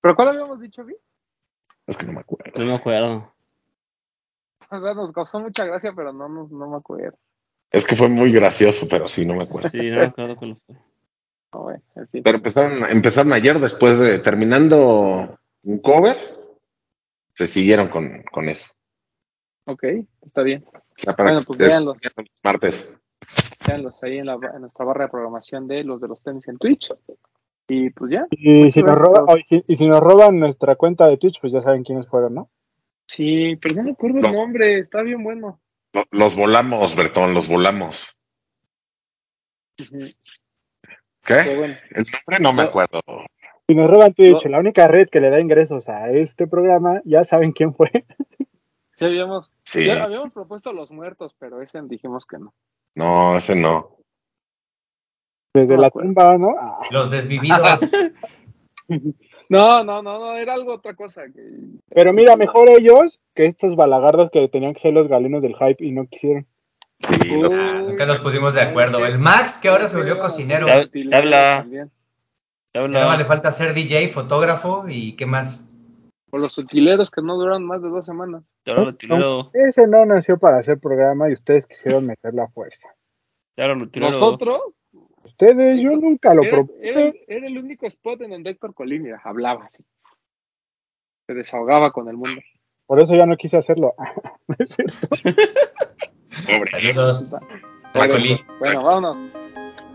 ¿Pero 0.00 0.16
cuál 0.16 0.28
habíamos 0.28 0.60
dicho, 0.60 0.84
Vi? 0.84 0.96
Es 1.86 1.96
que 1.98 2.06
no 2.06 2.12
me 2.14 2.20
acuerdo. 2.20 2.50
No 2.58 2.64
me 2.64 2.74
acuerdo. 2.74 3.34
O 4.70 4.80
sea, 4.80 4.94
nos 4.94 5.12
causó 5.12 5.38
mucha 5.40 5.64
gracia, 5.66 5.92
pero 5.94 6.12
no, 6.12 6.28
no, 6.28 6.48
no 6.50 6.70
me 6.70 6.76
acuerdo. 6.78 7.16
Es 7.70 7.86
que 7.86 7.94
fue 7.94 8.08
muy 8.08 8.32
gracioso, 8.32 8.86
pero 8.88 9.06
sí, 9.06 9.24
no 9.26 9.34
me 9.34 9.44
acuerdo. 9.44 9.68
Sí, 9.68 9.90
no 9.90 9.98
me 9.98 10.04
acuerdo 10.06 10.36
cuál 10.36 10.56
fue. 10.66 10.76
Pero 12.22 12.36
empezaron, 12.38 12.84
empezaron 12.90 13.32
ayer 13.32 13.58
después 13.58 13.98
de 13.98 14.18
terminando 14.20 15.38
un 15.62 15.78
cover, 15.78 16.16
se 17.34 17.46
siguieron 17.46 17.88
con, 17.88 18.22
con 18.30 18.48
eso. 18.48 18.68
Ok, 19.66 19.84
está 20.22 20.42
bien. 20.42 20.64
O 20.72 20.82
sea, 20.96 21.14
para 21.14 21.30
Bueno, 21.30 21.44
pues 21.46 21.50
ustedes 21.50 21.70
véanlo. 21.70 21.94
vean 21.94 22.12
los 22.16 22.42
martes. 22.44 22.98
Véanlos 23.66 24.02
ahí 24.02 24.18
en, 24.18 24.26
la, 24.26 24.34
en 24.54 24.60
nuestra 24.60 24.84
barra 24.84 25.04
de 25.04 25.10
programación 25.10 25.66
de 25.66 25.84
los 25.84 26.00
de 26.00 26.08
los 26.08 26.22
tenis 26.22 26.46
en 26.48 26.58
Twitch. 26.58 26.92
Y 27.66 27.88
pues 27.90 28.10
ya. 28.12 28.26
Y 28.30 28.64
Muchas 28.64 28.74
si, 28.74 28.82
nos 28.82 28.98
oh, 29.00 29.36
y 29.38 29.42
si- 29.44 29.64
y 29.66 29.76
si 29.76 29.86
nos 29.86 30.00
roban 30.00 30.38
nuestra 30.38 30.76
cuenta 30.76 31.06
de 31.08 31.16
Twitch, 31.16 31.40
pues 31.40 31.52
ya 31.52 31.62
saben 31.62 31.82
quiénes 31.82 32.06
fueron, 32.08 32.34
¿no? 32.34 32.50
Sí, 33.06 33.56
pero 33.56 33.76
no 33.76 33.82
me 33.84 33.90
acuerdo 33.92 34.18
el 34.18 34.22
Los- 34.24 34.36
nombre. 34.36 34.78
Está 34.80 35.00
bien 35.02 35.24
bueno. 35.24 35.60
Lo- 35.94 36.04
Los 36.10 36.36
volamos, 36.36 36.94
Bertón, 36.94 37.32
los 37.32 37.48
volamos. 37.48 38.04
¿Qué? 39.76 39.84
Qué 41.26 41.56
bueno. 41.56 41.74
El 41.90 42.04
nombre 42.04 42.38
no 42.40 42.52
me 42.52 42.62
No. 42.64 42.68
acuerdo. 42.68 43.00
Si 43.66 43.74
nos 43.74 43.88
roban 43.88 44.12
Twitch, 44.14 44.44
No. 44.44 44.50
la 44.50 44.58
única 44.58 44.86
red 44.88 45.08
que 45.08 45.20
le 45.20 45.30
da 45.30 45.40
ingresos 45.40 45.88
a 45.88 46.10
este 46.10 46.46
programa, 46.46 47.00
ya 47.04 47.24
saben 47.24 47.52
quién 47.52 47.74
fue. 47.74 47.90
Ya 49.00 49.08
habíamos, 49.08 49.50
Sí. 49.64 49.84
ya 49.86 50.04
habíamos 50.04 50.32
propuesto 50.32 50.72
los 50.72 50.88
muertos, 50.92 51.34
pero 51.40 51.60
ese 51.60 51.80
dijimos 51.82 52.24
que 52.26 52.38
no. 52.38 52.54
No, 52.94 53.36
ese 53.38 53.56
no. 53.56 53.96
Desde 55.52 55.74
No 55.74 55.80
la 55.80 55.86
acuerdo. 55.88 56.08
tumba, 56.10 56.38
¿no? 56.38 56.54
Ah, 56.60 56.78
Los 56.90 57.10
desvividos. 57.10 57.80
No, 59.48 59.82
no, 59.84 60.02
no, 60.02 60.18
no, 60.18 60.36
era 60.36 60.54
algo 60.54 60.74
otra 60.74 60.94
cosa. 60.94 61.22
Que... 61.26 61.40
pero 61.88 62.12
mira, 62.12 62.36
mejor 62.36 62.68
ellos 62.70 63.18
que 63.34 63.46
estos 63.46 63.76
balagardos 63.76 64.30
que 64.30 64.46
tenían 64.48 64.74
que 64.74 64.80
ser 64.80 64.94
los 64.94 65.08
galenos 65.08 65.42
del 65.42 65.54
hype 65.56 65.84
y 65.84 65.90
no 65.92 66.06
quisieron. 66.06 66.46
Sí, 67.04 67.30
nunca 67.30 68.06
nos 68.06 68.20
pusimos 68.20 68.54
de 68.54 68.62
acuerdo. 68.62 69.04
El 69.04 69.18
Max, 69.18 69.58
que 69.60 69.68
ahora 69.68 69.88
se 69.88 69.96
volvió 69.96 70.18
cocinero. 70.18 70.66
Te 70.66 71.04
Ya 72.72 72.88
nada 72.88 73.06
más 73.06 73.18
le 73.18 73.24
falta 73.24 73.50
ser 73.50 73.74
DJ, 73.74 74.08
fotógrafo 74.08 74.84
y 74.88 75.14
qué 75.16 75.26
más. 75.26 75.70
O 76.30 76.38
los 76.38 76.58
utileros 76.58 77.10
que 77.10 77.22
no 77.22 77.36
duran 77.36 77.64
más 77.64 77.82
de 77.82 77.88
dos 77.88 78.04
semanas. 78.04 78.42
Ese 79.52 79.86
no 79.86 80.04
nació 80.04 80.38
para 80.38 80.58
hacer 80.58 80.78
programa 80.78 81.30
y 81.30 81.34
ustedes 81.34 81.66
quisieron 81.66 82.06
meter 82.06 82.34
la 82.34 82.48
fuerza. 82.48 82.88
Nosotros, 84.00 84.60
Ustedes, 85.24 85.80
yo 85.80 85.96
nunca 85.96 86.34
lo 86.34 86.42
era, 86.42 86.50
propuse. 86.50 87.24
era 87.26 87.46
el 87.46 87.56
único 87.56 87.86
spot 87.86 88.20
en 88.22 88.30
donde 88.30 88.50
Héctor 88.50 88.74
Colín 88.74 89.06
hablaba 89.24 89.64
así. 89.64 89.82
Se 91.26 91.34
desahogaba 91.34 91.92
con 91.92 92.08
el 92.08 92.16
mundo. 92.16 92.42
Por 92.86 93.00
eso 93.00 93.14
ya 93.14 93.24
no 93.24 93.36
quise 93.36 93.56
hacerlo. 93.56 93.94
Pobre. 96.46 96.70
Saludos. 96.70 97.34
Bueno, 98.58 98.82
vámonos. 98.82 99.16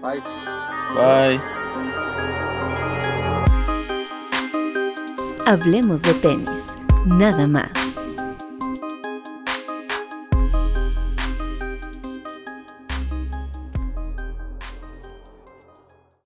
Bye. 0.02 0.22
Bye. 0.96 1.42
Hablemos 5.46 6.02
de 6.02 6.14
tenis, 6.16 6.76
nada 7.08 7.48
más. 7.48 7.89